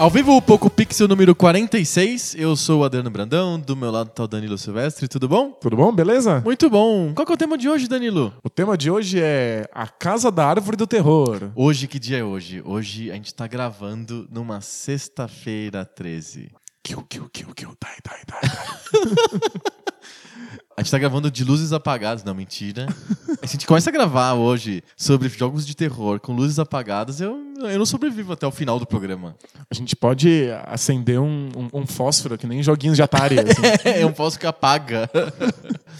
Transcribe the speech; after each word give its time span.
Ao 0.00 0.08
vivo, 0.08 0.34
o 0.34 0.40
Poco 0.40 0.70
Pixel 0.70 1.06
número 1.06 1.34
46. 1.34 2.34
Eu 2.34 2.56
sou 2.56 2.80
o 2.80 2.84
Adriano 2.84 3.10
Brandão, 3.10 3.60
do 3.60 3.76
meu 3.76 3.90
lado 3.90 4.08
tá 4.08 4.24
o 4.24 4.26
Danilo 4.26 4.56
Silvestre. 4.56 5.06
Tudo 5.06 5.28
bom? 5.28 5.50
Tudo 5.50 5.76
bom? 5.76 5.92
Beleza? 5.92 6.40
Muito 6.40 6.70
bom. 6.70 7.12
Qual 7.12 7.26
que 7.26 7.32
é 7.32 7.34
o 7.34 7.36
tema 7.36 7.58
de 7.58 7.68
hoje, 7.68 7.86
Danilo? 7.86 8.32
O 8.42 8.48
tema 8.48 8.78
de 8.78 8.90
hoje 8.90 9.20
é 9.20 9.68
A 9.74 9.86
Casa 9.86 10.30
da 10.32 10.46
Árvore 10.46 10.78
do 10.78 10.86
Terror. 10.86 11.50
Hoje, 11.54 11.86
que 11.86 11.98
dia 11.98 12.16
é 12.16 12.24
hoje? 12.24 12.62
Hoje 12.64 13.10
a 13.10 13.14
gente 13.14 13.34
tá 13.34 13.46
gravando 13.46 14.26
numa 14.32 14.62
sexta-feira 14.62 15.84
13. 15.84 16.50
Kill, 16.82 17.02
kill, 17.02 17.28
kill, 17.30 17.54
kill, 17.54 17.76
die, 17.78 18.00
die, 18.02 18.24
die. 18.24 19.50
A 20.76 20.82
gente 20.82 20.92
tá 20.92 20.98
gravando 20.98 21.30
de 21.30 21.44
luzes 21.44 21.74
apagadas, 21.74 22.24
não, 22.24 22.34
mentira. 22.34 22.86
A 23.42 23.46
gente 23.46 23.66
começa 23.66 23.90
a 23.90 23.92
gravar 23.92 24.32
hoje 24.32 24.82
sobre 24.96 25.28
jogos 25.28 25.66
de 25.66 25.76
terror 25.76 26.18
com 26.20 26.32
luzes 26.32 26.58
apagadas, 26.58 27.20
eu, 27.20 27.38
eu 27.58 27.78
não 27.78 27.84
sobrevivo 27.84 28.32
até 28.32 28.46
o 28.46 28.50
final 28.50 28.78
do 28.78 28.86
programa. 28.86 29.36
A 29.70 29.74
gente 29.74 29.94
pode 29.94 30.48
acender 30.64 31.20
um, 31.20 31.50
um, 31.54 31.80
um 31.80 31.86
fósforo, 31.86 32.38
que 32.38 32.46
nem 32.46 32.62
joguinhos 32.62 32.96
de 32.96 33.02
Atari. 33.02 33.36
Assim. 33.40 33.88
é 34.00 34.06
um 34.06 34.14
fósforo 34.14 34.40
que 34.40 34.46
apaga. 34.46 35.10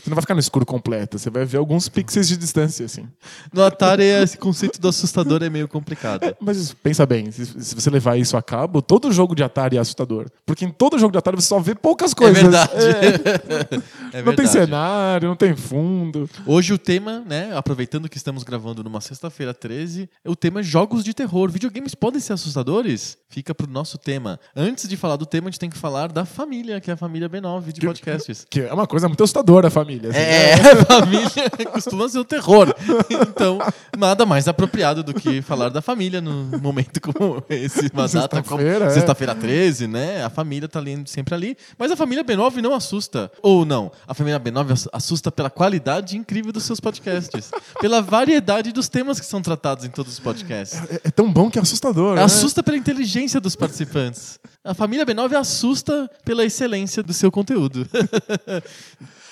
Você 0.02 0.08
não 0.08 0.14
vai 0.14 0.22
ficar 0.22 0.34
no 0.34 0.40
escuro 0.40 0.64
completo, 0.64 1.18
você 1.18 1.28
vai 1.28 1.44
ver 1.44 1.58
alguns 1.58 1.88
pixels 1.88 2.26
de 2.26 2.38
distância, 2.38 2.86
assim. 2.86 3.06
No 3.52 3.62
Atari, 3.62 4.04
esse 4.04 4.38
conceito 4.38 4.80
do 4.80 4.88
assustador 4.88 5.42
é 5.42 5.50
meio 5.50 5.68
complicado. 5.68 6.24
É, 6.24 6.34
mas 6.40 6.72
pensa 6.72 7.04
bem, 7.04 7.30
se, 7.30 7.44
se, 7.44 7.74
você 7.74 7.90
levar 7.90 8.16
isso 8.16 8.34
a 8.34 8.42
cabo, 8.42 8.80
todo 8.80 9.12
jogo 9.12 9.34
de 9.34 9.42
Atari 9.42 9.76
é 9.76 9.80
assustador. 9.80 10.30
Porque 10.46 10.64
em 10.64 10.70
todo 10.70 10.98
jogo 10.98 11.12
de 11.12 11.18
Atari 11.18 11.36
você 11.36 11.48
só 11.48 11.60
vê 11.60 11.74
poucas 11.74 12.14
coisas. 12.14 12.38
É 12.38 12.42
verdade. 12.42 12.72
É. 12.74 13.80
é 14.12 14.22
não 14.22 14.34
tem 14.34 14.46
cenário, 14.46 15.28
não 15.28 15.36
tem 15.36 15.56
fundo. 15.56 16.28
Hoje 16.46 16.72
o 16.72 16.78
tema, 16.78 17.22
né, 17.26 17.50
aproveitando 17.54 18.08
que 18.08 18.16
estamos 18.16 18.42
gravando 18.42 18.82
numa 18.82 19.00
sexta-feira 19.00 19.54
13, 19.54 20.08
o 20.26 20.36
tema 20.36 20.60
é 20.60 20.62
jogos 20.62 21.04
de 21.04 21.14
terror. 21.14 21.50
Videogames 21.50 21.94
podem 21.94 22.20
ser 22.20 22.32
assustadores? 22.32 23.18
Fica 23.28 23.54
pro 23.54 23.70
nosso 23.70 23.96
tema. 23.96 24.40
Antes 24.56 24.88
de 24.88 24.96
falar 24.96 25.16
do 25.16 25.24
tema, 25.24 25.48
a 25.48 25.50
gente 25.50 25.60
tem 25.60 25.70
que 25.70 25.78
falar 25.78 26.10
da 26.10 26.24
família, 26.24 26.80
que 26.80 26.90
é 26.90 26.94
a 26.94 26.96
família 26.96 27.28
B9 27.28 27.72
de 27.72 27.80
que, 27.80 27.86
podcasts. 27.86 28.46
Que 28.50 28.62
é 28.62 28.72
uma 28.72 28.86
coisa 28.86 29.06
muito 29.06 29.22
assustadora 29.22 29.68
a 29.68 29.70
família. 29.70 30.10
Assim. 30.10 30.18
É, 30.18 30.54
a 30.82 30.84
família 30.84 31.30
costuma 31.72 32.08
ser 32.08 32.18
o 32.18 32.24
terror. 32.24 32.74
Então, 33.08 33.58
nada 33.96 34.26
mais 34.26 34.48
apropriado 34.48 35.04
do 35.04 35.14
que 35.14 35.40
falar 35.42 35.68
da 35.68 35.80
família 35.80 36.20
num 36.20 36.58
momento 36.58 37.00
como 37.00 37.42
esse, 37.48 37.88
uma 37.92 38.08
data 38.08 38.42
como 38.42 38.60
é. 38.60 38.90
sexta-feira 38.90 39.34
13, 39.34 39.86
né? 39.86 40.24
A 40.24 40.30
família 40.30 40.68
tá 40.68 40.78
ali, 40.78 41.00
sempre 41.06 41.34
ali. 41.34 41.56
Mas 41.78 41.92
a 41.92 41.96
família 41.96 42.24
B9 42.24 42.56
não 42.56 42.74
assusta. 42.74 43.30
Ou 43.42 43.64
não, 43.64 43.79
a 44.06 44.14
família 44.14 44.40
B9 44.40 44.88
assusta 44.92 45.30
pela 45.30 45.48
qualidade 45.48 46.16
incrível 46.16 46.52
dos 46.52 46.64
seus 46.64 46.80
podcasts. 46.80 47.50
pela 47.80 48.02
variedade 48.02 48.72
dos 48.72 48.88
temas 48.88 49.20
que 49.20 49.26
são 49.26 49.40
tratados 49.40 49.84
em 49.84 49.88
todos 49.88 50.14
os 50.14 50.18
podcasts. 50.18 50.80
É, 50.90 51.00
é 51.04 51.10
tão 51.10 51.32
bom 51.32 51.48
que 51.48 51.58
é 51.58 51.62
assustador. 51.62 52.16
Né? 52.16 52.22
Assusta 52.22 52.62
pela 52.62 52.76
inteligência 52.76 53.40
dos 53.40 53.54
participantes. 53.54 54.40
A 54.64 54.74
família 54.74 55.06
B9 55.06 55.34
assusta 55.34 56.10
pela 56.24 56.44
excelência 56.44 57.02
do 57.02 57.14
seu 57.14 57.30
conteúdo. 57.30 57.88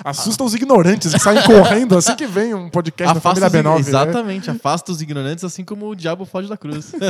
Assusta 0.04 0.44
os 0.44 0.54
ignorantes 0.54 1.12
que 1.12 1.18
saem 1.18 1.42
correndo 1.42 1.98
assim 1.98 2.14
que 2.14 2.26
vem 2.26 2.54
um 2.54 2.70
podcast 2.70 3.18
afasta 3.18 3.40
da 3.40 3.50
família 3.50 3.70
B9. 3.70 3.74
Né? 3.74 3.80
Exatamente, 3.80 4.48
né? 4.48 4.54
afasta 4.56 4.92
os 4.92 5.02
ignorantes 5.02 5.42
assim 5.42 5.64
como 5.64 5.88
o 5.88 5.94
diabo 5.96 6.24
foge 6.24 6.48
da 6.48 6.56
cruz. 6.56 6.92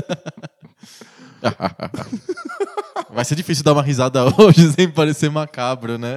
Vai 3.10 3.24
ser 3.24 3.34
difícil 3.34 3.64
dar 3.64 3.72
uma 3.72 3.82
risada 3.82 4.24
hoje 4.40 4.72
sem 4.72 4.88
parecer 4.88 5.30
macabro, 5.30 5.98
né? 5.98 6.16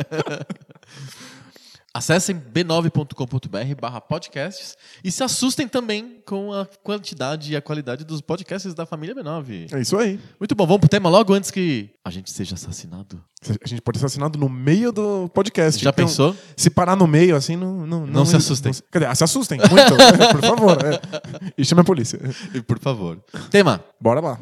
Acessem 1.93 2.39
b9.com.br 2.39 3.81
barra 3.81 3.99
podcasts 3.99 4.77
e 5.03 5.11
se 5.11 5.21
assustem 5.23 5.67
também 5.67 6.21
com 6.25 6.53
a 6.53 6.65
quantidade 6.81 7.51
e 7.51 7.55
a 7.55 7.61
qualidade 7.61 8.05
dos 8.05 8.21
podcasts 8.21 8.73
da 8.73 8.85
família 8.85 9.13
B9. 9.13 9.73
É 9.73 9.81
isso 9.81 9.97
aí. 9.97 10.17
Muito 10.39 10.55
bom, 10.55 10.65
vamos 10.65 10.79
pro 10.79 10.89
tema 10.89 11.09
logo 11.09 11.33
antes 11.33 11.51
que 11.51 11.89
a 12.05 12.09
gente 12.09 12.31
seja 12.31 12.55
assassinado. 12.55 13.21
A 13.61 13.67
gente 13.67 13.81
pode 13.81 13.99
ser 13.99 14.05
assassinado 14.05 14.39
no 14.39 14.47
meio 14.47 14.93
do 14.93 15.27
podcast. 15.33 15.83
Já 15.83 15.89
então, 15.89 16.05
pensou? 16.05 16.35
Se 16.55 16.69
parar 16.69 16.95
no 16.95 17.07
meio, 17.07 17.35
assim, 17.35 17.57
não... 17.57 17.85
Não, 17.85 17.99
não, 18.01 18.07
não 18.07 18.25
se 18.25 18.37
assustem. 18.37 18.71
Não, 18.71 18.81
quer 18.89 18.99
dizer, 18.99 19.15
se 19.15 19.23
assustem 19.25 19.59
muito, 19.59 19.95
por 20.31 20.41
favor. 20.41 20.77
É. 20.85 21.51
E 21.57 21.65
chame 21.65 21.81
a 21.81 21.83
polícia. 21.83 22.19
E 22.53 22.61
por 22.61 22.79
favor. 22.79 23.21
Tema. 23.49 23.83
Bora 23.99 24.21
lá. 24.21 24.39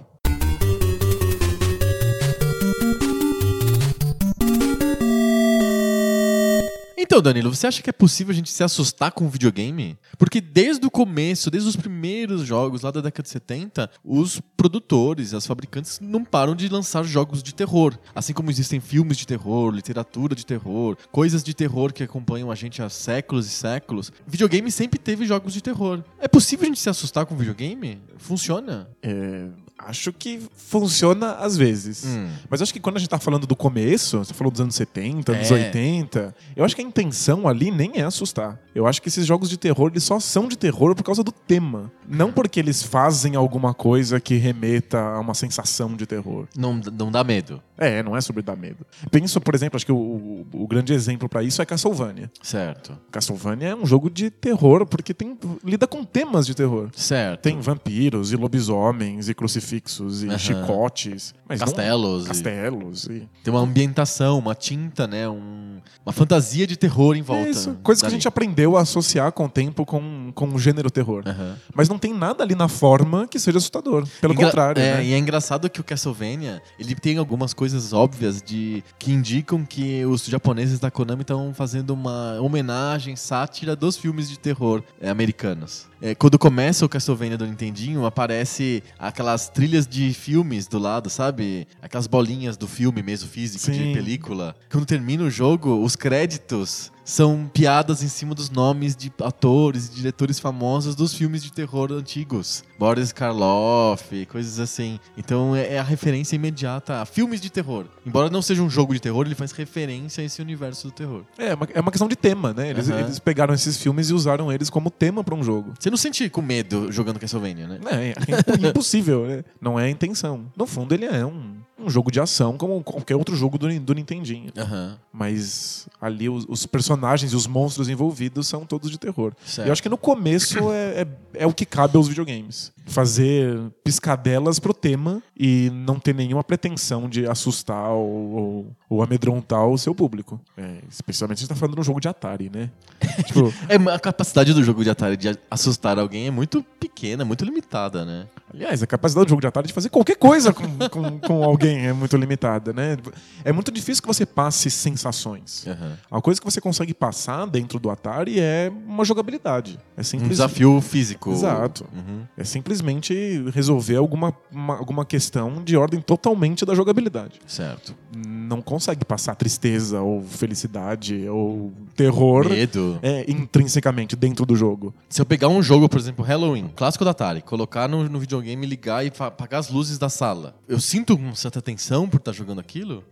Então, 7.09 7.23
Danilo, 7.23 7.51
você 7.51 7.65
acha 7.65 7.81
que 7.81 7.89
é 7.89 7.91
possível 7.91 8.31
a 8.31 8.35
gente 8.35 8.51
se 8.51 8.63
assustar 8.63 9.11
com 9.11 9.25
um 9.25 9.29
videogame? 9.29 9.97
Porque 10.15 10.39
desde 10.39 10.85
o 10.85 10.91
começo, 10.91 11.49
desde 11.49 11.67
os 11.67 11.75
primeiros 11.75 12.45
jogos 12.45 12.83
lá 12.83 12.91
da 12.91 13.01
década 13.01 13.23
de 13.23 13.29
70, 13.29 13.89
os 14.05 14.39
produtores, 14.55 15.33
as 15.33 15.47
fabricantes 15.47 15.99
não 15.99 16.23
param 16.23 16.53
de 16.53 16.69
lançar 16.69 17.01
jogos 17.01 17.41
de 17.41 17.51
terror. 17.51 17.97
Assim 18.13 18.31
como 18.31 18.51
existem 18.51 18.79
filmes 18.79 19.17
de 19.17 19.25
terror, 19.25 19.73
literatura 19.73 20.35
de 20.35 20.45
terror, 20.45 20.95
coisas 21.11 21.43
de 21.43 21.51
terror 21.55 21.91
que 21.91 22.03
acompanham 22.03 22.51
a 22.51 22.55
gente 22.55 22.79
há 22.79 22.89
séculos 22.89 23.47
e 23.47 23.49
séculos. 23.49 24.11
Videogame 24.27 24.69
sempre 24.69 24.99
teve 24.99 25.25
jogos 25.25 25.51
de 25.51 25.63
terror. 25.63 26.03
É 26.19 26.27
possível 26.27 26.65
a 26.65 26.67
gente 26.67 26.79
se 26.79 26.91
assustar 26.91 27.25
com 27.25 27.35
videogame? 27.35 27.99
Funciona? 28.19 28.87
É, 29.01 29.47
Acho 29.85 30.11
que 30.11 30.41
funciona 30.55 31.33
às 31.35 31.55
vezes. 31.55 32.03
Hum. 32.05 32.27
Mas 32.49 32.61
acho 32.61 32.73
que 32.73 32.79
quando 32.79 32.97
a 32.97 32.99
gente 32.99 33.09
tá 33.09 33.17
falando 33.17 33.47
do 33.47 33.55
começo, 33.55 34.19
você 34.19 34.33
falou 34.33 34.51
dos 34.51 34.59
anos 34.61 34.75
70, 34.75 35.31
anos 35.31 35.49
é. 35.49 35.53
80, 35.53 36.35
eu 36.55 36.65
acho 36.65 36.75
que 36.75 36.81
a 36.81 36.85
intenção 36.85 37.47
ali 37.47 37.71
nem 37.71 37.93
é 37.95 38.03
assustar. 38.03 38.59
Eu 38.75 38.85
acho 38.85 39.01
que 39.01 39.07
esses 39.07 39.25
jogos 39.25 39.49
de 39.49 39.57
terror, 39.57 39.89
eles 39.91 40.03
só 40.03 40.19
são 40.19 40.47
de 40.47 40.57
terror 40.57 40.93
por 40.95 41.03
causa 41.03 41.23
do 41.23 41.31
tema. 41.31 41.91
Não 42.07 42.31
porque 42.31 42.59
eles 42.59 42.83
fazem 42.83 43.35
alguma 43.35 43.73
coisa 43.73 44.19
que 44.19 44.35
remeta 44.35 44.99
a 44.99 45.19
uma 45.19 45.33
sensação 45.33 45.95
de 45.95 46.05
terror. 46.05 46.47
Não, 46.55 46.75
não 46.75 47.11
dá 47.11 47.23
medo. 47.23 47.61
É, 47.79 48.03
não 48.03 48.15
é 48.15 48.21
sobre 48.21 48.41
dar 48.41 48.55
medo. 48.55 48.85
Penso, 49.09 49.39
por 49.39 49.55
exemplo, 49.55 49.77
acho 49.77 49.85
que 49.85 49.91
o, 49.91 49.95
o, 49.95 50.47
o 50.53 50.67
grande 50.67 50.93
exemplo 50.93 51.29
para 51.29 51.41
isso 51.41 51.61
é 51.61 51.65
Castlevania. 51.65 52.29
Certo. 52.41 52.97
Castlevania 53.11 53.69
é 53.69 53.75
um 53.75 53.85
jogo 53.85 54.09
de 54.09 54.29
terror 54.29 54.85
porque 54.85 55.13
tem, 55.13 55.37
lida 55.63 55.87
com 55.87 56.03
temas 56.03 56.45
de 56.45 56.53
terror. 56.53 56.89
Certo. 56.93 57.41
Tem 57.41 57.59
vampiros 57.59 58.31
e 58.33 58.35
lobisomens 58.35 59.29
e 59.29 59.33
crucifixos 59.33 60.23
e 60.23 60.27
uhum. 60.27 60.37
chicotes. 60.37 61.33
castelos. 61.47 62.23
Não, 62.23 62.27
castelos. 62.27 63.05
E... 63.05 63.27
Tem 63.43 63.53
uma 63.53 63.61
ambientação, 63.61 64.37
uma 64.37 64.53
tinta, 64.53 65.07
né? 65.07 65.27
Um, 65.29 65.79
uma 66.05 66.11
fantasia 66.11 66.67
de 66.67 66.75
terror 66.75 67.15
em 67.15 67.21
volta. 67.21 67.47
É 67.47 67.51
isso. 67.51 67.77
Coisas 67.81 68.01
que 68.01 68.07
a 68.07 68.11
gente 68.11 68.27
aprendeu 68.27 68.77
a 68.77 68.81
associar 68.81 69.31
com 69.31 69.45
o 69.45 69.49
tempo 69.49 69.85
com, 69.85 70.31
com 70.35 70.49
o 70.49 70.59
gênero 70.59 70.91
terror. 70.91 71.23
Uhum. 71.25 71.55
Mas 71.73 71.87
não 71.87 71.97
tem 71.97 72.13
nada 72.13 72.43
ali 72.43 72.55
na 72.55 72.67
forma 72.67 73.27
que 73.27 73.39
seja 73.39 73.57
assustador. 73.57 74.07
Pelo 74.19 74.33
Engra 74.33 74.45
contrário. 74.45 74.81
É, 74.81 74.97
né? 74.97 75.05
E 75.05 75.13
é 75.13 75.17
engraçado 75.17 75.69
que 75.69 75.79
o 75.79 75.83
Castlevania, 75.83 76.61
ele 76.77 76.95
tem 76.95 77.17
algumas 77.17 77.53
coisas 77.53 77.68
óbvias 77.93 78.41
de 78.41 78.83
que 78.97 79.11
indicam 79.11 79.65
que 79.65 80.05
os 80.05 80.25
japoneses 80.25 80.79
da 80.79 80.91
Konami 80.91 81.21
estão 81.21 81.53
fazendo 81.53 81.91
uma 81.91 82.39
homenagem, 82.39 83.15
sátira 83.15 83.75
dos 83.75 83.97
filmes 83.97 84.29
de 84.29 84.37
terror 84.37 84.83
é, 84.99 85.09
americanos. 85.09 85.87
É, 86.01 86.15
quando 86.15 86.39
começa 86.39 86.85
o 86.85 86.89
Castlevania 86.89 87.37
do 87.37 87.45
Nintendinho, 87.45 88.05
aparece 88.05 88.81
aquelas 88.97 89.49
trilhas 89.49 89.85
de 89.85 90.13
filmes 90.13 90.67
do 90.67 90.79
lado, 90.79 91.09
sabe? 91.09 91.67
Aquelas 91.81 92.07
bolinhas 92.07 92.55
do 92.55 92.67
filme 92.67 93.03
mesmo, 93.03 93.29
físico, 93.29 93.65
Sim. 93.65 93.71
de 93.71 93.93
película. 93.93 94.55
Quando 94.71 94.85
termina 94.85 95.23
o 95.23 95.29
jogo, 95.29 95.83
os 95.83 95.95
créditos 95.95 96.91
são 97.03 97.49
piadas 97.51 98.03
em 98.03 98.07
cima 98.07 98.35
dos 98.35 98.49
nomes 98.49 98.95
de 98.95 99.11
atores 99.23 99.87
e 99.87 99.95
diretores 99.95 100.39
famosos 100.39 100.95
dos 100.95 101.13
filmes 101.13 101.43
de 101.43 101.51
terror 101.51 101.91
antigos. 101.91 102.63
Boris 102.79 103.11
Karloff, 103.11 104.25
coisas 104.27 104.59
assim. 104.59 104.99
Então 105.17 105.55
é, 105.55 105.75
é 105.75 105.79
a 105.79 105.83
referência 105.83 106.35
imediata 106.35 107.01
a 107.01 107.05
filmes 107.05 107.41
de 107.41 107.49
terror. 107.49 107.85
Embora 108.05 108.29
não 108.29 108.41
seja 108.41 108.63
um 108.63 108.69
jogo 108.69 108.93
de 108.93 108.99
terror, 108.99 109.25
ele 109.25 109.35
faz 109.35 109.51
referência 109.51 110.21
a 110.21 110.25
esse 110.25 110.41
universo 110.41 110.87
do 110.87 110.91
terror. 110.91 111.23
É, 111.37 111.53
uma, 111.53 111.67
é 111.73 111.79
uma 111.79 111.91
questão 111.91 112.07
de 112.07 112.15
tema, 112.15 112.53
né? 112.53 112.69
Eles, 112.69 112.87
uhum. 112.87 112.99
eles 112.99 113.19
pegaram 113.19 113.53
esses 113.53 113.77
filmes 113.77 114.09
e 114.09 114.13
usaram 114.13 114.51
eles 114.51 114.69
como 114.69 114.89
tema 114.89 115.23
para 115.23 115.35
um 115.35 115.43
jogo. 115.43 115.73
Você 115.77 115.89
não 115.89 115.97
sente 115.97 116.29
com 116.29 116.41
medo 116.41 116.91
jogando 116.91 117.19
Castlevania, 117.19 117.67
né? 117.67 117.79
É, 117.91 118.65
é 118.65 118.69
impossível, 118.69 119.27
né? 119.27 119.43
Não 119.61 119.79
é 119.79 119.85
a 119.85 119.89
intenção. 119.89 120.45
No 120.55 120.65
fundo, 120.65 120.93
ele 120.93 121.05
é 121.05 121.25
um, 121.25 121.57
um 121.77 121.89
jogo 121.89 122.11
de 122.11 122.19
ação 122.19 122.57
como 122.57 122.81
qualquer 122.83 123.15
outro 123.15 123.35
jogo 123.35 123.57
do, 123.57 123.79
do 123.79 123.93
Nintendinho. 123.93 124.51
Uhum. 124.57 124.95
Mas 125.11 125.87
ali 126.01 126.29
os, 126.29 126.45
os 126.47 126.65
personagens 126.65 127.19
personagens 127.19 127.33
e 127.33 127.35
os 127.35 127.47
monstros 127.47 127.89
envolvidos 127.89 128.47
são 128.47 128.65
todos 128.65 128.89
de 128.89 128.97
terror. 128.97 129.33
Certo. 129.45 129.67
E 129.67 129.69
eu 129.69 129.71
acho 129.71 129.81
que 129.81 129.89
no 129.89 129.97
começo 129.97 130.71
é, 130.71 131.01
é, 131.01 131.07
é, 131.33 131.47
o 131.47 131.53
que 131.53 131.65
cabe 131.65 131.97
aos 131.97 132.07
videogames. 132.07 132.68
Fazer 132.85 133.59
piscadelas 133.83 134.59
pro 134.59 134.73
tema 134.73 135.21
e 135.37 135.69
não 135.71 135.99
ter 135.99 136.15
nenhuma 136.15 136.43
pretensão 136.43 137.07
de 137.07 137.27
assustar 137.27 137.91
ou, 137.91 138.07
ou, 138.07 138.67
ou 138.89 139.03
amedrontar 139.03 139.67
o 139.67 139.77
seu 139.77 139.93
público. 139.93 140.39
É, 140.57 140.79
Especialmente 140.89 141.39
se 141.39 141.43
a 141.43 141.47
gente 141.47 141.49
tá 141.49 141.55
falando 141.55 141.75
de 141.75 141.81
um 141.81 141.83
jogo 141.83 141.99
de 141.99 142.07
Atari, 142.07 142.49
né? 142.49 142.69
tipo, 143.25 143.53
É, 143.67 143.75
a 143.93 143.99
capacidade 143.99 144.53
do 144.53 144.63
jogo 144.63 144.83
de 144.83 144.89
Atari 144.89 145.17
de 145.17 145.37
assustar 145.51 145.99
alguém 145.99 146.27
é 146.27 146.31
muito 146.31 146.63
pequena, 146.79 147.23
muito 147.23 147.45
limitada, 147.45 148.03
né? 148.03 148.27
aliás, 148.53 148.81
a 148.81 148.87
capacidade 148.87 149.25
do 149.27 149.29
jogo 149.29 149.41
de 149.41 149.47
Atari 149.47 149.67
de 149.67 149.73
fazer 149.73 149.89
qualquer 149.89 150.15
coisa 150.15 150.51
com, 150.51 150.63
com, 150.89 151.19
com 151.19 151.43
alguém 151.43 151.87
é 151.87 151.93
muito 151.93 152.15
limitada, 152.17 152.73
né? 152.73 152.97
É 153.43 153.51
muito 153.51 153.71
difícil 153.71 154.01
que 154.01 154.07
você 154.07 154.25
passe 154.25 154.69
sensações. 154.69 155.65
Uhum. 155.65 155.93
A 156.17 156.21
coisa 156.21 156.39
que 156.39 156.45
você 156.45 156.59
consegue 156.59 156.93
passar 156.93 157.45
dentro 157.45 157.79
do 157.79 157.89
Atari 157.89 158.39
é 158.39 158.71
uma 158.85 159.05
jogabilidade. 159.05 159.79
É 159.95 160.01
Um 160.01 160.03
simples... 160.03 160.29
desafio 160.29 160.81
físico. 160.81 161.31
Exato. 161.31 161.85
Uhum. 161.93 162.23
É 162.35 162.43
simplesmente 162.59 163.43
resolver 163.53 163.95
alguma, 163.95 164.33
uma- 164.51 164.77
alguma 164.77 165.05
questão 165.05 165.63
de 165.63 165.75
ordem 165.77 166.01
totalmente 166.01 166.65
da 166.65 166.75
jogabilidade. 166.75 167.39
Certo. 167.47 167.95
Não 168.15 168.61
consegue 168.61 169.05
passar 169.05 169.35
tristeza 169.35 170.01
ou 170.01 170.21
felicidade 170.21 171.27
ou 171.29 171.71
terror 171.95 172.49
Medo. 172.49 172.99
é, 173.01 173.25
intrinsecamente 173.31 174.15
dentro 174.15 174.45
do 174.45 174.55
jogo. 174.55 174.93
Se 175.07 175.21
eu 175.21 175.25
pegar 175.25 175.47
um 175.47 175.61
jogo, 175.63 175.87
por 175.87 175.99
exemplo, 175.99 176.23
Halloween, 176.23 176.69
clássico 176.75 177.05
da 177.05 177.11
Atari, 177.11 177.41
colocar 177.41 177.87
no, 177.87 178.07
no 178.09 178.19
videogame, 178.19 178.65
ligar 178.65 179.05
e 179.05 179.11
apagar 179.19 179.59
as 179.59 179.69
luzes 179.69 179.97
da 179.97 180.09
sala, 180.09 180.55
eu 180.67 180.79
sinto 180.79 181.15
uma 181.15 181.35
certa 181.35 181.61
tensão 181.61 182.07
por 182.07 182.17
estar 182.17 182.31
jogando 182.33 182.59
aquilo? 182.59 183.03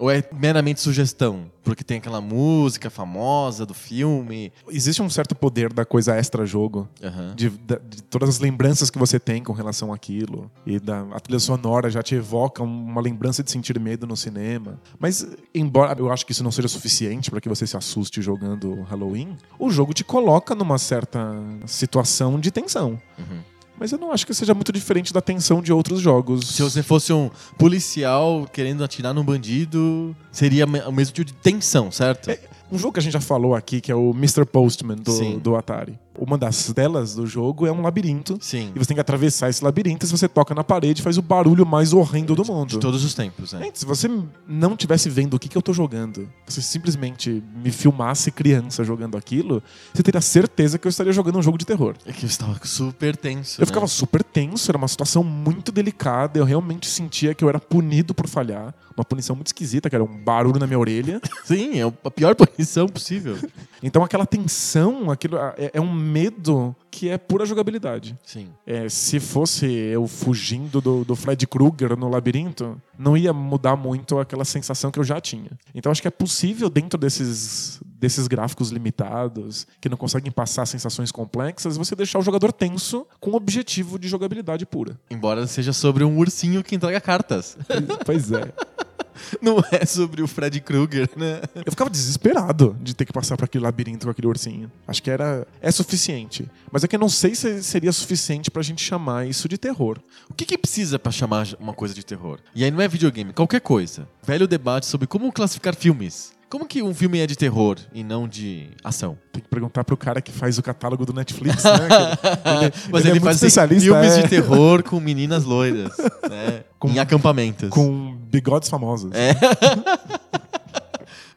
Ou 0.00 0.10
é 0.10 0.24
meramente 0.32 0.80
sugestão? 0.80 1.52
Porque 1.62 1.84
tem 1.84 1.98
aquela 1.98 2.22
música 2.22 2.88
famosa 2.88 3.66
do 3.66 3.74
filme. 3.74 4.50
Existe 4.70 5.02
um 5.02 5.10
certo 5.10 5.34
poder 5.34 5.70
da 5.70 5.84
coisa 5.84 6.16
extra-jogo. 6.16 6.88
Aham. 7.04 7.34
De, 7.36 7.50
de 7.50 8.02
todas 8.04 8.30
as 8.30 8.38
lembranças 8.38 8.88
que 8.88 8.98
você 8.98 9.20
tem 9.20 9.44
com 9.44 9.52
relação 9.52 9.92
àquilo. 9.92 10.50
E 10.64 10.80
da, 10.80 11.02
a 11.12 11.20
trilha 11.20 11.38
sonora 11.38 11.90
já 11.90 12.02
te 12.02 12.14
evoca 12.14 12.62
uma 12.62 13.00
lembrança 13.02 13.42
de 13.42 13.50
sentir 13.50 13.78
medo 13.78 14.06
no 14.06 14.16
cinema. 14.16 14.80
Mas, 14.98 15.26
embora 15.54 15.94
eu 15.98 16.10
acho 16.10 16.24
que 16.24 16.32
isso 16.32 16.42
não 16.42 16.50
seja 16.50 16.66
suficiente 16.66 17.30
para 17.30 17.40
que 17.40 17.48
você 17.48 17.66
se 17.66 17.76
assuste 17.76 18.22
jogando 18.22 18.80
Halloween, 18.84 19.36
o 19.58 19.70
jogo 19.70 19.92
te 19.92 20.02
coloca 20.02 20.54
numa 20.54 20.78
certa 20.78 21.20
situação 21.66 22.40
de 22.40 22.50
tensão. 22.50 22.98
Uhum. 23.18 23.49
Mas 23.80 23.90
eu 23.92 23.98
não 23.98 24.12
acho 24.12 24.26
que 24.26 24.34
seja 24.34 24.52
muito 24.52 24.70
diferente 24.70 25.10
da 25.10 25.22
tensão 25.22 25.62
de 25.62 25.72
outros 25.72 26.02
jogos. 26.02 26.46
Se 26.50 26.62
você 26.62 26.82
fosse 26.82 27.14
um 27.14 27.30
policial 27.56 28.46
querendo 28.52 28.84
atirar 28.84 29.14
num 29.14 29.24
bandido, 29.24 30.14
seria 30.30 30.66
o 30.66 30.92
mesmo 30.92 31.14
tipo 31.14 31.24
de 31.24 31.32
tensão, 31.32 31.90
certo? 31.90 32.30
É, 32.30 32.38
Um 32.70 32.78
jogo 32.78 32.92
que 32.92 33.00
a 33.00 33.02
gente 33.02 33.14
já 33.14 33.20
falou 33.20 33.54
aqui, 33.54 33.80
que 33.80 33.90
é 33.90 33.94
o 33.94 34.10
Mr. 34.10 34.44
Postman 34.44 34.96
do, 34.96 35.10
Sim. 35.12 35.38
do 35.38 35.56
Atari. 35.56 35.98
Uma 36.20 36.36
das 36.36 36.70
telas 36.74 37.14
do 37.14 37.26
jogo 37.26 37.66
é 37.66 37.72
um 37.72 37.80
labirinto. 37.80 38.36
Sim. 38.42 38.70
E 38.74 38.78
você 38.78 38.88
tem 38.88 38.94
que 38.94 39.00
atravessar 39.00 39.48
esse 39.48 39.64
labirinto. 39.64 40.06
Se 40.06 40.12
você 40.12 40.28
toca 40.28 40.54
na 40.54 40.62
parede, 40.62 41.00
faz 41.00 41.16
o 41.16 41.22
barulho 41.22 41.64
mais 41.64 41.94
horrendo 41.94 42.34
do 42.34 42.44
mundo. 42.44 42.68
De 42.68 42.78
todos 42.78 43.02
os 43.02 43.14
tempos, 43.14 43.54
né? 43.54 43.64
Gente, 43.64 43.78
se 43.78 43.86
você 43.86 44.06
não 44.46 44.76
tivesse 44.76 45.08
vendo 45.08 45.34
o 45.34 45.38
que, 45.38 45.48
que 45.48 45.56
eu 45.56 45.62
tô 45.62 45.72
jogando, 45.72 46.28
você 46.46 46.60
simplesmente 46.60 47.42
me 47.56 47.70
filmasse 47.70 48.30
criança 48.30 48.84
jogando 48.84 49.16
aquilo, 49.16 49.62
você 49.94 50.02
teria 50.02 50.20
certeza 50.20 50.78
que 50.78 50.86
eu 50.86 50.90
estaria 50.90 51.12
jogando 51.12 51.38
um 51.38 51.42
jogo 51.42 51.56
de 51.56 51.64
terror. 51.64 51.94
É 52.04 52.12
que 52.12 52.24
eu 52.24 52.28
estava 52.28 52.58
super 52.64 53.16
tenso. 53.16 53.58
Eu 53.58 53.62
né? 53.62 53.66
ficava 53.66 53.86
super 53.86 54.22
tenso, 54.22 54.70
era 54.70 54.76
uma 54.76 54.88
situação 54.88 55.24
muito 55.24 55.72
delicada, 55.72 56.38
eu 56.38 56.44
realmente 56.44 56.86
sentia 56.86 57.34
que 57.34 57.42
eu 57.42 57.48
era 57.48 57.58
punido 57.58 58.12
por 58.12 58.28
falhar. 58.28 58.74
Uma 58.94 59.04
punição 59.04 59.34
muito 59.34 59.46
esquisita, 59.46 59.88
que 59.88 59.94
era 59.94 60.04
um 60.04 60.18
barulho 60.22 60.58
na 60.58 60.66
minha 60.66 60.78
orelha. 60.78 61.20
Sim, 61.44 61.80
é 61.80 61.84
a 62.04 62.10
pior 62.10 62.34
punição 62.34 62.86
possível. 62.86 63.38
Então 63.82 64.04
aquela 64.04 64.26
tensão, 64.26 65.10
aquilo 65.10 65.38
é, 65.56 65.70
é 65.74 65.80
um 65.80 65.90
medo 66.10 66.74
que 66.90 67.08
é 67.08 67.16
pura 67.16 67.46
jogabilidade. 67.46 68.18
Sim. 68.24 68.48
É, 68.66 68.88
se 68.88 69.20
fosse 69.20 69.66
eu 69.66 70.06
fugindo 70.06 70.80
do, 70.80 71.04
do 71.04 71.14
Fred 71.14 71.46
Krueger 71.46 71.96
no 71.96 72.08
labirinto, 72.08 72.80
não 72.98 73.16
ia 73.16 73.32
mudar 73.32 73.76
muito 73.76 74.18
aquela 74.18 74.44
sensação 74.44 74.90
que 74.90 74.98
eu 74.98 75.04
já 75.04 75.20
tinha. 75.20 75.50
Então 75.74 75.92
acho 75.92 76.02
que 76.02 76.08
é 76.08 76.10
possível, 76.10 76.68
dentro 76.68 76.98
desses, 76.98 77.80
desses 77.84 78.26
gráficos 78.26 78.70
limitados, 78.70 79.66
que 79.80 79.88
não 79.88 79.96
conseguem 79.96 80.32
passar 80.32 80.66
sensações 80.66 81.12
complexas, 81.12 81.76
você 81.76 81.94
deixar 81.94 82.18
o 82.18 82.22
jogador 82.22 82.52
tenso 82.52 83.06
com 83.20 83.30
o 83.30 83.36
objetivo 83.36 83.98
de 83.98 84.08
jogabilidade 84.08 84.66
pura. 84.66 84.98
Embora 85.10 85.46
seja 85.46 85.72
sobre 85.72 86.02
um 86.02 86.18
ursinho 86.18 86.62
que 86.62 86.74
entrega 86.74 87.00
cartas. 87.00 87.56
Pois 88.04 88.32
é. 88.32 88.52
Não 89.40 89.62
é 89.70 89.84
sobre 89.86 90.22
o 90.22 90.26
Fred 90.26 90.60
Krueger, 90.60 91.08
né? 91.16 91.40
Eu 91.64 91.70
ficava 91.72 91.90
desesperado 91.90 92.76
de 92.80 92.94
ter 92.94 93.04
que 93.04 93.12
passar 93.12 93.36
por 93.36 93.44
aquele 93.44 93.64
labirinto 93.64 94.06
com 94.06 94.10
aquele 94.10 94.26
ursinho. 94.26 94.70
Acho 94.86 95.02
que 95.02 95.10
era 95.10 95.46
é 95.60 95.70
suficiente. 95.70 96.48
Mas 96.70 96.84
é 96.84 96.88
que 96.88 96.96
eu 96.96 97.00
não 97.00 97.08
sei 97.08 97.34
se 97.34 97.62
seria 97.62 97.92
suficiente 97.92 98.50
pra 98.50 98.62
gente 98.62 98.82
chamar 98.82 99.26
isso 99.26 99.48
de 99.48 99.58
terror. 99.58 99.98
O 100.28 100.34
que, 100.34 100.44
que 100.44 100.56
precisa 100.58 100.98
pra 100.98 101.12
chamar 101.12 101.46
uma 101.58 101.72
coisa 101.72 101.94
de 101.94 102.04
terror? 102.04 102.38
E 102.54 102.64
aí 102.64 102.70
não 102.70 102.80
é 102.80 102.88
videogame, 102.88 103.32
qualquer 103.32 103.60
coisa. 103.60 104.08
Velho 104.22 104.46
debate 104.46 104.86
sobre 104.86 105.06
como 105.06 105.30
classificar 105.32 105.74
filmes. 105.74 106.32
Como 106.50 106.66
que 106.66 106.82
um 106.82 106.92
filme 106.92 107.20
é 107.20 107.28
de 107.28 107.36
terror 107.36 107.78
e 107.94 108.02
não 108.02 108.26
de 108.26 108.70
ação? 108.82 109.16
Tem 109.32 109.40
que 109.40 109.48
perguntar 109.48 109.84
pro 109.84 109.96
cara 109.96 110.20
que 110.20 110.32
faz 110.32 110.58
o 110.58 110.62
catálogo 110.64 111.06
do 111.06 111.12
Netflix, 111.12 111.62
né? 111.62 111.70
Ele, 112.64 112.72
Mas 112.90 113.04
ele 113.04 113.10
ele, 113.12 113.18
é 113.18 113.20
faz 113.20 113.44
assim, 113.44 113.80
filmes 113.80 114.12
é, 114.14 114.22
de 114.22 114.28
terror 114.28 114.82
com 114.82 114.98
meninas 114.98 115.44
loiras, 115.44 115.96
né? 116.28 116.64
Com- 116.76 116.88
em 116.88 116.98
acampamentos. 116.98 117.68
com 117.68 118.18
bigodes 118.30 118.68
famosos. 118.68 119.10
É. 119.12 119.34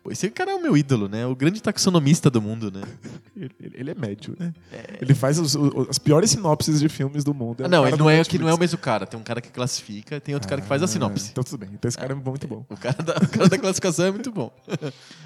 Pô, 0.04 0.12
Esse 0.12 0.30
cara 0.30 0.51
é 0.51 0.56
o 0.56 0.62
meu 0.62 0.75
ídolo, 0.75 1.07
né? 1.07 1.25
O 1.25 1.34
grande 1.34 1.62
taxonomista 1.63 2.30
do 2.30 2.42
mundo, 2.42 2.69
né? 2.69 2.81
Ele, 3.38 3.51
ele 3.74 3.92
é 3.92 3.95
médio, 3.95 4.36
né? 4.38 4.54
Ele 5.01 5.13
faz 5.13 5.40
os- 5.40 5.56
o- 5.56 5.88
as 5.90 5.98
piores 5.98 6.30
sinopses 6.31 6.81
de 6.81 6.90
filmes 6.90 7.24
do 7.24 7.34
mundo. 7.34 7.63
É 7.63 7.68
Ah, 7.68 7.69
não, 7.69 7.88
ele 7.88 7.95
não 7.95 8.10
é, 8.10 8.22
que 8.25 8.38
não 8.38 8.50
é 8.50 8.54
o 8.54 8.57
mesmo 8.60 8.78
cara. 8.78 9.07
Tem 9.07 9.18
um 9.18 9.24
cara 9.24 9.40
que 9.40 9.50
classifica, 9.50 10.19
tem 10.19 10.34
outro 10.36 10.50
cara 10.50 10.62
que 10.62 10.68
faz 10.68 10.81
a 10.81 10.86
Ah, 10.86 10.88
sinopse. 10.90 11.30
Então 11.31 11.42
tudo 11.42 11.57
bem. 11.57 11.69
Então 11.74 11.88
esse 11.88 11.98
cara 11.98 12.12
é 12.12 12.16
muito 12.16 12.45
bom. 12.48 12.66
O 12.69 12.75
cara, 12.75 13.01
da, 13.01 13.13
o 13.16 13.28
cara 13.30 13.48
da 13.48 13.57
classificação 13.57 14.06
é 14.07 14.12
muito 14.12 14.30
bom. 14.30 14.51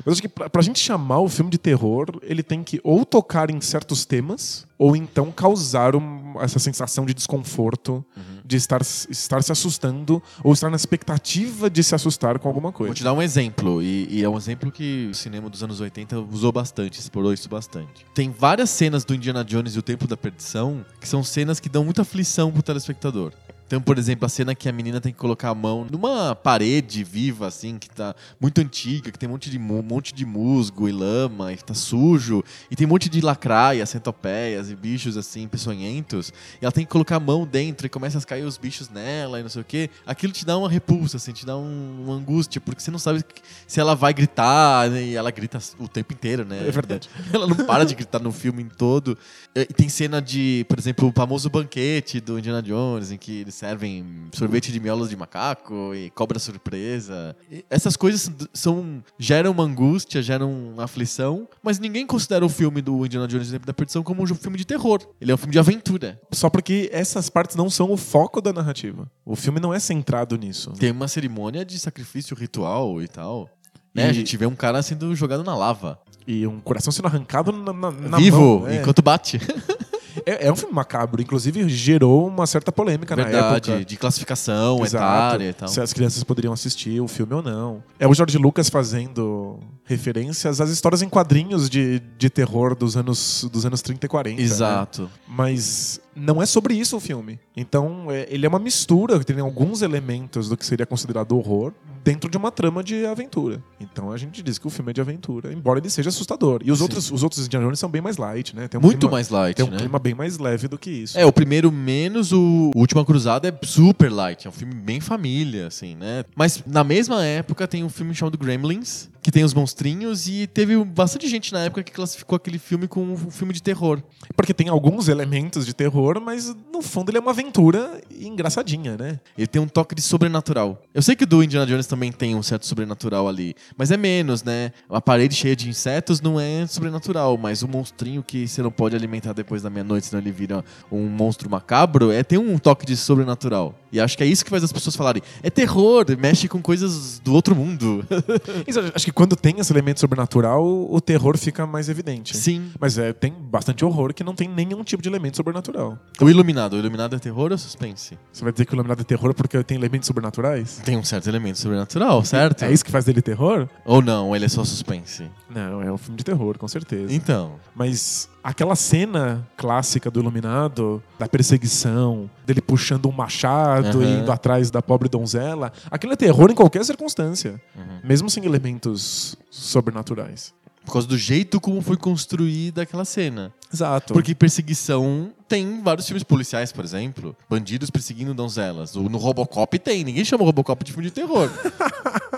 Mas 0.05 0.13
acho 0.13 0.21
que 0.21 0.29
pra, 0.29 0.47
pra 0.47 0.61
gente 0.61 0.79
chamar 0.79 1.21
o 1.21 1.27
filme 1.27 1.49
de 1.49 1.57
terror, 1.57 2.05
ele 2.21 2.43
tem 2.43 2.63
que 2.63 2.79
ou 2.83 3.03
tocar 3.03 3.49
em 3.49 3.59
certos 3.59 4.05
temas, 4.05 4.66
ou 4.77 4.95
então 4.95 5.31
causar 5.31 5.95
um- 5.95 6.39
essa 6.39 6.59
sensação 6.59 7.05
de 7.05 7.13
desconforto, 7.13 8.05
Uhum. 8.15 8.23
de 8.45 8.55
estar, 8.57 8.81
estar 8.81 9.41
se 9.43 9.51
assustando, 9.51 10.21
ou 10.43 10.53
estar 10.53 10.69
na 10.69 10.75
expectativa 10.75 11.69
de 11.69 11.83
se 11.83 11.95
assustar 11.95 12.37
com 12.39 12.47
alguma 12.47 12.69
Vou 12.69 12.77
coisa. 12.79 12.93
te 12.93 13.03
dar 13.03 13.13
um 13.13 13.21
exemplo, 13.21 13.81
e, 13.81 14.07
e 14.09 14.23
é 14.23 14.29
um 14.29 14.37
exemplo 14.37 14.71
que 14.71 15.07
o 15.11 15.15
cinema 15.15 15.49
dos 15.49 15.63
anos 15.63 15.79
80 15.81 16.19
usou 16.19 16.51
bastante, 16.51 16.99
explorou 16.99 17.33
isso 17.33 17.49
bastante. 17.49 18.05
Tem 18.13 18.29
várias 18.29 18.69
cenas 18.69 19.03
do 19.03 19.15
Indiana 19.15 19.43
Jones 19.43 19.75
e 19.75 19.79
o 19.79 19.81
Templo 19.81 20.07
da 20.07 20.15
Perdição 20.17 20.85
que 20.99 21.07
são 21.07 21.23
cenas 21.23 21.59
que 21.59 21.69
dão 21.69 21.83
muita 21.83 22.03
aflição 22.03 22.51
pro 22.51 22.61
telespectador. 22.61 23.33
Então, 23.67 23.81
por 23.81 23.97
exemplo, 23.97 24.25
a 24.25 24.29
cena 24.29 24.55
que 24.55 24.69
a 24.69 24.71
menina 24.71 25.01
tem 25.01 25.11
que 25.11 25.19
colocar 25.19 25.49
a 25.49 25.53
mão 25.55 25.85
numa 25.91 26.33
parede 26.33 27.03
viva, 27.03 27.47
assim, 27.47 27.77
que 27.77 27.89
tá 27.89 28.15
muito 28.39 28.61
antiga, 28.61 29.11
que 29.11 29.19
tem 29.19 29.27
um 29.27 29.33
monte 29.33 29.49
de, 29.49 29.57
um 29.57 29.81
monte 29.83 30.13
de 30.13 30.25
musgo 30.25 30.87
e 30.87 30.91
lama, 30.93 31.51
e 31.51 31.57
tá 31.57 31.73
sujo, 31.73 32.41
e 32.71 32.75
tem 32.77 32.87
um 32.87 32.89
monte 32.89 33.09
de 33.09 33.19
lacraias, 33.19 33.89
centopeias 33.89 34.69
e 34.71 34.75
bichos, 34.75 35.17
assim, 35.17 35.47
peçonhentos, 35.49 36.31
e 36.61 36.65
ela 36.65 36.71
tem 36.71 36.85
que 36.85 36.91
colocar 36.91 37.17
a 37.17 37.19
mão 37.19 37.45
dentro 37.45 37.85
e 37.85 37.89
começa 37.89 38.17
a 38.17 38.21
cair 38.21 38.43
os 38.45 38.57
bichos 38.57 38.89
nela 38.89 39.39
e 39.39 39.43
não 39.43 39.49
sei 39.49 39.61
o 39.61 39.65
quê. 39.65 39.89
Aquilo 40.05 40.31
te 40.31 40.45
dá 40.45 40.57
uma 40.57 40.69
repulsa, 40.69 41.17
assim, 41.17 41.33
te 41.33 41.45
dá 41.45 41.57
um- 41.57 42.03
uma 42.05 42.13
angústia, 42.15 42.61
porque 42.61 42.81
você 42.81 42.89
não 42.89 42.99
sabe 42.99 43.21
se 43.67 43.79
ela 43.81 43.95
vai 43.95 44.13
gritar, 44.13 44.89
né, 44.89 45.03
e 45.03 45.15
ela 45.15 45.29
grita 45.29 45.59
o 45.77 45.89
tempo 45.89 46.13
inteiro, 46.13 46.45
né? 46.45 46.65
É 46.67 46.71
verdade. 46.71 47.09
Ela 47.33 47.45
não 47.47 47.55
para 47.65 47.83
de 47.85 47.93
gritar 47.95 48.19
no 48.21 48.31
filme 48.31 48.63
todo. 48.77 49.17
E 49.53 49.65
tem 49.65 49.89
cena 49.89 50.21
de, 50.21 50.65
por 50.69 50.79
exemplo, 50.79 51.09
o 51.09 51.11
famoso 51.11 51.49
banquete 51.49 52.21
do 52.21 52.39
Indiana 52.39 52.61
Jones, 52.61 53.11
em 53.11 53.17
que 53.17 53.41
eles 53.41 53.56
servem 53.57 54.05
sorvete 54.33 54.71
de 54.71 54.79
miolos 54.79 55.09
de 55.09 55.15
macaco 55.17 55.91
e 55.95 56.11
cobra 56.11 56.37
surpresa. 56.37 57.35
E 57.51 57.65
essas 57.71 57.97
coisas 57.97 58.29
são 58.53 59.03
geram 59.17 59.51
uma 59.51 59.63
angústia, 59.63 60.21
geram 60.21 60.51
uma 60.51 60.83
aflição, 60.83 61.47
mas 61.63 61.79
ninguém 61.79 62.05
considera 62.05 62.45
o 62.45 62.49
filme 62.49 62.81
do 62.83 63.03
Indiana 63.03 63.27
Jones 63.27 63.47
e 63.47 63.49
o 63.49 63.53
Tempo 63.53 63.65
da 63.65 63.73
Perdição 63.73 64.03
como 64.03 64.21
um 64.21 64.27
filme 64.35 64.57
de 64.59 64.65
terror. 64.65 64.99
Ele 65.19 65.31
é 65.31 65.33
um 65.33 65.37
filme 65.37 65.53
de 65.53 65.59
aventura. 65.59 66.21
Só 66.31 66.49
porque 66.51 66.87
essas 66.93 67.29
partes 67.31 67.55
não 67.55 67.67
são 67.67 67.91
o 67.91 67.97
foco 67.97 68.39
da 68.41 68.53
narrativa. 68.53 69.09
O 69.25 69.35
filme 69.35 69.59
não 69.59 69.73
é 69.73 69.79
centrado 69.79 70.37
nisso. 70.37 70.71
Tem 70.73 70.91
uma 70.91 71.07
cerimônia 71.07 71.65
de 71.65 71.79
sacrifício 71.79 72.35
ritual 72.37 73.01
e 73.01 73.07
tal. 73.07 73.49
Né? 73.93 74.05
E- 74.05 74.09
A 74.09 74.13
gente 74.13 74.37
vê 74.37 74.45
um 74.45 74.55
cara 74.55 74.83
sendo 74.83 75.15
jogado 75.15 75.43
na 75.43 75.55
lava. 75.55 75.99
E 76.27 76.45
um 76.45 76.59
coração 76.59 76.91
sendo 76.91 77.07
arrancado 77.07 77.51
na, 77.51 77.73
na, 77.73 77.91
na 77.91 78.17
vivo, 78.17 78.59
mão. 78.59 78.67
É. 78.67 78.81
enquanto 78.81 79.01
bate. 79.01 79.39
É, 80.25 80.47
é 80.47 80.51
um 80.51 80.55
filme 80.55 80.73
macabro. 80.73 81.21
Inclusive, 81.21 81.67
gerou 81.69 82.27
uma 82.27 82.45
certa 82.47 82.71
polêmica 82.71 83.15
na 83.15 83.23
Verdade, 83.23 83.71
época. 83.71 83.85
de 83.85 83.97
classificação 83.97 84.83
Exato. 84.83 85.03
etária 85.05 85.49
e 85.49 85.53
tal. 85.53 85.67
Se 85.67 85.79
as 85.81 85.93
crianças 85.93 86.23
poderiam 86.23 86.53
assistir 86.53 86.99
o 87.01 87.07
filme 87.07 87.33
ou 87.33 87.41
não. 87.41 87.83
É 87.99 88.07
o 88.07 88.13
George 88.13 88.37
Lucas 88.37 88.69
fazendo 88.69 89.59
referências 89.83 90.59
às 90.61 90.69
histórias 90.69 91.01
em 91.01 91.09
quadrinhos 91.09 91.69
de, 91.69 91.99
de 92.17 92.29
terror 92.29 92.75
dos 92.75 92.95
anos, 92.97 93.47
dos 93.51 93.65
anos 93.65 93.81
30 93.81 94.05
e 94.05 94.09
40. 94.09 94.37
né? 94.37 94.43
Exato. 94.43 95.09
Mas 95.27 95.99
não 96.17 96.41
é 96.41 96.45
sobre 96.45 96.73
isso 96.73 96.97
o 96.97 96.99
filme. 96.99 97.39
Então, 97.55 98.07
é, 98.09 98.27
ele 98.29 98.45
é 98.45 98.49
uma 98.49 98.59
mistura, 98.59 99.19
tem 99.23 99.39
alguns 99.39 99.81
elementos 99.81 100.49
do 100.49 100.57
que 100.57 100.65
seria 100.65 100.85
considerado 100.85 101.37
horror 101.37 101.73
dentro 102.07 102.29
de 102.29 102.37
uma 102.37 102.49
trama 102.49 102.81
de 102.81 103.05
aventura. 103.05 103.61
Então 103.81 104.13
a 104.13 104.17
gente 104.17 104.41
diz 104.41 104.57
que 104.57 104.65
o 104.65 104.69
filme 104.69 104.91
é 104.91 104.93
de 104.93 105.01
aventura, 105.01 105.51
embora 105.51 105.77
ele 105.77 105.89
seja 105.89 106.07
assustador. 106.07 106.61
E 106.63 106.71
os 106.71 106.79
outros, 106.79 107.11
os 107.11 107.21
outros 107.21 107.45
Indiana 107.45 107.65
Jones 107.65 107.79
são 107.79 107.89
bem 107.89 108.01
mais 108.01 108.15
light, 108.15 108.55
né? 108.55 108.69
Um 108.75 108.79
Muito 108.79 108.99
clima, 108.99 109.11
mais 109.11 109.27
light, 109.27 109.57
tem 109.57 109.65
um 109.65 109.69
né? 109.69 109.77
clima 109.77 109.99
bem 109.99 110.15
mais 110.15 110.37
leve 110.37 110.69
do 110.69 110.77
que 110.77 110.89
isso. 110.89 111.19
É, 111.19 111.25
o 111.25 111.33
primeiro 111.33 111.69
menos, 111.69 112.31
o 112.31 112.71
Última 112.73 113.03
Cruzada 113.03 113.49
é 113.49 113.65
super 113.65 114.09
light, 114.09 114.47
é 114.47 114.49
um 114.49 114.53
filme 114.53 114.73
bem 114.73 115.01
família, 115.01 115.67
assim, 115.67 115.95
né? 115.95 116.23
Mas 116.33 116.63
na 116.65 116.81
mesma 116.81 117.25
época 117.25 117.67
tem 117.67 117.83
um 117.83 117.89
filme 117.89 118.15
chamado 118.15 118.37
Gremlins, 118.37 119.09
que 119.21 119.31
tem 119.31 119.43
os 119.43 119.53
monstrinhos 119.53 120.29
e 120.29 120.47
teve 120.47 120.81
bastante 120.85 121.27
gente 121.27 121.51
na 121.51 121.59
época 121.65 121.83
que 121.83 121.91
classificou 121.91 122.37
aquele 122.37 122.57
filme 122.57 122.87
como 122.87 123.11
um 123.11 123.17
filme 123.29 123.51
de 123.51 123.61
terror. 123.61 124.01
Porque 124.33 124.53
tem 124.53 124.69
alguns 124.69 125.09
elementos 125.09 125.65
de 125.65 125.73
terror, 125.73 126.06
mas 126.15 126.55
no 126.73 126.81
fundo 126.81 127.09
ele 127.09 127.17
é 127.17 127.21
uma 127.21 127.31
aventura 127.31 128.01
engraçadinha, 128.19 128.97
né? 128.97 129.19
Ele 129.37 129.47
tem 129.47 129.61
um 129.61 129.67
toque 129.67 129.93
de 129.93 130.01
sobrenatural. 130.01 130.81
Eu 130.93 131.01
sei 131.01 131.15
que 131.15 131.23
o 131.23 131.27
do 131.27 131.43
Indiana 131.43 131.65
Jones 131.65 131.87
também 131.87 132.11
tem 132.11 132.35
um 132.35 132.43
certo 132.43 132.65
sobrenatural 132.65 133.27
ali, 133.27 133.55
mas 133.77 133.91
é 133.91 133.97
menos, 133.97 134.43
né? 134.43 134.71
A 134.89 135.01
parede 135.01 135.35
cheia 135.35 135.55
de 135.55 135.69
insetos 135.69 136.21
não 136.21 136.39
é 136.39 136.65
sobrenatural, 136.67 137.37
mas 137.37 137.61
o 137.61 137.67
monstrinho 137.67 138.23
que 138.23 138.47
você 138.47 138.61
não 138.61 138.71
pode 138.71 138.95
alimentar 138.95 139.33
depois 139.33 139.61
da 139.61 139.69
meia-noite, 139.69 140.07
senão 140.07 140.21
ele 140.21 140.31
vira 140.31 140.63
um 140.91 141.07
monstro 141.07 141.49
macabro, 141.49 142.11
é 142.11 142.23
tem 142.23 142.37
um 142.37 142.57
toque 142.57 142.85
de 142.85 142.95
sobrenatural. 142.95 143.75
E 143.91 143.99
acho 143.99 144.17
que 144.17 144.23
é 144.23 144.27
isso 144.27 144.43
que 144.43 144.49
faz 144.49 144.63
as 144.63 144.71
pessoas 144.71 144.95
falarem. 144.95 145.21
É 145.41 145.49
terror, 145.49 146.05
mexe 146.19 146.47
com 146.47 146.61
coisas 146.61 147.19
do 147.19 147.33
outro 147.33 147.55
mundo. 147.55 148.05
Isso, 148.67 148.79
acho 148.93 149.05
que 149.05 149.11
quando 149.11 149.35
tem 149.35 149.59
esse 149.59 149.71
elemento 149.71 149.99
sobrenatural, 149.99 150.63
o 150.63 150.99
terror 150.99 151.37
fica 151.37 151.65
mais 151.65 151.87
evidente. 151.87 152.35
Sim. 152.35 152.69
Mas 152.79 152.97
é, 152.97 153.13
tem 153.13 153.31
bastante 153.31 153.85
horror 153.85 154.13
que 154.13 154.23
não 154.23 154.35
tem 154.35 154.47
nenhum 154.47 154.83
tipo 154.83 155.01
de 155.01 155.09
elemento 155.09 155.37
sobrenatural. 155.37 155.96
O 156.19 156.29
Iluminado. 156.29 156.73
O 156.73 156.79
Iluminado 156.79 157.15
é 157.15 157.19
terror 157.19 157.51
ou 157.51 157.57
suspense? 157.57 158.17
Você 158.33 158.43
vai 158.43 158.51
dizer 158.51 158.65
que 158.65 158.73
o 158.73 158.75
Iluminado 158.75 159.01
é 159.01 159.03
terror 159.03 159.33
porque 159.33 159.61
tem 159.63 159.77
elementos 159.77 160.07
sobrenaturais? 160.07 160.81
Tem 160.83 160.97
um 160.97 161.03
certo 161.03 161.27
elemento 161.29 161.59
sobrenatural, 161.59 162.23
certo? 162.25 162.63
É 162.63 162.71
isso 162.71 162.83
que 162.83 162.91
faz 162.91 163.05
dele 163.05 163.21
terror? 163.21 163.67
Ou 163.85 164.01
não, 164.01 164.35
ele 164.35 164.45
é 164.45 164.49
só 164.49 164.63
suspense? 164.63 165.29
Não, 165.49 165.81
é 165.81 165.91
um 165.91 165.97
filme 165.97 166.17
de 166.17 166.23
terror, 166.23 166.57
com 166.57 166.67
certeza. 166.67 167.13
Então. 167.13 167.53
Mas 167.75 168.27
aquela 168.43 168.75
cena 168.75 169.47
clássica 169.55 170.09
do 170.09 170.19
Iluminado, 170.19 171.01
da 171.19 171.27
perseguição, 171.27 172.29
dele 172.45 172.61
puxando 172.61 173.07
um 173.07 173.11
machado 173.11 173.99
Uhum. 173.99 174.03
e 174.03 174.19
indo 174.19 174.31
atrás 174.31 174.71
da 174.71 174.81
pobre 174.81 175.07
donzela, 175.09 175.71
aquilo 175.91 176.13
é 176.13 176.15
terror 176.15 176.49
em 176.49 176.55
qualquer 176.55 176.83
circunstância, 176.83 177.61
Uhum. 177.75 177.99
mesmo 178.03 178.29
sem 178.29 178.43
elementos 178.45 179.35
sobrenaturais. 179.49 180.53
Por 180.87 180.93
causa 180.93 181.05
do 181.05 181.17
jeito 181.17 181.59
como 181.59 181.81
foi 181.81 181.97
construída 181.97 182.83
aquela 182.83 183.03
cena. 183.03 183.53
Exato. 183.73 184.13
Porque 184.13 184.33
perseguição 184.33 185.33
tem 185.45 185.81
vários 185.83 186.07
filmes 186.07 186.23
policiais, 186.23 186.71
por 186.71 186.85
exemplo. 186.85 187.35
Bandidos 187.49 187.89
perseguindo 187.89 188.33
donzelas. 188.33 188.95
No 188.95 189.17
Robocop 189.17 189.77
tem. 189.79 190.05
Ninguém 190.05 190.23
chama 190.23 190.43
o 190.43 190.45
Robocop 190.45 190.85
de 190.85 190.93
filme 190.93 191.09
de 191.09 191.11
terror. 191.13 191.51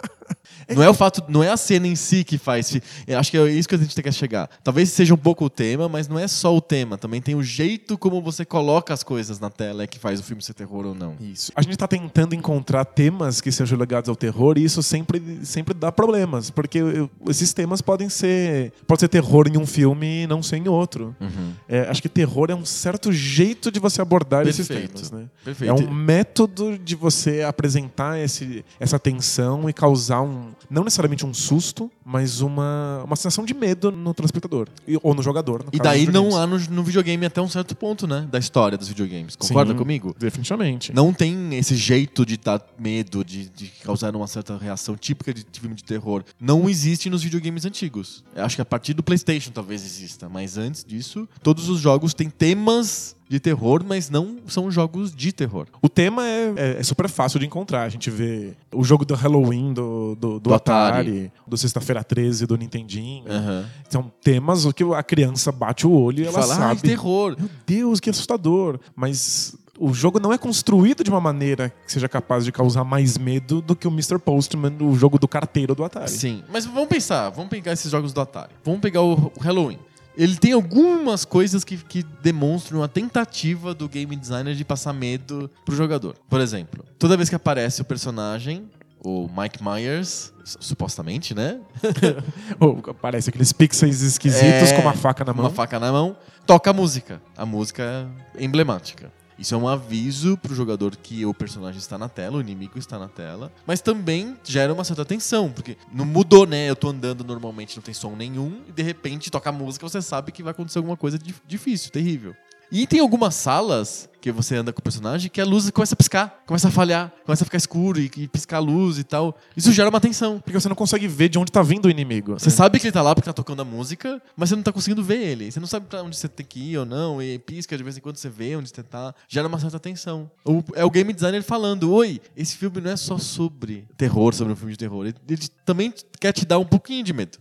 Não 0.75 0.83
é 0.83 0.89
o 0.89 0.93
fato, 0.93 1.23
não 1.27 1.43
é 1.43 1.49
a 1.49 1.57
cena 1.57 1.87
em 1.87 1.95
si 1.95 2.23
que 2.23 2.37
faz. 2.37 2.75
Eu 3.07 3.19
acho 3.19 3.31
que 3.31 3.37
é 3.37 3.49
isso 3.49 3.67
que 3.67 3.75
a 3.75 3.77
gente 3.77 3.95
tem 3.95 4.03
que 4.03 4.11
chegar. 4.11 4.49
Talvez 4.63 4.89
seja 4.89 5.13
um 5.13 5.17
pouco 5.17 5.45
o 5.45 5.49
tema, 5.49 5.89
mas 5.89 6.07
não 6.07 6.17
é 6.19 6.27
só 6.27 6.55
o 6.55 6.61
tema. 6.61 6.97
Também 6.97 7.21
tem 7.21 7.35
o 7.35 7.43
jeito 7.43 7.97
como 7.97 8.21
você 8.21 8.45
coloca 8.45 8.93
as 8.93 9.03
coisas 9.03 9.39
na 9.39 9.49
tela 9.49 9.83
é 9.83 9.87
que 9.87 9.99
faz 9.99 10.19
o 10.19 10.23
filme 10.23 10.41
ser 10.41 10.53
terror 10.53 10.85
ou 10.85 10.95
não. 10.95 11.15
Isso. 11.19 11.51
A 11.55 11.61
gente 11.61 11.77
tá 11.77 11.87
tentando 11.87 12.35
encontrar 12.35 12.85
temas 12.85 13.41
que 13.41 13.51
sejam 13.51 13.77
ligados 13.77 14.09
ao 14.09 14.15
terror 14.15 14.57
e 14.57 14.63
isso 14.63 14.81
sempre, 14.83 15.39
sempre 15.43 15.73
dá 15.73 15.91
problemas, 15.91 16.49
porque 16.49 16.79
esses 17.27 17.53
temas 17.53 17.81
podem 17.81 18.09
ser. 18.09 18.73
Pode 18.87 19.01
ser 19.01 19.07
terror 19.07 19.47
em 19.47 19.57
um 19.57 19.65
filme 19.65 20.23
e 20.23 20.27
não 20.27 20.41
ser 20.43 20.57
em 20.57 20.67
outro. 20.67 21.15
Uhum. 21.19 21.53
É, 21.67 21.81
acho 21.89 22.01
que 22.01 22.09
terror 22.09 22.49
é 22.49 22.55
um 22.55 22.65
certo 22.65 23.11
jeito 23.11 23.71
de 23.71 23.79
você 23.79 24.01
abordar 24.01 24.47
esses 24.47 24.67
Perfeito. 24.67 24.93
temas, 24.93 25.11
né? 25.11 25.25
Perfeito. 25.43 25.69
É 25.69 25.73
um 25.73 25.91
método 25.91 26.77
de 26.77 26.95
você 26.95 27.41
apresentar 27.43 28.19
esse, 28.19 28.63
essa 28.79 28.99
tensão 28.99 29.69
e 29.69 29.73
causar 29.73 30.21
um. 30.21 30.51
Não 30.69 30.83
necessariamente 30.83 31.25
um 31.25 31.33
susto, 31.33 31.91
mas 32.03 32.41
uma, 32.41 33.03
uma 33.05 33.15
sensação 33.15 33.45
de 33.45 33.53
medo 33.53 33.91
no 33.91 34.13
telespectador. 34.13 34.67
E- 34.87 34.97
ou 35.01 35.13
no 35.13 35.21
jogador. 35.21 35.63
no 35.63 35.69
E 35.73 35.79
daí 35.79 36.07
não 36.07 36.35
há 36.35 36.47
no, 36.47 36.57
no 36.57 36.83
videogame 36.83 37.25
até 37.25 37.41
um 37.41 37.49
certo 37.49 37.75
ponto, 37.75 38.07
né? 38.07 38.27
Da 38.31 38.39
história 38.39 38.77
dos 38.77 38.87
videogames. 38.87 39.35
Concorda 39.35 39.71
Sim, 39.73 39.77
comigo? 39.77 40.15
Definitivamente. 40.17 40.93
Não 40.93 41.13
tem 41.13 41.55
esse 41.55 41.75
jeito 41.75 42.25
de 42.25 42.37
dar 42.37 42.61
medo, 42.77 43.23
de, 43.23 43.49
de 43.49 43.67
causar 43.83 44.15
uma 44.15 44.27
certa 44.27 44.57
reação 44.57 44.95
típica 44.95 45.33
de 45.33 45.45
filme 45.53 45.75
de 45.75 45.83
terror. 45.83 46.23
Não 46.39 46.69
existe 46.69 47.09
nos 47.09 47.23
videogames 47.23 47.65
antigos. 47.65 48.23
Eu 48.35 48.43
acho 48.45 48.55
que 48.55 48.61
a 48.61 48.65
partir 48.65 48.93
do 48.93 49.03
PlayStation 49.03 49.51
talvez 49.51 49.83
exista, 49.83 50.29
mas 50.29 50.57
antes 50.57 50.83
disso, 50.83 51.27
todos 51.43 51.69
os 51.69 51.79
jogos 51.79 52.13
têm 52.13 52.29
temas 52.29 53.15
de 53.29 53.39
terror, 53.39 53.83
mas 53.87 54.09
não 54.09 54.37
são 54.47 54.71
jogos 54.71 55.13
de 55.15 55.31
terror. 55.31 55.67
O 55.81 55.87
tema 55.87 56.25
é, 56.25 56.53
é- 56.55 56.77
é 56.79 56.83
super 56.83 57.07
fácil 57.07 57.39
de 57.39 57.45
encontrar. 57.45 57.83
A 57.83 57.89
gente 57.89 58.09
vê 58.09 58.53
o 58.73 58.83
jogo 58.83 59.05
do 59.05 59.13
Halloween 59.13 59.71
do, 59.71 60.15
do, 60.15 60.33
do 60.33 60.39
Do 60.39 60.53
Atari. 60.55 60.89
Atari, 60.97 61.31
do 61.47 61.55
Sexta-feira 61.55 62.03
13 62.03 62.47
do 62.47 62.57
Nintendinho. 62.57 63.25
Aham. 63.31 63.65
São 63.87 64.11
temas 64.23 64.65
que 64.73 64.83
a 64.83 65.03
criança 65.03 65.51
bate 65.51 65.85
o 65.85 65.91
olho 65.91 66.23
e 66.23 66.27
ela 66.27 66.39
Fala, 66.41 66.53
ah, 66.55 66.57
sabe. 66.57 66.81
terror. 66.81 67.35
Meu 67.39 67.49
Deus, 67.67 67.99
que 67.99 68.09
assustador. 68.09 68.79
Mas 68.95 69.55
o 69.77 69.93
jogo 69.93 70.19
não 70.19 70.33
é 70.33 70.37
construído 70.37 71.03
de 71.03 71.09
uma 71.11 71.21
maneira 71.21 71.69
que 71.85 71.91
seja 71.93 72.09
capaz 72.09 72.43
de 72.43 72.51
causar 72.51 72.83
mais 72.83 73.17
medo 73.17 73.61
do 73.61 73.75
que 73.75 73.87
o 73.87 73.91
Mr. 73.91 74.17
Postman, 74.19 74.75
o 74.81 74.95
jogo 74.95 75.19
do 75.19 75.27
carteiro 75.27 75.75
do 75.75 75.83
Atari. 75.83 76.09
Sim, 76.09 76.43
mas 76.51 76.65
vamos 76.65 76.89
pensar, 76.89 77.29
vamos 77.29 77.49
pegar 77.49 77.73
esses 77.73 77.91
jogos 77.91 78.11
do 78.11 78.19
Atari. 78.19 78.51
Vamos 78.65 78.81
pegar 78.81 79.01
o 79.03 79.31
Halloween. 79.39 79.77
Ele 80.17 80.35
tem 80.35 80.51
algumas 80.51 81.23
coisas 81.23 81.63
que, 81.63 81.77
que 81.77 82.03
demonstram 82.21 82.79
uma 82.79 82.87
tentativa 82.89 83.73
do 83.73 83.87
game 83.87 84.15
designer 84.15 84.53
de 84.55 84.65
passar 84.65 84.91
medo 84.93 85.49
pro 85.65 85.75
jogador. 85.75 86.15
Por 86.29 86.41
exemplo, 86.41 86.83
toda 86.97 87.15
vez 87.15 87.29
que 87.29 87.35
aparece 87.35 87.81
o 87.81 87.85
personagem, 87.85 88.69
o 89.01 89.29
Mike 89.35 89.63
Myers, 89.63 90.33
su- 90.43 90.57
supostamente, 90.59 91.33
né? 91.33 91.59
Ou 92.59 92.75
parece 93.01 93.29
aqueles 93.29 93.53
pixels 93.53 94.01
esquisitos 94.01 94.71
É, 94.71 94.75
com 94.75 94.81
uma 94.81 94.93
faca 94.93 95.23
na 95.23 95.33
mão. 95.33 95.45
Uma 95.45 95.51
faca 95.51 95.79
na 95.79 95.91
mão, 95.91 96.17
toca 96.45 96.69
a 96.69 96.73
música. 96.73 97.21
A 97.37 97.45
música 97.45 98.07
é 98.35 98.43
emblemática. 98.43 99.11
Isso 99.39 99.55
é 99.55 99.57
um 99.57 99.67
aviso 99.67 100.37
pro 100.37 100.53
jogador 100.53 100.95
que 100.97 101.25
o 101.25 101.33
personagem 101.33 101.79
está 101.79 101.97
na 101.97 102.09
tela, 102.09 102.37
o 102.37 102.41
inimigo 102.41 102.77
está 102.77 102.99
na 102.99 103.07
tela, 103.07 103.51
mas 103.65 103.79
também 103.79 104.35
gera 104.43 104.73
uma 104.73 104.83
certa 104.83 105.05
tensão, 105.05 105.49
porque 105.49 105.77
não 105.93 106.03
mudou, 106.03 106.45
né? 106.45 106.69
Eu 106.69 106.75
tô 106.75 106.89
andando 106.89 107.23
normalmente, 107.23 107.77
não 107.77 107.81
tem 107.81 107.93
som 107.93 108.15
nenhum, 108.15 108.61
e 108.67 108.71
de 108.71 108.83
repente 108.83 109.31
toca 109.31 109.49
a 109.49 109.53
música, 109.53 109.87
você 109.87 110.01
sabe 110.01 110.33
que 110.33 110.43
vai 110.43 110.51
acontecer 110.51 110.79
alguma 110.79 110.97
coisa 110.97 111.17
dif- 111.17 111.41
difícil, 111.47 111.89
terrível. 111.89 112.35
E 112.71 112.85
tem 112.85 112.99
algumas 112.99 113.33
salas 113.35 114.07
que 114.21 114.31
você 114.31 114.55
anda 114.57 114.71
com 114.73 114.79
o 114.79 114.83
personagem 114.83 115.29
que 115.31 115.39
a 115.39 115.45
luz 115.45 115.69
começa 115.71 115.93
a 115.93 115.97
piscar, 115.97 116.43
começa 116.45 116.67
a 116.67 116.71
falhar, 116.71 117.11
começa 117.25 117.43
a 117.43 117.45
ficar 117.45 117.57
escuro 117.57 117.99
e, 117.99 118.11
e 118.17 118.27
piscar 118.27 118.57
a 118.57 118.59
luz 118.59 118.99
e 118.99 119.03
tal. 119.03 119.35
Isso 119.55 119.71
gera 119.71 119.89
uma 119.89 119.99
tensão. 119.99 120.39
Porque 120.39 120.59
você 120.59 120.67
não 120.69 120.75
consegue 120.75 121.07
ver 121.07 121.29
de 121.29 121.39
onde 121.39 121.51
tá 121.51 121.63
vindo 121.63 121.85
o 121.85 121.89
inimigo. 121.89 122.33
Você 122.33 122.49
sabe 122.49 122.79
que 122.79 122.85
ele 122.87 122.91
tá 122.91 123.01
lá 123.01 123.15
porque 123.15 123.25
tá 123.27 123.33
tocando 123.33 123.61
a 123.61 123.65
música, 123.65 124.21
mas 124.35 124.49
você 124.49 124.55
não 124.55 124.61
tá 124.63 124.71
conseguindo 124.73 125.01
ver 125.03 125.19
ele. 125.19 125.51
Você 125.51 125.59
não 125.59 125.67
sabe 125.67 125.87
pra 125.87 126.03
onde 126.03 126.15
você 126.17 126.27
tem 126.27 126.45
que 126.45 126.59
ir 126.59 126.77
ou 126.77 126.85
não, 126.85 127.21
e 127.21 127.39
pisca 127.39 127.77
de 127.77 127.83
vez 127.83 127.97
em 127.97 128.01
quando 128.01 128.17
você 128.17 128.29
vê 128.29 128.55
onde 128.55 128.69
você 128.69 128.83
tá. 128.83 129.15
Gera 129.27 129.47
uma 129.47 129.57
certa 129.57 129.79
tensão. 129.79 130.29
O- 130.45 130.63
é 130.75 130.83
o 130.83 130.89
game 130.91 131.13
designer 131.13 131.41
falando: 131.41 131.91
Oi, 131.93 132.19
esse 132.35 132.55
filme 132.57 132.81
não 132.81 132.91
é 132.91 132.97
só 132.97 133.17
sobre 133.17 133.87
terror, 133.97 134.33
sobre 134.35 134.51
um 134.53 134.55
filme 134.55 134.73
de 134.73 134.77
terror. 134.77 135.05
Ele, 135.07 135.15
ele 135.29 135.47
também 135.65 135.93
quer 136.19 136.33
te 136.33 136.45
dar 136.45 136.59
um 136.59 136.65
pouquinho 136.65 137.03
de 137.03 137.13
medo. 137.13 137.37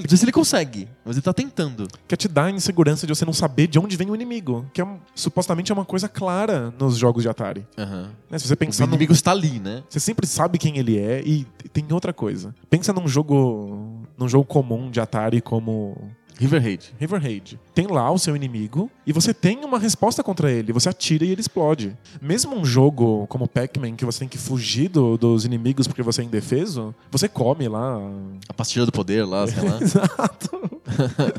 Não 0.00 0.08
sei 0.08 0.16
se 0.18 0.24
ele 0.24 0.32
consegue, 0.32 0.88
mas 1.04 1.16
ele 1.16 1.22
tá 1.22 1.32
tentando. 1.32 1.86
Quer 2.08 2.16
te 2.16 2.26
dar 2.28 2.44
a 2.44 2.50
insegurança 2.50 3.06
de 3.06 3.14
você 3.14 3.24
não 3.24 3.32
saber 3.32 3.66
de 3.66 3.78
onde 3.78 3.96
vem 3.96 4.10
o 4.10 4.14
inimigo. 4.14 4.64
Que 4.72 4.80
é 4.80 4.86
supostamente 5.14 5.70
é 5.70 5.74
uma 5.74 5.84
coisa 5.84 6.08
clara 6.08 6.72
nos 6.78 6.96
jogos 6.96 7.22
de 7.22 7.28
Atari. 7.28 7.66
Aham. 7.76 8.10
Né? 8.30 8.38
Se 8.38 8.46
você 8.48 8.54
O 8.54 8.56
pensar 8.56 8.86
num- 8.86 8.92
inimigo 8.92 9.12
está 9.12 9.30
ali, 9.32 9.58
né? 9.58 9.82
Você 9.88 10.00
sempre 10.00 10.26
sabe 10.26 10.56
quem 10.58 10.78
ele 10.78 10.98
é 10.98 11.20
e 11.24 11.44
tem 11.72 11.84
outra 11.90 12.12
coisa. 12.12 12.54
Pensa 12.70 12.92
num 12.92 13.06
jogo, 13.06 14.00
num 14.16 14.28
jogo 14.28 14.44
comum 14.44 14.90
de 14.90 15.00
Atari 15.00 15.40
como 15.40 15.96
River 16.42 16.62
Raid. 16.62 16.94
River 16.98 17.22
Raid. 17.22 17.60
Tem 17.74 17.86
lá 17.86 18.10
o 18.10 18.18
seu 18.18 18.34
inimigo 18.36 18.90
e 19.06 19.12
você 19.12 19.32
tem 19.32 19.64
uma 19.64 19.78
resposta 19.78 20.22
contra 20.22 20.50
ele. 20.50 20.72
Você 20.72 20.88
atira 20.88 21.24
e 21.24 21.30
ele 21.30 21.40
explode. 21.40 21.96
Mesmo 22.20 22.54
um 22.56 22.64
jogo 22.64 23.26
como 23.28 23.46
Pac-Man, 23.48 23.94
que 23.96 24.04
você 24.04 24.20
tem 24.20 24.28
que 24.28 24.38
fugir 24.38 24.88
do- 24.88 25.16
dos 25.16 25.44
inimigos 25.44 25.86
porque 25.86 26.02
você 26.02 26.22
é 26.22 26.24
indefeso, 26.24 26.94
você 27.10 27.28
come 27.28 27.68
lá. 27.68 27.98
A 28.48 28.52
pastilha 28.52 28.84
do 28.86 28.92
poder 28.92 29.24
lá, 29.24 29.46
sei 29.46 29.68
lá. 29.68 29.78
Exato. 29.82 30.80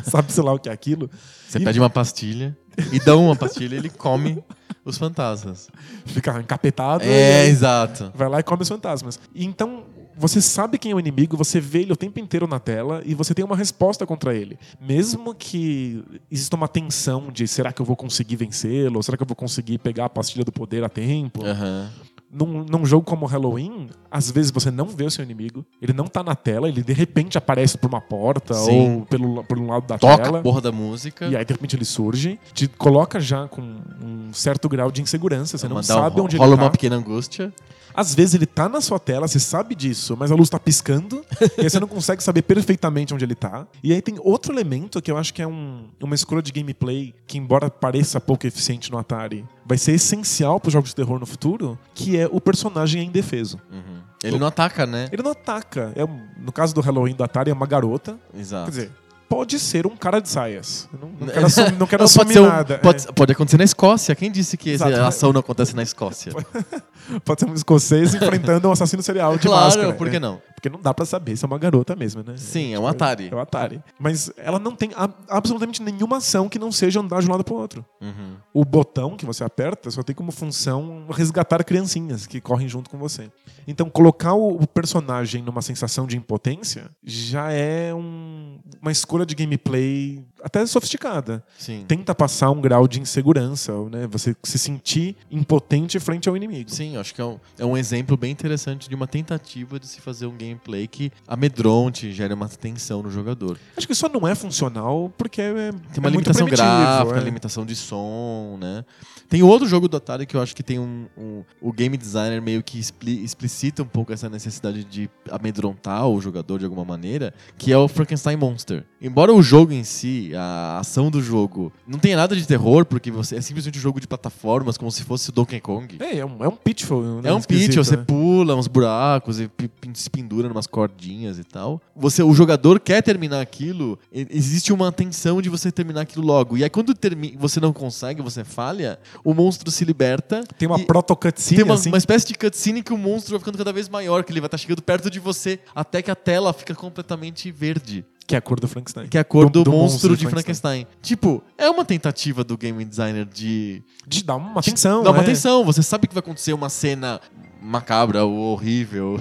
sabe, 0.09 0.31
sei 0.31 0.43
lá 0.43 0.53
o 0.53 0.59
que 0.59 0.69
é 0.69 0.71
aquilo. 0.71 1.09
Você 1.47 1.59
E- 1.59 1.63
pede 1.63 1.79
uma 1.79 1.89
pastilha 1.89 2.57
e 2.91 2.99
dá 2.99 3.15
uma 3.15 3.35
pastilha 3.35 3.75
e 3.75 3.77
ele 3.77 3.89
come 3.89 4.43
os 4.85 4.97
fantasmas. 4.97 5.69
Fica 6.05 6.39
encapetado. 6.39 7.03
e 7.03 7.07
É, 7.07 7.41
aí 7.43 7.49
exato. 7.49 8.11
vai 8.15 8.27
lá 8.27 8.39
e 8.39 8.43
come 8.43 8.63
os 8.63 8.67
fantasmas. 8.69 9.19
E 9.33 9.45
então, 9.45 9.83
você 10.17 10.41
sabe 10.41 10.77
quem 10.77 10.91
é 10.91 10.95
o 10.95 10.99
inimigo, 10.99 11.35
você 11.37 11.59
vê 11.59 11.81
ele 11.81 11.93
o 11.93 11.97
tempo 11.97 12.19
inteiro 12.19 12.47
na 12.47 12.59
tela 12.59 13.01
e 13.05 13.13
você 13.13 13.33
tem 13.33 13.43
uma 13.43 13.55
resposta 13.55 14.05
contra 14.05 14.33
ele. 14.33 14.57
Mesmo 14.79 15.33
que 15.33 16.03
exista 16.29 16.55
uma 16.55 16.67
tensão 16.67 17.31
de 17.31 17.47
será 17.47 17.71
que 17.71 17.81
eu 17.81 17.85
vou 17.85 17.95
conseguir 17.95 18.35
vencê-lo? 18.35 18.97
Ou 18.97 19.03
será 19.03 19.17
que 19.17 19.23
eu 19.23 19.27
vou 19.27 19.35
conseguir 19.35 19.77
pegar 19.79 20.05
a 20.05 20.09
pastilha 20.09 20.45
do 20.45 20.51
poder 20.51 20.83
a 20.83 20.89
tempo? 20.89 21.45
Aham. 21.45 21.89
num, 22.33 22.63
num 22.63 22.85
jogo 22.85 23.05
como 23.05 23.27
Halloween, 23.27 23.89
às 24.09 24.31
vezes 24.31 24.49
você 24.51 24.71
não 24.71 24.87
vê 24.87 25.03
o 25.03 25.11
seu 25.11 25.23
inimigo, 25.23 25.63
ele 25.79 25.93
não 25.93 26.05
tá 26.05 26.23
na 26.23 26.35
tela, 26.35 26.67
ele 26.67 26.81
de 26.81 26.93
repente 26.93 27.37
aparece 27.37 27.77
por 27.77 27.87
uma 27.87 28.01
porta 28.01 28.55
Sim. 28.55 28.97
ou 28.97 29.05
pelo, 29.05 29.43
por 29.43 29.59
um 29.59 29.67
lado 29.67 29.85
da 29.85 29.99
Toca 29.99 30.23
tela. 30.23 30.39
a 30.39 30.41
porra 30.41 30.59
da 30.59 30.71
música. 30.71 31.27
E 31.27 31.35
aí, 31.37 31.45
de 31.45 31.53
repente, 31.53 31.75
ele 31.75 31.85
surge, 31.85 32.39
te 32.53 32.67
coloca 32.67 33.19
já 33.19 33.47
com 33.47 33.61
um 33.61 34.33
certo 34.33 34.67
grau 34.67 34.91
de 34.91 35.01
insegurança. 35.01 35.57
Você 35.57 35.67
não 35.67 35.83
sabe 35.83 36.19
um, 36.19 36.25
onde 36.25 36.35
rola 36.35 36.51
ele 36.51 36.57
tá. 36.57 36.63
uma 36.63 36.71
pequena 36.71 36.95
angústia. 36.95 37.53
Às 37.95 38.13
vezes 38.15 38.33
ele 38.35 38.45
tá 38.45 38.67
na 38.67 38.81
sua 38.81 38.99
tela, 38.99 39.27
você 39.27 39.39
sabe 39.39 39.75
disso, 39.75 40.15
mas 40.17 40.31
a 40.31 40.35
luz 40.35 40.49
tá 40.49 40.59
piscando, 40.59 41.23
e 41.57 41.61
aí 41.61 41.69
você 41.69 41.79
não 41.79 41.87
consegue 41.87 42.23
saber 42.23 42.41
perfeitamente 42.41 43.13
onde 43.13 43.23
ele 43.25 43.35
tá. 43.35 43.67
E 43.83 43.93
aí 43.93 44.01
tem 44.01 44.15
outro 44.19 44.53
elemento 44.53 45.01
que 45.01 45.11
eu 45.11 45.17
acho 45.17 45.33
que 45.33 45.41
é 45.41 45.47
um- 45.47 45.87
uma 46.01 46.15
escolha 46.15 46.41
de 46.41 46.51
gameplay 46.51 47.13
que, 47.27 47.37
embora 47.37 47.69
pareça 47.69 48.19
pouco 48.19 48.47
eficiente 48.47 48.91
no 48.91 48.97
Atari, 48.97 49.45
vai 49.65 49.77
ser 49.77 49.93
essencial 49.93 50.59
para 50.59 50.71
jogos 50.71 50.89
de 50.89 50.95
terror 50.95 51.19
no 51.19 51.25
futuro, 51.25 51.77
que 51.93 52.17
é 52.17 52.27
o 52.31 52.41
personagem 52.41 53.01
é 53.01 53.03
indefeso. 53.05 53.59
Uhum. 53.71 54.01
Ele 54.23 54.39
não 54.39 54.47
ataca, 54.47 54.85
né? 54.85 55.09
Ele 55.11 55.21
não 55.21 55.31
ataca. 55.31 55.91
É, 55.95 56.05
no 56.41 56.51
caso 56.51 56.73
do 56.73 56.79
Halloween 56.81 57.13
do 57.13 57.23
Atari, 57.23 57.51
é 57.51 57.53
uma 57.53 57.67
garota. 57.67 58.17
Exato. 58.33 58.65
Quer 58.65 58.71
dizer, 58.71 58.91
pode 59.27 59.59
ser 59.59 59.85
um 59.85 59.97
cara 59.97 60.21
de 60.21 60.29
saias. 60.29 60.87
Eu 60.93 60.99
não, 60.99 61.09
não 61.19 61.27
quero, 61.27 61.45
assumir, 61.45 61.71
não 61.77 61.87
quero 61.87 62.03
Não, 62.03 62.09
pode, 62.09 62.21
assumir 62.31 62.39
um- 62.39 62.47
nada. 62.49 62.77
pode, 62.79 63.05
pode 63.13 63.31
acontecer 63.33 63.57
na 63.57 63.63
Escócia. 63.65 64.15
Quem 64.15 64.31
disse 64.31 64.55
que 64.55 64.71
essa 64.73 64.87
Exato. 64.87 65.03
ação 65.05 65.33
não 65.33 65.41
acontece 65.41 65.75
na 65.75 65.83
Escócia? 65.83 66.31
Pode 67.25 67.41
ser 67.41 67.49
um 67.49 67.53
escocês 67.53 68.13
enfrentando 68.15 68.67
um 68.67 68.71
assassino 68.71 69.03
serial 69.03 69.37
de 69.37 69.47
claro, 69.47 69.65
máscara. 69.65 69.93
por 69.93 70.09
que 70.09 70.15
É. 70.15 70.19
não? 70.19 70.41
Porque 70.55 70.69
não 70.69 70.81
dá 70.81 70.93
pra 70.93 71.05
saber 71.05 71.35
se 71.35 71.43
é 71.43 71.47
uma 71.47 71.57
garota 71.57 71.93
mesmo, 71.93 72.23
né? 72.25 72.35
Sim, 72.37 72.73
é 72.73 72.79
um 72.79 72.87
Atari. 72.87 73.27
É 73.29 73.35
o 73.35 73.39
Atari. 73.39 73.81
Mas 73.99 74.31
ela 74.37 74.57
não 74.59 74.73
tem 74.73 74.91
a- 74.95 75.09
absolutamente 75.27 75.81
nenhuma 75.83 76.17
ação 76.17 76.47
que 76.47 76.57
não 76.57 76.71
seja 76.71 77.01
andar 77.01 77.21
de 77.21 77.27
um 77.27 77.31
lado 77.31 77.43
pro 77.43 77.55
outro. 77.55 77.85
Uhum. 77.99 78.35
O 78.53 78.63
botão 78.63 79.17
que 79.17 79.25
você 79.25 79.43
aperta 79.43 79.91
só 79.91 80.01
tem 80.01 80.15
como 80.15 80.31
função 80.31 81.05
resgatar 81.11 81.61
criancinhas 81.65 82.25
que 82.25 82.39
correm 82.39 82.69
junto 82.69 82.89
com 82.89 82.97
você. 82.97 83.29
Então, 83.67 83.89
colocar 83.89 84.33
o, 84.35 84.55
o 84.61 84.65
personagem 84.67 85.41
numa 85.43 85.61
sensação 85.61 86.07
de 86.07 86.15
impotência 86.15 86.89
já 87.03 87.51
é 87.51 87.93
um- 87.93 88.57
uma 88.81 88.91
escolha 88.91 89.25
de 89.25 89.35
gameplay 89.35 90.25
até 90.43 90.65
sofisticada. 90.65 91.43
Sim. 91.57 91.85
Tenta 91.87 92.13
passar 92.13 92.51
um 92.51 92.59
grau 92.61 92.87
de 92.87 92.99
insegurança, 92.99 93.71
né? 93.89 94.07
Você 94.11 94.35
se 94.43 94.59
sentir 94.59 95.15
impotente 95.31 95.99
frente 95.99 96.27
ao 96.27 96.35
inimigo. 96.35 96.69
Sim, 96.69 96.97
acho 96.97 97.15
que 97.15 97.21
é 97.21 97.25
um, 97.25 97.39
é 97.57 97.65
um 97.65 97.77
exemplo 97.77 98.17
bem 98.17 98.31
interessante 98.31 98.89
de 98.89 98.95
uma 98.95 99.07
tentativa 99.07 99.79
de 99.79 99.87
se 99.87 100.01
fazer 100.01 100.25
um 100.25 100.37
gameplay 100.37 100.87
que 100.87 101.11
amedronte, 101.27 102.11
gere 102.11 102.33
uma 102.33 102.47
tensão 102.49 103.01
no 103.01 103.09
jogador. 103.09 103.57
Acho 103.77 103.87
que 103.87 103.95
só 103.95 104.09
não 104.09 104.27
é 104.27 104.35
funcional 104.35 105.11
porque 105.17 105.41
é, 105.41 105.71
Tem 105.71 105.99
uma 105.99 106.09
é 106.09 106.11
limitação 106.11 106.47
gráfica, 106.47 107.17
é. 107.19 107.23
limitação 107.23 107.65
de 107.65 107.75
som, 107.75 108.57
né? 108.59 108.83
Tem 109.29 109.41
outro 109.41 109.67
jogo 109.67 109.87
do 109.87 109.97
Atari 109.97 110.25
que 110.25 110.35
eu 110.35 110.41
acho 110.41 110.55
que 110.55 110.61
tem 110.61 110.77
um, 110.79 111.07
um- 111.17 111.43
o 111.61 111.71
game 111.71 111.97
designer 111.97 112.41
meio 112.41 112.61
que 112.61 112.77
expli- 112.77 113.23
explicita 113.23 113.81
um 113.81 113.87
pouco 113.87 114.11
essa 114.13 114.29
necessidade 114.29 114.83
de 114.83 115.09
amedrontar 115.31 116.07
o 116.07 116.19
jogador 116.21 116.59
de 116.59 116.65
alguma 116.65 116.85
maneira, 116.85 117.33
que 117.57 117.71
é 117.71 117.77
o 117.77 117.87
Frankenstein 117.87 118.35
Monster. 118.37 118.85
Embora 119.01 119.33
o 119.33 119.41
jogo 119.41 119.73
em 119.73 119.83
si, 119.83 120.32
a 120.35 120.79
ação 120.79 121.09
do 121.11 121.21
jogo, 121.21 121.71
não 121.87 121.99
tenha 121.99 122.15
nada 122.17 122.35
de 122.35 122.45
terror, 122.47 122.85
porque 122.85 123.11
você 123.11 123.35
é 123.35 123.41
simplesmente 123.41 123.77
um 123.77 123.81
jogo 123.81 123.99
de 123.99 124.07
plataformas, 124.07 124.77
como 124.77 124.91
se 124.91 125.03
fosse 125.03 125.29
o 125.29 125.31
Donkey 125.31 125.59
Kong. 125.59 125.97
É, 125.99 126.17
é 126.19 126.25
um, 126.25 126.43
é 126.43 126.47
um 126.47 126.55
pitfall. 126.55 127.01
né, 127.21 127.29
É 127.29 127.33
um 127.33 127.37
esquisito, 127.37 127.67
pitch, 127.69 127.77
você 127.77 127.97
né? 127.97 128.03
pula 128.05 128.55
uns 128.55 128.67
buracos 128.67 129.39
e 129.39 129.49
se 129.93 130.09
pendura 130.09 130.47
umas 130.49 130.67
cordinhas 130.67 131.37
e 131.39 131.43
tal. 131.43 131.81
Você, 131.95 132.23
o 132.23 132.33
jogador 132.33 132.79
quer 132.79 133.01
terminar 133.01 133.41
aquilo, 133.41 133.97
existe 134.11 134.71
uma 134.73 134.91
tensão 134.91 135.41
de 135.41 135.49
você 135.49 135.71
terminar 135.71 136.01
aquilo 136.01 136.25
logo. 136.25 136.57
E 136.57 136.63
aí 136.63 136.69
quando 136.69 136.93
termi- 136.93 137.35
você 137.39 137.59
não 137.59 137.73
consegue, 137.73 138.21
você 138.21 138.43
falha, 138.43 138.99
o 139.23 139.33
monstro 139.33 139.69
se 139.71 139.85
liberta. 139.85 140.43
Tem 140.57 140.67
uma 140.67 140.79
proto-cutscene 140.79 141.57
tem 141.57 141.65
uma, 141.65 141.75
assim. 141.75 141.89
uma 141.89 141.97
espécie 141.97 142.27
de 142.27 142.33
cutscene 142.35 142.81
que 142.81 142.93
o 142.93 142.97
monstro 142.97 143.31
vai 143.31 143.39
ficando 143.39 143.57
cada 143.57 143.71
vez 143.73 143.87
maior, 143.89 144.23
que 144.23 144.31
ele 144.31 144.39
vai 144.41 144.47
estar 144.47 144.57
chegando 144.57 144.81
perto 144.81 145.09
de 145.09 145.19
você, 145.19 145.59
até 145.75 146.01
que 146.01 146.09
a 146.11 146.15
tela 146.15 146.53
fica 146.53 146.73
completamente 146.73 147.51
verde. 147.51 148.05
Que 148.25 148.35
é 148.35 148.37
a 148.37 148.41
cor 148.41 148.59
do 148.59 148.67
Frankenstein. 148.67 149.07
Que 149.07 149.17
é 149.17 149.21
a 149.21 149.23
cor 149.23 149.49
do, 149.49 149.63
Do- 149.63 149.63
do 149.65 149.71
monstro, 149.71 149.91
monstro 150.09 150.17
de 150.17 150.23
de 150.25 150.29
Frankenstein. 150.29 150.87
Tipo, 151.01 151.43
é 151.57 151.69
uma 151.69 151.83
tentativa 151.83 152.43
do 152.43 152.57
game 152.57 152.83
designer 152.85 153.25
de 153.25 153.83
De 154.07 154.23
dar 154.23 154.35
uma 154.37 154.59
atenção. 154.59 155.03
Dá 155.03 155.11
uma 155.11 155.19
é. 155.19 155.23
atenção, 155.23 155.63
você 155.65 155.83
sabe 155.83 156.07
que 156.07 156.13
vai 156.13 156.19
acontecer 156.21 156.53
uma 156.53 156.69
cena 156.69 157.19
macabra 157.61 158.23
ou 158.25 158.33
horrível. 158.53 159.19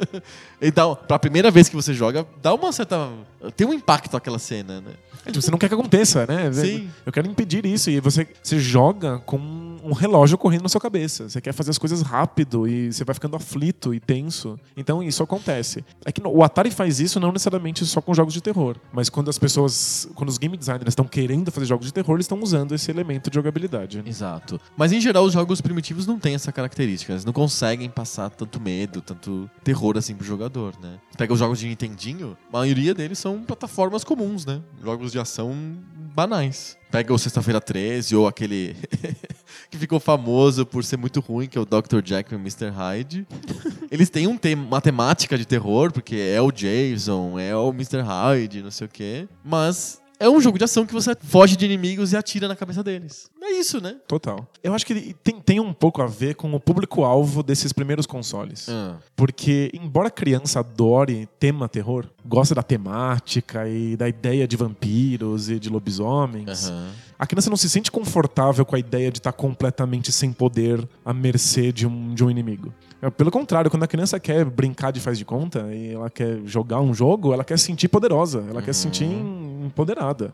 então, 0.60 0.96
pra 1.06 1.18
primeira 1.18 1.50
vez 1.50 1.68
que 1.68 1.76
você 1.76 1.92
joga, 1.94 2.26
dá 2.42 2.54
uma 2.54 2.72
certa. 2.72 3.10
Tem 3.56 3.66
um 3.66 3.72
impacto 3.72 4.16
aquela 4.16 4.38
cena, 4.38 4.80
né? 4.80 4.92
É, 5.28 5.32
tipo, 5.32 5.42
Você 5.42 5.50
não 5.50 5.58
quer 5.58 5.68
que 5.68 5.74
aconteça, 5.74 6.26
né? 6.26 6.50
Sim. 6.52 6.88
Eu 7.04 7.12
quero 7.12 7.28
impedir 7.28 7.64
isso. 7.66 7.90
E 7.90 8.00
você, 8.00 8.26
você 8.42 8.58
joga 8.58 9.18
com 9.20 9.38
um 9.82 9.92
relógio 9.92 10.36
correndo 10.36 10.62
na 10.62 10.68
sua 10.68 10.80
cabeça. 10.80 11.28
Você 11.28 11.40
quer 11.40 11.52
fazer 11.52 11.70
as 11.70 11.78
coisas 11.78 12.02
rápido 12.02 12.66
e 12.66 12.92
você 12.92 13.04
vai 13.04 13.14
ficando 13.14 13.36
aflito 13.36 13.94
e 13.94 14.00
tenso. 14.00 14.58
Então 14.76 15.02
isso 15.02 15.22
acontece. 15.22 15.84
É 16.04 16.10
que 16.12 16.20
o 16.24 16.42
Atari 16.42 16.70
faz 16.70 17.00
isso 17.00 17.20
não 17.20 17.30
necessariamente 17.32 17.84
só 17.86 18.00
com 18.00 18.14
jogos 18.14 18.34
de 18.34 18.40
terror. 18.40 18.76
Mas 18.92 19.08
quando 19.08 19.28
as 19.28 19.38
pessoas. 19.38 20.08
Quando 20.14 20.28
os 20.30 20.38
game 20.38 20.56
designers 20.56 20.88
estão 20.88 21.04
querendo 21.04 21.50
fazer 21.50 21.66
jogos 21.66 21.86
de 21.86 21.92
terror, 21.92 22.16
eles 22.16 22.24
estão 22.24 22.40
usando 22.40 22.74
esse 22.74 22.90
elemento 22.90 23.30
de 23.30 23.34
jogabilidade. 23.34 23.98
né? 23.98 24.04
Exato. 24.06 24.60
Mas 24.76 24.92
em 24.92 25.00
geral, 25.00 25.24
os 25.24 25.32
jogos 25.32 25.60
primitivos 25.60 26.06
não 26.06 26.18
têm 26.18 26.34
essa 26.34 26.50
característica. 26.52 27.12
Eles 27.12 27.24
não 27.24 27.32
conseguem 27.32 27.88
passar 27.88 28.30
tanto 28.30 28.60
medo, 28.60 29.00
tanto 29.00 29.48
terror 29.62 29.96
assim 29.96 30.14
pro 30.14 30.26
jogador, 30.26 30.74
né? 30.80 30.98
Pega 31.16 31.32
os 31.32 31.38
jogos 31.38 31.58
de 31.58 31.66
Nintendinho, 31.66 32.36
a 32.52 32.58
maioria 32.58 32.94
deles 32.94 33.18
são 33.18 33.42
plataformas 33.42 34.04
comuns, 34.04 34.46
né? 34.46 34.60
Jogos 34.82 35.12
de 35.12 35.17
ação 35.18 35.54
banais. 36.14 36.76
Pega 36.90 37.12
o 37.12 37.18
Sexta-feira 37.18 37.60
13 37.60 38.16
ou 38.16 38.26
aquele 38.26 38.74
que 39.70 39.76
ficou 39.76 40.00
famoso 40.00 40.64
por 40.64 40.82
ser 40.84 40.96
muito 40.96 41.20
ruim, 41.20 41.46
que 41.46 41.58
é 41.58 41.60
o 41.60 41.66
Dr. 41.66 42.00
Jack 42.02 42.32
e 42.32 42.36
o 42.36 42.40
Mr. 42.40 42.70
Hyde. 42.70 43.26
Eles 43.90 44.10
têm 44.10 44.26
um 44.26 44.36
tema, 44.36 44.64
uma 44.64 44.80
temática 44.80 45.36
de 45.36 45.44
terror, 45.44 45.92
porque 45.92 46.16
é 46.16 46.40
o 46.40 46.50
Jason, 46.50 47.38
é 47.38 47.54
o 47.54 47.70
Mr. 47.70 48.00
Hyde, 48.00 48.62
não 48.62 48.70
sei 48.70 48.86
o 48.86 48.90
quê. 48.90 49.28
Mas 49.44 50.00
é 50.20 50.28
um 50.28 50.40
jogo 50.40 50.58
de 50.58 50.64
ação 50.64 50.84
que 50.84 50.92
você 50.92 51.16
foge 51.20 51.56
de 51.56 51.64
inimigos 51.64 52.12
e 52.12 52.16
atira 52.16 52.48
na 52.48 52.56
cabeça 52.56 52.82
deles. 52.82 53.30
É 53.42 53.52
isso, 53.52 53.80
né? 53.80 53.96
Total. 54.06 54.46
Eu 54.62 54.74
acho 54.74 54.84
que 54.84 55.14
tem, 55.22 55.40
tem 55.40 55.60
um 55.60 55.72
pouco 55.72 56.02
a 56.02 56.06
ver 56.06 56.34
com 56.34 56.52
o 56.52 56.60
público-alvo 56.60 57.42
desses 57.42 57.72
primeiros 57.72 58.06
consoles. 58.06 58.68
Ah, 58.68 58.96
Porque, 59.16 59.70
embora 59.72 60.08
a 60.08 60.10
criança 60.10 60.60
adore 60.60 61.28
tema 61.38 61.68
terror, 61.68 62.06
gosta 62.26 62.54
da 62.54 62.62
temática 62.62 63.68
e 63.68 63.96
da 63.96 64.08
ideia 64.08 64.46
de 64.46 64.56
vampiros 64.56 65.48
e 65.48 65.58
de 65.58 65.68
lobisomens. 65.68 66.70
A 67.18 67.26
criança 67.26 67.50
não 67.50 67.56
se 67.56 67.68
sente 67.68 67.90
confortável 67.90 68.64
com 68.64 68.76
a 68.76 68.78
ideia 68.78 69.10
de 69.10 69.18
estar 69.18 69.32
completamente 69.32 70.12
sem 70.12 70.32
poder 70.32 70.86
à 71.04 71.12
mercê 71.12 71.72
de 71.72 71.86
um, 71.86 72.14
de 72.14 72.24
um 72.24 72.30
inimigo. 72.30 72.72
É, 73.02 73.10
Pelo 73.10 73.30
contrário, 73.30 73.70
quando 73.70 73.82
a 73.82 73.86
criança 73.88 74.20
quer 74.20 74.44
brincar 74.44 74.92
de 74.92 75.00
faz 75.00 75.18
de 75.18 75.24
conta 75.24 75.66
e 75.74 75.94
ela 75.94 76.08
quer 76.10 76.40
jogar 76.44 76.80
um 76.80 76.94
jogo, 76.94 77.32
ela 77.32 77.44
quer 77.44 77.58
se 77.58 77.64
sentir 77.66 77.88
poderosa, 77.88 78.44
ela 78.48 78.62
quer 78.62 78.72
se 78.72 78.82
sentir 78.82 79.04
em- 79.04 79.66
empoderada. 79.66 80.32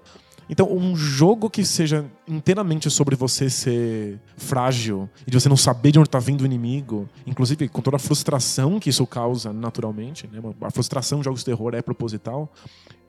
Então, 0.48 0.70
um 0.70 0.94
jogo 0.94 1.48
que 1.48 1.64
seja 1.64 2.04
inteiramente 2.28 2.90
sobre 2.90 3.16
você 3.16 3.48
ser 3.48 4.20
frágil 4.37 5.09
e 5.26 5.30
de 5.30 5.40
você 5.40 5.48
não 5.48 5.57
saber 5.57 5.92
de 5.92 5.98
onde 5.98 6.09
está 6.09 6.18
vindo 6.18 6.42
o 6.42 6.46
inimigo, 6.46 7.09
inclusive 7.26 7.68
com 7.68 7.80
toda 7.80 7.96
a 7.96 8.00
frustração 8.00 8.78
que 8.78 8.90
isso 8.90 9.07
causa 9.07 9.52
naturalmente, 9.52 10.28
né? 10.30 10.40
a 10.61 10.70
frustração 10.70 11.18
de 11.18 11.24
jogos 11.24 11.40
de 11.40 11.46
terror 11.46 11.74
é 11.74 11.83
proposital, 11.83 12.52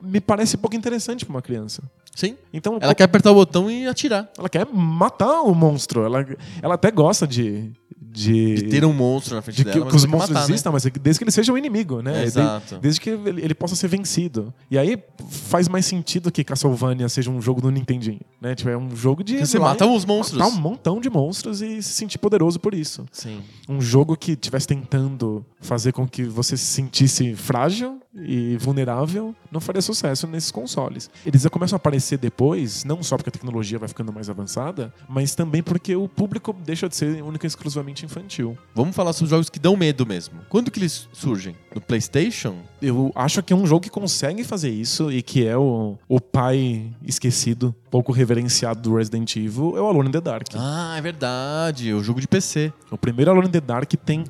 me 0.00 0.20
parece 0.20 0.56
pouco 0.56 0.76
interessante 0.76 1.24
para 1.24 1.34
uma 1.34 1.42
criança. 1.42 1.82
Sim. 2.14 2.36
Então, 2.52 2.78
Ela 2.80 2.94
quer 2.94 3.04
apertar 3.04 3.30
o 3.30 3.34
botão 3.34 3.70
e 3.70 3.86
atirar. 3.86 4.30
ela 4.38 4.48
quer 4.48 4.66
matar 4.72 5.42
o 5.42 5.54
monstro. 5.54 6.02
Ela, 6.02 6.26
ela 6.62 6.74
até 6.74 6.90
gosta 6.90 7.26
de. 7.26 7.70
De, 8.16 8.54
De 8.54 8.62
ter 8.64 8.84
um 8.84 8.92
monstro 8.92 9.34
na 9.36 9.42
frente 9.42 9.56
de 9.56 9.64
dela. 9.64 9.76
que, 9.76 9.84
mas 9.84 9.90
que 9.90 9.96
os 9.96 10.04
monstros 10.06 10.30
matar, 10.30 10.46
né? 10.48 10.52
existam, 10.54 10.70
mas 10.72 10.86
é 10.86 10.90
desde 10.90 11.18
que 11.18 11.24
ele 11.24 11.30
seja 11.30 11.52
um 11.52 11.58
inimigo, 11.58 12.00
né? 12.00 12.24
Exato. 12.24 12.76
De- 12.76 12.80
desde 12.80 13.00
que 13.00 13.10
ele, 13.10 13.42
ele 13.42 13.54
possa 13.54 13.76
ser 13.76 13.88
vencido. 13.88 14.52
E 14.70 14.78
aí 14.78 14.98
faz 15.28 15.68
mais 15.68 15.84
sentido 15.86 16.32
que 16.32 16.42
Castlevania 16.42 17.08
seja 17.08 17.30
um 17.30 17.40
jogo 17.42 17.60
do 17.60 17.70
Nintendinho, 17.70 18.20
né? 18.40 18.54
Tipo, 18.54 18.70
é 18.70 18.76
um 18.76 18.94
jogo 18.96 19.22
de. 19.22 19.38
Você 19.38 19.58
mata 19.58 19.86
os 19.86 20.04
monstros. 20.04 20.38
Matar 20.38 20.50
um 20.56 20.60
montão 20.60 21.00
de 21.00 21.10
monstros 21.10 21.60
e 21.60 21.82
se 21.82 21.92
sentir 21.92 22.18
poderoso 22.18 22.58
por 22.58 22.74
isso. 22.74 23.04
Sim. 23.12 23.40
Um 23.68 23.80
jogo 23.80 24.16
que 24.16 24.32
estivesse 24.32 24.66
tentando 24.66 25.44
fazer 25.60 25.92
com 25.92 26.06
que 26.08 26.24
você 26.24 26.56
se 26.56 26.64
sentisse 26.64 27.34
frágil 27.34 28.00
e 28.18 28.56
vulnerável 28.58 29.34
não 29.50 29.60
faria 29.60 29.82
sucesso 29.82 30.26
nesses 30.26 30.50
consoles. 30.50 31.10
Eles 31.24 31.42
já 31.42 31.50
começam 31.50 31.76
a 31.76 31.78
aparecer 31.78 32.18
depois, 32.18 32.84
não 32.84 33.02
só 33.02 33.16
porque 33.16 33.28
a 33.28 33.32
tecnologia 33.32 33.78
vai 33.78 33.88
ficando 33.88 34.12
mais 34.12 34.30
avançada, 34.30 34.92
mas 35.08 35.34
também 35.34 35.62
porque 35.62 35.94
o 35.94 36.08
público 36.08 36.54
deixa 36.64 36.88
de 36.88 36.96
ser 36.96 37.22
única 37.22 37.46
e 37.46 37.48
exclusivamente 37.48 38.04
infantil. 38.04 38.56
Vamos 38.74 38.94
falar 38.94 39.12
sobre 39.12 39.30
jogos 39.30 39.50
que 39.50 39.58
dão 39.58 39.76
medo 39.76 40.06
mesmo. 40.06 40.40
Quando 40.48 40.70
que 40.70 40.78
eles 40.78 41.08
surgem? 41.12 41.54
No 41.74 41.80
PlayStation? 41.80 42.56
Eu 42.80 43.12
acho 43.14 43.42
que 43.42 43.52
é 43.52 43.56
um 43.56 43.66
jogo 43.66 43.82
que 43.82 43.90
consegue 43.90 44.44
fazer 44.44 44.70
isso 44.70 45.10
e 45.10 45.22
que 45.22 45.46
é 45.46 45.56
o, 45.56 45.96
o 46.08 46.20
pai 46.20 46.90
esquecido, 47.02 47.74
pouco 47.90 48.12
reverenciado 48.12 48.80
do 48.80 48.96
Resident 48.96 49.36
Evil, 49.36 49.76
é 49.76 49.80
o 49.80 49.86
Alone 49.86 50.08
in 50.08 50.12
the 50.12 50.20
Dark. 50.20 50.46
Ah, 50.54 50.96
é 50.96 51.00
verdade. 51.00 51.92
O 51.92 52.02
jogo 52.02 52.20
de 52.20 52.28
PC. 52.28 52.72
O 52.90 52.98
primeiro 52.98 53.30
Alone 53.30 53.48
in 53.48 53.50
the 53.50 53.60
Dark 53.60 53.92
tem 54.04 54.24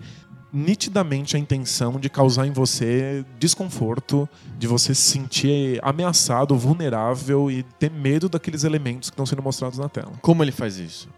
nitidamente 0.56 1.36
a 1.36 1.38
intenção 1.38 2.00
de 2.00 2.08
causar 2.08 2.46
em 2.46 2.50
você 2.50 3.24
desconforto, 3.38 4.26
de 4.58 4.66
você 4.66 4.94
se 4.94 5.02
sentir 5.02 5.78
ameaçado, 5.82 6.56
vulnerável 6.56 7.50
e 7.50 7.62
ter 7.62 7.90
medo 7.90 8.26
daqueles 8.26 8.64
elementos 8.64 9.10
que 9.10 9.14
estão 9.14 9.26
sendo 9.26 9.42
mostrados 9.42 9.78
na 9.78 9.88
tela. 9.88 10.12
Como 10.22 10.42
ele 10.42 10.52
faz 10.52 10.78
isso? 10.78 11.08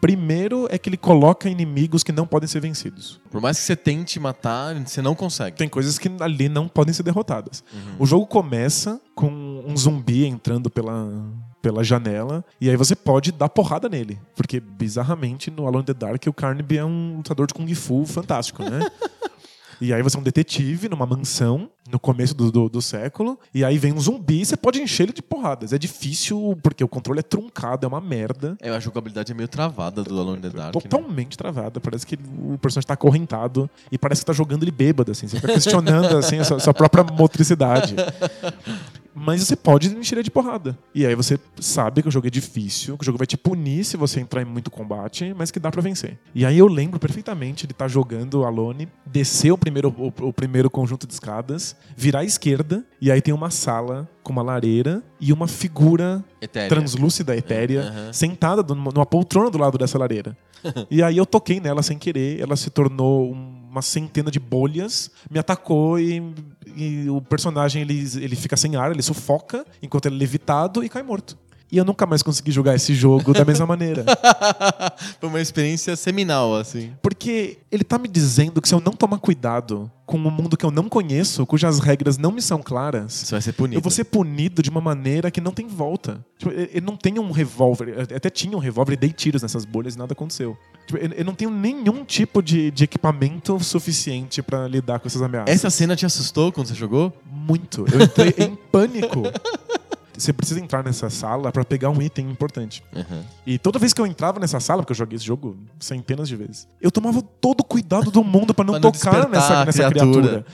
Primeiro 0.00 0.68
é 0.70 0.78
que 0.78 0.88
ele 0.88 0.96
coloca 0.96 1.48
inimigos 1.48 2.04
que 2.04 2.12
não 2.12 2.24
podem 2.24 2.46
ser 2.46 2.60
vencidos. 2.60 3.20
Por 3.32 3.40
mais 3.40 3.58
que 3.58 3.64
você 3.64 3.74
tente 3.74 4.20
matar, 4.20 4.76
você 4.86 5.02
não 5.02 5.16
consegue. 5.16 5.56
Tem 5.56 5.68
coisas 5.68 5.98
que 5.98 6.08
ali 6.20 6.48
não 6.48 6.68
podem 6.68 6.94
ser 6.94 7.02
derrotadas. 7.02 7.64
O 7.98 8.06
jogo 8.06 8.24
começa 8.24 9.00
com 9.12 9.28
um 9.66 9.76
zumbi 9.76 10.24
entrando 10.24 10.70
pela, 10.70 11.10
pela 11.60 11.82
janela 11.82 12.44
e 12.60 12.68
aí 12.70 12.76
você 12.76 12.94
pode 12.94 13.32
dar 13.32 13.48
porrada 13.48 13.88
nele. 13.88 14.18
Porque, 14.34 14.60
bizarramente, 14.60 15.50
no 15.50 15.66
Alone 15.66 15.82
in 15.82 15.86
the 15.86 15.94
Dark, 15.94 16.22
o 16.26 16.32
Carnaby 16.32 16.78
é 16.78 16.84
um 16.84 17.16
lutador 17.16 17.46
de 17.46 17.54
Kung 17.54 17.72
Fu 17.74 18.04
fantástico, 18.06 18.62
né? 18.62 18.80
E 19.80 19.92
aí 19.92 20.02
você 20.02 20.16
é 20.16 20.20
um 20.20 20.22
detetive 20.22 20.88
numa 20.88 21.06
mansão 21.06 21.70
no 21.90 21.98
começo 21.98 22.34
do, 22.34 22.50
do, 22.50 22.68
do 22.68 22.82
século. 22.82 23.38
E 23.54 23.64
aí 23.64 23.78
vem 23.78 23.92
um 23.92 24.00
zumbi 24.00 24.40
e 24.40 24.44
você 24.44 24.56
pode 24.56 24.80
encher 24.80 25.04
ele 25.04 25.12
de 25.12 25.22
porradas. 25.22 25.72
É 25.72 25.78
difícil 25.78 26.58
porque 26.62 26.82
o 26.82 26.88
controle 26.88 27.20
é 27.20 27.22
truncado, 27.22 27.86
é 27.86 27.88
uma 27.88 28.00
merda. 28.00 28.56
É, 28.60 28.70
a 28.70 28.80
jogabilidade 28.80 29.30
é 29.30 29.34
meio 29.34 29.48
travada 29.48 30.02
do 30.02 30.18
Alone 30.18 30.38
in 30.38 30.42
the 30.42 30.50
Dark. 30.50 30.74
né? 30.74 30.80
Totalmente 30.80 31.38
travada. 31.38 31.80
Parece 31.80 32.04
que 32.04 32.18
o 32.38 32.58
personagem 32.58 32.88
tá 32.88 32.94
acorrentado 32.94 33.70
e 33.90 33.96
parece 33.96 34.22
que 34.22 34.26
tá 34.26 34.32
jogando 34.32 34.64
ele 34.64 34.72
bêbado, 34.72 35.12
assim. 35.12 35.28
Você 35.28 35.36
fica 35.36 35.52
questionando 35.52 36.16
assim, 36.16 36.38
a 36.38 36.44
sua, 36.44 36.58
sua 36.58 36.74
própria 36.74 37.04
motricidade. 37.04 37.94
Mas 39.20 39.42
você 39.42 39.56
pode 39.56 39.88
ele 39.88 40.22
de 40.22 40.30
porrada. 40.30 40.78
E 40.94 41.04
aí 41.06 41.14
você 41.14 41.38
sabe 41.60 42.02
que 42.02 42.08
o 42.08 42.10
jogo 42.10 42.26
é 42.26 42.30
difícil, 42.30 42.96
que 42.96 43.02
o 43.02 43.06
jogo 43.06 43.18
vai 43.18 43.26
te 43.26 43.36
punir 43.36 43.84
se 43.84 43.96
você 43.96 44.20
entrar 44.20 44.42
em 44.42 44.44
muito 44.44 44.70
combate, 44.70 45.34
mas 45.36 45.50
que 45.50 45.58
dá 45.60 45.70
pra 45.70 45.82
vencer. 45.82 46.18
E 46.34 46.44
aí 46.44 46.58
eu 46.58 46.66
lembro 46.66 46.98
perfeitamente 46.98 47.66
de 47.66 47.72
estar 47.72 47.88
jogando 47.88 48.44
Alone, 48.44 48.88
descer 49.04 49.50
o 49.52 49.58
primeiro, 49.58 49.94
o, 49.98 50.28
o 50.28 50.32
primeiro 50.32 50.70
conjunto 50.70 51.06
de 51.06 51.12
escadas, 51.12 51.76
virar 51.96 52.20
à 52.20 52.24
esquerda, 52.24 52.84
e 53.00 53.10
aí 53.10 53.20
tem 53.20 53.34
uma 53.34 53.50
sala 53.50 54.08
com 54.22 54.32
uma 54.32 54.42
lareira 54.42 55.02
e 55.20 55.32
uma 55.32 55.46
figura 55.48 56.24
Etérea. 56.40 56.68
translúcida, 56.68 57.36
etérea, 57.36 57.82
Aham. 57.82 58.12
sentada 58.12 58.62
numa 58.74 59.06
poltrona 59.06 59.50
do 59.50 59.58
lado 59.58 59.78
dessa 59.78 59.98
lareira. 59.98 60.36
e 60.90 61.02
aí 61.02 61.16
eu 61.16 61.24
toquei 61.26 61.60
nela 61.60 61.82
sem 61.82 61.98
querer, 61.98 62.40
ela 62.40 62.56
se 62.56 62.70
tornou 62.70 63.32
um- 63.32 63.57
uma 63.70 63.82
centena 63.82 64.30
de 64.30 64.40
bolhas, 64.40 65.10
me 65.30 65.38
atacou 65.38 65.98
e, 65.98 66.22
e 66.76 67.08
o 67.10 67.20
personagem 67.20 67.82
ele, 67.82 68.06
ele 68.16 68.36
fica 68.36 68.56
sem 68.56 68.76
ar, 68.76 68.90
ele 68.90 69.02
sufoca 69.02 69.64
enquanto 69.82 70.06
ele 70.06 70.16
é 70.16 70.18
levitado 70.18 70.82
e 70.82 70.88
cai 70.88 71.02
morto. 71.02 71.36
E 71.70 71.76
eu 71.76 71.84
nunca 71.84 72.06
mais 72.06 72.22
consegui 72.22 72.50
jogar 72.50 72.74
esse 72.74 72.94
jogo 72.94 73.32
da 73.34 73.44
mesma 73.44 73.66
maneira. 73.66 74.04
Foi 75.20 75.28
uma 75.28 75.40
experiência 75.40 75.94
seminal, 75.96 76.56
assim. 76.56 76.92
Porque 77.02 77.58
ele 77.70 77.84
tá 77.84 77.98
me 77.98 78.08
dizendo 78.08 78.62
que 78.62 78.68
se 78.68 78.74
eu 78.74 78.80
não 78.80 78.92
tomar 78.92 79.18
cuidado 79.18 79.90
com 80.06 80.16
um 80.16 80.30
mundo 80.30 80.56
que 80.56 80.64
eu 80.64 80.70
não 80.70 80.88
conheço, 80.88 81.44
cujas 81.44 81.78
regras 81.78 82.16
não 82.16 82.32
me 82.32 82.40
são 82.40 82.62
claras, 82.62 83.12
Você 83.12 83.34
vai 83.34 83.42
ser 83.42 83.52
punido. 83.52 83.76
eu 83.76 83.82
vou 83.82 83.90
ser 83.90 84.04
punido 84.04 84.62
de 84.62 84.70
uma 84.70 84.80
maneira 84.80 85.30
que 85.30 85.38
não 85.42 85.52
tem 85.52 85.66
volta. 85.66 86.24
Tipo, 86.38 86.50
ele 86.52 86.80
não 86.80 86.96
tem 86.96 87.18
um 87.18 87.30
revólver. 87.30 87.88
Eu 87.90 88.16
Até 88.16 88.30
tinha 88.30 88.56
um 88.56 88.60
revólver 88.60 88.94
e 88.94 88.96
dei 88.96 89.10
tiros 89.12 89.42
nessas 89.42 89.66
bolhas 89.66 89.94
e 89.94 89.98
nada 89.98 90.14
aconteceu. 90.14 90.56
Tipo, 90.86 90.98
eu 91.14 91.24
não 91.24 91.34
tenho 91.34 91.50
nenhum 91.50 92.02
tipo 92.02 92.42
de, 92.42 92.70
de 92.70 92.84
equipamento 92.84 93.62
suficiente 93.62 94.40
pra 94.42 94.66
lidar 94.66 95.00
com 95.00 95.06
essas 95.08 95.20
ameaças. 95.20 95.54
Essa 95.54 95.68
cena 95.68 95.94
te 95.94 96.06
assustou 96.06 96.50
quando 96.50 96.68
você 96.68 96.74
jogou? 96.74 97.12
Muito. 97.30 97.84
Eu 97.92 98.00
entrei 98.02 98.34
em 98.38 98.54
pânico. 98.54 99.22
Você 100.18 100.32
precisa 100.32 100.60
entrar 100.60 100.84
nessa 100.84 101.08
sala 101.08 101.52
pra 101.52 101.64
pegar 101.64 101.90
um 101.90 102.02
item 102.02 102.28
importante. 102.30 102.82
Uhum. 102.94 103.22
E 103.46 103.58
toda 103.58 103.78
vez 103.78 103.92
que 103.92 104.00
eu 104.00 104.06
entrava 104.06 104.40
nessa 104.40 104.60
sala, 104.60 104.82
porque 104.82 104.92
eu 104.92 104.96
joguei 104.96 105.16
esse 105.16 105.24
jogo 105.24 105.56
centenas 105.78 106.28
de 106.28 106.36
vezes, 106.36 106.68
eu 106.80 106.90
tomava 106.90 107.22
todo 107.22 107.60
o 107.60 107.64
cuidado 107.64 108.10
do 108.10 108.24
mundo 108.24 108.52
pra 108.52 108.64
não 108.64 108.74
não 108.78 108.80
tocar 108.80 109.28
nessa, 109.28 109.64
nessa 109.64 109.88
criatura. 109.90 110.28
criatura. 110.28 110.46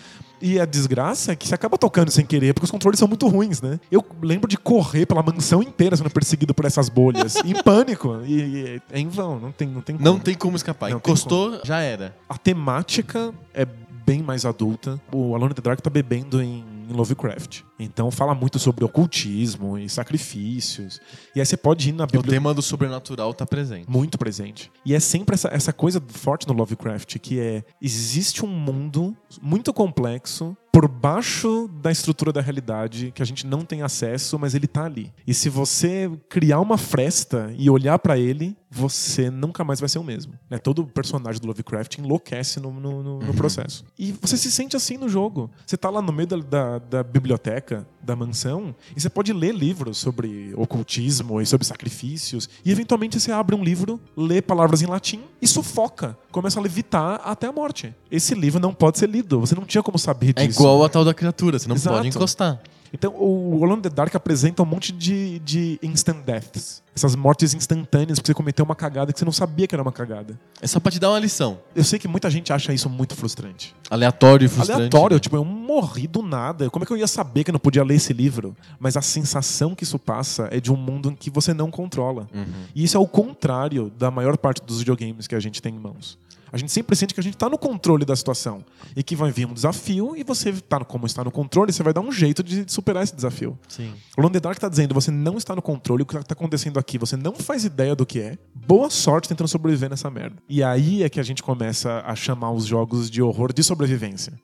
E 0.42 0.61
a 0.61 0.66
desgraça 0.66 1.33
é 1.33 1.37
que 1.37 1.48
você 1.48 1.55
acaba 1.55 1.79
tocando 1.79 2.11
sem 2.11 2.27
querer, 2.27 2.53
porque 2.53 2.64
os 2.66 2.70
controles 2.70 2.98
são 2.98 3.09
muito 3.09 3.27
ruins, 3.29 3.62
né? 3.62 3.81
Eu 3.90 4.05
lembro 4.22 4.46
de 4.46 4.59
correr 4.59 5.07
pela 5.07 5.22
mansão 5.22 5.62
inteira 5.62 5.96
sendo 5.96 6.11
perseguido 6.11 6.53
por 6.53 6.66
essas 6.66 6.90
bolhas, 6.90 7.37
em 7.37 7.55
pânico. 7.64 8.20
E, 8.27 8.35
e 8.35 8.83
é 8.92 8.98
em 9.00 9.09
vão, 9.09 9.40
não 9.40 9.50
tem, 9.50 9.66
não 9.66 9.81
tem 9.81 9.96
como. 9.96 10.05
Não 10.07 10.18
tem 10.18 10.35
como 10.35 10.55
escapar. 10.55 10.90
Não 10.90 10.98
Encostou, 10.98 11.61
já 11.64 11.81
era. 11.81 12.14
A 12.29 12.37
temática 12.37 13.33
é 13.55 13.66
bem 14.05 14.22
mais 14.22 14.44
adulta. 14.44 15.00
O 15.11 15.35
Alone 15.35 15.53
in 15.53 15.55
the 15.55 15.62
Dark 15.62 15.81
tá 15.81 15.88
bebendo 15.88 16.42
em, 16.42 16.62
em 16.90 16.92
Lovecraft. 16.92 17.62
Então 17.79 18.11
fala 18.11 18.35
muito 18.35 18.59
sobre 18.59 18.85
ocultismo 18.85 19.77
e 19.79 19.89
sacrifícios. 19.89 21.01
E 21.35 21.41
aí 21.41 21.47
você 21.47 21.57
pode 21.57 21.89
ir 21.89 21.93
na 21.93 22.05
O 22.05 22.07
biblioteca. 22.07 22.33
tema 22.33 22.55
do 22.55 22.63
sobrenatural 22.63 23.35
tá 23.35 23.45
presente. 23.47 23.91
Muito 23.91 24.17
presente. 24.19 24.71
E 24.85 24.95
é 24.95 25.01
sempre 25.01 25.35
essa, 25.35 25.49
essa 25.53 25.73
coisa 25.73 26.03
forte 26.09 26.47
no 26.47 26.55
Lovecraft, 26.55 27.19
que 27.19 27.39
é 27.41 27.65
existe 27.81 28.45
um 28.45 28.49
mundo 28.49 29.17
muito 29.43 29.73
complexo 29.73 30.57
por 30.73 30.89
baixo 30.89 31.71
da 31.81 31.93
estrutura 31.93 32.33
da 32.33 32.41
realidade 32.41 33.13
que 33.15 33.23
a 33.23 33.25
gente 33.25 33.47
não 33.47 33.61
tem 33.65 33.83
acesso, 33.83 34.37
mas 34.41 34.57
ele 34.57 34.67
tá 34.67 34.85
ali. 34.85 35.13
E 35.25 35.33
se 35.33 35.49
você 35.49 36.11
criar 36.29 36.59
uma 36.59 36.77
fresta 36.77 37.55
e 37.57 37.71
olhar 37.71 37.97
pra 38.01 38.19
ele, 38.19 38.57
você 38.69 39.31
nunca 39.31 39.63
mais 39.63 39.79
vai 39.79 39.89
ser 39.89 40.01
o 40.01 40.03
mesmo. 40.03 40.33
Né? 40.51 40.59
Todo 40.59 40.85
personagem 40.85 41.41
do 41.41 41.47
Lovecraft 41.47 41.99
enlouquece 41.99 42.59
no, 42.59 42.73
no, 42.73 43.05
no- 43.05 43.19
no 43.21 43.35
processo. 43.35 43.85
E 43.97 44.11
você 44.21 44.37
se 44.37 44.51
sente 44.51 44.77
assim 44.77 44.97
no 44.97 45.09
jogo. 45.09 45.49
Você 45.65 45.77
tá 45.77 45.89
lá 45.89 46.03
no 46.03 46.13
meio 46.13 46.27
da, 46.27 46.37
da, 46.39 46.79
da 46.81 47.03
biblioteca, 47.05 47.63
da 48.03 48.14
mansão, 48.14 48.74
e 48.96 49.00
você 49.00 49.09
pode 49.09 49.33
ler 49.33 49.55
livros 49.55 49.98
sobre 49.98 50.53
ocultismo 50.57 51.40
e 51.40 51.46
sobre 51.46 51.66
sacrifícios, 51.66 52.48
e 52.64 52.70
eventualmente 52.70 53.18
você 53.18 53.33
abre 53.33 53.55
um 53.55 53.62
livro, 53.64 54.00
lê 54.16 54.42
palavras 54.42 54.83
em 54.83 54.87
latim 54.87 55.22
e 55.40 55.46
sufoca. 55.46 56.16
Começa 56.31 56.59
a 56.59 56.62
levitar 56.62 57.20
até 57.24 57.46
a 57.46 57.53
morte. 57.53 57.94
Esse 58.11 58.35
livro 58.35 58.61
não 58.61 58.74
pode 58.74 58.98
ser 58.98 59.09
lido. 59.09 59.40
Você 59.40 59.55
não 59.55 59.64
tinha 59.64 59.83
como 59.83 59.98
saber 59.98 60.33
É 60.37 60.46
disso. 60.46 60.61
igual 60.61 60.85
a 60.85 60.88
tal 60.88 61.05
da 61.05 61.14
criatura, 61.14 61.59
você 61.59 61.68
não 61.68 61.77
Exato. 61.77 61.96
pode 61.96 62.09
encostar. 62.09 62.61
Então, 62.95 63.13
o 63.13 63.59
Alone 63.65 63.81
in 63.81 63.83
the 63.83 63.91
Dark 63.91 64.15
apresenta 64.15 64.63
um 64.63 64.67
monte 64.67 64.93
de, 64.93 65.41
de 65.41 65.81
instant 65.83 66.25
deaths. 66.25 66.81
Essas 66.95 67.17
mortes 67.17 67.53
instantâneas 67.53 68.21
porque 68.21 68.29
você 68.29 68.35
cometeu 68.35 68.65
uma 68.65 68.77
cagada 68.77 69.13
que 69.13 69.19
você 69.19 69.25
não 69.25 69.33
sabia 69.33 69.67
que 69.67 69.75
era 69.75 69.83
uma 69.83 69.91
cagada. 69.91 70.39
É 70.63 70.67
só 70.69 70.79
pra 70.79 70.93
te 70.93 71.01
dar 71.01 71.11
uma 71.11 71.19
lição. 71.19 71.59
Eu 71.75 71.83
sei 71.83 71.99
que 71.99 72.07
muita 72.07 72.31
gente 72.31 72.53
acha 72.53 72.73
isso 72.73 72.89
muito 72.89 73.17
frustrante. 73.17 73.75
Aleatório 73.91 74.47
e 74.47 74.49
frustrante. 74.49 74.79
Aleatório, 74.79 75.17
né? 75.17 75.21
tipo, 75.21 75.35
eu 75.35 75.45
morri 75.45 76.07
do 76.07 76.23
nada. 76.23 76.71
Como 76.71 76.85
é 76.85 76.87
que 76.87 76.93
eu 76.93 76.97
ia 76.97 77.09
saber 77.09 77.43
que 77.43 77.51
eu 77.51 77.55
não 77.55 77.59
podia 77.59 77.83
ler 77.83 77.97
esse 77.97 78.13
livro? 78.13 78.57
Mas 78.79 78.97
a 78.97 79.03
sensação 79.03 79.75
que 79.75 79.83
isso 79.83 79.99
passa 79.99 80.49
é 80.53 80.61
de 80.61 80.73
um 80.73 80.77
mundo 80.77 81.11
em 81.11 81.17
que 81.17 81.31
você 81.31 81.53
não 81.53 81.73
controla. 81.73 82.29
Uhum. 82.33 82.45
E 82.77 82.85
isso 82.85 82.97
é 82.97 83.01
o 83.01 83.09
contrário 83.09 83.91
da 83.99 84.09
maior 84.09 84.39
parte 84.39 84.63
dos 84.63 84.79
videogames 84.79 85.27
que 85.27 85.35
a 85.35 85.41
gente 85.41 85.61
tem 85.61 85.75
em 85.75 85.79
mãos. 85.81 86.17
A 86.55 86.57
gente 86.57 86.71
sempre 86.71 86.95
sente 86.95 87.12
que 87.12 87.19
a 87.19 87.23
gente 87.23 87.37
tá 87.37 87.49
no 87.49 87.59
controle 87.59 88.05
da 88.05 88.14
situação. 88.14 88.64
E 88.95 89.03
que 89.03 89.17
vai 89.17 89.33
vir 89.33 89.45
um 89.45 89.53
desafio 89.53 90.14
e 90.17 90.23
você, 90.23 90.53
tá, 90.53 90.79
como 90.85 91.05
está 91.05 91.25
no 91.25 91.33
controle, 91.33 91.73
você 91.73 91.83
vai 91.83 91.93
dar 91.93 92.01
um 92.01 92.12
jeito 92.12 92.45
de 92.45 92.64
superar 92.69 93.03
esse 93.03 93.12
desafio. 93.12 93.59
Sim. 93.67 93.93
O 94.17 94.23
Lone 94.23 94.38
Dark 94.38 94.57
tá 94.57 94.69
dizendo, 94.69 94.95
você 94.95 95.11
não 95.11 95.37
está 95.37 95.57
no 95.57 95.61
controle, 95.61 96.05
o 96.05 96.07
que 96.07 96.14
tá 96.23 96.33
acontecendo 96.33 96.79
aqui, 96.79 96.97
você 96.97 97.17
não 97.17 97.35
faz 97.35 97.64
ideia 97.64 97.97
do 97.97 98.07
que 98.07 98.21
é. 98.21 98.38
Boa 98.55 98.88
sorte 98.88 99.29
tentando 99.29 99.49
sobreviver 99.49 99.90
nessa 99.90 100.09
merda. 100.09 100.37
E 100.49 100.62
aí 100.62 101.03
é 101.03 101.09
que 101.09 101.19
a 101.19 101.25
gente 101.25 101.43
começa 101.43 102.05
a 102.07 102.14
chamar 102.14 102.53
os 102.53 102.67
jogos 102.67 103.11
de 103.11 103.21
horror 103.21 103.53
de 103.53 103.64
sobrevivência. 103.64 104.35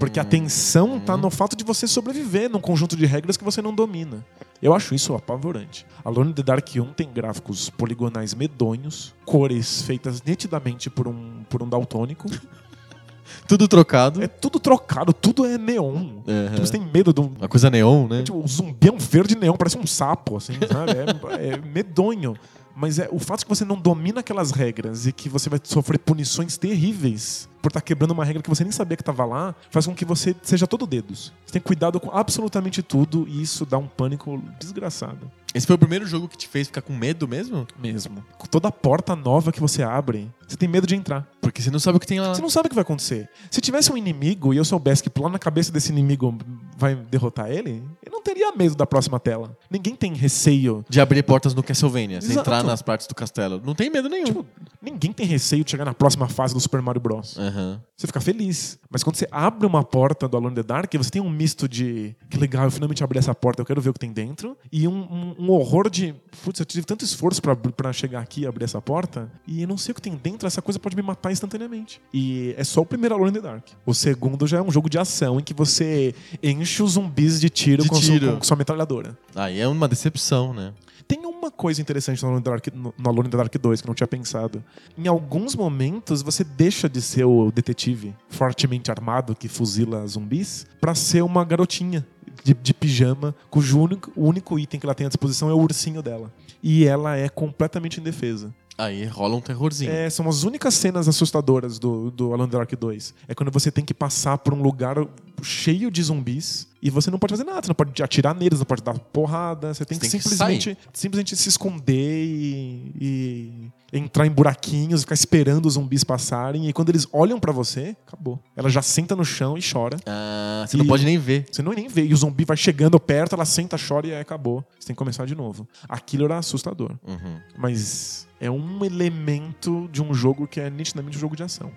Porque 0.00 0.18
a 0.18 0.24
tensão 0.24 0.98
tá 0.98 1.16
no 1.16 1.30
fato 1.30 1.54
de 1.54 1.62
você 1.62 1.86
sobreviver 1.86 2.50
num 2.50 2.60
conjunto 2.60 2.96
de 2.96 3.06
regras 3.06 3.36
que 3.36 3.44
você 3.44 3.62
não 3.62 3.72
domina. 3.72 4.26
Eu 4.64 4.72
acho 4.72 4.94
isso 4.94 5.14
apavorante. 5.14 5.84
Alone 6.02 6.30
in 6.30 6.32
the 6.32 6.42
Dark 6.42 6.66
1 6.74 6.94
tem 6.94 7.12
gráficos 7.12 7.68
poligonais 7.68 8.32
medonhos, 8.32 9.14
cores 9.26 9.82
feitas 9.82 10.22
nitidamente 10.22 10.88
por 10.88 11.06
um, 11.06 11.44
por 11.50 11.62
um 11.62 11.68
daltônico. 11.68 12.26
Tudo 13.46 13.68
trocado. 13.68 14.22
É 14.22 14.26
tudo 14.26 14.58
trocado, 14.58 15.12
tudo 15.12 15.46
é 15.46 15.56
neon. 15.56 15.94
Uhum. 15.94 16.22
Tipo, 16.22 16.66
você 16.66 16.72
tem 16.72 16.80
medo 16.80 17.12
de 17.12 17.20
um, 17.20 17.32
Uma 17.38 17.48
coisa 17.48 17.70
neon, 17.70 18.06
né? 18.06 18.22
Tipo, 18.22 18.38
o 18.38 18.46
zumbi 18.46 18.88
é 18.88 18.92
um 18.92 18.98
verde 18.98 19.34
neon, 19.34 19.54
parece 19.56 19.78
um 19.78 19.86
sapo, 19.86 20.36
assim, 20.36 20.52
sabe? 20.70 20.92
É, 20.92 21.54
é 21.54 21.56
medonho. 21.56 22.34
Mas 22.76 22.98
é 22.98 23.08
o 23.10 23.18
fato 23.18 23.40
de 23.40 23.46
que 23.46 23.48
você 23.48 23.64
não 23.64 23.76
domina 23.76 24.20
aquelas 24.20 24.50
regras 24.50 25.06
e 25.06 25.12
que 25.12 25.28
você 25.28 25.48
vai 25.48 25.58
sofrer 25.62 25.98
punições 25.98 26.58
terríveis 26.58 27.48
por 27.64 27.70
estar 27.70 27.80
quebrando 27.80 28.10
uma 28.10 28.26
regra 28.26 28.42
que 28.42 28.50
você 28.50 28.62
nem 28.62 28.70
sabia 28.70 28.94
que 28.94 29.00
estava 29.00 29.24
lá, 29.24 29.54
faz 29.70 29.86
com 29.86 29.94
que 29.94 30.04
você 30.04 30.36
seja 30.42 30.66
todo 30.66 30.86
dedos. 30.86 31.32
Você 31.46 31.54
tem 31.54 31.62
cuidado 31.62 31.98
com 31.98 32.14
absolutamente 32.14 32.82
tudo 32.82 33.26
e 33.26 33.40
isso 33.40 33.64
dá 33.64 33.78
um 33.78 33.86
pânico 33.86 34.38
desgraçado. 34.60 35.30
Esse 35.54 35.68
foi 35.68 35.76
o 35.76 35.78
primeiro 35.78 36.04
jogo 36.04 36.26
que 36.26 36.36
te 36.36 36.48
fez 36.48 36.66
ficar 36.66 36.82
com 36.82 36.92
medo 36.92 37.28
mesmo? 37.28 37.64
Mesmo. 37.78 38.24
Com 38.36 38.46
toda 38.46 38.72
porta 38.72 39.14
nova 39.14 39.52
que 39.52 39.60
você 39.60 39.84
abre, 39.84 40.28
você 40.48 40.56
tem 40.56 40.68
medo 40.68 40.84
de 40.84 40.96
entrar. 40.96 41.26
Porque 41.40 41.62
você 41.62 41.70
não 41.70 41.78
sabe 41.78 41.96
o 41.96 42.00
que 42.00 42.06
tem 42.08 42.20
lá. 42.20 42.34
Você 42.34 42.42
não 42.42 42.50
sabe 42.50 42.66
o 42.66 42.68
que 42.68 42.74
vai 42.74 42.82
acontecer. 42.82 43.30
Se 43.52 43.60
tivesse 43.60 43.92
um 43.92 43.96
inimigo 43.96 44.52
e 44.52 44.56
eu 44.56 44.64
soubesse 44.64 45.00
que 45.00 45.08
pular 45.08 45.30
na 45.30 45.38
cabeça 45.38 45.70
desse 45.70 45.92
inimigo 45.92 46.36
vai 46.76 46.96
derrotar 46.96 47.52
ele, 47.52 47.84
eu 48.04 48.10
não 48.10 48.20
teria 48.20 48.50
medo 48.56 48.74
da 48.74 48.84
próxima 48.84 49.20
tela. 49.20 49.56
Ninguém 49.70 49.94
tem 49.94 50.12
receio 50.12 50.84
De 50.88 51.00
abrir 51.00 51.22
portas 51.22 51.54
no 51.54 51.62
Castlevania, 51.62 52.18
Exato. 52.18 52.40
entrar 52.40 52.64
nas 52.64 52.82
partes 52.82 53.06
do 53.06 53.14
castelo. 53.14 53.62
Não 53.64 53.76
tem 53.76 53.88
medo 53.88 54.08
nenhum. 54.08 54.24
Tipo, 54.24 54.46
ninguém 54.82 55.12
tem 55.12 55.24
receio 55.24 55.62
de 55.62 55.70
chegar 55.70 55.84
na 55.84 55.94
próxima 55.94 56.26
fase 56.26 56.52
do 56.52 56.58
Super 56.58 56.82
Mario 56.82 57.00
Bros. 57.00 57.36
Aham. 57.54 57.80
Você 57.96 58.08
fica 58.08 58.20
feliz. 58.20 58.78
Mas 58.90 59.04
quando 59.04 59.14
você 59.16 59.26
abre 59.30 59.64
uma 59.66 59.84
porta 59.84 60.26
do 60.28 60.36
Alone 60.36 60.52
in 60.52 60.56
the 60.56 60.62
Dark, 60.64 60.92
você 60.94 61.10
tem 61.10 61.22
um 61.22 61.30
misto 61.30 61.68
de 61.68 62.14
que 62.28 62.36
legal, 62.36 62.64
eu 62.64 62.70
finalmente 62.70 63.04
abri 63.04 63.18
essa 63.18 63.32
porta, 63.34 63.62
eu 63.62 63.66
quero 63.66 63.80
ver 63.80 63.90
o 63.90 63.92
que 63.92 64.00
tem 64.00 64.12
dentro, 64.12 64.56
e 64.72 64.88
um, 64.88 64.92
um- 65.02 65.34
um 65.38 65.50
horror 65.52 65.88
de 65.88 66.12
putz, 66.44 66.58
eu 66.58 66.66
tive 66.66 66.84
tanto 66.84 67.04
esforço 67.04 67.40
pra 67.40 67.92
chegar 67.92 68.20
aqui 68.20 68.40
e 68.42 68.46
abrir 68.46 68.64
essa 68.64 68.82
porta, 68.82 69.30
e 69.46 69.62
eu 69.62 69.68
não 69.68 69.78
sei 69.78 69.92
o 69.92 69.94
que 69.94 70.02
tem 70.02 70.16
dentro, 70.16 70.46
essa 70.46 70.60
coisa 70.60 70.78
pode 70.80 70.96
me 70.96 71.02
matar 71.02 71.30
instantaneamente. 71.30 72.00
E 72.12 72.52
é 72.58 72.64
só 72.64 72.80
o 72.80 72.86
primeiro 72.86 73.14
Alone 73.14 73.30
in 73.30 73.34
the 73.34 73.40
Dark. 73.40 73.64
O 73.86 73.94
segundo 73.94 74.44
já 74.46 74.58
é 74.58 74.62
um 74.62 74.70
jogo 74.72 74.90
de 74.90 74.98
ação 74.98 75.38
em 75.38 75.42
que 75.44 75.54
você 75.54 76.14
enche 76.42 76.82
os 76.82 76.92
zumbis 76.92 77.40
de 77.40 77.48
tiro, 77.48 77.84
De 77.84 77.88
com, 77.88 78.00
tiro. 78.00 78.26
Sua, 78.26 78.36
com 78.38 78.44
sua 78.44 78.56
metralhadora. 78.56 79.16
Aí 79.36 79.60
é 79.60 79.68
uma 79.68 79.86
decepção, 79.86 80.52
né? 80.52 80.72
Tem 81.06 81.26
uma 81.26 81.50
coisa 81.50 81.80
interessante 81.80 82.22
no 82.22 82.28
Alone, 82.28 82.42
Dark, 82.42 82.66
no 82.74 82.94
Alone 83.04 83.28
in 83.28 83.30
the 83.30 83.36
Dark 83.36 83.54
2 83.54 83.80
que 83.80 83.86
eu 83.86 83.88
não 83.88 83.94
tinha 83.94 84.06
pensado. 84.06 84.64
Em 84.96 85.06
alguns 85.06 85.54
momentos 85.54 86.22
você 86.22 86.42
deixa 86.42 86.88
de 86.88 87.02
ser 87.02 87.24
o 87.24 87.50
detetive 87.50 88.14
fortemente 88.28 88.90
armado 88.90 89.34
que 89.34 89.48
fuzila 89.48 90.06
zumbis 90.06 90.66
pra 90.80 90.94
ser 90.94 91.22
uma 91.22 91.44
garotinha 91.44 92.06
de, 92.42 92.54
de 92.54 92.74
pijama 92.74 93.34
cujo 93.50 93.78
único, 93.78 94.12
único 94.16 94.58
item 94.58 94.80
que 94.80 94.86
ela 94.86 94.94
tem 94.94 95.06
à 95.06 95.08
disposição 95.08 95.48
é 95.48 95.52
o 95.52 95.58
ursinho 95.58 96.02
dela. 96.02 96.32
E 96.62 96.86
ela 96.86 97.16
é 97.16 97.28
completamente 97.28 98.00
indefesa. 98.00 98.52
Aí 98.76 99.04
rola 99.04 99.36
um 99.36 99.40
terrorzinho. 99.40 99.90
É, 99.90 100.10
são 100.10 100.28
as 100.28 100.42
únicas 100.42 100.74
cenas 100.74 101.06
assustadoras 101.08 101.78
do, 101.78 102.10
do 102.10 102.36
the 102.38 102.46
Dark 102.46 102.72
2. 102.72 103.14
É 103.28 103.34
quando 103.34 103.50
você 103.52 103.70
tem 103.70 103.84
que 103.84 103.94
passar 103.94 104.38
por 104.38 104.52
um 104.52 104.60
lugar 104.62 104.96
cheio 105.42 105.90
de 105.90 106.02
zumbis 106.02 106.66
e 106.82 106.90
você 106.90 107.10
não 107.10 107.18
pode 107.18 107.32
fazer 107.32 107.44
nada. 107.44 107.62
Você 107.62 107.68
não 107.68 107.74
pode 107.74 108.02
atirar 108.02 108.34
neles, 108.34 108.58
não 108.58 108.66
pode 108.66 108.82
dar 108.82 108.98
porrada. 108.98 109.72
Você 109.72 109.84
tem 109.84 109.96
Você 109.98 110.06
que 110.06 110.10
tem 110.10 110.20
que 110.20 110.28
simplesmente, 110.28 110.78
simplesmente 110.92 111.36
se 111.36 111.48
esconder 111.48 112.24
e, 112.24 112.92
e 113.00 113.96
entrar 113.98 114.26
em 114.26 114.30
buraquinhos, 114.30 115.02
ficar 115.02 115.14
esperando 115.14 115.66
os 115.66 115.74
zumbis 115.74 116.02
passarem. 116.02 116.68
E 116.68 116.72
quando 116.72 116.88
eles 116.88 117.06
olham 117.12 117.38
pra 117.38 117.52
você, 117.52 117.96
acabou. 118.06 118.40
Ela 118.56 118.68
já 118.68 118.82
senta 118.82 119.14
no 119.14 119.24
chão 119.24 119.56
e 119.56 119.60
chora. 119.62 119.96
Ah, 120.04 120.64
você 120.66 120.76
não 120.76 120.84
E- 120.84 120.88
pode 120.88 121.04
nem 121.04 121.16
ver. 121.16 121.46
Você 121.50 121.62
não 121.62 121.72
nem 121.72 121.86
vê. 121.86 122.06
E 122.06 122.12
o 122.12 122.16
zumbi 122.16 122.44
vai 122.44 122.56
chegando 122.56 122.98
perto, 122.98 123.34
ela 123.34 123.44
senta, 123.44 123.76
chora 123.78 124.08
e 124.08 124.12
aí 124.14 124.20
acabou. 124.20 124.64
Você 124.78 124.88
tem 124.88 124.94
que 124.94 124.98
começar 124.98 125.26
de 125.26 125.34
novo. 125.36 125.68
Aquilo 125.88 126.24
era 126.24 126.38
assustador. 126.38 126.90
Uhum. 127.06 127.38
Mas 127.56 128.26
é 128.40 128.50
um 128.50 128.84
elemento 128.84 129.88
de 129.92 130.02
um 130.02 130.12
jogo 130.12 130.46
que 130.46 130.60
é 130.60 130.68
nitidamente 130.68 131.16
um 131.16 131.20
jogo 131.20 131.36
de 131.36 131.42
ação. 131.42 131.70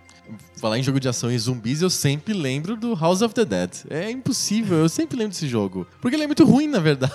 Falar 0.57 0.77
em 0.77 0.83
jogo 0.83 0.99
de 0.99 1.07
ação 1.07 1.31
e 1.31 1.37
zumbis, 1.39 1.81
eu 1.81 1.89
sempre 1.89 2.33
lembro 2.33 2.75
do 2.75 2.93
House 2.95 3.21
of 3.21 3.33
the 3.33 3.45
Dead. 3.45 3.71
É 3.89 4.11
impossível, 4.11 4.77
eu 4.77 4.89
sempre 4.89 5.17
lembro 5.17 5.31
desse 5.31 5.47
jogo. 5.47 5.87
Porque 6.01 6.15
ele 6.15 6.23
é 6.23 6.27
muito 6.27 6.43
ruim, 6.43 6.67
na 6.67 6.79
verdade. 6.79 7.13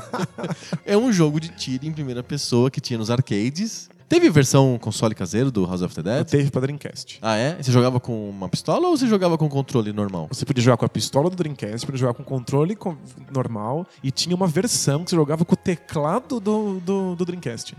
é 0.84 0.96
um 0.96 1.12
jogo 1.12 1.40
de 1.40 1.48
tiro 1.48 1.86
em 1.86 1.92
primeira 1.92 2.22
pessoa 2.22 2.70
que 2.70 2.80
tinha 2.80 2.98
nos 2.98 3.10
arcades. 3.10 3.88
Teve 4.06 4.28
versão 4.30 4.78
console 4.78 5.14
caseiro 5.14 5.50
do 5.50 5.64
House 5.66 5.80
of 5.82 5.94
the 5.94 6.02
Dead? 6.02 6.26
Teve 6.28 6.50
pra 6.50 6.60
Dreamcast. 6.60 7.18
Ah, 7.22 7.36
é? 7.36 7.60
Você 7.60 7.72
jogava 7.72 7.98
com 7.98 8.28
uma 8.28 8.48
pistola 8.48 8.86
ou 8.86 8.96
você 8.96 9.06
jogava 9.08 9.36
com 9.38 9.48
controle 9.48 9.92
normal? 9.92 10.28
Você 10.30 10.44
podia 10.44 10.62
jogar 10.62 10.76
com 10.76 10.84
a 10.84 10.88
pistola 10.88 11.30
do 11.30 11.34
Dreamcast, 11.34 11.84
podia 11.86 11.98
jogar 11.98 12.14
com 12.14 12.22
controle 12.22 12.76
com- 12.76 12.96
normal 13.32 13.86
e 14.02 14.10
tinha 14.10 14.36
uma 14.36 14.46
versão 14.46 15.02
que 15.02 15.10
você 15.10 15.16
jogava 15.16 15.44
com 15.44 15.54
o 15.54 15.56
teclado 15.56 16.38
do, 16.38 16.78
do, 16.80 17.16
do 17.16 17.24
Dreamcast. 17.24 17.74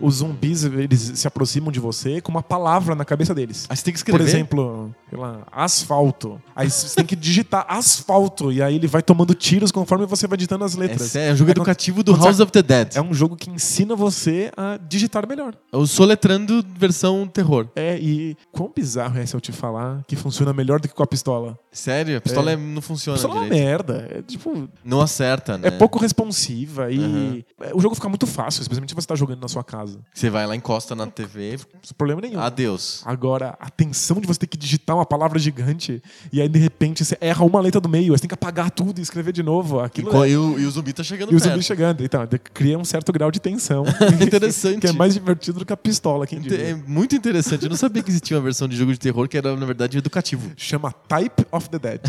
Os 0.00 0.16
zumbis, 0.16 0.64
eles 0.64 1.12
se 1.14 1.26
aproximam 1.26 1.70
de 1.72 1.80
você 1.80 2.20
com 2.20 2.30
uma 2.30 2.42
palavra 2.42 2.94
na 2.94 3.04
cabeça 3.04 3.34
deles. 3.34 3.66
Aí 3.68 3.76
você 3.76 3.84
tem 3.84 3.92
que 3.92 3.98
escrever. 3.98 4.18
Por 4.18 4.26
exemplo, 4.28 4.94
sei 5.08 5.18
lá, 5.18 5.42
asfalto. 5.50 6.40
Aí 6.54 6.70
você 6.70 6.94
tem 6.96 7.04
que 7.04 7.16
digitar 7.16 7.64
asfalto 7.68 8.52
e 8.52 8.62
aí 8.62 8.74
ele 8.76 8.86
vai 8.86 9.02
tomando 9.02 9.34
tiros 9.34 9.70
conforme 9.72 10.06
você 10.06 10.26
vai 10.26 10.36
digitando 10.36 10.64
as 10.64 10.76
é, 10.76 10.80
letras. 10.80 11.02
sério, 11.10 11.30
é 11.30 11.32
um 11.32 11.36
jogo 11.36 11.50
quando- 11.50 11.56
educativo 11.58 12.02
do 12.02 12.14
House 12.14 12.40
of 12.40 12.50
the 12.52 12.62
Dead. 12.62 12.96
É 12.96 13.00
um 13.00 13.12
jogo 13.14 13.36
que 13.36 13.50
ensina 13.50 13.94
você 13.96 14.50
a 14.56 14.78
digitar 14.88 15.26
melhor. 15.28 15.54
É 15.72 15.76
o 15.76 15.86
Soletrando 15.86 16.64
versão 16.76 17.26
terror. 17.26 17.68
É, 17.74 17.98
e 17.98 18.36
quão 18.52 18.70
bizarro 18.74 19.18
é 19.18 19.26
se 19.26 19.34
eu 19.34 19.40
te 19.40 19.52
falar 19.52 20.02
que 20.06 20.16
funciona 20.16 20.52
melhor 20.52 20.80
do 20.80 20.88
que 20.88 20.94
com 20.94 21.02
a 21.02 21.06
pistola? 21.06 21.58
Sério, 21.72 22.16
a 22.18 22.20
pistola 22.20 22.50
É. 22.50 22.54
é- 22.54 22.56
não 22.56 22.78
A 22.78 22.82
funciona 22.82 23.16
pistola 23.16 23.34
é 23.34 23.38
uma 23.38 23.44
direito. 23.44 23.64
merda. 23.64 24.08
É 24.10 24.22
tipo, 24.22 24.68
Não 24.84 25.00
acerta, 25.00 25.56
né? 25.58 25.68
É 25.68 25.70
pouco 25.70 25.98
responsiva 25.98 26.90
e 26.90 26.98
Uhum. 26.98 27.42
é, 27.60 27.70
o 27.74 27.80
jogo 27.80 27.94
fica 27.94 28.08
muito 28.08 28.26
fácil, 28.26 28.60
especialmente 28.62 28.90
se 28.90 28.94
você 28.94 29.06
tá 29.06 29.14
jogando 29.14 29.40
na 29.40 29.48
sua 29.48 29.62
casa. 29.64 29.87
Você 30.14 30.28
vai 30.30 30.46
lá, 30.46 30.54
encosta 30.56 30.94
na 30.94 31.06
TV, 31.06 31.58
Sem 31.82 31.94
problema 31.96 32.20
nenhum. 32.20 32.40
adeus. 32.40 33.02
Agora, 33.04 33.56
a 33.60 33.70
tensão 33.70 34.20
de 34.20 34.26
você 34.26 34.40
ter 34.40 34.46
que 34.46 34.56
digitar 34.56 34.96
uma 34.96 35.06
palavra 35.06 35.38
gigante 35.38 36.02
e 36.32 36.40
aí 36.40 36.48
de 36.48 36.58
repente 36.58 37.04
você 37.04 37.16
erra 37.20 37.44
uma 37.44 37.60
letra 37.60 37.80
do 37.80 37.88
meio, 37.88 38.04
aí 38.12 38.18
você 38.18 38.22
tem 38.22 38.28
que 38.28 38.34
apagar 38.34 38.70
tudo 38.70 38.98
e 38.98 39.02
escrever 39.02 39.32
de 39.32 39.42
novo. 39.42 39.80
E, 39.80 39.84
Aquilo 39.84 40.10
co- 40.10 40.24
é- 40.24 40.30
e 40.30 40.36
o, 40.36 40.58
e 40.58 40.64
o 40.66 40.70
zumbi 40.70 40.92
tá 40.92 41.02
chegando 41.02 41.32
E 41.32 41.36
o 41.36 41.38
perto. 41.38 41.50
zumbi 41.52 41.62
chegando. 41.62 42.04
Então, 42.04 42.26
cria 42.52 42.78
um 42.78 42.84
certo 42.84 43.12
grau 43.12 43.30
de 43.30 43.40
tensão. 43.40 43.84
Interessante. 44.20 44.80
que 44.80 44.86
é 44.86 44.92
mais 44.92 45.14
divertido 45.14 45.58
do 45.60 45.64
que 45.66 45.72
a 45.72 45.76
pistola, 45.76 46.26
quem 46.26 46.38
É 46.38 46.42
diria. 46.42 46.82
muito 46.86 47.14
interessante. 47.14 47.62
Eu 47.64 47.70
não 47.70 47.76
sabia 47.76 48.02
que 48.02 48.10
existia 48.10 48.36
uma 48.36 48.42
versão 48.42 48.66
de 48.68 48.76
jogo 48.76 48.92
de 48.92 48.98
terror 48.98 49.28
que 49.28 49.36
era, 49.38 49.54
na 49.56 49.66
verdade, 49.66 49.98
educativo. 49.98 50.50
Chama 50.56 50.92
Type 50.92 51.46
of 51.52 51.68
the 51.70 51.78
Dead. 51.78 52.00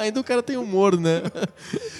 Ainda 0.00 0.20
o 0.20 0.24
cara 0.24 0.42
tem 0.42 0.56
humor, 0.56 0.98
né? 0.98 1.22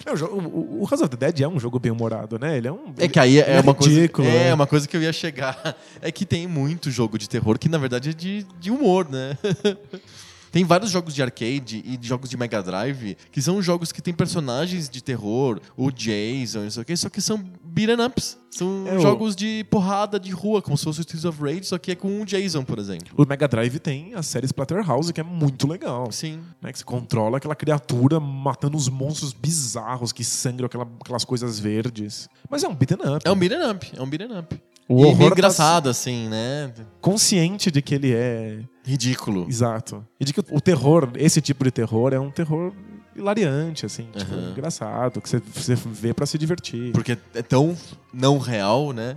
Não, 0.05 0.15
o, 0.15 0.39
o, 0.39 0.83
o 0.83 0.87
House 0.89 1.01
of 1.03 1.09
the 1.09 1.17
Dead 1.17 1.41
é 1.41 1.49
um 1.49 1.59
jogo 1.59 1.79
bem 1.79 1.91
humorado, 1.93 2.39
né? 2.39 2.57
Ele 2.57 2.69
é 2.69 2.73
um. 2.73 2.95
É 2.99 3.09
que 3.09 3.19
aí 3.19 3.39
é, 3.39 3.53
ele 3.59 3.61
uma 3.63 3.75
coisa. 3.75 3.95
ridículo, 3.95 4.29
É 4.29 4.33
né? 4.49 4.55
Uma 4.67 4.69
coisa 4.69 4.89
que 4.89 4.97
eu 4.97 5.03
ia 5.03 5.13
chegar. 5.13 5.57
É 6.03 6.13
que 6.13 6.27
tem 6.27 6.47
muito 6.47 6.91
jogo 6.91 7.19
de 7.19 7.29
terror 7.29 7.59
que, 7.59 7.69
na 7.69 7.79
verdade, 7.79 8.11
é 8.11 8.13
de, 8.13 8.47
de 8.61 8.71
humor, 8.71 9.09
né? 9.09 9.37
Tem 10.53 10.65
vários 10.65 10.91
jogos 10.91 11.15
de 11.15 11.23
arcade 11.23 11.83
e 11.85 11.97
de 11.97 12.07
jogos 12.09 12.29
de 12.31 12.37
Mega 12.37 12.63
Drive 12.63 13.17
que 13.31 13.43
são 13.43 13.61
jogos 13.61 13.93
que 13.93 14.01
tem 14.03 14.15
personagens 14.15 14.89
de 14.89 15.03
terror, 15.03 15.61
o 15.77 15.91
Jason, 15.91 16.61
não 16.63 16.71
sei 16.71 16.83
o 16.83 16.85
quê, 16.85 16.97
só 16.97 17.09
que 17.09 17.21
são 17.21 17.43
beat'em 17.65 18.05
ups. 18.05 18.39
São 18.51 18.87
É, 18.89 18.97
o- 18.97 19.01
jogos 19.01 19.37
de 19.37 19.65
porrada 19.71 20.19
de 20.19 20.31
rua, 20.31 20.63
como 20.63 20.79
se 20.79 20.85
fosse 20.85 21.01
o 21.01 21.03
Streets 21.03 21.27
of 21.27 21.43
Rage, 21.43 21.65
só 21.65 21.77
que 21.77 21.91
é 21.93 21.95
com 21.95 22.23
o 22.23 22.25
Jason, 22.25 22.65
por 22.65 22.79
exemplo. 22.79 23.09
O 23.15 23.27
Mega 23.29 23.47
Drive 23.47 23.79
tem 23.81 24.15
a 24.15 24.23
série 24.23 24.47
Splatterhouse, 24.47 25.13
que 25.13 25.21
é 25.21 25.25
muito 25.25 25.69
legal. 25.69 26.11
Sim. 26.11 26.41
né, 26.63 26.73
que 26.73 26.79
você 26.79 26.85
controla 26.85 27.37
aquela 27.37 27.55
criatura 27.55 28.19
matando 28.19 28.77
os 28.79 28.89
monstros 28.89 29.33
bizarros 29.35 30.11
que 30.13 30.25
sangram 30.25 30.67
aquela- 30.67 30.89
aquelas 31.01 31.25
coisas 31.25 31.59
verdes. 31.61 32.29
Mas 32.49 32.65
é 32.65 32.69
um 32.69 32.75
beat'em 32.75 32.97
up. 33.15 33.23
É 33.29 33.31
um 33.31 33.37
beat'em 33.37 33.71
up, 33.71 33.93
é 33.95 34.03
um 34.03 34.09
beat'em 34.09 34.39
up. 34.39 34.59
O 34.89 35.01
e 35.01 35.05
horror 35.05 35.17
meio 35.19 35.31
tá 35.31 35.37
engraçado, 35.37 35.89
assim, 35.89 36.29
né? 36.29 36.73
consciente 37.01 37.71
de 37.71 37.83
que 37.83 37.95
ele 37.95 38.13
é 38.15 38.61
Ridículo. 38.85 39.47
exato. 39.49 40.07
E 40.21 40.25
de 40.25 40.33
que 40.33 40.41
o 40.51 40.61
terror, 40.61 41.11
esse 41.17 41.41
tipo 41.41 41.65
de 41.65 41.71
terror, 41.71 42.13
é 42.13 42.21
um 42.21 42.31
terror 42.31 42.73
hilariante, 43.15 43.85
assim, 43.87 44.09
tipo, 44.17 44.33
Aham. 44.33 44.51
engraçado, 44.53 45.21
que 45.21 45.29
você, 45.29 45.39
você 45.55 45.75
vê 45.75 46.15
pra 46.15 46.27
se 46.27 46.39
divertir. 46.39 46.93
Porque 46.93 47.19
é 47.35 47.43
tão 47.43 47.77
não 48.13 48.39
real, 48.39 48.93
né? 48.93 49.17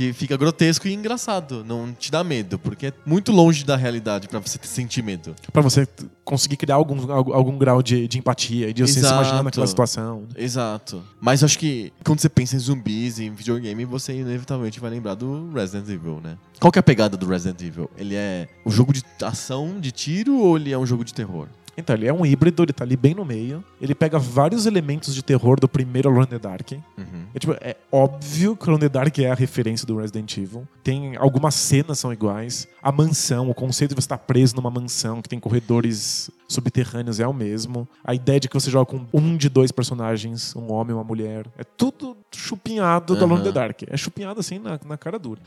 Que 0.00 0.14
fica 0.14 0.34
grotesco 0.34 0.88
e 0.88 0.94
engraçado. 0.94 1.62
Não 1.62 1.92
te 1.92 2.10
dá 2.10 2.24
medo, 2.24 2.58
porque 2.58 2.86
é 2.86 2.92
muito 3.04 3.30
longe 3.30 3.66
da 3.66 3.76
realidade 3.76 4.28
pra 4.28 4.38
você 4.38 4.58
sentir 4.62 5.02
medo. 5.02 5.36
Pra 5.52 5.60
você 5.60 5.86
conseguir 6.24 6.56
criar 6.56 6.76
algum, 6.76 7.12
algum, 7.12 7.58
grau 7.58 7.82
de, 7.82 8.08
de 8.08 8.18
empatia 8.18 8.70
e 8.70 8.72
de 8.72 8.80
você 8.80 8.94
se 8.94 8.98
Exato. 9.00 9.16
imaginar 9.16 9.42
naquela 9.42 9.66
situação. 9.66 10.26
Exato. 10.34 11.02
Mas 11.20 11.44
acho 11.44 11.58
que 11.58 11.92
quando 12.02 12.18
você 12.18 12.30
pensa 12.30 12.56
em 12.56 12.58
zumbis 12.58 13.18
e 13.18 13.24
em 13.24 13.34
videogame, 13.34 13.84
você 13.84 14.14
inevitavelmente 14.14 14.80
vai 14.80 14.88
lembrar 14.88 15.16
do 15.16 15.52
Resident 15.52 15.86
Evil, 15.90 16.18
né? 16.24 16.38
Qual 16.58 16.72
que 16.72 16.78
é 16.78 16.80
a 16.80 16.82
pegada 16.82 17.14
do 17.14 17.26
Resident 17.26 17.60
Evil? 17.60 17.90
Ele 17.98 18.14
é 18.14 18.48
um 18.64 18.70
jogo 18.70 18.94
de 18.94 19.02
ação, 19.22 19.78
de 19.78 19.92
tiro 19.92 20.38
ou 20.38 20.56
ele 20.56 20.72
é 20.72 20.78
um 20.78 20.86
jogo 20.86 21.04
de 21.04 21.12
terror? 21.12 21.46
Então, 21.76 21.96
ele 21.96 22.06
é 22.06 22.12
um 22.12 22.24
híbrido, 22.26 22.62
ele 22.62 22.72
tá 22.72 22.84
ali 22.84 22.96
bem 22.96 23.14
no 23.14 23.24
meio. 23.24 23.64
Ele 23.80 23.94
pega 23.94 24.18
vários 24.18 24.66
elementos 24.66 25.14
de 25.14 25.22
terror 25.22 25.58
do 25.58 25.68
primeiro 25.68 26.08
Alone 26.08 26.26
in 26.26 26.30
the 26.30 26.38
Dark. 26.38 26.72
Uhum. 26.72 27.24
É, 27.34 27.38
tipo, 27.38 27.52
é 27.60 27.76
óbvio 27.90 28.56
que 28.56 28.66
o 28.66 28.70
Alone 28.70 28.84
in 28.84 28.88
the 28.88 28.92
Dark 28.92 29.18
é 29.18 29.30
a 29.30 29.34
referência 29.34 29.86
do 29.86 29.96
Resident 29.96 30.36
Evil. 30.36 30.66
Tem 30.82 31.16
algumas 31.16 31.54
cenas 31.54 31.98
são 31.98 32.12
iguais. 32.12 32.66
A 32.82 32.90
mansão, 32.90 33.48
o 33.48 33.54
conceito 33.54 33.90
de 33.90 33.94
você 33.96 34.06
estar 34.06 34.18
preso 34.18 34.56
numa 34.56 34.70
mansão 34.70 35.22
que 35.22 35.28
tem 35.28 35.38
corredores 35.38 36.30
subterrâneos 36.50 37.20
é 37.20 37.26
o 37.26 37.32
mesmo. 37.32 37.88
A 38.04 38.14
ideia 38.14 38.40
de 38.40 38.48
que 38.48 38.54
você 38.54 38.70
joga 38.70 38.86
com 38.86 39.06
um 39.12 39.36
de 39.36 39.48
dois 39.48 39.70
personagens, 39.70 40.54
um 40.56 40.72
homem 40.72 40.90
e 40.90 40.94
uma 40.94 41.04
mulher. 41.04 41.46
É 41.56 41.64
tudo 41.64 42.16
chupinhado 42.34 43.14
do 43.14 43.24
Alone 43.24 43.42
in 43.42 43.44
the. 43.44 43.52
Dark. 43.52 43.82
É 43.86 43.96
chupinhado 43.96 44.40
assim 44.40 44.58
na, 44.58 44.78
na 44.84 44.98
cara 44.98 45.18
dura. 45.18 45.40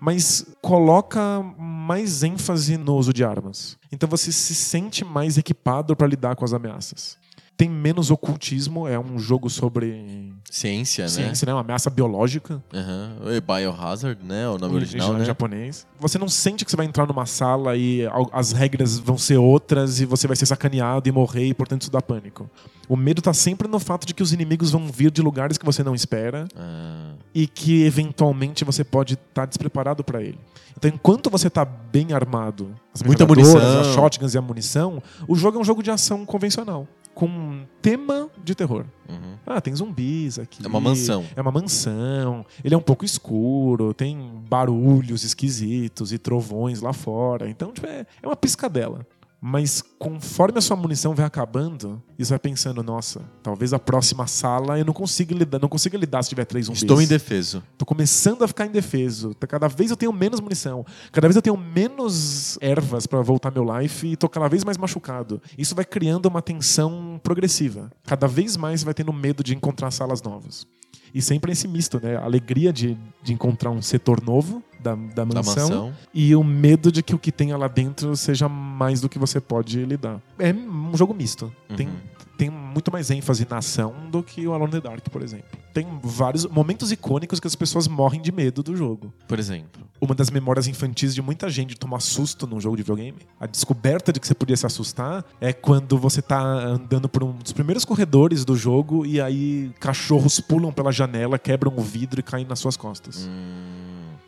Mas 0.00 0.46
coloca 0.60 1.42
mais 1.58 2.22
ênfase 2.22 2.76
no 2.76 2.96
uso 2.96 3.12
de 3.12 3.22
armas. 3.22 3.78
Então 3.92 4.08
você 4.08 4.32
se 4.32 4.54
sente 4.54 5.04
mais 5.04 5.36
equipado 5.36 5.94
para 5.94 6.06
lidar 6.06 6.34
com 6.36 6.44
as 6.44 6.52
ameaças. 6.52 7.18
Tem 7.56 7.68
menos 7.68 8.10
ocultismo, 8.10 8.86
é 8.86 8.98
um 8.98 9.18
jogo 9.18 9.48
sobre 9.48 10.34
Ciência, 10.50 11.04
né? 11.04 11.08
ciência, 11.08 11.46
né? 11.46 11.52
Uma 11.52 11.60
ameaça 11.60 11.90
biológica. 11.90 12.62
Uhum. 12.72 13.32
E 13.32 13.40
Biohazard, 13.40 14.24
né? 14.24 14.48
O 14.48 14.58
nome 14.58 14.76
original, 14.76 15.12
né? 15.14 15.24
japonês. 15.24 15.86
Você 15.98 16.18
não 16.18 16.28
sente 16.28 16.64
que 16.64 16.70
você 16.70 16.76
vai 16.76 16.86
entrar 16.86 17.06
numa 17.06 17.26
sala 17.26 17.76
e 17.76 18.02
as 18.32 18.52
regras 18.52 18.98
vão 18.98 19.18
ser 19.18 19.36
outras 19.38 20.00
e 20.00 20.06
você 20.06 20.26
vai 20.26 20.36
ser 20.36 20.46
sacaneado 20.46 21.08
e 21.08 21.12
morrer 21.12 21.46
e, 21.46 21.54
portanto, 21.54 21.82
isso 21.82 21.90
dá 21.90 22.00
pânico. 22.00 22.48
O 22.88 22.96
medo 22.96 23.20
tá 23.20 23.34
sempre 23.34 23.66
no 23.66 23.80
fato 23.80 24.06
de 24.06 24.14
que 24.14 24.22
os 24.22 24.32
inimigos 24.32 24.70
vão 24.70 24.86
vir 24.86 25.10
de 25.10 25.20
lugares 25.20 25.58
que 25.58 25.64
você 25.64 25.82
não 25.82 25.94
espera 25.94 26.46
Ah, 26.56 27.14
e 27.34 27.46
que, 27.48 27.84
eventualmente, 27.84 28.64
você 28.64 28.84
pode 28.84 29.14
estar 29.14 29.46
despreparado 29.46 30.04
para 30.04 30.22
ele. 30.22 30.38
Então, 30.76 30.90
enquanto 30.94 31.28
você 31.28 31.50
tá 31.50 31.64
bem 31.64 32.12
armado, 32.12 32.72
as 32.94 33.02
Muita 33.02 33.26
munição. 33.26 33.80
as 33.80 33.88
shotguns 33.88 34.34
e 34.34 34.38
a 34.38 34.42
munição, 34.42 35.02
o 35.26 35.34
jogo 35.34 35.58
é 35.58 35.60
um 35.60 35.64
jogo 35.64 35.82
de 35.82 35.90
ação 35.90 36.24
convencional. 36.24 36.86
Com 37.16 37.26
um 37.26 37.66
tema 37.80 38.28
de 38.44 38.54
terror. 38.54 38.84
uhum. 39.08 39.36
Ah, 39.46 39.58
tem 39.58 39.74
zumbis 39.74 40.38
aqui. 40.38 40.62
É 40.62 40.68
uma 40.68 40.78
mansão. 40.80 41.24
É 41.34 41.40
uma 41.40 41.50
mansão. 41.50 42.44
Ele 42.62 42.74
é 42.74 42.76
um 42.76 42.82
pouco 42.82 43.06
escuro, 43.06 43.94
tem 43.94 44.18
barulhos 44.46 45.24
esquisitos 45.24 46.12
e 46.12 46.18
trovões 46.18 46.82
lá 46.82 46.92
fora. 46.92 47.48
Então, 47.48 47.72
tipo, 47.72 47.86
é, 47.86 48.04
é 48.22 48.26
uma 48.26 48.36
piscadela. 48.36 49.06
Mas 49.40 49.82
conforme 49.98 50.58
a 50.58 50.60
sua 50.62 50.76
munição 50.76 51.14
vai 51.14 51.24
acabando, 51.26 52.02
você 52.18 52.30
vai 52.30 52.38
pensando, 52.38 52.82
nossa, 52.82 53.20
talvez 53.42 53.72
a 53.72 53.78
próxima 53.78 54.26
sala 54.26 54.78
eu 54.78 54.84
não 54.84 54.94
consiga 54.94 55.34
lidar, 55.34 55.58
não 55.60 55.68
consiga 55.68 55.96
lidar 55.98 56.22
se 56.22 56.30
tiver 56.30 56.46
três 56.46 56.66
zumbis. 56.66 56.82
Estou 56.82 57.00
indefeso. 57.02 57.62
Tô 57.76 57.84
começando 57.84 58.42
a 58.42 58.48
ficar 58.48 58.66
indefeso. 58.66 59.34
Tá- 59.34 59.46
Cada 59.46 59.68
vez 59.68 59.90
eu 59.90 59.96
tenho 59.96 60.12
menos 60.12 60.40
munição. 60.40 60.84
Cada 61.12 61.28
vez 61.28 61.36
eu 61.36 61.42
tenho 61.42 61.56
menos 61.56 62.58
ervas 62.60 63.06
pra 63.06 63.20
voltar 63.22 63.50
meu 63.50 63.64
life 63.78 64.06
e 64.06 64.16
tô 64.16 64.28
cada 64.28 64.48
vez 64.48 64.64
mais 64.64 64.78
machucado. 64.78 65.40
Isso 65.56 65.74
vai 65.74 65.84
criando 65.84 66.26
uma 66.26 66.40
tensão 66.42 67.20
progressiva. 67.22 67.90
Cada 68.06 68.26
vez 68.26 68.56
mais 68.56 68.80
você 68.80 68.84
vai 68.86 68.94
tendo 68.94 69.12
medo 69.12 69.44
de 69.44 69.54
encontrar 69.54 69.90
salas 69.90 70.22
novas. 70.22 70.66
E 71.14 71.22
sempre 71.22 71.52
esse 71.52 71.66
misto, 71.68 72.00
né? 72.02 72.16
A 72.16 72.24
alegria 72.24 72.72
de, 72.72 72.98
de 73.22 73.32
encontrar 73.32 73.70
um 73.70 73.80
setor 73.80 74.22
novo 74.22 74.62
da, 74.94 75.24
da, 75.24 75.24
mansão, 75.24 75.54
Da 75.68 75.74
mansão. 75.76 75.92
e 76.14 76.34
o 76.36 76.44
medo 76.44 76.90
de 76.92 77.02
que 77.02 77.14
o 77.14 77.18
que 77.18 77.32
tenha 77.32 77.56
lá 77.56 77.68
dentro 77.68 78.16
seja 78.16 78.48
mais 78.48 79.00
do 79.00 79.08
que 79.08 79.18
você 79.18 79.40
pode 79.40 79.84
lidar. 79.84 80.20
É 80.38 80.52
um 80.52 80.96
jogo 80.96 81.12
misto. 81.14 81.52
Tem, 81.76 81.86
Uhum. 81.88 81.94
tem 82.38 82.50
muito 82.50 82.92
mais 82.92 83.10
ênfase 83.10 83.46
na 83.50 83.58
ação 83.58 83.94
do 84.10 84.22
que 84.22 84.46
o 84.46 84.52
Alone 84.52 84.68
in 84.76 84.80
the 84.80 84.88
Dark, 84.88 85.08
por 85.10 85.22
exemplo. 85.22 85.46
Tem 85.72 85.86
vários 86.02 86.46
momentos 86.46 86.90
icônicos 86.92 87.38
que 87.40 87.46
as 87.46 87.54
pessoas 87.54 87.86
morrem 87.88 88.20
de 88.22 88.30
medo 88.32 88.62
do 88.62 88.74
jogo. 88.76 89.12
Por 89.28 89.38
exemplo. 89.38 89.82
Uma 90.00 90.14
das 90.14 90.30
memórias 90.30 90.66
infantis 90.68 91.14
de 91.14 91.20
muita 91.22 91.48
gente 91.50 91.70
de 91.70 91.76
tomar 91.76 92.00
susto 92.00 92.46
num 92.46 92.60
jogo 92.60 92.76
de 92.76 92.82
videogame, 92.82 93.16
a 93.40 93.46
descoberta 93.46 94.12
de 94.12 94.20
que 94.20 94.26
você 94.26 94.34
podia 94.34 94.56
se 94.56 94.64
assustar 94.66 95.24
é 95.40 95.52
quando 95.52 95.98
você 95.98 96.20
tá 96.22 96.38
andando 96.40 97.08
por 97.08 97.24
um 97.24 97.32
dos 97.32 97.52
primeiros 97.52 97.84
corredores 97.84 98.44
do 98.44 98.54
jogo 98.56 99.04
e 99.06 99.20
aí 99.20 99.70
cachorros 99.80 100.38
pulam 100.40 100.70
pela 100.72 100.92
janela, 100.92 101.38
quebram 101.38 101.72
o 101.76 101.80
vidro 101.82 102.20
e 102.20 102.22
caem 102.22 102.46
nas 102.46 102.58
suas 102.58 102.76
costas. 102.76 103.26
Hum, 103.26 103.85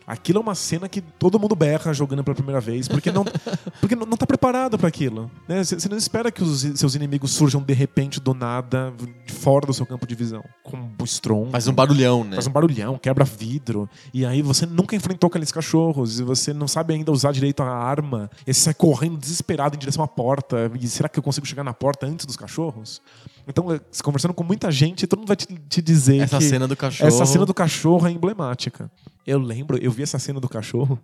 Aquilo 0.09 0.39
é 0.39 0.41
uma 0.41 0.55
cena 0.55 0.89
que 0.89 1.01
todo 1.01 1.39
mundo 1.39 1.55
berra 1.55 1.93
jogando 1.93 2.23
pela 2.23 2.33
primeira 2.33 2.59
vez, 2.59 2.87
porque 2.87 3.11
não, 3.11 3.23
porque 3.79 3.95
não, 3.95 4.17
tá 4.17 4.25
preparado 4.25 4.75
para 4.75 4.87
aquilo. 4.87 5.29
né? 5.47 5.63
Você 5.63 5.79
você 5.79 5.87
não 5.87 5.95
espera 5.95 6.31
que 6.31 6.41
os 6.41 6.61
seus 6.61 6.95
inimigos 6.95 7.29
surjam 7.29 7.61
de 7.61 7.73
repente 7.75 8.19
do 8.19 8.33
nada, 8.33 8.91
fora 9.27 9.67
do 9.67 9.73
seu 9.73 9.85
campo 9.85 10.07
de 10.07 10.15
visão, 10.15 10.43
com 10.63 10.77
um 10.77 11.03
estronco. 11.03 11.51
faz 11.51 11.67
um 11.67 11.73
barulhão, 11.73 12.23
né? 12.23 12.37
Faz 12.37 12.47
um 12.47 12.51
barulhão, 12.51 12.97
quebra 12.97 13.23
vidro. 13.23 13.87
E 14.11 14.25
aí 14.25 14.41
você 14.41 14.65
nunca 14.65 14.95
enfrentou 14.95 15.27
aqueles 15.27 15.51
cachorros. 15.51 16.19
E 16.19 16.23
você 16.23 16.53
não 16.53 16.67
sabe 16.67 16.95
ainda 16.95 17.11
usar 17.11 17.31
direito 17.31 17.61
a 17.61 17.69
arma. 17.69 18.31
E 18.47 18.53
você 18.53 18.61
sai 18.61 18.73
correndo 18.73 19.15
desesperado 19.15 19.75
em 19.75 19.79
direção 19.79 20.03
à 20.03 20.07
porta. 20.07 20.71
E 20.81 20.87
será 20.87 21.07
que 21.07 21.19
eu 21.19 21.23
consigo 21.23 21.45
chegar 21.45 21.63
na 21.63 21.73
porta 21.73 22.07
antes 22.07 22.25
dos 22.25 22.35
cachorros? 22.35 22.99
Então, 23.47 23.73
eh, 23.73 23.79
conversando 24.03 24.33
com 24.33 24.43
muita 24.43 24.71
gente, 24.71 25.07
todo 25.07 25.19
mundo 25.19 25.27
vai 25.27 25.35
te, 25.35 25.47
te 25.47 25.81
dizer 25.81 26.21
Essa 26.21 26.39
cena 26.41 26.67
do 26.67 26.75
cachorro. 26.75 27.07
essa 27.07 27.25
cena 27.25 27.45
do 27.45 27.53
cachorro 27.53 28.07
é 28.07 28.11
emblemática. 28.11 28.91
Eu 29.25 29.39
lembro, 29.39 29.77
eu 29.77 29.91
vi 29.91 30.03
essa 30.03 30.19
cena 30.19 30.39
do 30.39 30.49
cachorro. 30.49 30.99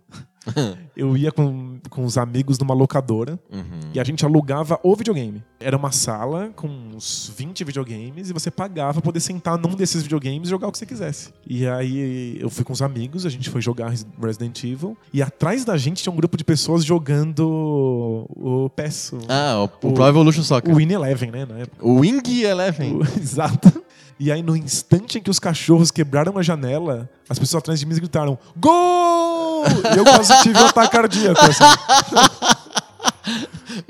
eu 0.96 1.16
ia 1.16 1.32
com, 1.32 1.78
com 1.90 2.04
os 2.04 2.16
amigos 2.18 2.58
numa 2.58 2.74
locadora. 2.74 3.38
Uhum. 3.52 3.80
E 3.94 4.00
a 4.00 4.04
gente 4.04 4.24
alugava 4.24 4.78
o 4.82 4.94
videogame. 4.94 5.42
Era 5.58 5.76
uma 5.76 5.90
sala 5.92 6.50
com 6.54 6.68
uns 6.68 7.32
20 7.36 7.64
videogames 7.64 8.30
e 8.30 8.32
você 8.32 8.50
pagava 8.50 8.94
pra 8.94 9.02
poder 9.02 9.20
sentar 9.20 9.58
num 9.58 9.74
desses 9.74 10.02
videogames 10.02 10.48
e 10.48 10.50
jogar 10.50 10.68
o 10.68 10.72
que 10.72 10.78
você 10.78 10.86
quisesse. 10.86 11.30
E 11.46 11.66
aí 11.66 12.38
eu 12.40 12.48
fui 12.50 12.64
com 12.64 12.72
os 12.72 12.82
amigos, 12.82 13.24
a 13.26 13.28
gente 13.30 13.48
foi 13.50 13.60
jogar 13.60 13.92
Resident 14.22 14.62
Evil. 14.64 14.96
E 15.12 15.22
atrás 15.22 15.64
da 15.64 15.76
gente 15.76 16.02
tinha 16.02 16.12
um 16.12 16.16
grupo 16.16 16.36
de 16.36 16.44
pessoas 16.44 16.84
jogando 16.84 18.26
o 18.30 18.70
PES, 18.70 19.12
Ah, 19.28 19.56
o, 19.82 19.86
o 19.86 19.90
O- 19.90 19.92
Pro 19.94 20.06
Evolution 20.06 20.42
Soccer. 20.42 20.72
o 20.72 20.76
Win 20.76 20.92
Eleven, 20.92 21.30
né? 21.30 21.46
Na 21.46 21.58
época. 21.58 21.84
O 21.86 22.00
Wing 22.00 22.42
Eleven. 22.42 22.96
O- 22.96 23.02
Exato. 23.18 23.82
E 24.18 24.32
aí, 24.32 24.42
no 24.42 24.56
instante 24.56 25.18
em 25.18 25.22
que 25.22 25.30
os 25.30 25.38
cachorros 25.38 25.90
quebraram 25.90 26.38
a 26.38 26.42
janela, 26.42 27.08
as 27.28 27.38
pessoas 27.38 27.62
atrás 27.62 27.78
de 27.78 27.86
mim 27.86 27.94
gritaram: 27.94 28.38
Gol! 28.56 29.64
E 29.94 29.98
eu 29.98 30.04
quase 30.04 30.42
tive 30.42 30.58
um 30.58 30.66
ataque 30.66 30.92
cardíaco. 30.92 31.40
assim. 31.40 31.64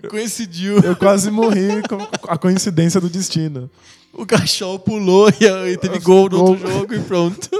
Coincidiu. 0.10 0.78
Eu 0.80 0.96
quase 0.96 1.30
morri 1.30 1.82
com 1.88 1.98
a 2.28 2.36
coincidência 2.36 3.00
do 3.00 3.08
destino. 3.08 3.70
O 4.12 4.24
cachorro 4.24 4.78
pulou 4.78 5.28
e, 5.28 5.76
teve 5.76 5.98
gol 5.98 6.28
no 6.30 6.42
outro 6.42 6.66
jogo 6.66 6.94
e 6.94 7.00
pronto. 7.00 7.50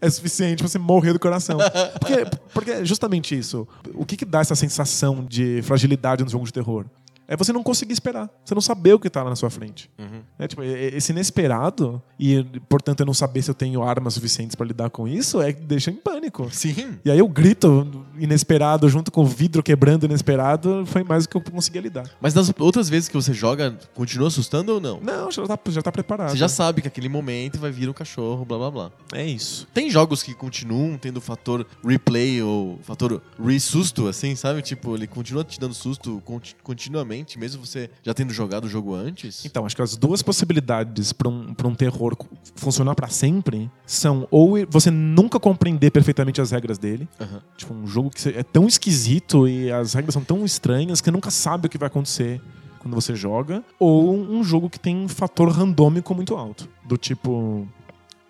É 0.00 0.08
suficiente 0.08 0.58
pra 0.58 0.68
você 0.68 0.78
morrer 0.78 1.12
do 1.12 1.18
coração. 1.18 1.58
Porque, 2.00 2.26
porque 2.52 2.70
é 2.70 2.84
justamente 2.84 3.38
isso. 3.38 3.68
O 3.94 4.04
que, 4.04 4.16
que 4.16 4.24
dá 4.24 4.40
essa 4.40 4.56
sensação 4.56 5.24
de 5.24 5.60
fragilidade 5.62 6.24
no 6.24 6.30
jogo 6.30 6.46
de 6.46 6.52
terror? 6.52 6.86
É 7.26 7.36
você 7.36 7.52
não 7.52 7.62
conseguir 7.62 7.92
esperar. 7.92 8.28
Você 8.44 8.54
não 8.54 8.60
saber 8.60 8.94
o 8.94 8.98
que 8.98 9.08
tá 9.08 9.22
lá 9.22 9.30
na 9.30 9.36
sua 9.36 9.50
frente. 9.50 9.90
É, 10.38 10.48
tipo, 10.48 10.62
esse 10.62 11.12
inesperado, 11.12 12.02
e 12.18 12.44
portanto 12.68 13.00
eu 13.00 13.06
não 13.06 13.14
saber 13.14 13.42
se 13.42 13.50
eu 13.50 13.54
tenho 13.54 13.82
armas 13.82 14.14
suficientes 14.14 14.54
pra 14.54 14.66
lidar 14.66 14.90
com 14.90 15.06
isso, 15.06 15.40
é 15.40 15.52
que 15.52 15.62
deixa 15.62 15.90
em 15.90 15.96
pânico. 15.96 16.48
Sim. 16.50 16.98
E 17.04 17.10
aí 17.10 17.18
eu 17.18 17.28
grito 17.28 18.04
inesperado 18.22 18.88
junto 18.88 19.10
com 19.10 19.22
o 19.22 19.26
vidro 19.26 19.62
quebrando 19.62 20.04
inesperado, 20.04 20.84
foi 20.86 21.02
mais 21.02 21.24
do 21.24 21.28
que 21.30 21.36
eu 21.36 21.40
conseguia 21.40 21.80
lidar. 21.80 22.08
Mas 22.20 22.32
das 22.32 22.52
outras 22.58 22.88
vezes 22.88 23.08
que 23.08 23.14
você 23.14 23.32
joga, 23.34 23.76
continua 23.94 24.28
assustando 24.28 24.74
ou 24.74 24.80
não? 24.80 25.00
Não, 25.00 25.30
já 25.30 25.46
tá, 25.46 25.58
já 25.68 25.82
tá 25.82 25.90
preparado. 25.92 26.30
Você 26.30 26.36
já 26.36 26.48
sabe 26.48 26.80
que 26.82 26.88
aquele 26.88 27.08
momento 27.08 27.58
vai 27.58 27.70
vir 27.70 27.88
um 27.88 27.92
cachorro, 27.92 28.44
blá 28.44 28.58
blá 28.58 28.70
blá. 28.70 28.90
É 29.12 29.24
isso. 29.26 29.66
Tem 29.74 29.90
jogos 29.90 30.22
que 30.22 30.34
continuam 30.34 30.96
tendo 30.96 31.16
o 31.18 31.20
fator 31.20 31.66
replay 31.84 32.42
ou 32.42 32.78
fator 32.82 33.20
re-susto, 33.42 34.06
assim, 34.08 34.34
sabe? 34.34 34.62
Tipo, 34.62 34.94
ele 34.94 35.06
continua 35.06 35.44
te 35.44 35.58
dando 35.58 35.74
susto 35.74 36.22
conti- 36.24 36.56
continuamente, 36.62 37.38
mesmo 37.38 37.64
você 37.64 37.90
já 38.02 38.14
tendo 38.14 38.32
jogado 38.32 38.64
o 38.64 38.68
jogo 38.68 38.94
antes. 38.94 39.44
Então, 39.44 39.66
acho 39.66 39.74
que 39.76 39.82
as 39.82 39.96
duas 39.96 40.22
possibilidades 40.22 41.12
pra 41.12 41.28
um, 41.28 41.54
pra 41.54 41.66
um 41.68 41.74
terror 41.74 42.16
funcionar 42.54 42.94
pra 42.94 43.08
sempre 43.08 43.70
são 43.86 44.26
ou 44.30 44.54
você 44.68 44.90
nunca 44.90 45.38
compreender 45.40 45.90
perfeitamente 45.90 46.40
as 46.40 46.50
regras 46.50 46.78
dele, 46.78 47.08
Aham. 47.20 47.40
tipo 47.56 47.74
um 47.74 47.86
jogo 47.86 48.10
que 48.14 48.28
é 48.28 48.42
tão 48.42 48.66
esquisito 48.66 49.48
e 49.48 49.70
as 49.70 49.94
regras 49.94 50.12
são 50.12 50.22
tão 50.22 50.44
estranhas 50.44 51.00
que 51.00 51.06
você 51.06 51.10
nunca 51.10 51.30
sabe 51.30 51.66
o 51.66 51.70
que 51.70 51.78
vai 51.78 51.88
acontecer 51.88 52.40
quando 52.78 52.94
você 52.94 53.14
joga, 53.14 53.62
ou 53.78 54.12
um 54.12 54.42
jogo 54.42 54.68
que 54.68 54.78
tem 54.78 54.96
um 54.96 55.08
fator 55.08 55.48
randômico 55.48 56.14
muito 56.14 56.34
alto, 56.34 56.68
do 56.84 56.96
tipo 56.96 57.66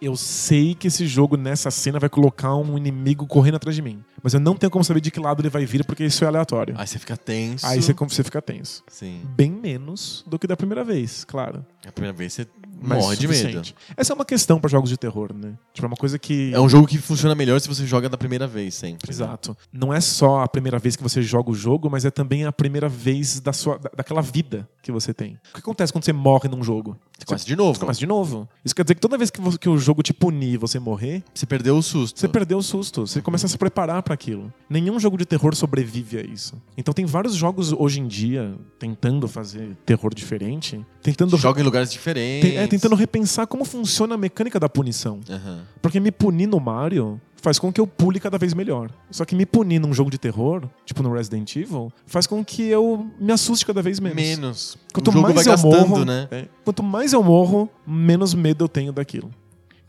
eu 0.03 0.17
sei 0.17 0.75
que 0.75 0.89
esse 0.89 1.07
jogo 1.07 1.37
nessa 1.37 1.71
cena 1.71 2.01
vai 2.01 2.09
colocar 2.09 2.57
um 2.57 2.77
inimigo 2.77 3.25
correndo 3.25 3.55
atrás 3.55 3.77
de 3.77 3.81
mim, 3.81 4.03
mas 4.21 4.35
eu 4.35 4.41
não 4.41 4.57
tenho 4.57 4.69
como 4.69 4.83
saber 4.83 5.01
de 5.01 5.13
que 5.13 5.21
lado 5.21 5.41
ele 5.41 5.49
vai 5.49 5.65
vir 5.65 5.85
porque 5.85 6.05
isso 6.05 6.25
é 6.25 6.27
aleatório. 6.27 6.75
Aí 6.77 6.87
você 6.89 6.99
fica 6.99 7.17
tenso. 7.17 7.65
Aí 7.65 7.81
você, 7.81 7.93
você 7.93 8.25
fica 8.25 8.43
tenso. 8.43 8.83
Sim. 8.89 9.23
Bem 9.37 9.53
menos 9.53 10.25
do 10.27 10.41
que 10.41 10.47
da 10.49 10.57
primeira 10.57 10.83
vez, 10.83 11.23
claro. 11.23 11.65
A 11.87 11.93
primeira 11.93 12.17
vez 12.17 12.33
você 12.33 12.47
Mas 12.83 12.99
morre 12.99 13.17
de 13.17 13.29
medo. 13.29 13.63
Essa 13.97 14.13
é 14.13 14.15
uma 14.15 14.25
questão 14.25 14.61
pra 14.61 14.69
jogos 14.71 14.89
de 14.91 14.97
terror, 14.97 15.33
né? 15.35 15.55
Tipo, 15.73 15.87
é 15.87 15.89
uma 15.89 15.97
coisa 15.97 16.19
que. 16.19 16.53
É 16.55 16.61
um 16.61 16.69
jogo 16.69 16.87
que 16.87 16.99
funciona 16.99 17.35
melhor 17.35 17.61
se 17.61 17.69
você 17.69 17.87
joga 17.87 18.09
da 18.09 18.17
primeira 18.19 18.47
vez, 18.47 18.75
sempre. 18.75 19.09
né? 19.09 19.15
Exato. 19.15 19.57
Não 19.73 19.93
é 19.93 20.01
só 20.01 20.41
a 20.41 20.49
primeira 20.49 20.79
vez 20.79 20.97
que 20.97 21.03
você 21.03 21.23
joga 21.23 21.51
o 21.51 21.55
jogo, 21.55 21.89
mas 21.91 22.05
é 22.05 22.11
também 22.11 22.45
a 22.45 22.53
primeira 22.53 22.89
vez 22.89 23.41
da 23.41 23.53
sua, 23.53 23.79
da- 23.79 23.91
daquela 23.97 24.21
vida 24.23 24.69
que 24.83 24.91
você 24.93 25.13
tem. 25.15 25.39
O 25.51 25.55
que 25.55 25.61
acontece 25.61 25.93
quando 25.93 26.05
você 26.05 26.13
morre 26.13 26.49
num 26.49 26.63
jogo? 26.63 26.97
Você 27.19 27.27
começa 27.27 27.47
de 27.47 27.55
novo. 27.57 27.75
Você 27.75 27.81
começa 27.81 28.01
de 28.01 28.07
novo. 28.07 28.49
Isso 28.65 28.75
quer 28.75 28.83
dizer 28.83 28.95
que 28.97 29.01
toda 29.01 29.17
vez 29.17 29.31
que, 29.31 29.41
vo- 29.41 29.57
que 29.59 29.69
o 29.69 29.79
jogo 29.79 30.03
te 30.03 30.13
punir 30.13 30.55
e 30.55 30.57
você 30.57 30.79
morrer, 30.81 31.23
Você 31.33 31.47
perdeu 31.47 31.77
o 31.77 31.83
susto. 31.83 32.19
você 32.19 32.27
perdeu 32.29 32.59
o 32.59 32.63
susto. 32.63 33.07
Você 33.07 33.23
começa 33.23 33.47
a 33.47 33.49
se 33.49 33.57
preparar 33.57 34.03
pra 34.03 34.15
aquilo. 34.15 34.53
Nenhum 34.69 34.99
jogo 34.99 35.17
de 35.17 35.25
terror 35.25 35.55
sobrevive 35.55 36.19
a 36.19 36.23
isso. 36.23 36.61
Então 36.77 36.93
tem 36.93 37.05
vários 37.07 37.35
jogos 37.35 37.73
hoje 37.73 38.01
em 38.01 38.09
dia 38.09 38.55
tentando 38.79 39.29
fazer 39.29 39.77
terror 39.87 40.13
diferente, 40.13 40.85
tentando 41.01 41.37
Joga 41.37 41.61
em 41.61 41.65
lugares 41.65 41.93
diferentes. 41.93 42.51
Tem- 42.51 42.59
é, 42.59 42.67
tentando 42.73 42.97
repensar 42.97 43.47
como 43.47 43.67
funciona 43.67 44.15
a 44.15 44.19
mecânica 44.19 44.59
da 44.59 44.67
punição. 44.67 45.21
Aham. 45.29 45.61
Porque 45.83 46.01
me 46.01 46.11
punir 46.11 46.47
no 46.47 46.59
Mario 46.59 47.21
faz 47.37 47.59
com 47.59 47.71
que 47.71 47.79
eu 47.79 47.87
pule 47.87 48.19
cada 48.19 48.39
vez 48.39 48.55
melhor. 48.55 48.91
Só 49.11 49.27
que 49.27 49.35
me 49.35 49.45
punir 49.45 49.79
num 49.79 49.93
jogo 49.93 50.11
de 50.11 50.17
terror, 50.17 50.67
tipo 50.87 51.03
no 51.03 51.13
Resident 51.13 51.55
Evil, 51.55 51.93
faz 52.07 52.27
com 52.27 52.43
que 52.43 52.63
eu 52.63 53.07
me 53.21 53.31
assuste 53.31 53.67
cada 53.67 53.83
vez 53.83 54.01
menos. 54.01 54.17
Menos. 54.17 54.79
Quanto 54.91 55.09
o 55.09 55.13
jogo 55.13 55.23
mais 55.25 55.35
vai 55.35 55.45
eu 55.45 55.51
gastando, 55.51 55.89
morro, 55.89 56.05
né? 56.07 56.29
é, 56.31 56.49
quanto 56.65 56.83
mais 56.83 57.13
eu 57.13 57.23
morro, 57.23 57.69
menos 57.87 58.33
medo 58.33 58.65
eu 58.65 58.69
tenho 58.69 58.91
daquilo. 58.91 59.31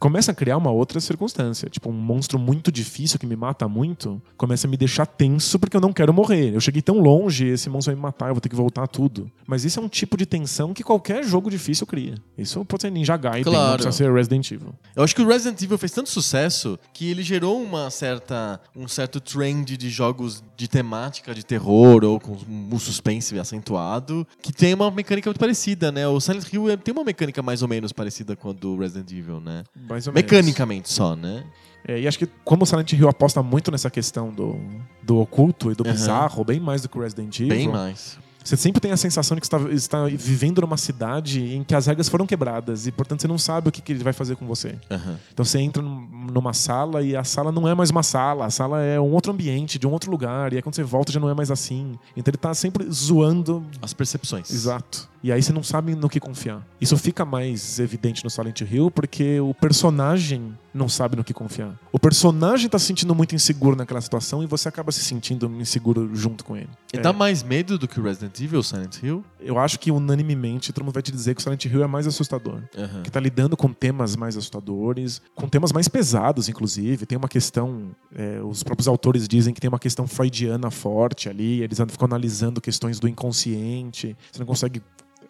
Começa 0.03 0.33
a 0.33 0.35
criar 0.35 0.57
uma 0.57 0.69
outra 0.69 0.99
circunstância. 0.99 1.69
Tipo, 1.69 1.89
um 1.89 1.93
monstro 1.93 2.37
muito 2.37 2.69
difícil 2.69 3.17
que 3.17 3.25
me 3.25 3.37
mata 3.37 3.69
muito, 3.69 4.21
começa 4.35 4.67
a 4.67 4.69
me 4.69 4.75
deixar 4.75 5.05
tenso 5.05 5.57
porque 5.57 5.77
eu 5.77 5.79
não 5.79 5.93
quero 5.93 6.13
morrer. 6.13 6.53
Eu 6.53 6.59
cheguei 6.59 6.81
tão 6.81 6.99
longe, 6.99 7.47
esse 7.47 7.69
monstro 7.69 7.93
vai 7.93 7.95
me 7.95 8.01
matar, 8.01 8.27
eu 8.27 8.33
vou 8.33 8.41
ter 8.41 8.49
que 8.49 8.55
voltar 8.55 8.85
tudo. 8.85 9.31
Mas 9.47 9.63
isso 9.63 9.79
é 9.79 9.81
um 9.81 9.87
tipo 9.87 10.17
de 10.17 10.25
tensão 10.25 10.73
que 10.73 10.83
qualquer 10.83 11.23
jogo 11.23 11.49
difícil 11.49 11.87
cria. 11.87 12.15
Isso 12.37 12.65
pode 12.65 12.81
ser 12.81 12.91
Ninja 12.91 13.15
Gaiden, 13.15 13.45
não 13.45 13.53
Claro. 13.53 13.73
precisa 13.81 13.95
ser 13.95 14.13
Resident 14.13 14.51
Evil. 14.51 14.75
Eu 14.93 15.05
acho 15.05 15.15
que 15.15 15.21
o 15.21 15.25
Resident 15.25 15.61
Evil 15.61 15.77
fez 15.77 15.93
tanto 15.93 16.09
sucesso 16.09 16.77
que 16.93 17.09
ele 17.09 17.23
gerou 17.23 17.63
uma 17.63 17.89
certa, 17.89 18.59
um 18.75 18.89
certo 18.89 19.21
trend 19.21 19.77
de 19.77 19.89
jogos 19.89 20.43
de 20.57 20.67
temática 20.67 21.33
de 21.33 21.45
terror 21.45 22.03
ou 22.03 22.19
com 22.19 22.37
um 22.49 22.77
suspense 22.77 23.39
acentuado, 23.39 24.27
que 24.41 24.51
tem 24.51 24.73
uma 24.73 24.91
mecânica 24.91 25.29
muito 25.29 25.39
parecida, 25.39 25.93
né? 25.93 26.05
O 26.05 26.19
Silent 26.19 26.51
Hill 26.51 26.77
tem 26.77 26.93
uma 26.93 27.05
mecânica 27.05 27.41
mais 27.41 27.61
ou 27.61 27.69
menos 27.69 27.93
parecida 27.93 28.35
com 28.35 28.49
a 28.49 28.53
do 28.53 28.75
Resident 28.77 29.09
Evil, 29.09 29.39
né? 29.39 29.63
Mais 29.93 30.07
ou 30.07 30.13
menos. 30.13 30.29
Mecanicamente 30.31 30.91
só, 30.91 31.15
né? 31.15 31.43
É, 31.87 31.99
e 31.99 32.07
acho 32.07 32.17
que 32.17 32.27
como 32.45 32.63
o 32.63 32.65
Silent 32.65 32.91
Hill 32.93 33.09
aposta 33.09 33.43
muito 33.43 33.69
nessa 33.69 33.89
questão 33.89 34.29
do, 34.31 34.57
do 35.01 35.17
oculto 35.19 35.71
e 35.71 35.75
do 35.75 35.83
Aham. 35.83 35.91
bizarro, 35.93 36.43
bem 36.43 36.59
mais 36.59 36.81
do 36.81 36.87
que 36.89 36.97
o 36.97 37.01
Resident 37.01 37.37
Evil, 37.41 37.49
Bem 37.49 37.67
mais. 37.67 38.17
você 38.41 38.55
sempre 38.55 38.79
tem 38.79 38.91
a 38.93 38.97
sensação 38.97 39.35
de 39.35 39.41
que 39.41 39.47
você 39.47 39.55
está, 39.73 39.97
está 39.99 40.05
vivendo 40.17 40.61
numa 40.61 40.77
cidade 40.77 41.41
em 41.55 41.61
que 41.61 41.75
as 41.75 41.85
regras 41.85 42.07
foram 42.07 42.25
quebradas 42.25 42.87
e, 42.87 42.91
portanto, 42.93 43.19
você 43.21 43.27
não 43.27 43.37
sabe 43.37 43.67
o 43.67 43.71
que, 43.71 43.81
que 43.81 43.91
ele 43.91 44.01
vai 44.03 44.13
fazer 44.13 44.37
com 44.37 44.47
você. 44.47 44.77
Aham. 44.89 45.19
Então 45.33 45.43
você 45.43 45.59
entra 45.59 45.83
num- 45.83 46.07
numa 46.31 46.53
sala 46.53 47.01
e 47.01 47.17
a 47.17 47.23
sala 47.25 47.51
não 47.51 47.67
é 47.67 47.75
mais 47.75 47.89
uma 47.89 48.01
sala, 48.03 48.45
a 48.45 48.49
sala 48.49 48.81
é 48.81 48.97
um 48.97 49.11
outro 49.11 49.33
ambiente, 49.33 49.77
de 49.77 49.85
um 49.85 49.91
outro 49.91 50.09
lugar, 50.09 50.53
e 50.53 50.55
aí 50.55 50.61
quando 50.61 50.75
você 50.75 50.83
volta 50.83 51.11
já 51.11 51.19
não 51.19 51.29
é 51.29 51.33
mais 51.33 51.51
assim. 51.51 51.99
Então 52.15 52.31
ele 52.31 52.37
tá 52.37 52.53
sempre 52.53 52.89
zoando. 52.89 53.61
As 53.81 53.93
percepções. 53.93 54.49
Exato. 54.49 55.09
E 55.23 55.31
aí 55.31 55.41
você 55.41 55.53
não 55.53 55.63
sabe 55.63 55.95
no 55.95 56.09
que 56.09 56.19
confiar. 56.19 56.61
Isso 56.81 56.97
fica 56.97 57.23
mais 57.23 57.79
evidente 57.79 58.23
no 58.25 58.29
Silent 58.29 58.59
Hill 58.61 58.91
porque 58.91 59.39
o 59.39 59.53
personagem 59.53 60.53
não 60.73 60.89
sabe 60.89 61.15
no 61.15 61.23
que 61.23 61.33
confiar. 61.33 61.79
O 61.93 61.99
personagem 61.99 62.67
tá 62.67 62.77
se 62.77 62.85
sentindo 62.87 63.15
muito 63.15 63.33
inseguro 63.33 63.75
naquela 63.75 64.01
situação 64.01 64.43
e 64.43 64.47
você 64.47 64.67
acaba 64.67 64.91
se 64.91 64.99
sentindo 65.01 65.47
inseguro 65.61 66.13
junto 66.13 66.43
com 66.43 66.57
ele. 66.57 66.67
E 66.93 66.97
É. 66.97 66.99
dá 67.01 67.13
mais 67.13 67.41
medo 67.41 67.77
do 67.77 67.87
que 67.87 67.99
o 67.99 68.03
Resident 68.03 68.37
Evil, 68.41 68.61
Silent 68.61 69.01
Hill? 69.01 69.23
Eu 69.39 69.57
acho 69.59 69.79
que 69.79 69.91
unanimemente 69.91 70.73
todo 70.73 70.83
mundo 70.83 70.93
vai 70.93 71.03
te 71.03 71.11
dizer 71.11 71.35
que 71.35 71.39
o 71.39 71.43
Silent 71.43 71.63
Hill 71.65 71.83
é 71.83 71.87
mais 71.87 72.05
assustador. 72.05 72.61
Aham. 72.77 73.03
Que 73.03 73.09
tá 73.11 73.19
lidando 73.19 73.55
com 73.55 73.71
temas 73.71 74.15
mais 74.17 74.35
assustadores, 74.35 75.21
com 75.35 75.47
temas 75.47 75.71
mais 75.71 75.87
pesados, 75.87 76.49
inclusive. 76.49 77.05
Tem 77.05 77.17
uma 77.17 77.29
questão. 77.29 77.91
é, 78.15 78.39
os 78.43 78.61
próprios 78.61 78.87
autores 78.87 79.27
dizem 79.27 79.53
que 79.53 79.61
tem 79.61 79.67
uma 79.69 79.79
questão 79.79 80.05
freudiana 80.05 80.69
forte 80.69 81.29
ali. 81.29 81.61
Eles 81.63 81.77
ficam 81.89 82.05
analisando 82.05 82.59
questões 82.61 82.99
do 82.99 83.07
inconsciente. 83.07 84.15
Você 84.31 84.39
não 84.39 84.45
consegue 84.45 84.81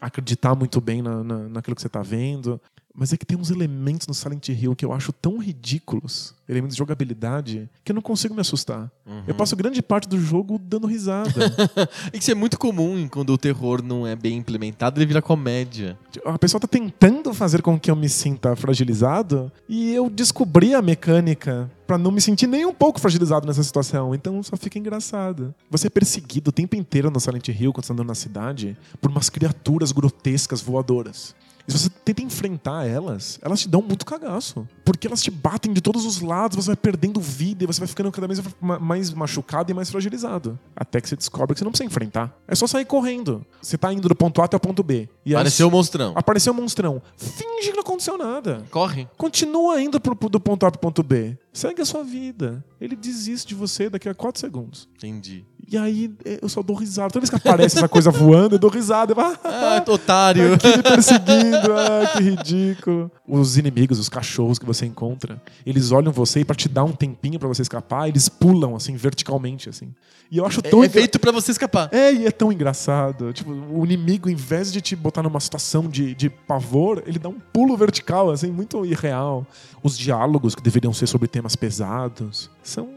acreditar 0.07 0.55
muito 0.55 0.79
bem 0.81 1.01
na, 1.01 1.23
na- 1.23 1.49
naquilo 1.49 1.75
que 1.75 1.81
você 1.81 1.89
tá 1.89 2.01
vendo. 2.01 2.59
Mas 2.95 3.11
é 3.11 3.17
que 3.17 3.25
tem 3.25 3.35
uns 3.37 3.49
elementos 3.49 4.05
no 4.05 4.13
Silent 4.13 4.49
Hill 4.49 4.75
que 4.75 4.85
eu 4.85 4.93
acho 4.93 5.11
tão 5.11 5.39
ridículos, 5.39 6.35
elementos 6.47 6.75
de 6.75 6.79
jogabilidade, 6.79 7.67
que 7.83 7.91
eu 7.91 7.95
não 7.95 8.03
consigo 8.03 8.35
me 8.35 8.41
assustar. 8.41 8.91
Eu 9.27 9.33
passo 9.33 9.55
grande 9.55 9.81
parte 9.81 10.07
do 10.07 10.19
jogo 10.19 10.59
dando 10.59 10.85
risada. 10.85 11.31
Isso 12.13 12.29
é 12.29 12.35
muito 12.35 12.59
comum 12.59 13.07
quando 13.09 13.33
o 13.33 13.37
terror 13.37 13.81
não 13.81 14.05
é 14.05 14.15
bem 14.15 14.37
implementado, 14.37 14.99
ele 14.99 15.07
vira 15.07 15.23
comédia. 15.23 15.97
a 16.23 16.37
pessoa 16.37 16.61
tá 16.61 16.67
tentando 16.67 17.33
fazer 17.33 17.63
com 17.63 17.79
que 17.79 17.89
eu 17.89 17.95
me 17.95 18.07
sinta 18.07 18.55
fragilizado 18.55 19.51
e 19.67 19.91
eu 19.91 20.07
descobri 20.07 20.75
a 20.75 20.81
mecânica 20.81 21.71
pra 21.87 21.97
não 21.97 22.11
me 22.11 22.21
sentir 22.21 22.47
nem 22.47 22.65
um 22.65 22.73
pouco 22.73 22.99
fragilizado 22.99 23.47
nessa 23.47 23.63
situação. 23.63 24.13
Então 24.13 24.41
só 24.43 24.55
fica 24.55 24.77
engraçado. 24.77 25.53
Você 25.69 25.87
é 25.87 25.89
perseguido 25.89 26.49
o 26.49 26.53
tempo 26.53 26.75
inteiro 26.75 27.09
no 27.09 27.19
Silent 27.19 27.47
Hill, 27.49 27.73
quando 27.73 27.85
você 27.85 27.87
tá 27.87 27.93
andando 27.93 28.07
na 28.07 28.15
cidade, 28.15 28.77
por 29.01 29.09
umas 29.09 29.29
criaturas 29.29 29.91
grotescas 29.91 30.61
voadoras. 30.61 31.35
E 31.67 31.71
se 31.71 31.79
você 31.79 31.89
tenta 31.89 32.21
enfrentar 32.21 32.85
elas, 32.85 33.39
elas 33.41 33.61
te 33.61 33.69
dão 33.69 33.81
muito 33.81 34.05
cagaço. 34.05 34.67
Porque 34.83 35.07
elas 35.07 35.21
te 35.21 35.31
batem 35.31 35.71
de 35.71 35.79
todos 35.79 36.05
os 36.05 36.19
lados, 36.19 36.57
você 36.57 36.67
vai 36.71 36.75
perdendo 36.75 37.21
vida 37.21 37.63
e 37.63 37.67
você 37.67 37.79
vai 37.79 37.87
ficando 37.87 38.11
cada 38.11 38.27
vez 38.27 38.41
ma- 38.59 38.79
mais 38.79 39.11
machucado 39.13 39.71
e 39.71 39.73
mais 39.73 39.89
fragilizado. 39.89 40.59
Até 40.75 40.99
que 40.99 41.07
você 41.07 41.15
descobre 41.15 41.53
que 41.53 41.59
você 41.59 41.63
não 41.63 41.71
precisa 41.71 41.87
enfrentar. 41.87 42.37
É 42.47 42.53
só 42.53 42.67
sair 42.67 42.83
correndo. 42.85 43.45
Você 43.61 43.77
tá 43.77 43.93
indo 43.93 44.09
do 44.09 44.15
ponto 44.15 44.41
A 44.41 44.45
até 44.45 44.57
o 44.57 44.59
ponto 44.59 44.83
B. 44.83 45.07
E 45.25 45.29
aí- 45.33 45.35
Pareceu 45.39 45.67
o 45.67 45.71
monstrão. 45.71 46.11
Apareceu 46.15 46.51
um 46.51 46.55
monstrão. 46.57 47.01
Finge 47.15 47.69
que 47.69 47.73
não 47.73 47.81
aconteceu 47.81 48.17
nada. 48.17 48.65
Corre. 48.69 49.07
Continua 49.17 49.81
indo 49.81 50.01
pro, 50.01 50.15
do 50.29 50.39
ponto 50.41 50.65
A 50.65 50.71
pro 50.71 50.79
ponto 50.81 51.01
B. 51.01 51.37
Segue 51.53 51.81
a 51.81 51.85
sua 51.85 52.03
vida. 52.03 52.63
Ele 52.81 52.95
desiste 52.95 53.47
de 53.49 53.55
você 53.55 53.89
daqui 53.89 54.09
a 54.09 54.13
4 54.13 54.39
segundos. 54.41 54.89
Entendi. 54.97 55.45
E 55.71 55.77
aí 55.77 56.13
é, 56.25 56.39
eu 56.41 56.49
só 56.49 56.61
dou 56.61 56.75
risada. 56.75 57.09
Toda 57.09 57.21
vez 57.21 57.29
que 57.29 57.35
aparece 57.35 57.77
essa 57.77 57.87
coisa 57.87 58.11
voando, 58.11 58.55
eu 58.55 58.59
dou 58.59 58.69
risada. 58.69 59.13
Eu 59.13 59.15
falo, 59.15 59.37
"Ah, 59.43 59.83
otário. 59.87 60.53
aqui 60.55 60.67
me 60.67 60.83
perseguindo. 60.83 61.73
Ah, 61.73 62.11
que 62.17 62.21
ridículo. 62.23 63.09
Os 63.27 63.57
inimigos, 63.57 63.97
os 63.97 64.09
cachorros 64.09 64.59
que 64.59 64.65
você 64.65 64.85
encontra, 64.85 65.41
eles 65.65 65.91
olham 65.91 66.11
você 66.11 66.41
e 66.41 66.45
pra 66.45 66.55
te 66.55 66.67
dar 66.67 66.83
um 66.83 66.91
tempinho 66.91 67.39
pra 67.39 67.47
você 67.47 67.61
escapar, 67.61 68.07
eles 68.09 68.27
pulam 68.27 68.75
assim, 68.75 68.95
verticalmente, 68.95 69.69
assim. 69.69 69.93
E 70.29 70.37
eu 70.37 70.45
acho 70.45 70.61
tão 70.61 70.81
É 70.83 70.87
engra- 70.87 70.99
feito 70.99 71.19
pra 71.19 71.31
você 71.31 71.51
escapar. 71.51 71.89
é, 71.93 72.11
e 72.13 72.25
é 72.25 72.31
tão 72.31 72.51
engraçado. 72.51 73.31
Tipo, 73.31 73.51
o 73.51 73.85
inimigo, 73.85 74.29
em 74.29 74.35
vez 74.35 74.71
de 74.71 74.81
te 74.81 74.95
botar 74.95 75.23
numa 75.23 75.39
situação 75.39 75.87
de, 75.87 76.13
de 76.13 76.29
pavor, 76.29 77.03
ele 77.05 77.19
dá 77.19 77.29
um 77.29 77.39
pulo 77.53 77.77
vertical, 77.77 78.29
assim, 78.31 78.51
muito 78.51 78.85
irreal. 78.85 79.45
Os 79.81 79.97
diálogos 79.97 80.55
que 80.55 80.61
deveriam 80.61 80.91
ser 80.93 81.07
sobre 81.07 81.27
temas 81.27 81.55
pesados 81.55 82.49
são 82.63 82.89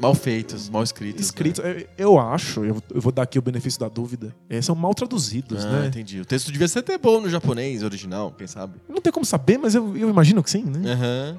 Mal 0.00 0.14
feitos, 0.14 0.68
mal 0.68 0.82
escritos. 0.82 1.24
escritos. 1.24 1.62
Né? 1.64 1.84
Eu 1.96 2.18
acho, 2.18 2.64
eu, 2.64 2.82
vou 2.94 3.12
dar 3.12 3.22
aqui 3.22 3.38
o 3.38 3.42
benefício 3.42 3.78
da 3.78 3.88
dúvida, 3.88 4.34
é, 4.48 4.60
são 4.60 4.74
mal 4.74 4.92
traduzidos, 4.94 5.64
Ah, 5.64 5.70
né? 5.82 5.86
entendi. 5.86 6.20
O 6.20 6.24
texto 6.24 6.50
devia 6.50 6.66
ser 6.68 6.80
até 6.80 6.98
bom 6.98 7.20
no 7.20 7.28
japonês 7.30 7.82
original, 7.82 8.32
quem 8.36 8.46
sabe? 8.46 8.74
Não 8.88 9.00
tem 9.00 9.12
como 9.12 9.24
saber, 9.24 9.58
mas 9.58 9.74
eu, 9.74 9.96
eu 9.96 10.10
imagino 10.10 10.42
que 10.42 10.50
sim, 10.50 10.64
né? 10.64 10.92
Aham. 10.92 11.36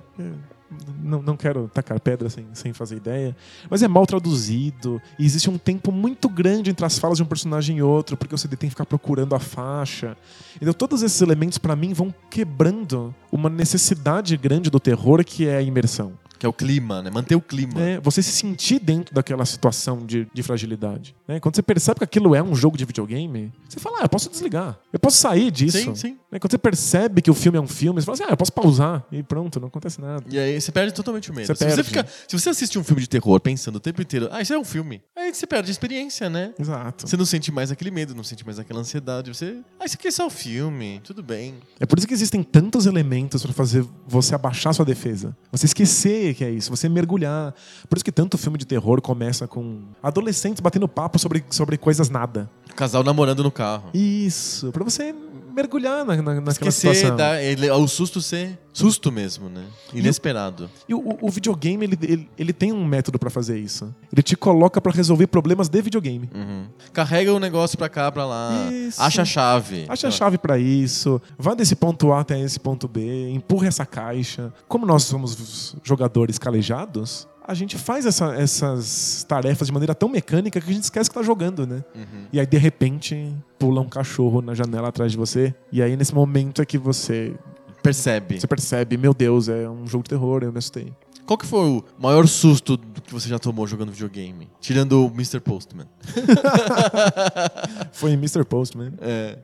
Não, 1.02 1.22
não 1.22 1.38
quero 1.38 1.70
tacar 1.74 2.00
pedra 2.00 2.28
sem, 2.30 2.48
sem 2.54 2.74
fazer 2.74 2.98
ideia. 2.98 3.36
Mas 3.70 3.84
é 3.84 3.88
mal 3.88 4.06
traduzido. 4.06 5.00
E 5.18 5.24
existe 5.24 5.50
um 5.50 5.58
tempo 5.60 5.92
muito 5.92 6.28
grande 6.28 6.72
entre 6.72 6.84
as 6.86 6.98
falas 6.98 7.18
de 7.18 7.24
um 7.24 7.26
personagem 7.28 7.78
e 7.78 7.84
outro, 7.84 8.18
porque 8.18 8.36
você 8.36 8.48
tem 8.48 8.58
que 8.68 8.72
ficar 8.72 8.86
procurando 8.86 9.36
a 9.36 9.40
faixa. 9.40 10.18
Então, 10.60 10.74
todos 10.74 11.04
esses 11.04 11.22
elementos, 11.22 11.60
pra 11.60 11.76
mim, 11.76 11.94
vão 11.94 12.14
quebrando 12.32 13.14
uma 13.32 13.50
necessidade 13.50 14.36
grande 14.38 14.70
do 14.70 14.80
terror, 14.80 15.24
que 15.24 15.48
é 15.48 15.58
a 15.58 15.62
imersão. 15.62 16.14
É 16.46 16.50
o 16.50 16.54
clima, 16.54 17.02
né? 17.02 17.10
Manter 17.10 17.36
o 17.36 17.42
clima. 17.42 17.82
É, 17.82 18.00
você 18.00 18.22
se 18.22 18.32
sentir 18.32 18.80
dentro 18.80 19.14
daquela 19.14 19.46
situação 19.46 20.06
de, 20.06 20.28
de 20.32 20.44
fragilidade. 20.44 21.16
Né? 21.28 21.40
Quando 21.40 21.56
você 21.56 21.64
percebe 21.64 22.00
que 22.00 22.04
aquilo 22.04 22.36
é 22.36 22.42
um 22.42 22.56
jogo 22.56 22.78
de 22.78 22.86
videogame, 22.86 23.52
você 23.68 23.80
fala, 23.80 24.00
ah, 24.00 24.04
eu 24.04 24.10
posso 24.10 24.30
desligar. 24.30 24.78
Eu 24.94 25.00
posso 25.00 25.18
sair 25.18 25.50
disso. 25.52 25.78
Sim, 25.78 25.96
sim. 25.96 26.18
Né? 26.32 26.40
Quando 26.40 26.52
você 26.52 26.58
percebe 26.58 27.22
que 27.22 27.32
o 27.32 27.34
filme 27.34 27.58
é 27.58 27.62
um 27.62 27.68
filme, 27.68 28.00
você 28.00 28.06
fala 28.06 28.16
assim, 28.16 28.24
ah, 28.28 28.34
eu 28.34 28.38
posso 28.38 28.54
pausar. 28.54 29.04
E 29.12 29.24
pronto, 29.24 29.60
não 29.60 29.68
acontece 29.68 30.00
nada. 30.00 30.24
E 30.30 30.38
aí 30.38 30.60
você 30.60 30.72
perde 30.72 30.94
totalmente 30.94 31.32
o 31.32 31.34
medo. 31.34 31.48
Você 31.48 31.56
se, 31.56 31.60
perde. 31.60 31.76
Você 31.76 31.84
fica, 31.84 32.08
se 32.28 32.38
você 32.38 32.50
assiste 32.50 32.78
um 32.78 32.84
filme 32.84 33.02
de 33.02 33.10
terror 33.10 33.40
pensando 33.40 33.78
o 33.78 33.80
tempo 33.80 34.02
inteiro, 34.02 34.30
ah, 34.32 34.42
isso 34.42 34.54
é 34.54 34.58
um 34.58 34.64
filme, 34.64 35.02
aí 35.16 35.34
você 35.34 35.48
perde 35.48 35.70
a 35.70 35.72
experiência, 35.72 36.30
né? 36.30 36.54
Exato. 36.60 37.08
Você 37.08 37.18
não 37.18 37.26
sente 37.26 37.52
mais 37.52 37.72
aquele 37.72 37.92
medo, 37.92 38.14
não 38.14 38.24
sente 38.24 38.46
mais 38.46 38.60
aquela 38.60 38.80
ansiedade. 38.80 39.34
Você. 39.34 39.58
Ah, 39.80 39.86
isso 39.86 39.96
aqui 39.96 40.08
é 40.08 40.12
só 40.12 40.28
um 40.28 40.30
filme, 40.30 41.02
tudo 41.04 41.24
bem. 41.24 41.56
É 41.80 41.86
por 41.86 41.98
isso 41.98 42.08
que 42.08 42.14
existem 42.14 42.44
tantos 42.44 42.86
elementos 42.86 43.42
pra 43.44 43.54
fazer 43.54 43.86
você 44.08 44.36
abaixar 44.36 44.74
sua 44.74 44.86
defesa. 44.86 45.36
Você 45.52 45.66
esquecer 45.66 46.36
que 46.36 46.44
é 46.44 46.52
isso, 46.52 46.70
você 46.70 46.88
mergulhar. 46.88 47.54
Por 47.90 47.98
isso 47.98 48.06
que 48.06 48.12
tanto 48.12 48.38
filme 48.38 48.58
de 48.58 48.66
terror 48.66 49.02
começa 49.02 49.48
com 49.48 49.82
adolescentes 50.04 50.60
batendo 50.60 50.88
papo 50.88 51.15
sobre, 51.20 51.44
sobre 51.50 51.78
coisas 51.78 52.10
nada. 52.10 52.50
Casal 52.76 53.04
namorando 53.04 53.42
no 53.44 53.52
carro. 53.52 53.90
Isso, 53.94 54.72
pra 54.72 54.84
você 54.84 55.16
mergulhar 55.56 56.04
na, 56.04 56.18
na, 56.18 56.34
naquela 56.36 56.52
Esquecer, 56.52 56.94
situação. 56.94 57.36
ele, 57.36 57.72
o 57.72 57.88
susto 57.88 58.22
ser 58.22 58.60
susto 58.74 59.10
mesmo, 59.10 59.48
né? 59.48 59.64
Inesperado. 59.94 60.70
E 60.88 60.94
o, 60.94 61.00
o- 61.00 61.18
o 61.22 61.30
videogame, 61.32 61.86
ele, 61.86 61.98
ele, 62.02 62.30
ele 62.38 62.52
tem 62.52 62.74
um 62.74 62.84
método 62.84 63.18
pra 63.18 63.30
fazer 63.30 63.58
isso. 63.58 63.96
Ele 64.12 64.22
te 64.22 64.36
coloca 64.36 64.82
pra 64.82 64.92
resolver 64.92 65.28
problemas 65.28 65.70
de 65.70 65.82
videogame. 65.82 66.30
Uhum. 66.36 66.66
Carrega 66.92 67.34
o 67.34 67.40
negócio 67.40 67.78
pra 67.78 67.88
cá, 67.88 68.12
pra 68.12 68.26
lá. 68.26 68.70
Isso. 68.70 69.02
Acha 69.02 69.22
a 69.22 69.26
chave. 69.26 69.86
Acha 69.88 70.10
a 70.10 70.12
chave 70.12 70.38
pra 70.38 70.58
isso, 70.60 71.22
vá 71.40 71.54
desse 71.54 71.78
ponto 71.78 72.12
A 72.12 72.20
até 72.20 72.38
esse 72.42 72.60
ponto 72.60 72.86
B, 72.90 73.30
empurra 73.30 73.68
essa 73.70 73.86
caixa. 73.86 74.54
Como 74.68 74.86
nós 74.86 75.04
somos 75.04 75.78
jogadores 75.82 76.38
calejados, 76.38 77.26
a 77.48 77.54
gente 77.54 77.78
faz 77.78 78.06
essa- 78.06 78.34
essas 78.36 79.24
tarefas 79.28 79.68
de 79.68 79.74
maneira 79.74 79.94
tão 79.94 80.10
mecânica 80.10 80.60
que 80.60 80.70
a 80.70 80.74
gente 80.74 80.84
esquece 80.84 81.10
que 81.10 81.14
tá 81.16 81.22
jogando, 81.24 81.66
né? 81.68 81.84
Uhum. 81.96 82.26
E 82.34 82.40
aí, 82.40 82.46
de 82.46 82.58
repente, 82.58 83.34
pula 83.60 83.82
um 83.82 83.90
cachorro 83.90 84.42
na 84.42 84.54
janela 84.54 84.88
atrás 84.90 85.12
de 85.12 85.18
você. 85.18 85.54
E 85.72 85.82
aí, 85.82 85.96
nesse 85.96 86.14
momento, 86.14 86.62
é 86.62 86.66
que 86.66 86.78
você, 86.78 87.34
Percebe. 87.84 88.40
você 88.40 88.48
percebe: 88.48 88.98
meu 88.98 89.14
Deus, 89.14 89.48
é 89.50 89.70
um 89.70 89.86
jogo 89.88 90.04
de 90.04 90.10
terror, 90.10 90.44
eu 90.44 90.52
me 90.52 90.58
assustei. 90.58 90.92
Qual 91.26 91.38
que 91.40 91.46
foi 91.46 91.60
o 91.68 91.84
maior 92.00 92.28
susto 92.28 92.78
que 93.04 93.12
você 93.12 93.28
já 93.28 93.40
tomou 93.40 93.66
jogando 93.66 93.92
videogame? 93.92 94.48
Tirando 94.62 95.04
o 95.04 95.08
Mr. 95.08 95.40
Postman. 95.40 95.88
Foi 97.92 98.12
Mr. 98.14 98.44
Postman. 98.46 98.94
É. 99.02 99.40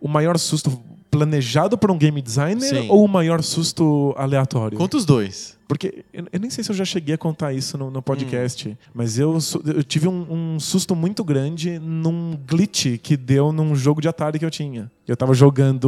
O 0.00 0.08
maior 0.08 0.38
susto 0.38 0.82
planejado 1.10 1.78
por 1.78 1.90
um 1.90 1.96
game 1.96 2.20
designer 2.20 2.60
Sim. 2.82 2.88
ou 2.90 3.04
o 3.04 3.08
maior 3.08 3.42
susto 3.42 4.12
aleatório? 4.18 4.76
Conta 4.76 4.96
os 4.96 5.04
dois. 5.06 5.56
Porque 5.66 6.04
eu, 6.12 6.26
eu 6.32 6.38
nem 6.40 6.50
sei 6.50 6.62
se 6.62 6.70
eu 6.70 6.76
já 6.76 6.84
cheguei 6.84 7.14
a 7.14 7.18
contar 7.18 7.52
isso 7.52 7.76
no, 7.78 7.90
no 7.90 8.00
podcast, 8.02 8.68
Hum. 8.68 8.76
mas 8.94 9.18
eu, 9.18 9.36
eu 9.64 9.82
tive 9.82 10.06
um, 10.08 10.54
um 10.54 10.60
susto 10.60 10.94
muito 10.94 11.24
grande 11.24 11.78
num 11.78 12.38
glitch 12.46 12.98
que 13.02 13.16
deu 13.16 13.50
num 13.52 13.74
jogo 13.74 14.00
de 14.00 14.08
Atari 14.08 14.38
que 14.38 14.44
eu 14.44 14.50
tinha. 14.50 14.90
Eu 15.08 15.16
tava 15.16 15.32
jogando 15.34 15.86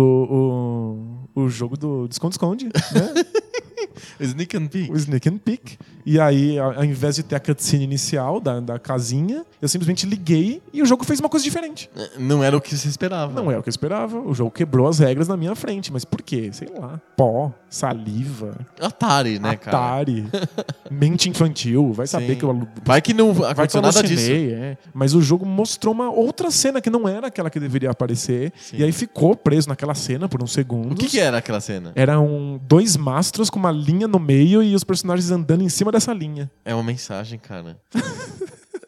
o, 1.35 1.43
o 1.43 1.49
jogo 1.49 1.77
do 1.77 2.09
Esconde-Esconde, 2.11 2.67
né? 2.67 3.25
Sneak 4.21 4.57
and 4.57 4.67
Peek. 4.69 4.91
o 4.93 4.97
Sneak 4.97 5.29
and 5.29 5.39
Peek. 5.39 5.79
E 6.11 6.19
aí, 6.19 6.59
ao 6.59 6.83
invés 6.83 7.17
de 7.17 7.23
ter 7.23 7.37
a 7.37 7.41
cutscene 7.41 7.85
inicial 7.85 8.41
da, 8.41 8.61
da 8.61 8.79
casinha, 8.79 9.45
eu 9.61 9.69
simplesmente 9.69 10.07
liguei 10.07 10.63
e 10.73 10.81
o 10.81 10.87
jogo 10.87 11.05
fez 11.05 11.21
uma 11.21 11.29
coisa 11.29 11.45
diferente. 11.45 11.91
Não 12.19 12.43
era 12.43 12.57
o 12.57 12.63
que 12.63 12.75
você 12.75 12.89
esperava. 12.89 13.31
Não 13.31 13.53
é 13.53 13.59
o 13.59 13.63
que 13.63 13.69
eu 13.69 13.71
esperava. 13.71 14.19
O 14.19 14.33
jogo 14.33 14.51
quebrou 14.51 14.89
as 14.89 15.01
regras 15.01 15.29
na 15.29 15.37
minha 15.37 15.55
frente. 15.55 15.93
Mas 15.93 16.07
por 16.07 16.23
quê? 16.23 16.49
Sei 16.51 16.67
lá. 16.75 16.99
Pó, 17.15 17.53
saliva, 17.69 18.57
Atari, 18.81 19.39
né, 19.39 19.55
cara? 19.57 19.77
Atari, 19.77 20.27
mente 20.91 21.29
infantil. 21.29 21.93
Vai 21.93 22.07
saber 22.07 22.33
Sim. 22.33 22.37
que 22.37 22.45
eu 22.45 22.69
Vai 22.87 23.03
que 23.03 23.13
não 23.13 23.31
aconteceu 23.45 23.81
eu 23.81 23.83
nada 23.83 24.03
disso. 24.03 24.31
é. 24.31 24.79
Mas 24.95 25.15
o 25.15 25.21
jogo 25.21 25.45
mostrou 25.45 25.93
uma 25.93 26.11
outra 26.11 26.51
cena 26.51 26.81
que 26.81 26.89
não 26.89 27.07
era 27.07 27.27
aquela 27.27 27.51
que 27.51 27.61
deveria 27.61 27.91
aparecer. 27.91 28.51
Sim. 28.57 28.79
E 28.79 28.85
aí 28.85 28.93
ficou 28.93 29.37
preso 29.37 29.69
naquela 29.69 29.95
cena 29.95 30.27
por 30.27 30.43
um 30.43 30.47
segundo. 30.47 30.93
O 30.93 30.95
que, 30.97 31.07
que 31.07 31.21
era 31.21 31.37
aquela 31.37 31.61
cena? 31.61 31.93
Eram 31.95 32.59
dois 32.67 32.97
mastros 32.97 33.51
com 33.51 33.59
uma 33.59 33.71
linha 33.71 34.09
no 34.09 34.19
meio 34.19 34.63
e 34.63 34.75
os 34.75 34.85
personagens 34.85 35.31
andando 35.31 35.63
em 35.63 35.69
cima 35.69 35.93
dessa 35.99 36.13
linha. 36.13 36.49
É 36.65 36.73
uma 36.73 36.85
mensagem, 36.85 37.39
cara. 37.39 37.77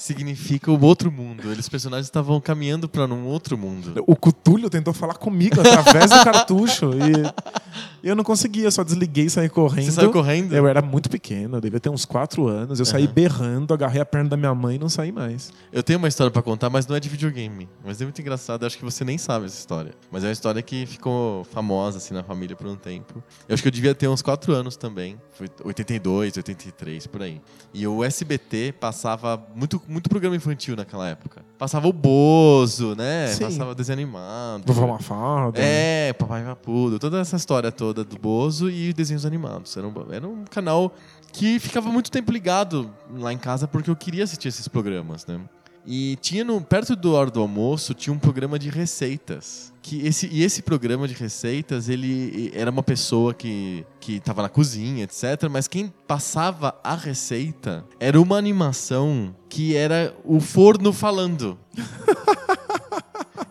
Significa 0.00 0.72
o 0.72 0.82
outro 0.82 1.12
mundo. 1.12 1.52
Eles, 1.52 1.68
personagens 1.68 2.06
estavam 2.06 2.40
caminhando 2.40 2.88
pra 2.88 3.04
um 3.04 3.26
outro 3.26 3.58
mundo. 3.58 4.02
O 4.06 4.16
Cutulho 4.16 4.70
tentou 4.70 4.94
falar 4.94 5.12
comigo 5.12 5.60
através 5.60 6.10
do 6.10 6.24
cartucho. 6.24 6.90
E 6.94 8.00
Eu 8.02 8.16
não 8.16 8.24
conseguia, 8.24 8.64
eu 8.64 8.70
só 8.70 8.82
desliguei 8.82 9.26
e 9.26 9.30
saí 9.30 9.48
correndo. 9.48 9.84
Você 9.84 9.92
saiu 9.92 10.10
correndo? 10.10 10.54
Eu 10.54 10.66
era 10.66 10.80
muito 10.80 11.10
pequeno, 11.10 11.58
eu 11.58 11.60
devia 11.60 11.78
ter 11.78 11.90
uns 11.90 12.04
4 12.04 12.48
anos. 12.48 12.78
Eu 12.78 12.86
saí 12.86 13.04
Aham. 13.04 13.12
berrando, 13.12 13.74
agarrei 13.74 14.00
a 14.00 14.06
perna 14.06 14.30
da 14.30 14.36
minha 14.36 14.54
mãe 14.54 14.76
e 14.76 14.78
não 14.78 14.88
saí 14.88 15.12
mais. 15.12 15.52
Eu 15.72 15.82
tenho 15.82 15.98
uma 15.98 16.08
história 16.08 16.30
pra 16.30 16.42
contar, 16.42 16.70
mas 16.70 16.86
não 16.86 16.96
é 16.96 17.00
de 17.00 17.08
videogame. 17.08 17.68
Mas 17.84 18.00
é 18.00 18.04
muito 18.04 18.20
engraçado, 18.20 18.62
eu 18.62 18.66
acho 18.66 18.78
que 18.78 18.84
você 18.84 19.04
nem 19.04 19.18
sabe 19.18 19.46
essa 19.46 19.58
história. 19.58 19.92
Mas 20.10 20.24
é 20.24 20.28
uma 20.28 20.32
história 20.32 20.62
que 20.62 20.86
ficou 20.86 21.44
famosa 21.44 21.98
assim 21.98 22.14
na 22.14 22.22
família 22.22 22.56
por 22.56 22.66
um 22.66 22.76
tempo. 22.76 23.22
Eu 23.48 23.52
acho 23.54 23.62
que 23.62 23.68
eu 23.68 23.72
devia 23.72 23.94
ter 23.94 24.08
uns 24.08 24.22
4 24.22 24.52
anos 24.54 24.76
também. 24.76 25.20
Foi 25.32 25.46
82, 25.64 26.36
83, 26.38 27.06
por 27.06 27.22
aí. 27.22 27.40
E 27.74 27.86
o 27.86 28.02
SBT 28.02 28.72
passava 28.80 29.42
muito, 29.54 29.80
muito 29.90 30.08
programa 30.08 30.36
infantil 30.36 30.76
naquela 30.76 31.08
época. 31.08 31.42
Passava 31.58 31.88
o 31.88 31.92
Bozo, 31.92 32.94
né? 32.94 33.26
Sim. 33.26 33.44
Passava 33.44 33.74
desenho 33.74 33.98
animado. 33.98 34.62
Vovó 34.64 34.86
Mafalda. 34.86 35.60
É, 35.60 36.12
Papai 36.12 36.44
Papudo, 36.44 36.98
toda 36.98 37.18
essa 37.20 37.36
história 37.36 37.72
toda 37.72 38.04
do 38.04 38.16
Bozo 38.16 38.70
e 38.70 38.92
desenhos 38.92 39.26
animados. 39.26 39.76
Era 39.76 39.88
um, 39.88 39.94
era 40.12 40.28
um 40.28 40.44
canal 40.44 40.94
que 41.32 41.58
ficava 41.58 41.90
muito 41.90 42.10
tempo 42.10 42.30
ligado 42.30 42.90
lá 43.12 43.32
em 43.32 43.38
casa 43.38 43.66
porque 43.66 43.90
eu 43.90 43.96
queria 43.96 44.24
assistir 44.24 44.48
esses 44.48 44.68
programas, 44.68 45.26
né? 45.26 45.40
E 45.86 46.16
tinha 46.20 46.44
no, 46.44 46.60
perto 46.60 46.94
do 46.94 47.12
hora 47.12 47.30
do 47.30 47.40
almoço 47.40 47.94
tinha 47.94 48.12
um 48.12 48.18
programa 48.18 48.58
de 48.58 48.68
receitas. 48.68 49.72
Que 49.82 50.06
esse, 50.06 50.28
e 50.30 50.42
esse 50.42 50.62
programa 50.62 51.08
de 51.08 51.14
receitas, 51.14 51.88
ele 51.88 52.52
era 52.54 52.70
uma 52.70 52.82
pessoa 52.82 53.32
que, 53.32 53.84
que 53.98 54.20
tava 54.20 54.42
na 54.42 54.48
cozinha, 54.48 55.04
etc. 55.04 55.48
Mas 55.50 55.66
quem 55.66 55.92
passava 56.06 56.78
a 56.84 56.94
receita 56.94 57.84
era 57.98 58.20
uma 58.20 58.36
animação 58.36 59.34
que 59.48 59.74
era 59.74 60.14
o 60.24 60.38
forno 60.38 60.92
falando. 60.92 61.58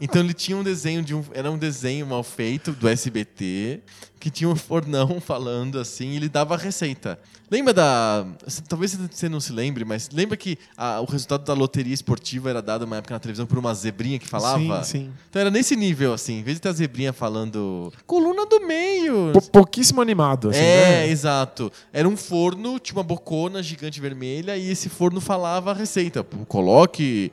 Então 0.02 0.22
ele 0.22 0.34
tinha 0.34 0.58
um 0.58 0.64
desenho 0.64 1.02
de 1.02 1.14
um. 1.14 1.24
Era 1.34 1.52
um 1.52 1.58
desenho 1.58 2.08
mal 2.08 2.24
feito 2.24 2.72
do 2.72 2.88
SBT, 2.88 3.82
que 4.20 4.30
tinha 4.30 4.50
um 4.50 4.56
fornão 4.56 5.20
falando 5.22 5.80
assim, 5.80 6.10
e 6.10 6.16
ele 6.18 6.30
dava 6.30 6.56
a 6.56 6.58
receita. 6.58 7.18
Lembra 7.52 7.74
da. 7.74 8.28
Talvez 8.68 8.96
você 9.10 9.28
não 9.28 9.40
se 9.40 9.52
lembre, 9.52 9.84
mas 9.84 10.08
lembra 10.14 10.38
que 10.38 10.56
a- 10.78 11.02
o 11.02 11.06
resultado 11.06 11.44
da 11.46 11.54
loteria 11.54 11.94
esportiva 11.94 12.48
era 12.50 12.62
dado 12.62 12.84
uma 12.84 12.98
época 12.98 13.16
na 13.16 13.20
televisão 13.20 13.48
por 13.48 13.58
uma 13.58 13.74
zebrinha 13.74 14.20
que 14.20 14.28
falava? 14.28 14.84
Sim, 14.84 15.00
sim. 15.06 15.12
Então 15.30 15.40
era 15.40 15.50
nesse 15.50 15.76
nível, 15.76 16.14
assim, 16.14 16.40
em 16.40 16.44
vez 16.44 16.58
de 16.58 16.62
ter 16.62 16.70
a 16.70 16.74
zebrinha 16.74 17.12
falando. 17.12 17.92
Coluna 18.06 18.46
do 18.46 18.60
meio! 18.68 19.32
Pou- 19.34 19.42
pouquíssimo 19.42 20.00
animado, 20.00 20.50
assim, 20.50 20.60
é, 20.60 20.90
né? 21.06 21.08
exato. 21.10 21.72
Era 21.92 22.08
um 22.08 22.16
forno, 22.16 22.78
tinha 22.80 22.98
uma 22.98 23.04
bocona 23.04 23.64
gigante 23.64 24.00
vermelha 24.00 24.56
e 24.56 24.70
esse 24.70 24.88
forno 24.88 25.20
falava 25.20 25.72
a 25.72 25.74
receita. 25.74 26.24
Coloque 26.48 27.32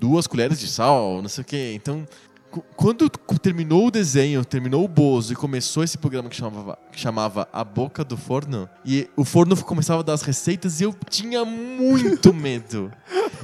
duas 0.00 0.26
colheres 0.26 0.58
de 0.58 0.68
sal, 0.68 1.20
não 1.20 1.28
sei 1.28 1.42
o 1.42 1.44
quê. 1.44 1.72
Então, 1.74 2.06
quando 2.76 3.08
terminou 3.40 3.86
o 3.86 3.90
desenho, 3.90 4.44
terminou 4.44 4.84
o 4.84 4.88
Bozo 4.88 5.32
e 5.32 5.36
começou 5.36 5.84
esse 5.84 5.96
programa 5.96 6.28
que 6.28 6.36
chamava, 6.36 6.78
que 6.90 6.98
chamava 7.00 7.48
A 7.52 7.62
Boca 7.64 8.04
do 8.04 8.16
Forno, 8.16 8.68
e 8.84 9.08
o 9.16 9.24
forno 9.24 9.56
começava 9.64 10.00
a 10.00 10.02
dar 10.04 10.12
as 10.14 10.22
receitas 10.22 10.80
e 10.80 10.84
eu 10.84 10.94
tinha 11.08 11.44
muito 11.44 12.32
medo. 12.34 12.90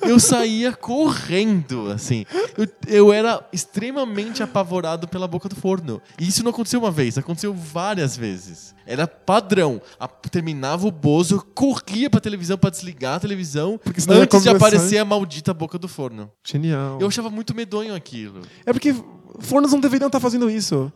Eu 0.03 0.21
saía 0.21 0.73
correndo, 0.73 1.91
assim. 1.91 2.25
Eu, 2.57 2.69
eu 2.87 3.13
era 3.13 3.45
extremamente 3.53 4.43
apavorado 4.43 5.09
pela 5.09 5.27
boca 5.27 5.49
do 5.49 5.57
forno. 5.57 6.01
E 6.19 6.29
isso 6.29 6.43
não 6.45 6.51
aconteceu 6.51 6.81
uma 6.81 6.91
vez, 6.91 7.17
aconteceu 7.19 7.53
várias 7.53 8.17
vezes. 8.17 8.75
Era 8.87 9.07
padrão. 9.07 9.81
A- 9.99 10.07
terminava 10.07 10.87
o 10.87 10.91
Bozo, 10.93 11.45
corria 11.55 12.09
pra 12.11 12.21
televisão 12.21 12.57
pra 12.59 12.71
desligar 12.71 13.17
a 13.17 13.21
televisão 13.21 13.81
antes 13.87 14.43
de 14.43 14.49
aparecer 14.49 14.99
a 14.99 15.05
maldita 15.05 15.53
boca 15.53 15.79
do 15.79 15.89
forno. 15.89 16.31
Genial. 16.45 16.99
Eu 17.01 17.09
achava 17.09 17.31
muito 17.31 17.55
medonho 17.55 17.95
aquilo. 17.95 18.43
É 18.65 18.73
porque 18.73 18.95
fornos 19.41 19.73
não 19.73 19.81
deveriam 19.81 20.07
estar 20.07 20.21
fazendo 20.21 20.51
isso. 20.51 20.93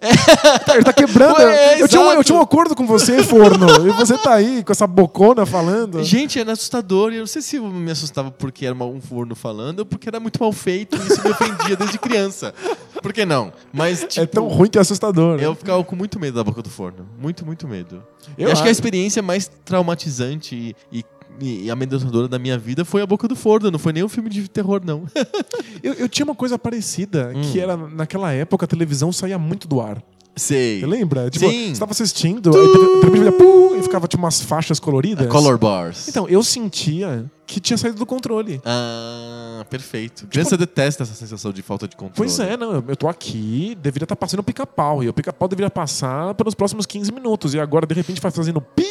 Tá, 0.65 0.75
ele 0.75 0.85
tá 0.85 0.93
quebrando. 0.93 1.41
É, 1.41 1.81
eu, 1.81 1.89
tinha 1.89 2.01
um, 2.01 2.13
eu 2.13 2.25
tinha 2.25 2.39
um 2.39 2.41
acordo 2.41 2.75
com 2.75 2.87
você, 2.87 3.23
forno. 3.23 3.67
e 3.89 3.93
você 3.93 4.17
tá 4.19 4.35
aí 4.35 4.63
com 4.63 4.73
essa 4.73 4.87
bocona 4.87 5.45
falando. 5.47 6.03
Gente, 6.03 6.39
era 6.39 6.53
assustador. 6.53 7.13
E 7.13 7.17
eu 7.17 7.21
não 7.21 7.27
sei 7.27 7.43
se 7.43 7.57
eu 7.57 7.67
me 7.69 7.91
assustava 7.91 8.31
porque 8.31 8.67
era 8.67 8.75
um 8.75 9.01
forno 9.01 9.35
falando 9.35 9.81
ou 9.81 9.87
porque 9.87 10.09
era 10.09 10.21
muito 10.21 10.41
mal 10.41 10.53
feito 10.53 10.97
e 10.97 11.07
isso 11.07 11.23
me 11.23 11.31
ofendia 11.31 11.77
desde 11.77 11.99
criança. 11.99 12.55
Por 13.03 13.13
que 13.13 13.25
não? 13.25 13.53
Mas, 13.73 14.01
tipo, 14.01 14.21
é 14.21 14.27
tão 14.27 14.47
ruim 14.49 14.69
que 14.69 14.79
é 14.79 14.81
assustador. 14.81 15.37
né? 15.39 15.45
Eu 15.45 15.55
ficava 15.55 15.83
com 15.83 15.97
muito 15.97 16.19
medo 16.21 16.35
da 16.37 16.45
boca 16.45 16.63
do 16.63 16.69
forno. 16.71 17.07
Muito, 17.19 17.45
muito 17.47 17.67
medo. 17.67 18.03
Eu 18.37 18.47
Eu 18.47 18.53
acho 18.53 18.63
que 18.63 18.69
a 18.69 18.71
acho. 18.71 18.73
experiência 18.73 19.23
mais 19.23 19.51
traumatizante 19.65 20.55
e, 20.93 20.99
e, 20.99 21.05
e 21.41 21.71
amedrontadora 21.71 22.29
da 22.29 22.39
minha 22.39 22.59
vida 22.59 22.85
foi 22.85 23.03
a 23.03 23.07
boca 23.07 23.27
do 23.29 23.37
forno. 23.37 23.71
Não 23.71 23.79
foi 23.79 23.93
nem 23.93 24.03
um 24.03 24.09
filme 24.09 24.29
de 24.31 24.49
terror, 24.49 24.81
não. 24.85 25.05
Eu, 25.83 25.95
eu 25.95 26.09
tinha 26.09 26.25
uma 26.25 26.35
coisa 26.35 26.59
parecida, 26.59 27.33
Hum. 27.35 27.41
que 27.41 27.59
era, 27.59 27.75
naquela 27.77 28.33
época, 28.33 28.65
a 28.67 28.69
televisão 28.69 29.11
saía 29.13 29.39
muito 29.39 29.67
do 29.67 29.81
ar. 29.81 30.03
Sei. 30.37 30.81
Você 30.81 30.87
lembra? 30.87 31.29
Tipo, 31.31 31.49
Sim. 31.49 31.75
você 31.75 31.81
tava 31.81 31.93
assistindo, 31.93 32.51
aí 32.57 33.79
e 33.79 33.83
ficava 33.83 34.07
tipo 34.07 34.23
umas 34.23 34.41
faixas 34.43 34.79
coloridas. 34.79 35.27
Color 35.27 35.59
bars. 35.59 36.09
Então, 36.09 36.29
eu 36.29 36.43
sentia 36.43 37.25
que 37.47 37.59
tinha 37.61 37.77
saído 37.77 37.99
do 37.99 38.07
controle. 38.07 38.61
Ah, 38.65 39.65
perfeito. 39.69 40.27
Criança 40.29 40.57
detesta 40.57 41.03
essa 41.03 41.15
sensação 41.15 41.53
de 41.53 41.63
falta 41.63 41.89
de 41.89 41.97
controle. 41.97 42.15
Pois 42.17 42.39
é, 42.39 42.57
não, 42.57 42.75
eu- 42.87 42.97
tô 42.97 43.09
aqui, 43.09 43.77
deveria 43.83 44.05
estar 44.05 44.17
passando 44.17 44.41
o 44.41 44.43
pica-pau. 44.45 45.03
E 45.03 45.09
o 45.09 45.13
pica-pau 45.13 45.49
deveria 45.49 45.71
passar 45.71 46.35
pelos 46.35 46.55
próximos 46.55 46.87
15 46.87 47.11
minutos. 47.13 47.55
E 47.55 47.59
agora, 47.61 47.87
de 47.87 47.95
repente, 47.95 48.21
vai 48.21 48.31
fazendo 48.31 48.61
pi 48.61 48.85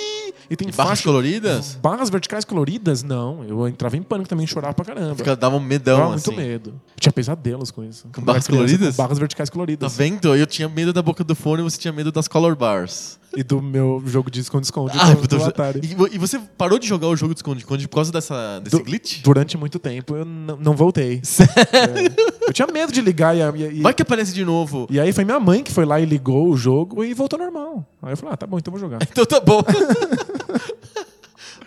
e 0.50 0.56
tem 0.56 0.68
E 0.70 0.72
barras 0.72 0.90
faixa- 1.00 1.04
coloridas? 1.04 1.78
Barras 1.82 2.10
verticais 2.10 2.46
coloridas? 2.46 3.04
Não. 3.04 3.44
Eu 3.44 3.68
entrava 3.68 3.96
em 3.98 4.02
pânico 4.02 4.30
também, 4.30 4.46
chorava 4.48 4.74
pra 4.74 4.86
caramba. 4.86 5.16
Fica, 5.16 5.36
dava 5.36 5.56
um 5.56 5.60
medão, 5.60 5.98
Dava 6.00 6.16
assim. 6.16 6.32
muito 6.32 6.42
medo. 6.42 6.70
Eu 6.70 7.00
tinha 7.00 7.12
pesadelos 7.14 7.72
com 7.72 7.84
isso. 7.84 8.08
Com 8.14 8.22
barras 8.22 8.48
coloridas? 8.48 8.96
Com 8.96 9.02
barras 9.04 9.20
verticais 9.20 9.50
Tá 9.50 9.54
coloridas. 9.54 9.96
vendo? 9.98 10.36
Eu 10.36 10.46
tinha 10.46 10.68
medo 10.70 10.92
da 10.94 11.02
boca 11.02 11.24
do 11.24 11.36
fone 11.36 11.62
e 11.62 11.64
você 11.64 11.78
tinha 11.78 11.92
medo 11.94 12.12
das 12.12 12.28
color 12.28 12.56
bars. 12.56 13.20
E 13.36 13.44
do 13.44 13.62
meu 13.62 14.02
jogo 14.08 14.32
de 14.32 14.40
esconde-esconde 14.40 14.98
Ah, 15.00 15.14
do, 15.14 15.28
do 15.28 15.44
Atari. 15.44 15.82
e, 15.84 15.94
vo- 15.96 16.08
e 16.12 16.18
você 16.18 16.40
parou 16.58 16.80
de 16.80 16.88
jogar 16.88 17.08
o 17.08 17.16
jogo 17.16 17.34
de 17.34 17.40
esconde-esconde 17.40 17.88
por 17.88 17.96
causa 17.96 18.12
dessa, 18.12 18.60
desse 18.60 18.76
Du- 18.78 18.84
glitch? 18.84 19.22
Durante 19.22 19.56
muito 19.58 19.78
tempo 19.78 20.16
eu 20.16 20.26
não, 20.26 20.74
voltei. 20.74 21.22
É. 21.72 22.48
Eu 22.50 22.54
tinha 22.54 22.68
medo 22.68 22.92
de 22.92 23.02
ligar 23.02 23.36
e, 23.38 23.42
e, 23.80 23.82
Vai 23.82 23.94
que 23.94 24.02
aparece 24.02 24.34
de 24.34 24.44
novo. 24.44 24.88
e 24.90 25.00
aí 25.00 25.14
foi 25.14 25.24
minha 25.24 25.40
mãe 25.40 25.64
que 25.64 25.72
foi 25.72 25.86
lá 25.86 26.00
e 26.00 26.06
ligou 26.06 26.50
o 26.50 26.58
jogo 26.58 27.04
e 27.04 27.14
voltou 27.14 27.38
normal. 27.38 27.86
Aí 28.02 28.14
eu 28.14 28.18
falei, 28.18 28.34
ah, 28.34 28.38
tá 28.38 28.48
bom, 28.48 28.58
então 28.58 28.72
vou 28.72 28.80
jogar. 28.80 28.98
Então 29.12 29.26
tá 29.26 29.40
bom. 29.40 29.62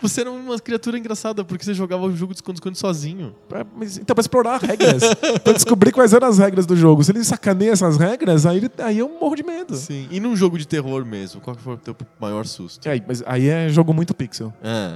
Você 0.03 0.20
era 0.22 0.30
uma 0.30 0.59
criatura 0.59 0.98
engraçada 0.98 1.44
porque 1.44 1.64
você 1.64 1.72
jogava 1.72 2.05
o 2.05 2.14
jogo 2.16 2.32
de 2.32 2.38
esconde-esconde 2.38 2.76
sozinho. 2.78 3.34
Pra- 3.48 3.64
mas, 3.76 3.96
então, 3.98 4.14
pra 4.14 4.20
explorar 4.20 4.61
regras. 4.61 5.03
pra 5.44 5.53
descobrir 5.53 5.92
quais 5.92 6.12
eram 6.12 6.28
as 6.28 6.38
regras 6.38 6.66
do 6.66 6.76
jogo. 6.76 7.03
Se 7.05 7.12
ele 7.12 7.22
sacaneia 7.24 7.70
essas 7.72 7.96
regras, 7.96 8.44
aí, 8.44 8.57
ele- 8.59 8.70
aí 8.78 8.98
eu 8.98 9.09
morro 9.20 9.36
de 9.36 9.42
medo. 9.42 9.74
Sim. 9.76 10.09
E 10.11 10.18
num 10.20 10.34
jogo 10.36 10.59
de 10.59 10.66
terror 10.66 11.05
mesmo, 11.05 11.40
qual 11.40 11.55
que 11.57 11.62
foi 11.62 11.74
o 11.74 11.78
teu 11.78 11.96
maior 12.20 12.44
susto? 12.46 12.88
Aí, 12.88 13.03
mas 13.07 13.22
aí 13.26 13.48
é 13.48 13.68
jogo 13.68 13.94
muito 13.94 14.12
pixel. 14.14 14.53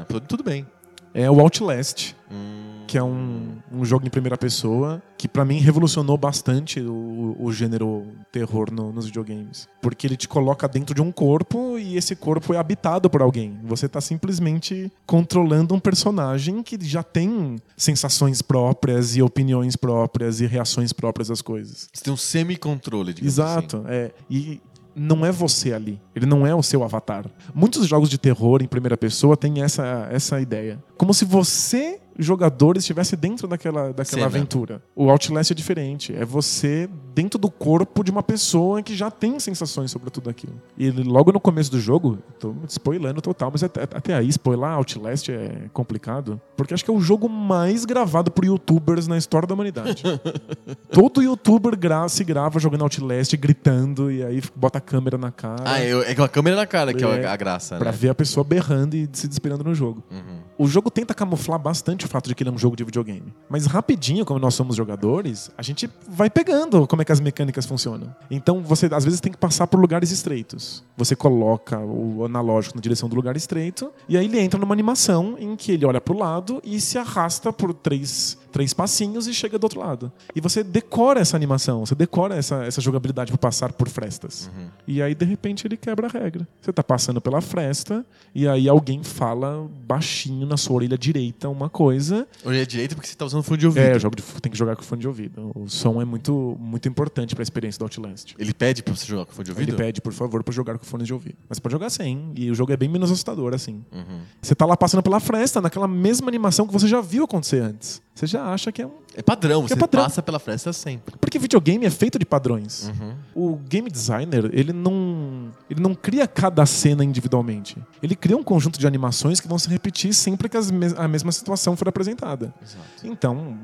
Pô, 0.09 0.21
tudo 0.21 0.43
bem. 0.43 0.67
É 1.15 1.31
o 1.31 1.41
Outlast, 1.41 2.15
Hum, 2.31 2.66
que 2.87 2.97
é 2.97 3.03
um, 3.03 3.57
um 3.73 3.85
jogo 3.85 4.07
em 4.07 4.11
primeira 4.11 4.37
pessoa 4.39 5.03
que 5.19 5.27
pra 5.27 5.45
mim 5.45 5.59
revolucionou 5.59 6.17
bastante 6.17 6.81
o, 6.81 7.37
o 7.39 7.53
gênero 7.53 8.07
terror 8.31 8.71
no- 8.73 8.93
nos 8.93 9.07
videogames. 9.07 9.69
Porque 9.83 10.07
ele 10.07 10.17
te 10.17 10.29
coloca 10.29 10.69
dentro 10.69 10.95
de 10.95 11.03
um 11.03 11.11
corpo 11.11 11.79
e 11.79 11.97
esse 11.97 12.15
corpo 12.15 12.53
é 12.55 12.59
habitado 12.59 13.09
por 13.11 13.23
alguém. 13.23 13.59
Você 13.65 13.89
tá 13.89 14.01
simplesmente 14.01 14.91
controlando 15.07 15.75
um 15.75 15.81
personagem 15.81 16.63
que 16.63 16.79
já 16.83 17.03
tem 17.03 17.57
sensações 17.77 18.43
próprias 18.43 19.17
e 19.17 19.23
opiniões 19.23 19.77
próprias 19.77 20.41
e 20.41 20.47
reações 20.47 20.93
próprias 20.93 21.31
às 21.31 21.43
coisas. 21.43 21.89
você 21.93 22.05
tem 22.05 22.13
um 22.13 22.17
semi-controle, 22.17 23.13
digamos 23.15 23.39
assim. 23.39 23.51
Exato, 23.59 23.85
é. 23.89 24.13
E 24.31 24.61
não 24.95 25.27
é 25.27 25.31
você 25.33 25.73
ali. 25.73 26.01
Ele 26.15 26.25
não 26.27 26.47
é 26.47 26.55
o 26.55 26.63
seu 26.63 26.83
avatar. 26.83 27.27
Muitos 27.55 27.87
jogos 27.87 28.09
de 28.09 28.17
terror 28.19 28.63
em 28.63 28.67
primeira 28.69 28.97
pessoa 28.97 29.37
têm 29.37 29.63
essa, 29.63 30.09
essa 30.11 30.41
ideia. 30.41 30.83
Como 30.97 31.13
se 31.13 31.25
você, 31.25 32.01
jogador, 32.19 32.77
estivesse 32.77 33.17
dentro 33.17 33.47
daquela, 33.49 33.89
daquela 33.89 34.05
Cena. 34.05 34.27
aventura. 34.27 34.83
O 34.95 35.11
Outlast 35.11 35.51
é 35.51 35.55
diferente. 35.55 36.15
É 36.15 36.25
você 36.25 36.89
dentro 37.15 37.39
do 37.39 37.51
corpo 37.51 38.03
de 38.05 38.11
uma 38.11 38.23
pessoa 38.23 38.83
que 38.83 38.95
já 38.95 39.11
tem 39.11 39.39
sensações 39.41 39.91
sobre 39.91 40.11
tudo 40.11 40.29
aquilo. 40.31 40.55
E 40.77 40.91
logo 40.91 41.33
no 41.33 41.41
começo 41.41 41.71
do 41.71 41.81
jogo, 41.81 42.19
tô 42.39 42.55
spoilando 42.69 43.21
total, 43.23 43.51
mas 43.53 43.63
até, 43.63 43.83
até 43.83 44.15
aí, 44.15 44.29
spoiler 44.29 44.69
Outlast 44.71 45.29
é 45.31 45.69
complicado. 45.73 46.41
Porque 46.57 46.75
acho 46.75 46.85
que 46.85 46.91
é 46.91 46.95
o 46.95 47.01
jogo 47.01 47.29
mais 47.29 47.85
gravado 47.85 48.31
por 48.31 48.45
youtubers 48.45 49.07
na 49.07 49.17
história 49.17 49.47
da 49.49 49.55
humanidade. 49.55 50.03
Todo 50.91 51.23
youtuber 51.23 51.77
gra 51.79 52.09
se 52.09 52.25
grava 52.25 52.59
jogando 52.59 52.83
Outlast, 52.83 53.37
gritando, 53.37 54.11
e 54.11 54.23
aí 54.25 54.43
bota 54.55 54.79
a 54.79 54.81
câmera 54.81 55.19
na 55.19 55.31
cara 55.31 55.63
Ah, 55.65 55.83
eu- 55.83 56.03
é 56.03 56.15
com 56.15 56.23
a 56.23 56.29
câmera 56.29 56.57
na 56.57 56.67
cara 56.67 56.93
que 56.95 57.05
é, 57.05 57.09
É, 57.23 57.27
a 57.27 57.37
graça, 57.37 57.77
pra 57.77 57.91
né? 57.91 57.97
ver 57.97 58.09
a 58.11 58.15
pessoa 58.15 58.45
berrando 58.45 58.95
e 58.97 59.09
se 59.13 59.27
desesperando 59.27 59.65
no 59.65 59.75
jogo. 59.75 60.03
Uhum. 60.11 60.41
O 60.59 60.67
jogo 60.67 60.91
tenta 60.91 61.13
camuflar 61.15 61.59
bastante 61.59 62.06
o 62.07 62.09
fato 62.09 62.29
de 62.29 62.35
que 62.35 62.43
ele 62.43 62.51
é 62.51 62.53
um 62.53 62.59
jogo 62.59 62.77
de 62.77 62.85
videogame. 62.85 63.33
Mas 63.49 63.67
rapidinho, 63.67 64.25
como 64.25 64.39
nós 64.39 64.55
somos 64.55 64.77
jogadores, 64.77 65.51
a 65.57 65.63
gente 65.63 65.89
vai 66.09 66.31
pegando 66.31 66.87
como 66.87 67.03
é 67.03 67.05
que 67.05 67.13
as 67.13 67.21
mecânicas 67.21 67.67
funcionam. 67.67 68.15
Então 68.31 68.63
você 68.63 68.89
às 68.93 69.05
vezes 69.05 69.21
tem 69.21 69.33
que 69.33 69.39
passar 69.39 69.67
por 69.67 69.81
lugares 69.81 70.11
estreitos. 70.11 70.83
Você 70.97 71.15
coloca 71.15 71.79
o 71.79 72.25
analógico 72.25 72.77
na 72.77 72.81
direção 72.81 73.09
do 73.09 73.17
lugar 73.17 73.37
estreito 73.37 73.91
e 74.09 74.17
aí 74.17 74.25
ele 74.25 74.39
entra 74.39 74.59
numa 74.59 74.75
animação 74.75 75.37
em 75.39 75.55
que 75.57 75.73
ele 75.73 75.85
olha 75.85 76.01
pro 76.01 76.17
lado 76.17 76.61
e 76.65 76.81
se 76.81 76.99
arrasta 76.99 77.53
por 77.53 77.75
três, 77.75 78.39
três 78.53 78.73
passinhos 78.73 79.27
e 79.27 79.35
chega 79.35 79.59
do 79.59 79.65
outro 79.65 79.81
lado. 79.81 80.11
E 80.35 80.41
você 80.41 80.63
decora 80.63 81.21
essa 81.21 81.37
animação, 81.37 81.85
você 81.85 81.95
decora 81.95 82.35
essa, 82.35 82.65
essa 82.65 82.81
jogabilidade 82.81 83.31
por 83.33 83.39
passar 83.39 83.73
por 83.73 83.89
frestas. 83.89 84.51
E 84.87 85.01
aí, 85.03 85.15
de 85.15 85.25
repente, 85.25 85.67
ele 85.67 85.77
quebra 85.77 86.07
a 86.07 86.11
regra. 86.11 86.47
Você 86.61 86.73
tá 86.73 86.83
passando 86.83 87.21
pela 87.21 87.41
fresta 87.41 88.05
e 88.35 88.47
aí 88.49 88.69
alguém 88.69 89.03
fala 89.03 89.69
baixinho 89.87 90.47
na 90.47 90.57
sua 90.57 90.77
orelha 90.77 90.97
direita 90.99 91.49
uma 91.49 91.69
coisa. 91.69 92.27
Orelha 92.45 92.67
direita 92.67 92.95
porque 92.95 93.09
você 93.09 93.15
tá 93.17 93.25
usando 93.25 93.43
fone 93.43 93.59
de 93.59 93.67
ouvido. 93.67 93.83
É, 93.83 93.97
o 93.97 93.99
jogo 93.99 94.17
de- 94.17 94.23
tem 94.41 94.51
que 94.53 94.59
jogar 94.59 94.77
com 94.77 94.83
fone 94.83 95.01
de 95.01 95.09
ouvido. 95.09 95.51
O 95.55 95.69
som 95.69 96.01
é 96.01 96.05
muito, 96.05 96.57
muito 96.61 96.89
importante 96.89 97.35
pra 97.35 97.43
experiência 97.43 97.79
do 97.79 97.85
Outlast. 97.85 98.35
Ele 98.39 98.53
pede 98.55 98.83
pra 98.83 98.95
você 98.95 99.07
jogar 99.07 99.25
com 99.27 99.33
fone 99.33 99.45
de 99.47 99.51
ouvido? 99.53 99.69
Ele 99.71 99.77
pede, 99.77 100.01
por 100.01 100.13
favor, 100.13 100.43
pra 100.43 100.53
jogar 100.55 100.79
com 100.79 100.85
fone 100.85 101.05
de 101.05 101.13
ouvido. 101.13 101.37
Mas 101.49 101.59
pode 101.59 101.73
jogar 101.73 101.91
sem. 101.91 102.33
E 102.37 102.51
o 102.51 102.55
jogo 102.55 102.73
é 102.73 102.77
bem 102.77 102.89
menos 102.89 103.11
assustador, 103.11 103.55
assim. 103.55 103.85
Uhum. 103.93 104.21
Você 104.43 104.55
tá 104.55 104.65
lá 104.67 104.77
passando 104.77 105.03
pela 105.03 105.21
fresta, 105.21 105.61
naquela 105.61 105.89
mesma 105.89 106.29
animação 106.29 106.67
que 106.67 106.73
você 106.73 106.87
já 106.89 107.01
viu 107.01 107.25
acontecer 107.25 107.61
antes. 107.63 108.03
Você 108.15 108.27
já 108.27 108.36
acha 108.43 108.71
que 108.73 108.83
é 108.83 108.87
um. 108.87 108.93
É 109.15 109.23
padrão, 109.23 109.63
Que 109.63 109.69
você 109.69 109.75
é 109.75 109.77
padrão. 109.79 110.03
passa 110.05 110.23
pela 110.23 110.39
fresta 110.39 110.73
sempre. 110.75 111.15
Porque 111.19 111.39
videogame 111.39 111.87
é 111.87 111.91
feito 111.91 112.19
de 112.19 112.27
padrões. 112.27 112.89
Uhum. 112.91 113.15
O 113.35 113.57
game 113.57 113.91
designer, 113.91 114.51
ele 114.53 114.75
não, 114.75 115.51
ele 115.71 115.81
não 115.81 115.95
cria 115.95 116.27
cada 116.29 116.67
cena 116.67 117.03
individualmente. 117.03 117.79
Ele 118.03 118.15
cria 118.15 118.37
um 118.37 118.43
conjunto 118.43 118.79
de 118.79 118.87
animações 118.87 119.41
que 119.41 119.49
vão 119.49 119.59
se 119.59 119.69
repetir 119.71 120.13
sempre 120.13 120.49
que 120.51 120.59
mes- 120.73 120.93
a 120.99 121.09
mesma 121.09 121.33
situação 121.33 121.75
for 121.77 121.89
apresentada. 121.89 122.53
Exato. 122.63 122.85
Então, 123.05 123.57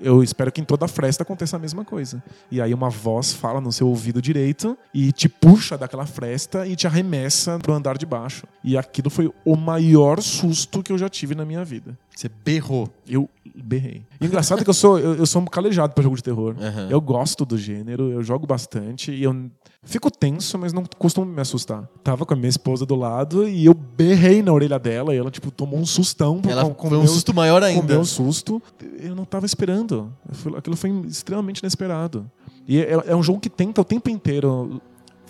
eu 0.00 0.22
espero 0.22 0.52
que 0.52 0.60
em 0.60 0.64
toda 0.64 0.86
fresta 0.86 1.24
aconteça 1.24 1.56
a 1.56 1.58
mesma 1.58 1.84
coisa. 1.84 2.22
E 2.48 2.60
aí 2.60 2.72
uma 2.72 2.88
voz 2.88 3.32
fala 3.32 3.60
no 3.60 3.72
seu 3.72 3.88
ouvido 3.88 4.22
direito 4.22 4.78
e 4.94 5.10
te 5.10 5.28
puxa 5.28 5.76
daquela 5.76 6.06
fresta 6.06 6.68
e 6.68 6.76
te 6.76 6.86
arremessa 6.86 7.58
pro 7.58 7.72
andar 7.74 7.98
de 7.98 8.06
baixo. 8.06 8.46
E 8.62 8.78
aquilo 8.78 9.10
foi 9.10 9.28
o 9.44 9.56
maior 9.56 10.22
susto 10.22 10.84
que 10.84 10.92
eu 10.92 10.96
já 10.98 11.08
tive 11.08 11.34
na 11.34 11.44
minha 11.44 11.64
vida. 11.64 11.98
Você 12.14 12.30
berrou. 12.44 12.88
Eu 13.08 13.28
berrei. 13.54 14.04
E 14.20 14.24
o 14.24 14.26
engraçado 14.26 14.60
é 14.60 14.64
que 14.64 14.70
eu 14.70 14.74
sou, 14.74 14.98
eu, 14.98 15.14
eu 15.14 15.26
sou 15.26 15.42
um 15.42 15.44
calejado 15.44 15.94
pra 15.94 16.02
jogo 16.02 16.16
de 16.16 16.22
terror. 16.22 16.54
Aham. 16.60 16.88
Eu 16.90 17.00
gosto 17.00 17.44
do 17.44 17.56
gênero, 17.58 18.10
eu 18.10 18.22
jogo 18.22 18.46
bastante 18.46 19.10
e 19.12 19.22
eu 19.22 19.50
fico 19.82 20.10
tenso, 20.10 20.58
mas 20.58 20.72
não 20.72 20.84
costumo 20.98 21.26
me 21.26 21.40
assustar. 21.40 21.88
Tava 22.04 22.24
com 22.26 22.34
a 22.34 22.36
minha 22.36 22.48
esposa 22.48 22.84
do 22.86 22.94
lado 22.94 23.48
e 23.48 23.64
eu 23.66 23.74
berrei 23.74 24.42
na 24.42 24.52
orelha 24.52 24.78
dela 24.78 25.14
e 25.14 25.18
ela, 25.18 25.30
tipo, 25.30 25.50
tomou 25.50 25.78
um 25.78 25.86
sustão 25.86 26.40
Ela 26.48 26.62
com, 26.64 26.74
com 26.74 26.88
foi 26.88 26.98
um 26.98 27.02
meu- 27.02 27.10
susto 27.10 27.34
maior 27.34 27.60
com 27.60 27.66
ainda. 27.66 27.94
meu 27.94 28.04
susto. 28.04 28.62
Eu 28.98 29.14
não 29.14 29.24
tava 29.24 29.46
esperando. 29.46 30.12
Aquilo 30.56 30.76
foi 30.76 30.90
extremamente 31.06 31.58
inesperado. 31.60 32.30
E 32.68 32.78
é, 32.78 32.92
é 33.06 33.16
um 33.16 33.22
jogo 33.22 33.40
que 33.40 33.48
tenta 33.50 33.80
o 33.80 33.84
tempo 33.84 34.08
inteiro 34.10 34.80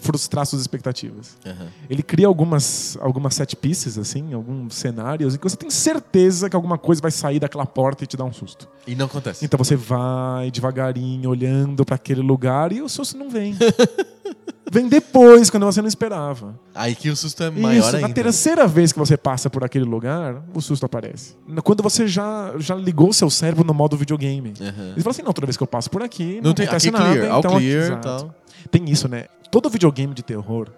frustrar 0.01 0.47
suas 0.47 0.61
expectativas. 0.63 1.37
Aham. 1.47 1.69
Ele 1.89 2.03
cria 2.03 2.27
algumas, 2.27 2.97
algumas 3.01 3.35
set 3.35 3.55
pieces, 3.57 3.99
assim, 3.99 4.33
alguns 4.35 4.75
cenários, 4.75 5.35
em 5.35 5.39
que 5.39 5.45
você 5.45 5.57
tem 5.57 5.71
certeza 5.71 6.49
que 6.51 6.57
alguma 6.57 6.79
coisa 6.79 7.01
vai 7.01 7.11
sair 7.11 7.39
daquela 7.39 7.67
porta 7.67 8.05
e 8.05 8.07
te 8.07 8.17
dar 8.17 8.25
um 8.25 8.33
susto. 8.33 8.69
E 8.87 8.95
não 8.95 9.07
acontece. 9.07 9.45
Então 9.45 9.59
você 9.59 9.77
vai 9.77 10.51
devagarinho, 10.51 11.29
olhando 11.31 11.85
pra 11.85 11.97
aquele 11.97 12.21
lugar 12.23 12.73
e 12.73 12.81
o 12.83 12.89
susto 12.89 13.17
não 13.17 13.31
vem. 13.31 13.57
vem 14.73 14.89
depois, 14.89 15.51
quando 15.51 15.67
você 15.67 15.81
não 15.83 15.89
esperava. 15.89 16.59
Aí 16.75 16.95
que 16.95 17.11
o 17.11 17.17
susto 17.17 17.43
é 17.43 17.51
maior 17.51 17.73
Isso, 17.87 17.97
ainda. 17.97 18.09
na 18.09 18.15
terceira 18.15 18.67
vez 18.69 18.93
que 18.93 18.99
você 18.99 19.17
passa 19.17 19.51
por 19.51 19.65
aquele 19.65 19.85
lugar, 19.85 20.43
o 20.55 20.61
susto 20.61 20.87
aparece. 20.87 21.35
Quando 21.65 21.83
você 21.83 22.07
já, 22.07 22.53
já 22.59 22.75
ligou 22.77 23.13
seu 23.13 23.29
cérebro 23.29 23.65
no 23.65 23.75
modo 23.75 23.97
videogame. 23.97 24.55
Aham. 24.61 24.93
Ele 24.93 25.03
fala 25.03 25.11
assim, 25.11 25.23
não, 25.23 25.33
toda 25.33 25.47
vez 25.47 25.57
que 25.57 25.63
eu 25.63 25.67
passo 25.67 25.91
por 25.91 26.03
aqui, 26.03 26.37
não, 26.37 26.51
Não 26.51 26.55
tem 26.55 26.67
acontece 26.67 26.89
aqui 26.89 26.99
nada. 26.99 27.13
clear, 27.19 27.39
então, 27.39 27.51
clear 27.57 27.93
e 27.93 27.97
tal. 28.01 28.35
Tem 28.71 28.89
isso, 28.91 29.09
né? 29.09 29.27
Todo 29.51 29.69
videogame 29.69 30.15
de 30.15 30.23
terror 30.23 30.71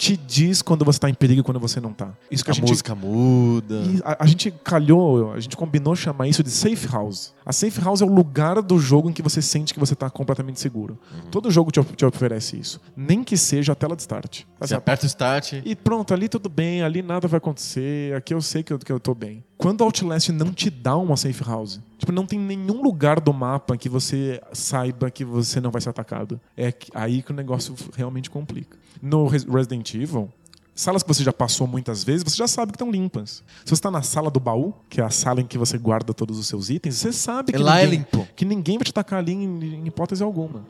te 0.00 0.16
diz 0.16 0.62
quando 0.62 0.82
você 0.82 0.98
tá 0.98 1.10
em 1.10 1.14
perigo 1.14 1.40
e 1.40 1.44
quando 1.44 1.60
você 1.60 1.78
não 1.78 1.92
tá. 1.92 2.08
Isso 2.30 2.42
que 2.42 2.50
A, 2.50 2.52
a, 2.52 2.54
gente 2.54 2.70
música 2.70 2.94
muda. 2.94 3.82
a, 4.02 4.24
a 4.24 4.26
gente 4.26 4.50
calhou, 4.50 5.30
a 5.34 5.38
gente 5.38 5.54
combinou 5.58 5.94
chamar 5.94 6.26
isso 6.26 6.42
de 6.42 6.50
safe 6.50 6.88
house. 6.90 7.34
A 7.44 7.52
safe 7.52 7.78
house 7.82 8.00
é 8.00 8.04
o 8.06 8.08
lugar 8.08 8.62
do 8.62 8.78
jogo 8.78 9.10
em 9.10 9.12
que 9.12 9.20
você 9.20 9.42
sente 9.42 9.74
que 9.74 9.78
você 9.78 9.94
tá 9.94 10.08
completamente 10.08 10.58
seguro. 10.58 10.98
Uhum. 11.12 11.30
Todo 11.30 11.50
jogo 11.50 11.70
te, 11.70 11.84
te 11.84 12.06
oferece 12.06 12.58
isso. 12.58 12.80
Nem 12.96 13.22
que 13.22 13.36
seja 13.36 13.72
a 13.72 13.74
tela 13.74 13.94
de 13.94 14.00
start. 14.00 14.44
Você 14.58 14.74
aperta 14.74 15.04
o 15.04 15.06
start. 15.06 15.52
E 15.62 15.76
pronto, 15.76 16.14
ali 16.14 16.30
tudo 16.30 16.48
bem, 16.48 16.82
ali 16.82 17.02
nada 17.02 17.28
vai 17.28 17.36
acontecer, 17.36 18.14
aqui 18.14 18.32
eu 18.32 18.40
sei 18.40 18.62
que 18.62 18.72
eu, 18.72 18.78
que 18.78 18.90
eu 18.90 18.98
tô 18.98 19.14
bem. 19.14 19.44
Quando 19.60 19.82
o 19.82 19.84
Outlast 19.84 20.30
não 20.30 20.52
te 20.52 20.70
dá 20.70 20.96
uma 20.96 21.16
safe 21.16 21.44
house, 21.44 21.80
tipo, 21.98 22.10
não 22.12 22.24
tem 22.24 22.38
nenhum 22.38 22.82
lugar 22.82 23.20
do 23.20 23.32
mapa 23.32 23.76
que 23.76 23.88
você 23.88 24.40
saiba 24.52 25.10
que 25.10 25.24
você 25.24 25.60
não 25.60 25.70
vai 25.70 25.80
ser 25.82 25.90
atacado. 25.90 26.40
É 26.56 26.72
que- 26.72 26.90
aí 26.94 27.22
que 27.22 27.30
o 27.30 27.34
negócio 27.34 27.74
realmente 27.94 28.30
complica. 28.30 28.76
No 29.02 29.26
Res- 29.26 29.44
Resident 29.44 29.94
Evil, 29.94 30.30
salas 30.74 31.02
que 31.02 31.08
você 31.08 31.22
já 31.22 31.32
passou 31.32 31.66
muitas 31.66 32.02
vezes, 32.02 32.22
você 32.24 32.36
já 32.36 32.48
sabe 32.48 32.72
que 32.72 32.76
estão 32.76 32.90
limpas. 32.90 33.42
Se 33.60 33.66
você 33.68 33.74
está 33.74 33.90
na 33.90 34.00
sala 34.02 34.30
do 34.30 34.40
baú, 34.40 34.72
que 34.88 35.00
é 35.00 35.04
a 35.04 35.10
sala 35.10 35.42
em 35.42 35.46
que 35.46 35.58
você 35.58 35.76
guarda 35.76 36.14
todos 36.14 36.38
os 36.38 36.46
seus 36.46 36.70
itens, 36.70 36.94
você 36.96 37.12
sabe 37.12 37.52
que, 37.52 37.58
Lá 37.58 37.80
é 37.80 37.84
ninguém, 37.84 37.98
limpo. 37.98 38.28
que 38.34 38.44
ninguém 38.46 38.78
vai 38.78 38.84
te 38.84 38.90
atacar 38.90 39.18
ali 39.18 39.32
em, 39.32 39.44
em 39.74 39.86
hipótese 39.86 40.22
alguma. 40.22 40.64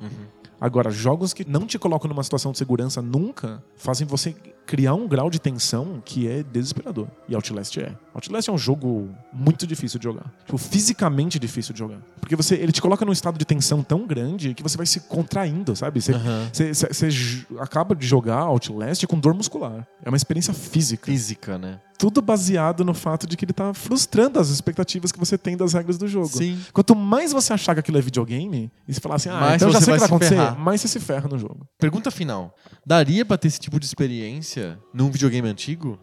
Agora, 0.60 0.90
jogos 0.90 1.32
que 1.32 1.48
não 1.48 1.64
te 1.64 1.78
colocam 1.78 2.08
numa 2.08 2.22
situação 2.22 2.52
de 2.52 2.58
segurança 2.58 3.00
nunca 3.00 3.62
fazem 3.76 4.06
você 4.06 4.34
criar 4.70 4.94
um 4.94 5.08
grau 5.08 5.28
de 5.28 5.40
tensão 5.40 6.00
que 6.04 6.28
é 6.28 6.44
desesperador. 6.44 7.08
E 7.28 7.34
Outlast 7.34 7.76
é. 7.78 7.92
Outlast 8.14 8.48
é 8.48 8.52
um 8.52 8.58
jogo 8.58 9.08
muito 9.32 9.66
difícil 9.66 9.98
de 9.98 10.04
jogar. 10.04 10.32
Tipo, 10.46 10.56
fisicamente 10.58 11.40
difícil 11.40 11.72
de 11.72 11.80
jogar. 11.80 11.98
Porque 12.20 12.36
você, 12.36 12.54
ele 12.54 12.70
te 12.70 12.80
coloca 12.80 13.04
num 13.04 13.10
estado 13.10 13.36
de 13.36 13.44
tensão 13.44 13.82
tão 13.82 14.06
grande 14.06 14.54
que 14.54 14.62
você 14.62 14.76
vai 14.76 14.86
se 14.86 15.00
contraindo, 15.00 15.74
sabe? 15.74 16.00
Você, 16.00 16.12
Aham. 16.12 16.48
você, 16.52 16.72
você- 16.72 16.92
você 17.10 17.46
acaba 17.58 17.96
de 17.96 18.06
jogar 18.06 18.38
Outlast 18.42 19.04
com 19.08 19.18
dor 19.18 19.34
muscular. 19.34 19.84
É 20.04 20.08
uma 20.08 20.16
experiência 20.16 20.54
física. 20.54 21.06
Física, 21.10 21.58
né? 21.58 21.80
Tudo 21.98 22.22
baseado 22.22 22.82
no 22.82 22.94
fato 22.94 23.26
de 23.26 23.36
que 23.36 23.44
ele 23.44 23.52
tá 23.52 23.74
frustrando 23.74 24.38
as 24.38 24.48
expectativas 24.48 25.12
que 25.12 25.18
você 25.18 25.36
tem 25.36 25.54
das 25.54 25.74
regras 25.74 25.98
do 25.98 26.08
jogo. 26.08 26.28
Sim. 26.28 26.58
Quanto 26.72 26.96
mais 26.96 27.30
você 27.30 27.52
achar 27.52 27.74
que 27.74 27.80
aquilo 27.80 27.98
é 27.98 28.00
videogame, 28.00 28.70
e 28.88 28.94
você 28.94 29.00
falar 29.00 29.16
assim, 29.16 29.28
ah, 29.28 29.38
Mais 29.38 29.56
então 29.60 29.70
já 29.70 29.80
sei 29.82 29.82
o 29.82 29.84
que 29.84 29.90
vai 29.90 29.98
vai 29.98 30.08
se 30.08 30.14
acontecer, 30.14 30.34
ferrar. 30.36 30.58
mais 30.58 30.80
você 30.80 30.88
se 30.88 30.98
ferra 31.00 31.28
no 31.28 31.38
jogo. 31.38 31.66
Pergunta 31.78 32.10
final. 32.10 32.54
Daria 32.86 33.22
pra 33.26 33.36
ter 33.36 33.48
esse 33.48 33.60
tipo 33.60 33.78
de 33.78 33.84
experiência 33.84 34.59
num 34.92 35.10
videogame 35.10 35.48
antigo? 35.48 35.98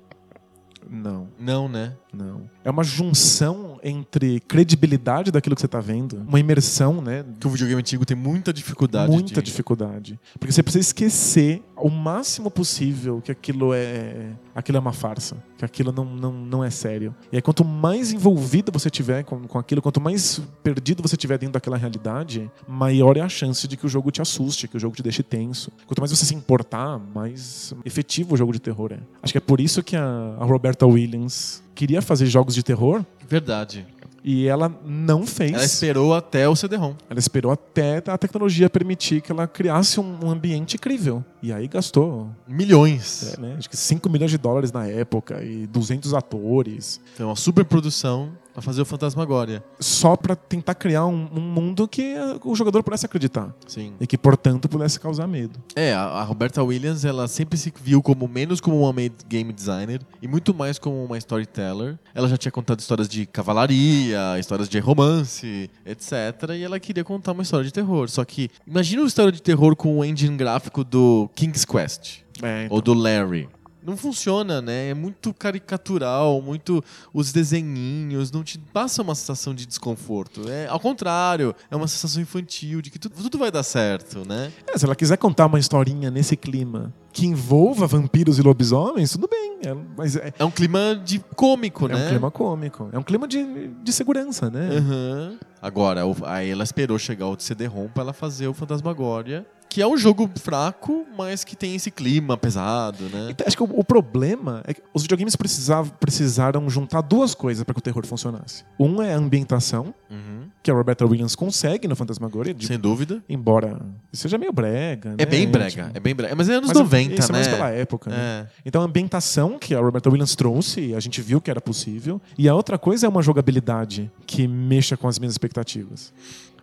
Não, 0.90 1.28
Não, 1.38 1.68
né? 1.68 1.96
Não. 2.18 2.50
É 2.64 2.70
uma 2.70 2.84
junção 2.84 3.80
entre 3.84 4.40
credibilidade 4.42 5.32
daquilo 5.32 5.56
que 5.56 5.62
você 5.62 5.68
tá 5.68 5.80
vendo, 5.80 6.18
uma 6.28 6.40
imersão, 6.40 7.02
né? 7.02 7.24
Que 7.40 7.48
o 7.48 7.50
videogame 7.50 7.80
antigo 7.80 8.06
tem 8.06 8.18
muita 8.18 8.52
dificuldade. 8.52 9.12
Muita 9.12 9.42
de... 9.42 9.46
dificuldade. 9.46 10.20
Porque 10.40 10.52
você 10.52 10.64
precisa 10.64 10.82
esquecer 10.82 11.62
o 11.76 11.90
máximo 11.90 12.50
possível 12.50 13.22
que 13.22 13.32
aquilo 13.32 13.74
é, 13.74 14.32
aquilo 14.56 14.78
é 14.78 14.82
uma 14.82 14.92
farsa, 14.92 15.38
que 15.58 15.64
aquilo 15.64 15.92
não, 15.92 16.04
não, 16.04 16.32
não 16.34 16.64
é 16.64 16.70
sério. 16.70 17.16
E 17.32 17.36
aí, 17.36 17.42
quanto 17.42 17.64
mais 17.64 18.12
envolvido 18.12 18.72
você 18.72 18.90
tiver 18.90 19.24
com, 19.24 19.48
com 19.48 19.60
aquilo, 19.60 19.82
quanto 19.82 20.02
mais 20.02 20.42
perdido 20.64 21.02
você 21.02 21.16
tiver 21.16 21.38
dentro 21.38 21.54
daquela 21.54 21.78
realidade, 21.78 22.50
maior 22.68 23.16
é 23.18 23.22
a 23.22 23.30
chance 23.30 23.68
de 23.68 23.78
que 23.78 23.86
o 23.86 23.90
jogo 23.90 24.12
te 24.12 24.22
assuste, 24.22 24.68
que 24.68 24.78
o 24.78 24.80
jogo 24.80 24.96
te 24.96 25.04
deixe 25.04 25.22
tenso. 25.22 25.72
Quanto 25.86 26.00
mais 26.00 26.12
você 26.12 26.26
se 26.26 26.36
importar, 26.36 27.00
mais 27.14 27.74
efetivo 27.86 28.34
o 28.34 28.38
jogo 28.38 28.52
de 28.52 28.60
terror 28.60 28.92
é. 28.92 29.00
Acho 29.22 29.34
que 29.34 29.38
é 29.38 29.42
por 29.42 29.62
isso 29.62 29.84
que 29.84 29.96
a, 29.96 30.36
a 30.40 30.46
Roberta 30.46 30.86
Williams 30.86 31.64
queria 31.78 32.02
fazer 32.02 32.26
jogos 32.26 32.56
de 32.56 32.64
terror 32.64 33.06
Verdade. 33.30 33.86
e 34.24 34.48
ela 34.48 34.68
não 34.84 35.28
fez. 35.28 35.54
Ela 35.54 35.64
esperou 35.64 36.16
até 36.16 36.50
o 36.50 36.56
CD-ROM. 36.56 36.96
Ela 37.08 37.20
esperou 37.20 37.52
até 37.52 38.02
a 38.08 38.18
tecnologia 38.18 38.68
permitir 38.68 39.22
que 39.22 39.32
ela 39.32 39.48
criasse 39.48 40.00
um 40.00 40.28
ambiente 40.30 40.76
incrível. 40.76 41.24
E 41.42 41.54
aí 41.54 41.68
gastou, 41.68 42.30
Milhões. 42.48 43.36
é, 43.38 43.40
né, 43.40 43.56
acho 43.60 43.70
que 43.70 43.78
5 43.78 44.10
milhões 44.10 44.32
de 44.32 44.40
dólares 44.40 44.72
na 44.72 44.88
época 44.88 45.44
e 45.44 45.68
200 45.68 46.16
atores. 46.16 47.00
Foi 47.16 47.26
uma 47.28 47.36
super 47.36 47.64
produção 47.64 48.32
pra 48.58 48.62
fazer 48.64 48.82
o 48.82 48.86
Fantasmagória. 48.86 49.64
Só 49.80 50.16
pra 50.16 50.36
tentar 50.36 50.74
criar 50.74 51.06
um, 51.06 51.30
um 51.32 51.40
mundo 51.40 51.88
que 51.88 52.16
o 52.44 52.56
jogador 52.56 52.82
pudesse 52.82 53.06
acreditar. 53.06 53.54
Sim. 53.68 53.94
E 54.00 54.08
que, 54.08 54.18
portanto, 54.18 54.68
pudesse 54.68 55.00
causar 55.00 55.28
medo. 55.28 55.60
É, 55.76 55.94
a, 55.94 56.02
a 56.02 56.24
Roberta 56.24 56.64
Williams, 56.64 57.06
ela 57.06 57.28
sempre 57.28 57.56
se 57.56 57.72
viu 57.80 58.02
como 58.02 58.28
menos 58.28 58.60
como 58.60 58.82
uma 58.82 58.94
game 59.30 59.54
designer 59.54 60.02
e 60.20 60.28
muito 60.28 60.56
mais 60.56 60.80
como 60.80 61.06
uma 61.06 61.20
storyteller. 61.20 62.00
Ela 62.16 62.28
já 62.28 62.36
tinha 62.36 62.52
contado 62.52 62.80
histórias 62.80 63.08
de 63.08 63.28
cavalaria, 63.28 64.40
histórias 64.40 64.68
de 64.68 64.80
romance, 64.80 65.70
etc. 65.86 66.56
E 66.56 66.64
ela 66.64 66.80
queria 66.80 67.04
contar 67.04 67.34
uma 67.34 67.44
história 67.44 67.64
de 67.64 67.72
terror. 67.72 68.10
Só 68.10 68.26
que 68.26 68.50
imagina 68.66 69.04
uma 69.04 69.08
história 69.08 69.32
de 69.32 69.42
terror 69.42 69.76
com 69.76 70.00
o 70.00 70.04
engine 70.04 70.36
gráfico 70.36 70.84
do 70.84 71.30
King's 71.36 71.64
Quest 71.64 72.22
É, 72.42 72.66
então, 72.66 72.76
ou 72.76 72.82
do 72.82 72.96
Larry. 72.96 73.48
Não 73.88 73.96
funciona, 73.96 74.62
né? 74.62 74.90
É 74.90 74.94
muito 74.94 75.34
caricatural, 75.34 76.42
muito 76.42 76.84
os 77.14 77.32
desenhinhos, 77.32 78.32
não 78.32 78.44
te 78.44 78.58
passa 78.60 79.02
uma 79.02 79.16
sensação 79.16 79.56
de 79.56 79.66
desconforto. 79.66 80.50
É 80.50 80.68
ao 80.68 80.80
contrário, 80.80 81.56
é 81.72 81.76
uma 81.76 81.88
sensação 81.88 82.22
infantil 82.22 82.82
de 82.82 82.90
que 82.92 83.00
tudo, 83.00 83.16
tudo 83.16 83.38
vai 83.38 83.50
dar 83.50 83.64
certo, 83.64 84.28
né? 84.28 84.52
é, 84.68 84.78
se 84.78 84.84
ela 84.86 84.96
quiser 84.96 85.16
contar 85.18 85.46
uma 85.46 85.58
historinha 85.58 86.12
nesse 86.12 86.36
clima 86.36 86.94
que 87.14 87.26
envolva 87.26 87.88
vampiros 87.88 88.38
e 88.38 88.42
lobisomens, 88.42 89.12
tudo 89.14 89.28
bem. 89.28 89.58
é- 89.64 89.74
mas 89.98 90.16
é, 90.18 90.34
É 90.38 90.44
um 90.46 90.52
clima 90.52 91.02
de 91.04 91.20
cômico, 91.36 91.86
é 91.86 91.94
né? 91.96 92.06
um 92.06 92.10
clima 92.10 92.30
cômico. 92.30 92.90
É 92.92 93.00
um 93.00 93.04
clima 93.04 93.28
de, 93.28 93.70
de 93.84 93.94
segurança, 93.94 94.50
né? 94.52 94.70
Aham. 94.78 95.38
Agora, 95.60 96.02
aí 96.26 96.50
ela 96.52 96.64
esperou 96.64 97.00
chegar 97.00 97.28
o 97.28 97.40
CD-ROM 97.40 97.88
pra 97.88 98.04
ela 98.04 98.14
fazer 98.14 98.48
o 98.48 98.54
Fantasmagória, 98.54 99.46
que 99.78 99.82
é 99.84 99.86
um 99.88 99.96
jogo 99.96 100.28
fraco, 100.40 101.06
mas 101.16 101.44
que 101.44 101.56
tem 101.56 101.76
esse 101.76 101.92
clima 101.92 102.36
pesado, 102.36 103.04
né? 103.14 103.28
Então, 103.30 103.46
acho 103.46 103.56
que 103.56 103.62
o, 103.62 103.70
o 103.80 103.84
problema 103.84 104.64
é 104.66 104.74
que 104.74 104.82
os 104.92 105.04
videogames 105.04 105.36
precisavam, 105.36 105.92
precisaram 106.00 106.68
juntar 106.68 107.02
duas 107.02 107.36
coisas 107.36 107.64
para 107.64 107.76
que 107.76 107.80
o 107.80 107.82
terror 107.84 108.04
funcionasse. 108.08 108.64
Um 108.80 109.04
é 109.04 109.14
a 109.14 109.18
ambientação, 109.18 109.94
Uhum. 110.10 110.48
que 110.64 110.72
a 110.72 110.74
Roberta 110.74 111.06
Williams 111.06 111.36
consegue 111.36 111.88
no 111.88 111.96
Fantasmagoria, 111.96 112.56
de- 112.56 112.66
Sem 112.66 112.80
dúvida. 112.80 113.22
embora 113.30 113.80
seja 114.12 114.36
meio 114.40 114.52
brega. 114.52 115.10
É 115.16 115.26
né? 115.26 115.26
bem 115.28 115.48
brega, 115.48 115.84
Tipo, 115.86 115.98
é 115.98 116.00
bem 116.00 116.16
brega. 116.16 116.34
Mas 116.36 116.50
é 116.50 116.54
anos 116.56 116.70
mas 116.70 116.78
90, 116.80 117.14
isso 117.14 117.30
é 117.30 117.34
né? 117.34 117.38
mais 117.40 117.48
pela 117.48 117.70
época, 117.70 118.10
né? 118.10 118.18
É. 118.18 118.48
Então 118.66 118.82
a 118.82 118.86
ambientação 118.86 119.60
que 119.60 119.76
a 119.76 119.80
Roberta 119.80 120.10
Williams 120.10 120.36
trouxe, 120.36 120.96
a 120.96 121.00
gente 121.00 121.22
viu 121.22 121.40
que 121.40 121.52
era 121.52 121.62
possível. 121.62 122.20
E 122.36 122.50
a 122.50 122.56
outra 122.56 122.80
coisa 122.80 123.06
é 123.06 123.10
uma 123.10 123.22
jogabilidade 123.22 124.10
que 124.26 124.48
mexa 124.48 124.98
com 124.98 125.08
as 125.08 125.20
minhas 125.20 125.34
expectativas. 125.36 126.12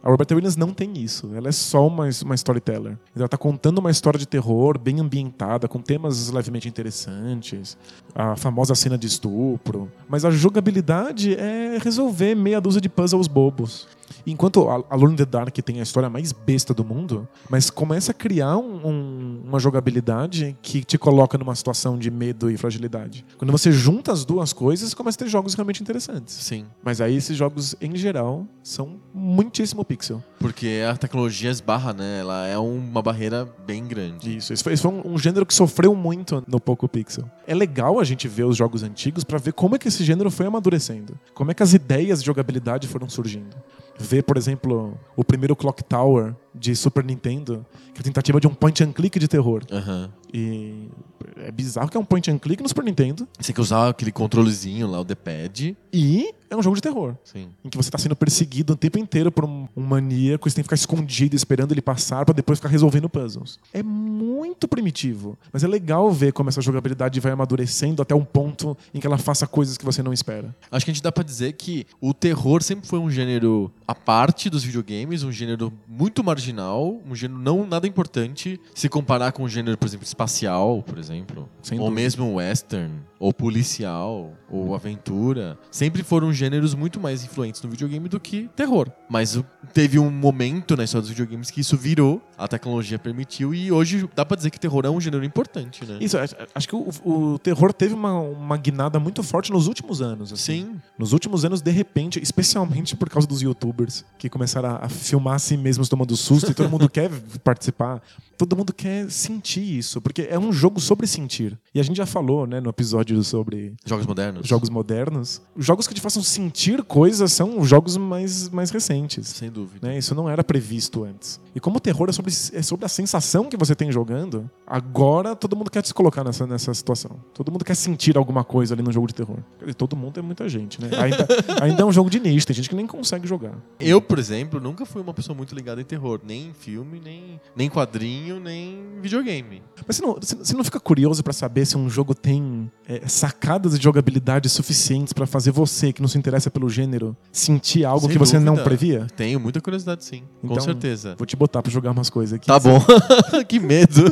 A 0.04 0.10
Roberta 0.10 0.34
Williams 0.34 0.54
não 0.54 0.70
tem 0.70 0.92
isso. 0.98 1.30
Ela 1.34 1.48
é 1.48 1.52
só 1.52 1.86
uma, 1.86 2.06
uma 2.22 2.34
storyteller. 2.34 2.98
Ela 3.16 3.26
tá 3.26 3.38
contando 3.38 3.78
uma 3.78 3.90
história 3.90 4.18
de 4.18 4.28
terror 4.28 4.78
bem 4.78 5.00
ambientada, 5.00 5.66
com 5.66 5.80
temas 5.80 6.28
levemente 6.28 6.68
interessantes. 6.68 7.74
A 8.14 8.36
famosa 8.36 8.74
cena 8.74 8.98
de 8.98 9.06
estupro. 9.06 9.90
Mas 10.06 10.26
a 10.26 10.30
jogabilidade 10.30 11.34
é 11.34 11.78
resolver 11.82 12.34
meia 12.34 12.60
dúzia 12.60 12.82
de 12.82 12.88
puzzles 12.90 13.26
bobos. 13.26 13.88
Enquanto 14.26 14.68
a 14.68 14.84
Alone 14.90 15.14
in 15.14 15.16
the 15.16 15.24
Dark 15.24 15.54
tem 15.58 15.80
a 15.80 15.82
história 15.82 16.08
mais 16.08 16.32
besta 16.32 16.72
do 16.72 16.84
mundo, 16.84 17.26
mas 17.48 17.70
começa 17.70 18.10
a 18.12 18.14
criar 18.14 18.56
um- 18.56 18.86
um- 18.86 19.42
uma 19.44 19.58
jogabilidade 19.58 20.56
que 20.62 20.82
te 20.84 20.96
coloca 20.98 21.36
numa 21.38 21.54
situação 21.54 21.98
de 21.98 22.10
medo 22.10 22.50
e 22.50 22.56
fragilidade. 22.56 23.24
Quando 23.38 23.50
você 23.52 23.70
junta 23.70 24.12
as 24.12 24.24
duas 24.24 24.52
coisas, 24.52 24.94
começa 24.94 25.16
a 25.16 25.20
ter 25.24 25.28
jogos 25.28 25.54
realmente 25.54 25.82
interessantes. 25.82 26.34
Sim. 26.34 26.64
Mas 26.82 27.00
aí 27.00 27.16
esses 27.16 27.36
jogos, 27.36 27.74
em 27.80 27.94
geral, 27.96 28.46
são 28.62 29.00
muitíssimo 29.12 29.84
pixel. 29.84 30.22
Porque 30.38 30.82
a 30.90 30.96
tecnologia 30.96 31.50
esbarra, 31.50 31.92
né? 31.92 32.20
Ela 32.20 32.46
é 32.46 32.58
uma 32.58 33.00
barreira 33.02 33.48
bem 33.66 33.86
grande. 33.86 34.36
Isso, 34.36 34.52
esse 34.52 34.62
foi, 34.62 34.72
esse 34.74 34.82
foi 34.82 34.90
um, 34.92 35.14
um 35.14 35.18
gênero 35.18 35.46
que 35.46 35.54
sofreu 35.54 35.94
muito 35.94 36.42
no 36.46 36.60
pouco 36.60 36.88
pixel. 36.88 37.24
É 37.46 37.54
legal 37.54 37.98
a 37.98 38.04
gente 38.04 38.28
ver 38.28 38.44
os 38.44 38.56
jogos 38.56 38.82
antigos 38.82 39.24
pra 39.24 39.38
ver 39.38 39.52
como 39.52 39.76
é 39.76 39.78
que 39.78 39.88
esse 39.88 40.04
gênero 40.04 40.30
foi 40.30 40.46
amadurecendo. 40.46 41.18
Como 41.34 41.50
é 41.50 41.54
que 41.54 41.62
as 41.62 41.72
ideias 41.72 42.20
de 42.20 42.26
jogabilidade 42.26 42.86
foram 42.88 43.08
surgindo. 43.08 43.56
Ver, 43.98 44.22
por 44.22 44.36
exemplo, 44.36 44.98
o 45.16 45.24
primeiro 45.24 45.54
Clock 45.54 45.82
Tower 45.84 46.34
de 46.54 46.74
Super 46.76 47.04
Nintendo, 47.04 47.64
que 47.92 47.98
é 47.98 48.00
a 48.00 48.04
tentativa 48.04 48.40
de 48.40 48.46
um 48.46 48.54
point 48.54 48.82
and 48.82 48.92
click 48.92 49.18
de 49.18 49.28
terror. 49.28 49.62
Aham. 49.70 50.10
E 50.32 50.88
é 51.36 51.50
bizarro 51.52 51.88
que 51.88 51.96
é 51.96 52.00
um 52.00 52.04
point 52.04 52.30
and 52.30 52.38
click 52.38 52.60
no 52.62 52.68
Super 52.68 52.84
Nintendo 52.84 53.26
Você 53.38 53.46
tem 53.46 53.54
que 53.54 53.60
usar 53.60 53.88
aquele 53.90 54.10
controlezinho 54.10 54.88
lá, 54.88 55.00
o 55.00 55.04
D-pad. 55.04 55.76
e 55.92 56.34
é 56.50 56.56
um 56.56 56.62
jogo 56.62 56.76
de 56.76 56.82
terror. 56.82 57.16
Sim. 57.24 57.48
Em 57.64 57.68
que 57.68 57.76
você 57.76 57.90
tá 57.90 57.98
sendo 57.98 58.14
perseguido 58.14 58.74
o 58.74 58.76
tempo 58.76 58.98
inteiro 58.98 59.32
por 59.32 59.44
um, 59.44 59.66
um 59.76 59.82
maníaco, 59.82 60.48
você 60.48 60.54
tem 60.56 60.62
que 60.62 60.66
ficar 60.66 60.74
escondido 60.76 61.34
esperando 61.34 61.72
ele 61.72 61.82
passar 61.82 62.24
pra 62.24 62.32
depois 62.34 62.58
ficar 62.58 62.68
resolvendo 62.68 63.08
puzzles. 63.08 63.58
É 63.72 63.82
muito 63.82 64.68
primitivo, 64.68 65.36
mas 65.52 65.64
é 65.64 65.68
legal 65.68 66.10
ver 66.12 66.32
como 66.32 66.48
essa 66.48 66.60
jogabilidade 66.60 67.18
vai 67.18 67.32
amadurecendo 67.32 68.02
até 68.02 68.14
um 68.14 68.24
ponto 68.24 68.76
em 68.92 69.00
que 69.00 69.06
ela 69.06 69.18
faça 69.18 69.46
coisas 69.46 69.76
que 69.76 69.84
você 69.84 70.02
não 70.02 70.12
espera. 70.12 70.54
Acho 70.70 70.84
que 70.84 70.90
a 70.90 70.94
gente 70.94 71.02
dá 71.02 71.10
pra 71.10 71.24
dizer 71.24 71.52
que 71.54 71.86
o 72.00 72.12
terror 72.14 72.62
sempre 72.62 72.86
foi 72.88 72.98
um 72.98 73.10
gênero 73.10 73.72
à 73.86 73.94
parte 73.94 74.48
dos 74.48 74.62
videogames, 74.62 75.22
um 75.24 75.32
gênero 75.32 75.72
muito 75.88 76.22
marginal, 76.22 76.43
um 76.52 77.14
gênero 77.14 77.38
não 77.40 77.66
nada 77.66 77.86
importante 77.86 78.60
se 78.74 78.88
comparar 78.88 79.32
com 79.32 79.44
um 79.44 79.48
gênero, 79.48 79.76
por 79.78 79.86
exemplo, 79.86 80.04
espacial, 80.06 80.82
por 80.82 80.98
exemplo, 80.98 81.48
Sem 81.62 81.78
ou 81.78 81.86
dúvida. 81.86 82.02
mesmo 82.02 82.34
western, 82.34 82.92
ou 83.18 83.32
policial, 83.32 84.32
ou 84.50 84.74
aventura. 84.74 85.58
Sempre 85.70 86.02
foram 86.02 86.32
gêneros 86.32 86.74
muito 86.74 87.00
mais 87.00 87.24
influentes 87.24 87.62
no 87.62 87.70
videogame 87.70 88.08
do 88.08 88.20
que 88.20 88.48
terror. 88.54 88.90
Mas 89.08 89.40
teve 89.72 89.98
um 89.98 90.10
momento 90.10 90.76
na 90.76 90.84
história 90.84 91.02
dos 91.02 91.10
videogames 91.10 91.50
que 91.50 91.60
isso 91.60 91.76
virou, 91.76 92.20
a 92.36 92.46
tecnologia 92.46 92.98
permitiu 92.98 93.54
e 93.54 93.70
hoje 93.72 94.08
dá 94.14 94.24
pra 94.26 94.36
dizer 94.36 94.50
que 94.50 94.58
terror 94.60 94.84
é 94.84 94.90
um 94.90 95.00
gênero 95.00 95.24
importante, 95.24 95.84
né? 95.86 95.98
Isso, 96.00 96.18
acho- 96.18 96.34
acho 96.54 96.68
que 96.68 96.76
o, 96.76 96.88
o 97.04 97.38
terror 97.38 97.72
teve 97.72 97.94
uma, 97.94 98.12
uma 98.20 98.56
guinada 98.56 98.98
muito 99.00 99.22
forte 99.22 99.50
nos 99.52 99.66
últimos 99.68 100.02
anos. 100.02 100.32
assim. 100.32 100.44
Sim. 100.44 100.80
Nos 100.98 101.12
últimos 101.12 101.44
anos, 101.44 101.62
de 101.62 101.70
repente, 101.70 102.20
especialmente 102.22 102.94
por 102.96 103.08
causa 103.08 103.26
dos 103.26 103.40
youtubers 103.40 104.04
que 104.18 104.28
começaram 104.28 104.70
a, 104.70 104.84
a 104.84 104.88
filmar 104.88 105.34
a 105.34 105.38
si 105.38 105.56
mesmos 105.56 105.88
tomando 105.88 106.14
susto 106.16 106.33
e 106.42 106.54
todo 106.54 106.70
mundo 106.70 106.88
quer 106.88 107.10
participar. 107.42 108.02
Todo 108.36 108.56
mundo 108.56 108.72
quer 108.72 109.08
sentir 109.10 109.62
isso, 109.62 110.00
porque 110.00 110.26
é 110.28 110.38
um 110.38 110.52
jogo 110.52 110.80
sobre 110.80 111.06
sentir. 111.06 111.56
E 111.72 111.78
a 111.78 111.82
gente 111.82 111.96
já 111.96 112.06
falou, 112.06 112.46
né, 112.46 112.60
no 112.60 112.68
episódio 112.68 113.22
sobre 113.22 113.74
Jogos 113.86 114.06
modernos. 114.06 114.46
jogos 114.46 114.70
modernos. 114.70 115.42
Os 115.54 115.64
jogos 115.64 115.86
que 115.86 115.94
te 115.94 116.00
façam 116.00 116.22
sentir 116.22 116.82
coisas 116.82 117.32
são 117.32 117.58
os 117.60 117.68
jogos 117.68 117.96
mais, 117.96 118.48
mais 118.48 118.70
recentes. 118.70 119.28
Sem 119.28 119.50
dúvida. 119.50 119.88
Né? 119.88 119.98
Isso 119.98 120.14
não 120.14 120.28
era 120.28 120.42
previsto 120.42 121.04
antes. 121.04 121.40
E 121.54 121.60
como 121.60 121.76
o 121.76 121.80
terror 121.80 122.08
é 122.08 122.12
sobre, 122.12 122.32
é 122.52 122.62
sobre 122.62 122.84
a 122.84 122.88
sensação 122.88 123.48
que 123.48 123.56
você 123.56 123.74
tem 123.74 123.92
jogando, 123.92 124.50
agora 124.66 125.36
todo 125.36 125.54
mundo 125.54 125.70
quer 125.70 125.84
se 125.86 125.94
colocar 125.94 126.24
nessa, 126.24 126.46
nessa 126.46 126.74
situação. 126.74 127.12
Todo 127.32 127.52
mundo 127.52 127.64
quer 127.64 127.76
sentir 127.76 128.16
alguma 128.18 128.42
coisa 128.42 128.74
ali 128.74 128.82
no 128.82 128.92
jogo 128.92 129.06
de 129.06 129.14
terror. 129.14 129.38
Dizer, 129.60 129.74
todo 129.74 129.94
mundo 129.94 130.18
é 130.18 130.22
muita 130.22 130.48
gente, 130.48 130.80
né? 130.80 130.90
Ainda, 130.98 131.28
ainda 131.62 131.82
é 131.82 131.84
um 131.84 131.92
jogo 131.92 132.10
de 132.10 132.18
nicho, 132.18 132.46
tem 132.46 132.56
gente 132.56 132.68
que 132.68 132.74
nem 132.74 132.86
consegue 132.86 133.28
jogar. 133.28 133.54
Eu, 133.78 134.02
por 134.02 134.18
exemplo, 134.18 134.60
nunca 134.60 134.84
fui 134.84 135.00
uma 135.00 135.14
pessoa 135.14 135.36
muito 135.36 135.54
ligada 135.54 135.80
em 135.80 135.84
terror. 135.84 136.20
Nem 136.26 136.48
em 136.48 136.54
filme, 136.54 137.00
nem, 137.04 137.38
nem 137.54 137.68
quadrinho, 137.68 138.40
nem 138.40 138.98
videogame. 139.02 139.62
Mas 139.86 139.96
você 139.96 140.02
não, 140.02 140.14
você- 140.14 140.56
não 140.56 140.64
fica 140.64 140.80
curioso 140.80 141.22
pra 141.22 141.32
saber 141.32 141.66
se 141.66 141.76
um 141.76 141.88
jogo 141.90 142.14
tem 142.14 142.70
é, 142.88 143.06
sacadas 143.06 143.76
de 143.78 143.84
jogabilidade 143.84 144.48
suficientes 144.48 145.12
pra 145.12 145.26
fazer 145.26 145.50
você, 145.50 145.92
que 145.92 146.00
não 146.00 146.08
se 146.08 146.16
interessa 146.16 146.50
pelo 146.50 146.68
gênero, 146.70 147.14
sentir 147.30 147.84
algo 147.84 148.02
Sem 148.06 148.10
que 148.10 148.18
você 148.18 148.38
não 148.38 148.56
previa? 148.56 149.06
Tenho 149.16 149.38
muita 149.38 149.60
curiosidade, 149.60 150.04
sim. 150.04 150.22
com 150.40 150.46
Então, 150.52 150.60
certeza. 150.64 151.14
Vou 151.18 151.26
te 151.26 151.36
botar 151.36 151.62
pra 151.62 151.70
jogar 151.70 151.90
umas 151.90 152.08
coisas 152.08 152.32
aqui. 152.34 152.46
Tá 152.46 152.58
bom. 152.58 152.80
que 153.46 153.60
medo. 153.60 154.04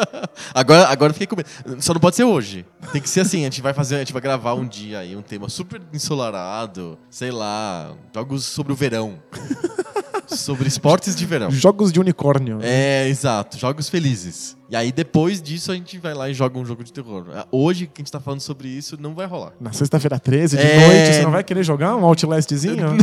agora, 0.54 0.88
agora 0.88 1.12
fiquei 1.12 1.26
com 1.26 1.36
medo. 1.36 1.48
Só 1.82 1.92
não 1.92 2.00
pode 2.00 2.16
ser 2.16 2.24
hoje. 2.24 2.64
Tem 2.92 3.02
que 3.02 3.08
ser 3.08 3.20
assim, 3.20 3.40
a 3.40 3.44
gente 3.44 3.60
vai 3.60 3.74
fazer, 3.74 3.96
a 3.96 3.98
gente 3.98 4.12
vai 4.12 4.22
gravar 4.22 4.54
um 4.54 4.66
dia 4.66 5.00
aí 5.00 5.14
um 5.14 5.22
tema 5.22 5.48
super 5.48 5.80
ensolarado, 5.92 6.98
sei 7.10 7.30
lá, 7.30 7.92
jogos 8.14 8.44
sobre 8.44 8.72
o 8.72 8.76
verão. 8.76 9.18
sobre 10.38 10.68
esportes 10.68 11.14
de 11.16 11.24
verão. 11.26 11.50
Jogos 11.50 11.92
de 11.92 12.00
unicórnio. 12.00 12.58
É, 12.62 13.08
exato, 13.08 13.58
jogos 13.58 13.88
felizes. 13.88 14.56
E 14.70 14.76
aí 14.76 14.92
depois 14.92 15.42
disso 15.42 15.72
a 15.72 15.74
gente 15.74 15.98
vai 15.98 16.14
lá 16.14 16.28
e 16.30 16.34
joga 16.34 16.58
um 16.58 16.64
jogo 16.64 16.84
de 16.84 16.92
terror. 16.92 17.24
Hoje 17.50 17.86
que 17.86 18.00
a 18.00 18.02
gente 18.02 18.12
tá 18.12 18.20
falando 18.20 18.40
sobre 18.40 18.68
isso 18.68 18.96
não 19.00 19.14
vai 19.14 19.26
rolar. 19.26 19.52
Na 19.60 19.72
sexta-feira 19.72 20.18
13, 20.20 20.56
de 20.56 20.62
É. 20.62 20.86
noite, 20.86 21.14
você 21.16 21.22
não 21.22 21.32
vai 21.32 21.42
querer 21.42 21.64
jogar 21.64 21.96
um 21.96 22.04
Outlastzinho? 22.04 22.96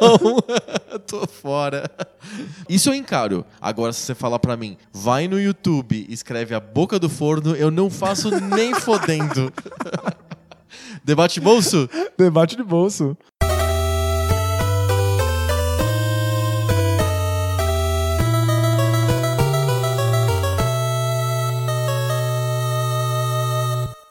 Não, 0.00 0.98
tô 1.06 1.26
fora. 1.26 1.90
Isso 2.68 2.90
eu 2.90 2.94
encaro. 2.94 3.44
Agora, 3.60 3.92
se 3.92 4.00
você 4.00 4.14
falar 4.14 4.38
pra 4.38 4.56
mim, 4.56 4.76
vai 4.92 5.26
no 5.28 5.40
YouTube, 5.40 6.06
escreve 6.08 6.54
a 6.54 6.60
boca 6.60 6.98
do 6.98 7.08
forno, 7.08 7.54
eu 7.56 7.70
não 7.70 7.88
faço 7.90 8.30
nem 8.40 8.74
fodendo. 8.74 9.52
Debate 11.04 11.40
bolso? 11.40 11.88
Debate 12.18 12.56
de 12.56 12.62
bolso. 12.62 13.16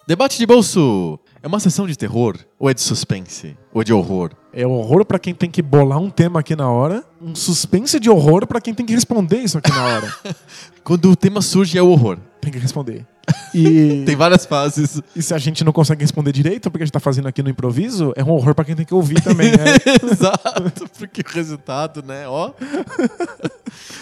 Debate 0.07 0.37
de 0.37 0.45
bolso 0.45 1.19
é 1.43 1.47
uma 1.49 1.59
sessão 1.59 1.85
de 1.85 1.97
terror? 1.97 2.37
Ou 2.57 2.69
é 2.69 2.73
de 2.73 2.79
suspense? 2.79 3.57
Ou 3.73 3.81
é 3.81 3.83
de 3.83 3.91
horror? 3.91 4.31
É 4.53 4.65
horror 4.65 5.03
pra 5.03 5.19
quem 5.19 5.35
tem 5.35 5.51
que 5.51 5.61
bolar 5.61 5.99
um 5.99 6.09
tema 6.09 6.39
aqui 6.39 6.55
na 6.55 6.71
hora, 6.71 7.03
um 7.21 7.35
suspense 7.35 7.99
de 7.99 8.09
horror 8.09 8.47
pra 8.47 8.61
quem 8.61 8.73
tem 8.73 8.85
que 8.85 8.93
responder 8.93 9.39
isso 9.39 9.57
aqui 9.57 9.69
na 9.69 9.83
hora. 9.83 10.15
Quando 10.81 11.11
o 11.11 11.15
tema 11.17 11.41
surge 11.41 11.77
é 11.77 11.81
o 11.81 11.89
horror. 11.89 12.17
tem 12.39 12.53
que 12.53 12.57
responder. 12.57 13.05
E, 13.53 14.03
Tem 14.05 14.15
várias 14.15 14.45
fases. 14.45 15.01
e 15.15 15.21
se 15.21 15.33
a 15.33 15.37
gente 15.37 15.63
não 15.63 15.71
consegue 15.71 16.01
responder 16.01 16.31
direito, 16.31 16.69
porque 16.69 16.83
a 16.83 16.85
gente 16.85 16.93
tá 16.93 16.99
fazendo 16.99 17.27
aqui 17.27 17.41
no 17.43 17.49
improviso, 17.49 18.13
é 18.15 18.23
um 18.23 18.29
horror 18.29 18.53
pra 18.55 18.65
quem 18.65 18.75
tem 18.75 18.85
que 18.85 18.93
ouvir 18.93 19.21
também, 19.21 19.51
né? 19.51 19.75
Exato, 20.11 20.89
porque 20.97 21.21
o 21.21 21.33
resultado, 21.33 22.03
né? 22.03 22.27
Ó. 22.27 22.51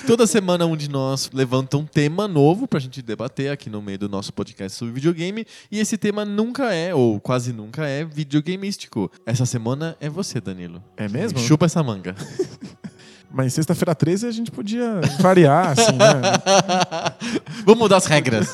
Toda 0.06 0.28
semana 0.28 0.66
um 0.66 0.78
de 0.78 0.90
nós 0.90 1.30
levanta 1.34 1.78
um 1.78 1.86
tema 1.86 2.28
novo 2.28 2.68
pra 2.68 2.80
gente 2.80 3.02
debater 3.02 3.52
aqui 3.52 3.70
no 3.70 3.82
meio 3.82 3.98
do 3.98 4.10
nosso 4.10 4.32
podcast 4.32 4.78
sobre 4.78 4.94
videogame. 4.94 5.46
E 5.72 5.80
esse 5.80 5.98
tema 5.98 6.24
nunca 6.24 6.74
é, 6.74 6.94
ou 6.94 7.20
quase 7.20 7.52
nunca 7.52 7.88
é, 7.88 8.04
videogameístico. 8.04 9.12
Essa 9.26 9.46
semana 9.46 9.96
é 10.00 10.10
você, 10.10 10.40
Danilo. 10.40 10.84
É 10.96 11.08
mesmo? 11.08 11.40
Chupa 11.40 11.66
essa 11.66 11.82
manga. 11.82 12.16
Mas 13.32 13.54
sexta-feira 13.54 13.94
13 13.94 14.28
a 14.28 14.32
gente 14.32 14.50
podia 14.50 15.02
variar, 15.20 15.72
assim, 15.72 15.92
né? 15.92 17.42
Vamos 17.66 17.80
mudar 17.80 17.98
as 17.98 18.06
regras. 18.06 18.54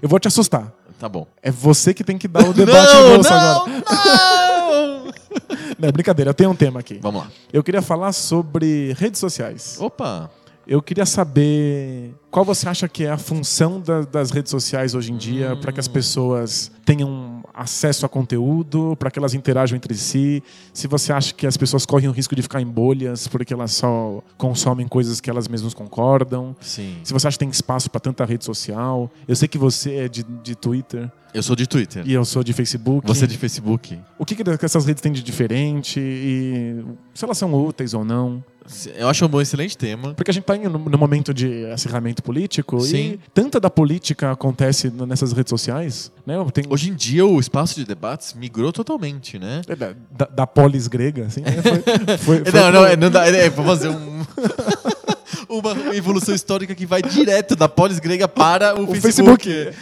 Eu 0.00 0.08
vou 0.08 0.18
te 0.18 0.28
assustar. 0.28 0.72
Tá 0.98 1.08
bom. 1.08 1.26
É 1.42 1.50
você 1.50 1.94
que 1.94 2.04
tem 2.04 2.18
que 2.18 2.28
dar 2.28 2.46
o 2.48 2.52
debate 2.54 2.92
não, 2.94 3.16
no 3.16 3.22
não, 3.22 3.30
agora. 3.30 3.82
não! 3.84 5.10
Não, 5.78 5.88
é 5.88 5.92
brincadeira, 5.92 6.28
eu 6.30 6.34
tenho 6.34 6.50
um 6.50 6.54
tema 6.54 6.80
aqui. 6.80 6.98
Vamos 7.00 7.22
lá. 7.22 7.28
Eu 7.50 7.62
queria 7.64 7.80
falar 7.80 8.12
sobre 8.12 8.92
redes 8.98 9.18
sociais. 9.18 9.78
Opa! 9.80 10.30
Eu 10.70 10.80
queria 10.80 11.04
saber 11.04 12.14
qual 12.30 12.44
você 12.44 12.68
acha 12.68 12.88
que 12.88 13.02
é 13.02 13.10
a 13.10 13.18
função 13.18 13.80
da, 13.80 14.02
das 14.02 14.30
redes 14.30 14.52
sociais 14.52 14.94
hoje 14.94 15.10
em 15.12 15.16
dia 15.16 15.52
Hum. 15.52 15.60
para 15.60 15.72
que 15.72 15.80
as 15.80 15.88
pessoas 15.88 16.70
tenham 16.84 17.42
acesso 17.52 18.06
a 18.06 18.08
conteúdo, 18.08 18.94
para 18.96 19.10
que 19.10 19.18
elas 19.18 19.34
interajam 19.34 19.76
entre 19.76 19.96
si. 19.96 20.40
Se 20.72 20.86
você 20.86 21.12
acha 21.12 21.34
que 21.34 21.44
as 21.44 21.56
pessoas 21.56 21.84
correm 21.84 22.08
o 22.08 22.12
risco 22.12 22.36
de 22.36 22.42
ficar 22.42 22.60
em 22.60 22.66
bolhas 22.66 23.26
porque 23.26 23.52
elas 23.52 23.72
só 23.72 24.22
consomem 24.38 24.86
coisas 24.86 25.20
que 25.20 25.28
elas 25.28 25.48
mesmas 25.48 25.74
concordam. 25.74 26.54
Sim. 26.60 26.98
Se 27.02 27.12
você 27.12 27.26
acha 27.26 27.34
que 27.34 27.40
tem 27.44 27.50
espaço 27.50 27.90
para 27.90 28.00
tanta 28.00 28.24
rede 28.24 28.44
social. 28.44 29.10
Eu 29.26 29.34
sei 29.34 29.48
que 29.48 29.58
você 29.58 29.96
é 29.96 30.08
de, 30.08 30.22
de 30.22 30.54
Twitter 30.54 31.10
Eu 31.34 31.42
sou 31.42 31.56
de 31.56 31.66
Twitter. 31.66 32.04
e 32.06 32.12
eu 32.12 32.24
sou 32.24 32.44
de 32.44 32.52
Facebook. 32.52 33.08
Você 33.08 33.24
é 33.24 33.26
de 33.26 33.36
Facebook. 33.36 33.98
O 34.16 34.24
que, 34.24 34.36
que 34.36 34.64
essas 34.64 34.86
redes 34.86 35.02
têm 35.02 35.10
de 35.10 35.20
diferente 35.20 35.98
e 35.98 36.84
se 37.12 37.24
elas 37.24 37.36
são 37.36 37.52
úteis 37.52 37.92
ou 37.92 38.04
não? 38.04 38.42
Eu 38.96 39.08
acho 39.08 39.26
um 39.26 39.40
excelente 39.40 39.76
tema. 39.76 40.14
Porque 40.14 40.30
a 40.30 40.34
gente 40.34 40.42
está 40.42 40.56
no, 40.56 40.78
no 40.78 40.98
momento 40.98 41.32
de 41.34 41.66
acirramento 41.66 42.22
político 42.22 42.80
Sim. 42.80 42.96
e 42.96 43.20
tanta 43.34 43.58
da 43.58 43.70
política 43.70 44.32
acontece 44.32 44.90
nessas 44.90 45.32
redes 45.32 45.50
sociais, 45.50 46.12
né? 46.26 46.34
Tem, 46.52 46.64
Hoje 46.68 46.90
em 46.90 46.94
dia, 46.94 47.26
o 47.26 47.38
espaço 47.40 47.74
de 47.74 47.84
debates 47.84 48.34
migrou 48.34 48.72
totalmente, 48.72 49.38
né? 49.38 49.62
é 49.68 49.76
da, 49.76 49.94
da, 50.10 50.24
da 50.26 50.46
polis 50.46 50.86
grega, 50.86 51.26
assim, 51.26 51.40
né? 51.40 51.62
foi, 51.62 52.18
foi, 52.18 52.44
foi 52.50 52.60
não, 52.60 52.72
não, 52.72 52.86
é, 52.86 52.96
não 52.96 53.10
dá. 53.10 53.26
É, 53.26 53.46
é 53.46 53.50
pra 53.50 53.64
fazer 53.64 53.88
um. 53.88 54.24
uma 55.50 55.94
evolução 55.94 56.34
histórica 56.34 56.74
que 56.74 56.86
vai 56.86 57.02
direto 57.02 57.56
da 57.56 57.68
polis 57.68 57.98
grega 57.98 58.26
para 58.28 58.74
o, 58.80 58.84
o 58.84 58.94
Facebook. 58.94 59.44
Facebook. 59.44 59.76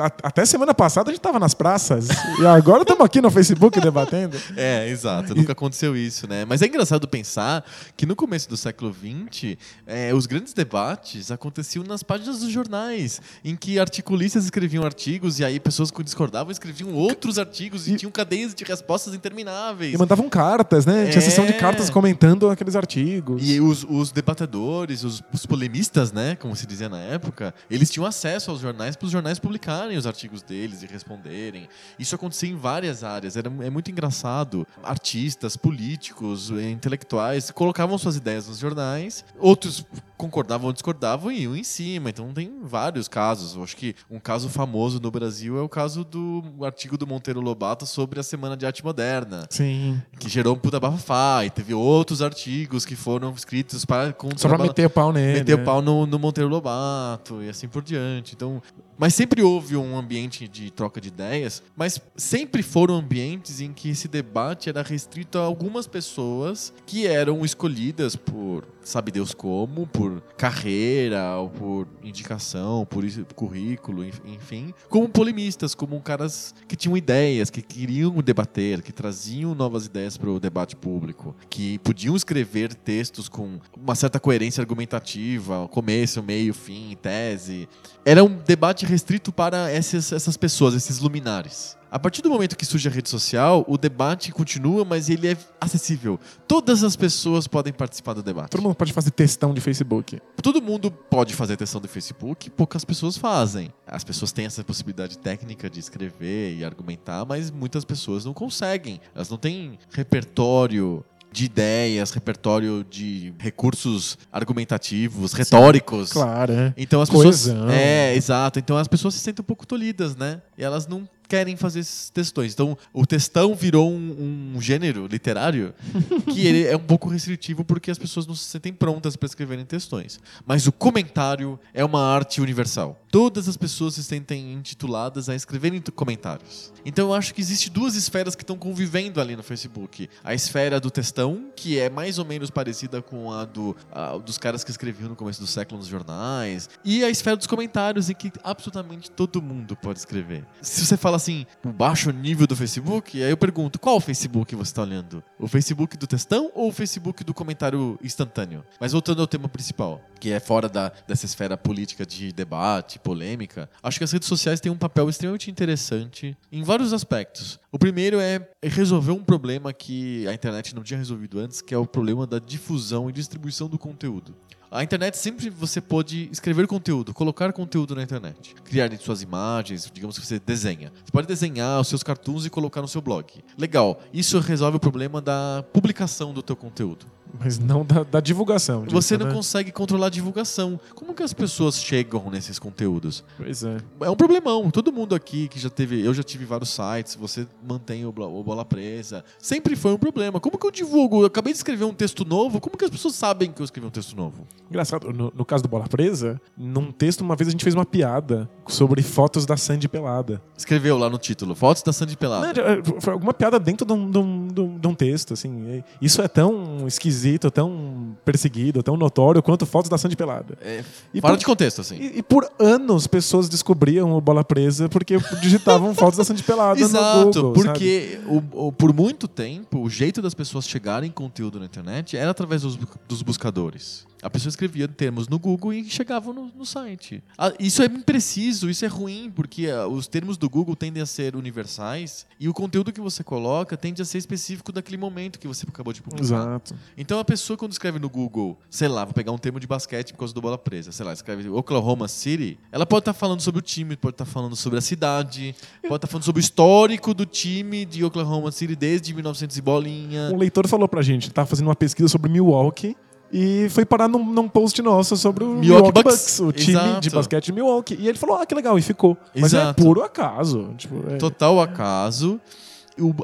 A- 0.00 0.12
Até 0.28 0.44
semana 0.46 0.72
passada 0.74 1.10
a 1.10 1.12
gente 1.12 1.18
estava 1.20 1.38
nas 1.38 1.52
praças 1.54 2.06
e 2.40 2.46
agora 2.46 2.82
estamos 2.82 3.04
aqui 3.04 3.20
no 3.20 3.30
Facebook 3.30 3.80
debatendo. 3.80 4.36
É, 4.56 4.88
exato. 4.88 5.34
Nunca 5.34 5.52
aconteceu 5.52 5.96
isso, 5.96 6.28
né? 6.28 6.44
Mas 6.44 6.62
é 6.62 6.66
engraçado 6.66 7.06
pensar 7.06 7.64
que 7.96 8.04
no 8.06 8.16
começo 8.16 8.48
do 8.48 8.56
século 8.56 8.92
XX, 8.94 9.56
é, 9.86 10.12
os 10.14 10.26
grandes 10.26 10.52
debates 10.52 11.30
aconteciam 11.30 11.84
nas 11.84 12.02
páginas 12.02 12.40
dos 12.40 12.50
jornais, 12.50 13.20
em 13.44 13.54
que 13.56 13.78
articulistas 13.78 14.44
escreviam 14.44 14.84
artigos 14.84 15.38
e 15.38 15.44
aí 15.44 15.60
pessoas 15.60 15.90
que 15.90 16.02
discordavam 16.02 16.50
escreviam 16.50 16.92
outros 16.94 17.38
artigos 17.38 17.86
e, 17.88 17.92
E- 17.92 17.96
tinham 17.96 18.10
cadeias 18.10 18.54
de 18.54 18.64
respostas 18.64 19.14
intermináveis. 19.14 19.94
E 19.94 19.98
mandavam 19.98 20.28
cartas, 20.28 20.84
né? 20.86 21.06
Tinha 21.10 21.20
sessão 21.20 21.44
de 21.46 21.52
É. 21.52 21.56
cartas 21.56 21.88
comentando 21.90 22.48
aqueles 22.48 22.74
artigos. 22.76 23.40
E 23.46 23.60
os, 23.60 23.84
os 23.88 24.10
debatedores, 24.10 24.87
os, 24.92 25.22
os 25.32 25.46
polemistas, 25.46 26.12
né, 26.12 26.36
como 26.36 26.54
se 26.54 26.66
dizia 26.66 26.88
na 26.88 26.98
época, 26.98 27.54
eles 27.70 27.90
tinham 27.90 28.06
acesso 28.06 28.50
aos 28.50 28.60
jornais 28.60 28.96
para 28.96 29.06
os 29.06 29.12
jornais 29.12 29.38
publicarem 29.38 29.96
os 29.96 30.06
artigos 30.06 30.42
deles 30.42 30.82
e 30.82 30.86
responderem. 30.86 31.68
Isso 31.98 32.14
acontecia 32.14 32.48
em 32.48 32.56
várias 32.56 33.04
áreas. 33.04 33.36
Era, 33.36 33.48
é 33.60 33.70
muito 33.70 33.90
engraçado. 33.90 34.66
Artistas, 34.82 35.56
políticos, 35.56 36.50
eh, 36.50 36.70
intelectuais 36.70 37.50
colocavam 37.50 37.98
suas 37.98 38.16
ideias 38.16 38.48
nos 38.48 38.58
jornais, 38.58 39.24
outros 39.38 39.84
concordavam 40.16 40.66
ou 40.66 40.72
discordavam 40.72 41.30
e 41.30 41.42
iam 41.42 41.56
em 41.56 41.64
cima. 41.64 42.10
Então 42.10 42.32
tem 42.32 42.60
vários 42.62 43.08
casos. 43.08 43.54
Eu 43.54 43.62
acho 43.62 43.76
que 43.76 43.94
um 44.10 44.18
caso 44.18 44.48
famoso 44.48 45.00
no 45.00 45.10
Brasil 45.10 45.56
é 45.56 45.62
o 45.62 45.68
caso 45.68 46.04
do 46.04 46.42
artigo 46.62 46.98
do 46.98 47.06
Monteiro 47.06 47.40
Lobato 47.40 47.86
sobre 47.86 48.18
a 48.18 48.22
Semana 48.22 48.56
de 48.56 48.66
Arte 48.66 48.84
Moderna 48.84 49.46
Sim. 49.48 50.02
que 50.18 50.28
gerou 50.28 50.54
um 50.54 50.58
puta 50.58 50.80
bafafá 50.80 51.44
e 51.44 51.50
teve 51.50 51.72
outros 51.72 52.20
artigos 52.20 52.84
que 52.84 52.96
foram 52.96 53.30
escritos 53.32 53.84
para 53.84 54.12
contra 54.12 54.38
Só 54.38 54.48
pra 54.48 54.58
meter 54.82 54.88
pau 54.88 55.12
nele. 55.12 55.38
meter 55.40 55.58
né? 55.58 55.64
pau 55.64 55.82
no, 55.82 56.06
no 56.06 56.18
Monteiro 56.18 56.48
Lobato 56.48 57.42
e 57.42 57.48
assim 57.48 57.68
por 57.68 57.82
diante. 57.82 58.34
Então, 58.34 58.62
mas 58.98 59.14
sempre 59.14 59.42
houve 59.42 59.76
um 59.76 59.96
ambiente 59.96 60.48
de 60.48 60.70
troca 60.70 61.00
de 61.00 61.08
ideias, 61.08 61.62
mas 61.76 62.00
sempre 62.16 62.62
foram 62.62 62.96
ambientes 62.96 63.60
em 63.60 63.72
que 63.72 63.90
esse 63.90 64.08
debate 64.08 64.68
era 64.68 64.82
restrito 64.82 65.38
a 65.38 65.42
algumas 65.42 65.86
pessoas 65.86 66.72
que 66.84 67.06
eram 67.06 67.44
escolhidas 67.44 68.16
por 68.16 68.66
sabe 68.82 69.12
Deus 69.12 69.34
como, 69.34 69.86
por 69.86 70.22
carreira, 70.38 71.36
ou 71.36 71.50
por 71.50 71.86
indicação, 72.02 72.86
por 72.86 73.04
currículo, 73.34 74.02
enf- 74.02 74.20
enfim, 74.24 74.72
como 74.88 75.06
polemistas, 75.10 75.74
como 75.74 76.00
caras 76.00 76.54
que 76.66 76.74
tinham 76.74 76.96
ideias, 76.96 77.50
que 77.50 77.60
queriam 77.60 78.14
debater, 78.22 78.80
que 78.80 78.90
traziam 78.90 79.54
novas 79.54 79.84
ideias 79.84 80.16
para 80.16 80.30
o 80.30 80.40
debate 80.40 80.74
público, 80.74 81.36
que 81.50 81.78
podiam 81.80 82.16
escrever 82.16 82.72
textos 82.74 83.28
com 83.28 83.58
uma 83.76 83.94
certa 83.94 84.18
coerência 84.18 84.62
argumentativa, 84.62 85.68
começo, 85.68 86.22
meio, 86.22 86.54
fim, 86.54 86.96
tese. 87.00 87.68
Era 88.08 88.24
um 88.24 88.38
debate 88.38 88.86
restrito 88.86 89.30
para 89.30 89.70
essas, 89.70 90.12
essas 90.12 90.34
pessoas, 90.34 90.72
esses 90.72 90.98
luminares. 90.98 91.76
A 91.90 91.98
partir 91.98 92.22
do 92.22 92.30
momento 92.30 92.56
que 92.56 92.64
surge 92.64 92.88
a 92.88 92.90
rede 92.90 93.06
social, 93.06 93.66
o 93.68 93.76
debate 93.76 94.32
continua, 94.32 94.82
mas 94.82 95.10
ele 95.10 95.28
é 95.28 95.36
acessível. 95.60 96.18
Todas 96.46 96.82
as 96.82 96.96
pessoas 96.96 97.46
podem 97.46 97.70
participar 97.70 98.14
do 98.14 98.22
debate. 98.22 98.48
Todo 98.48 98.62
mundo 98.62 98.76
pode 98.76 98.94
fazer 98.94 99.10
textão 99.10 99.52
de 99.52 99.60
Facebook. 99.60 100.22
Todo 100.42 100.62
mundo 100.62 100.90
pode 100.90 101.34
fazer 101.34 101.58
testão 101.58 101.82
do 101.82 101.86
Facebook, 101.86 102.48
poucas 102.48 102.82
pessoas 102.82 103.18
fazem. 103.18 103.70
As 103.86 104.04
pessoas 104.04 104.32
têm 104.32 104.46
essa 104.46 104.64
possibilidade 104.64 105.18
técnica 105.18 105.68
de 105.68 105.78
escrever 105.78 106.56
e 106.56 106.64
argumentar, 106.64 107.26
mas 107.26 107.50
muitas 107.50 107.84
pessoas 107.84 108.24
não 108.24 108.32
conseguem. 108.32 109.02
Elas 109.14 109.28
não 109.28 109.36
têm 109.36 109.78
repertório 109.90 111.04
de 111.30 111.44
ideias, 111.44 112.10
repertório 112.10 112.84
de 112.88 113.32
recursos 113.38 114.18
argumentativos, 114.32 115.32
retóricos. 115.32 116.12
Claro, 116.12 116.52
é. 116.52 116.74
Então 116.76 117.00
as 117.00 117.08
pessoas. 117.08 117.44
Coesão. 117.44 117.70
É, 117.70 118.14
exato. 118.14 118.58
Então 118.58 118.76
as 118.76 118.88
pessoas 118.88 119.14
se 119.14 119.20
sentem 119.20 119.42
um 119.42 119.46
pouco 119.46 119.66
tolhidas, 119.66 120.16
né? 120.16 120.40
E 120.56 120.64
elas 120.64 120.86
não 120.86 121.08
querem 121.28 121.56
fazer 121.56 121.80
esses 121.80 122.10
textões. 122.10 122.52
Então 122.54 122.76
o 122.92 123.06
textão 123.06 123.54
virou 123.54 123.92
um, 123.92 124.54
um 124.54 124.60
gênero 124.60 125.06
literário 125.06 125.74
que 126.32 126.46
ele 126.46 126.66
é 126.66 126.76
um 126.76 126.80
pouco 126.80 127.08
restritivo 127.08 127.64
porque 127.64 127.90
as 127.90 127.98
pessoas 127.98 128.26
não 128.26 128.34
se 128.34 128.44
sentem 128.44 128.72
prontas 128.72 129.14
para 129.16 129.26
escreverem 129.26 129.64
textões. 129.64 130.18
Mas 130.46 130.66
o 130.66 130.72
comentário 130.72 131.58
é 131.74 131.84
uma 131.84 132.02
arte 132.02 132.40
universal. 132.40 133.00
Todas 133.10 133.48
as 133.48 133.56
pessoas 133.56 133.94
se 133.94 134.04
sentem 134.04 134.52
intituladas 134.52 135.28
a 135.28 135.34
escreverem 135.34 135.82
comentários. 135.94 136.72
Então 136.84 137.08
eu 137.08 137.14
acho 137.14 137.34
que 137.34 137.40
existe 137.40 137.70
duas 137.70 137.94
esferas 137.94 138.34
que 138.34 138.42
estão 138.42 138.56
convivendo 138.56 139.20
ali 139.20 139.36
no 139.36 139.42
Facebook. 139.42 140.08
A 140.24 140.34
esfera 140.34 140.80
do 140.80 140.90
textão, 140.90 141.50
que 141.54 141.78
é 141.78 141.90
mais 141.90 142.18
ou 142.18 142.24
menos 142.24 142.50
parecida 142.50 143.02
com 143.02 143.32
a, 143.32 143.44
do, 143.44 143.76
a 143.92 144.16
dos 144.18 144.38
caras 144.38 144.64
que 144.64 144.70
escreviam 144.70 145.08
no 145.08 145.16
começo 145.16 145.40
do 145.40 145.46
século 145.46 145.78
nos 145.78 145.88
jornais, 145.88 146.68
e 146.84 147.04
a 147.04 147.10
esfera 147.10 147.36
dos 147.36 147.46
comentários, 147.46 148.08
em 148.10 148.14
que 148.14 148.32
absolutamente 148.42 149.10
todo 149.10 149.42
mundo 149.42 149.76
pode 149.76 149.98
escrever. 149.98 150.44
Se 150.62 150.84
você 150.84 150.96
fala 150.96 151.17
assim, 151.18 151.44
o 151.64 151.68
baixo 151.68 152.10
nível 152.10 152.46
do 152.46 152.56
Facebook, 152.56 153.22
aí 153.22 153.30
eu 153.30 153.36
pergunto, 153.36 153.78
qual 153.78 154.00
Facebook 154.00 154.54
você 154.54 154.70
está 154.70 154.82
olhando? 154.82 155.22
O 155.38 155.46
Facebook 155.46 155.96
do 155.96 156.06
textão 156.06 156.50
ou 156.54 156.68
o 156.68 156.72
Facebook 156.72 157.22
do 157.22 157.34
comentário 157.34 157.98
instantâneo? 158.02 158.64
Mas 158.80 158.92
voltando 158.92 159.20
ao 159.20 159.26
tema 159.26 159.48
principal, 159.48 160.00
que 160.18 160.32
é 160.32 160.40
fora 160.40 160.68
da, 160.68 160.92
dessa 161.06 161.26
esfera 161.26 161.56
política 161.56 162.06
de 162.06 162.32
debate, 162.32 162.98
polêmica, 162.98 163.68
acho 163.82 163.98
que 163.98 164.04
as 164.04 164.12
redes 164.12 164.28
sociais 164.28 164.60
têm 164.60 164.72
um 164.72 164.76
papel 164.76 165.08
extremamente 165.08 165.50
interessante 165.50 166.36
em 166.50 166.62
vários 166.62 166.92
aspectos. 166.92 167.60
O 167.70 167.78
primeiro 167.78 168.18
é 168.18 168.48
resolver 168.62 169.12
um 169.12 169.22
problema 169.22 169.72
que 169.72 170.26
a 170.26 170.32
internet 170.32 170.74
não 170.74 170.82
tinha 170.82 170.98
resolvido 170.98 171.38
antes, 171.38 171.60
que 171.60 171.74
é 171.74 171.78
o 171.78 171.86
problema 171.86 172.26
da 172.26 172.38
difusão 172.38 173.10
e 173.10 173.12
distribuição 173.12 173.68
do 173.68 173.78
conteúdo. 173.78 174.34
A 174.70 174.84
internet 174.84 175.16
sempre 175.16 175.48
você 175.48 175.80
pode 175.80 176.28
escrever 176.30 176.66
conteúdo, 176.66 177.14
colocar 177.14 177.50
conteúdo 177.54 177.94
na 177.94 178.02
internet, 178.02 178.54
criar 178.64 178.94
suas 178.98 179.22
imagens, 179.22 179.90
digamos 179.90 180.18
que 180.18 180.26
você 180.26 180.38
desenha. 180.38 180.92
Você 181.02 181.10
pode 181.10 181.26
desenhar 181.26 181.80
os 181.80 181.88
seus 181.88 182.02
cartoons 182.02 182.44
e 182.44 182.50
colocar 182.50 182.82
no 182.82 182.88
seu 182.88 183.00
blog. 183.00 183.42
Legal. 183.56 184.02
Isso 184.12 184.38
resolve 184.40 184.76
o 184.76 184.80
problema 184.80 185.22
da 185.22 185.64
publicação 185.72 186.34
do 186.34 186.42
teu 186.42 186.54
conteúdo. 186.54 187.06
Mas 187.38 187.58
não 187.58 187.84
da, 187.84 188.02
da 188.02 188.20
divulgação. 188.20 188.82
disso, 188.84 188.94
Você 188.94 189.16
não 189.18 189.26
né? 189.26 189.32
consegue 189.34 189.70
controlar 189.72 190.06
a 190.06 190.10
divulgação. 190.10 190.78
Como 190.94 191.14
que 191.14 191.22
as 191.22 191.32
pessoas 191.32 191.76
chegam 191.80 192.28
nesses 192.30 192.58
conteúdos? 192.58 193.24
Pois 193.36 193.62
é. 193.64 193.76
É 194.00 194.10
um 194.10 194.16
problemão. 194.16 194.70
Todo 194.70 194.92
mundo 194.92 195.14
aqui 195.14 195.48
que 195.48 195.58
já 195.58 195.70
teve. 195.70 196.00
Eu 196.04 196.12
já 196.14 196.22
tive 196.22 196.44
vários 196.44 196.70
sites, 196.70 197.14
você 197.14 197.46
mantém 197.66 198.04
o, 198.04 198.08
o 198.08 198.42
Bola 198.42 198.64
Presa. 198.64 199.24
Sempre 199.38 199.76
foi 199.76 199.92
um 199.92 199.98
problema. 199.98 200.40
Como 200.40 200.58
que 200.58 200.66
eu 200.66 200.70
divulgo? 200.70 201.22
Eu 201.22 201.26
acabei 201.26 201.52
de 201.52 201.58
escrever 201.58 201.84
um 201.84 201.94
texto 201.94 202.24
novo. 202.24 202.60
Como 202.60 202.76
que 202.76 202.84
as 202.84 202.90
pessoas 202.90 203.14
sabem 203.14 203.50
que 203.52 203.60
eu 203.60 203.64
escrevi 203.64 203.86
um 203.86 203.90
texto 203.90 204.16
novo? 204.16 204.46
Engraçado, 204.70 205.12
no, 205.12 205.32
no 205.34 205.44
caso 205.44 205.62
do 205.62 205.68
Bola 205.68 205.86
Presa, 205.88 206.40
num 206.56 206.90
texto, 206.92 207.20
uma 207.22 207.36
vez 207.36 207.48
a 207.48 207.50
gente 207.50 207.62
fez 207.64 207.74
uma 207.74 207.86
piada 207.86 208.48
sobre 208.66 209.02
fotos 209.02 209.46
da 209.46 209.56
Sandy 209.56 209.88
pelada. 209.88 210.42
Escreveu 210.56 210.98
lá 210.98 211.08
no 211.08 211.18
título: 211.18 211.54
Fotos 211.54 211.82
da 211.82 211.92
Sandy 211.92 212.12
Não, 212.12 212.18
Pelada. 212.18 212.60
é, 212.60 213.00
foi 213.00 213.12
alguma 213.12 213.32
piada 213.32 213.58
dentro 213.58 213.86
de 213.86 213.92
um, 213.92 214.10
de 214.10 214.18
um- 214.18 214.46
de 214.78 214.86
um- 214.88 214.94
texto, 214.94 215.32
assim. 215.34 215.82
Isso 216.02 216.20
é 216.20 216.26
tão 216.28 216.86
esquisito, 216.86 217.17
tão 217.50 218.16
perseguido, 218.24 218.82
tão 218.82 218.96
notório 218.96 219.42
quanto 219.42 219.64
fotos 219.66 219.88
da 219.90 219.96
Sandy 219.98 220.16
pelada. 220.16 220.56
É, 220.60 220.82
E 221.12 221.20
fora 221.20 221.34
por- 221.34 221.38
de 221.38 221.44
contexto, 221.46 221.80
assim. 221.80 221.96
E, 221.96 222.18
e 222.18 222.22
por 222.22 222.48
anos 222.58 223.06
pessoas 223.06 223.48
descobriam 223.48 224.12
o 224.12 224.20
Bola 224.20 224.44
Presa 224.44 224.88
porque 224.88 225.18
digitavam 225.40 225.94
fotos 225.96 226.16
da 226.18 226.24
Sandy 226.24 226.42
pelada 226.42 226.78
no 226.80 226.86
Exato, 226.86 227.24
Google, 227.42 227.52
porque 227.52 228.20
o- 228.26 228.66
o- 228.68 228.72
por 228.72 228.92
muito 228.92 229.26
tempo 229.28 229.80
o 229.80 229.88
jeito 229.90 230.20
das 230.22 230.34
pessoas 230.34 230.66
chegarem 230.68 231.08
em 231.08 231.12
conteúdo 231.12 231.58
na 231.58 231.66
internet 231.66 232.16
era 232.16 232.30
através 232.30 232.62
dos, 232.62 232.78
dos 233.08 233.22
buscadores. 233.22 234.06
A 234.22 234.30
pessoa 234.30 234.50
escrevia 234.50 234.88
termos 234.88 235.28
no 235.28 235.38
Google 235.38 235.72
e 235.72 235.84
chegavam 235.84 236.32
no, 236.32 236.50
no 236.56 236.66
site. 236.66 237.22
Ah, 237.36 237.52
isso 237.58 237.82
é 237.82 237.86
impreciso, 237.86 238.68
isso 238.68 238.84
é 238.84 238.88
ruim, 238.88 239.32
porque 239.34 239.68
ah, 239.68 239.86
os 239.86 240.06
termos 240.06 240.36
do 240.36 240.48
Google 240.48 240.74
tendem 240.74 241.02
a 241.02 241.06
ser 241.06 241.36
universais 241.36 242.26
e 242.38 242.48
o 242.48 242.54
conteúdo 242.54 242.92
que 242.92 243.00
você 243.00 243.22
coloca 243.22 243.76
tende 243.76 244.02
a 244.02 244.04
ser 244.04 244.18
específico 244.18 244.72
daquele 244.72 244.96
momento 244.96 245.38
que 245.38 245.46
você 245.46 245.66
acabou 245.68 245.92
de 245.92 246.02
publicar. 246.02 246.24
Exato. 246.24 246.74
Então 246.96 247.18
a 247.18 247.24
pessoa 247.24 247.56
quando 247.56 247.72
escreve 247.72 247.98
no 247.98 248.08
Google, 248.08 248.58
sei 248.70 248.88
lá, 248.88 249.04
vou 249.04 249.14
pegar 249.14 249.32
um 249.32 249.38
termo 249.38 249.60
de 249.60 249.66
basquete 249.66 250.12
por 250.12 250.20
causa 250.20 250.34
do 250.34 250.40
bola 250.40 250.58
presa, 250.58 250.92
sei 250.92 251.04
lá, 251.04 251.12
escreve 251.12 251.48
Oklahoma 251.48 252.08
City, 252.08 252.58
ela 252.72 252.86
pode 252.86 253.02
estar 253.02 253.12
falando 253.12 253.40
sobre 253.40 253.58
o 253.58 253.62
time, 253.62 253.96
pode 253.96 254.14
estar 254.14 254.24
falando 254.24 254.56
sobre 254.56 254.78
a 254.78 254.82
cidade, 254.82 255.54
pode 255.82 255.96
estar 255.96 256.06
falando 256.06 256.24
sobre 256.24 256.40
o 256.40 256.42
histórico 256.42 257.14
do 257.14 257.24
time 257.24 257.84
de 257.84 258.04
Oklahoma 258.04 258.50
City 258.50 258.74
desde 258.74 259.14
1900 259.14 259.56
e 259.56 259.62
bolinha. 259.62 260.30
Um 260.32 260.38
leitor 260.38 260.66
falou 260.66 260.88
pra 260.88 261.02
gente, 261.02 261.30
tava 261.30 261.46
fazendo 261.46 261.68
uma 261.68 261.76
pesquisa 261.76 262.08
sobre 262.08 262.30
Milwaukee 262.30 262.96
e 263.32 263.68
foi 263.70 263.84
parar 263.84 264.08
num, 264.08 264.24
num 264.24 264.48
post 264.48 264.80
nosso 264.82 265.16
sobre 265.16 265.44
o 265.44 265.48
Milwaukee 265.48 265.68
Milwaukee, 265.68 266.02
Bucks. 266.02 266.14
Bucks, 266.16 266.40
o 266.40 266.52
time 266.52 266.78
Exato. 266.78 267.00
de 267.00 267.10
basquete 267.10 267.44
de 267.46 267.52
Milwaukee. 267.52 267.96
E 267.98 268.08
ele 268.08 268.16
falou, 268.18 268.36
ah, 268.36 268.46
que 268.46 268.54
legal, 268.54 268.78
e 268.78 268.82
ficou. 268.82 269.16
Mas 269.34 269.52
Exato. 269.52 269.80
é 269.80 269.84
puro 269.84 270.02
acaso. 270.02 270.70
Tipo, 270.76 270.96
é- 271.10 271.16
Total 271.16 271.60
acaso. 271.60 272.40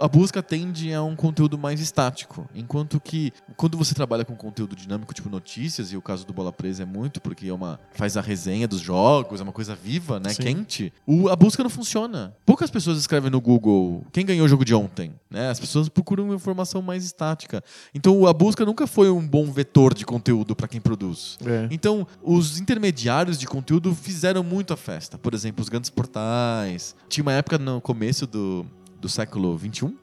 A 0.01 0.09
busca 0.09 0.43
tende 0.43 0.93
a 0.93 1.03
um 1.03 1.17
conteúdo 1.17 1.59
mais 1.59 1.81
estático. 1.81 2.49
Enquanto 2.55 3.01
que, 3.01 3.33
quando 3.57 3.77
você 3.77 3.95
trabalha 3.95 4.25
com 4.25 4.35
conteúdo 4.37 4.77
dinâmico, 4.77 5.13
tipo 5.13 5.29
notícias, 5.29 5.93
e 5.93 5.97
o 5.97 6.03
caso 6.03 6.27
do 6.27 6.33
Bola 6.33 6.53
Presa 6.53 6.83
é 6.83 6.87
muito, 6.87 7.21
porque 7.21 7.49
é 7.49 7.53
uma, 7.53 7.79
faz 7.93 8.17
a 8.17 8.21
resenha 8.21 8.69
dos 8.69 8.81
jogos, 8.81 9.41
é 9.41 9.43
uma 9.43 9.53
coisa 9.53 9.75
viva, 9.75 10.21
né? 10.21 10.31
Sim. 10.31 10.43
Quente. 10.43 10.93
O- 11.07 11.29
a 11.29 11.37
busca 11.37 11.63
não 11.63 11.71
funciona. 11.71 12.35
Poucas 12.47 12.71
pessoas 12.71 12.99
escrevem 12.99 13.31
no 13.31 13.41
Google 13.41 14.05
quem 14.13 14.25
ganhou 14.25 14.47
o 14.47 14.49
jogo 14.49 14.65
de 14.65 14.75
ontem. 14.75 15.13
Né? 15.31 15.51
As 15.51 15.59
pessoas 15.59 15.89
procuram 15.89 16.25
uma 16.25 16.35
informação 16.35 16.81
mais 16.81 17.05
estática. 17.05 17.63
Então 17.95 18.27
a 18.27 18.33
busca 18.33 18.65
nunca 18.65 18.87
foi 18.87 19.11
um 19.11 19.27
bom 19.27 19.51
vetor 19.51 19.93
de 19.95 20.05
conteúdo 20.07 20.55
para 20.55 20.69
quem 20.69 20.81
produz. 20.81 21.39
é. 21.45 21.67
Então, 21.71 22.07
os 22.23 22.59
intermediários 22.61 23.39
de 23.39 23.47
conteúdo 23.47 23.95
fizeram 23.95 24.43
muito 24.45 24.73
a 24.73 24.77
festa. 24.77 25.17
Por 25.19 25.35
exemplo, 25.35 25.63
os 25.63 25.69
grandes 25.69 25.91
portais. 25.91 26.95
Tinha 27.09 27.23
uma 27.23 27.33
época 27.33 27.59
no 27.59 27.81
começo 27.81 28.27
do, 28.27 28.65
do 29.05 29.09
século 29.11 29.59
XXI. 29.59 29.95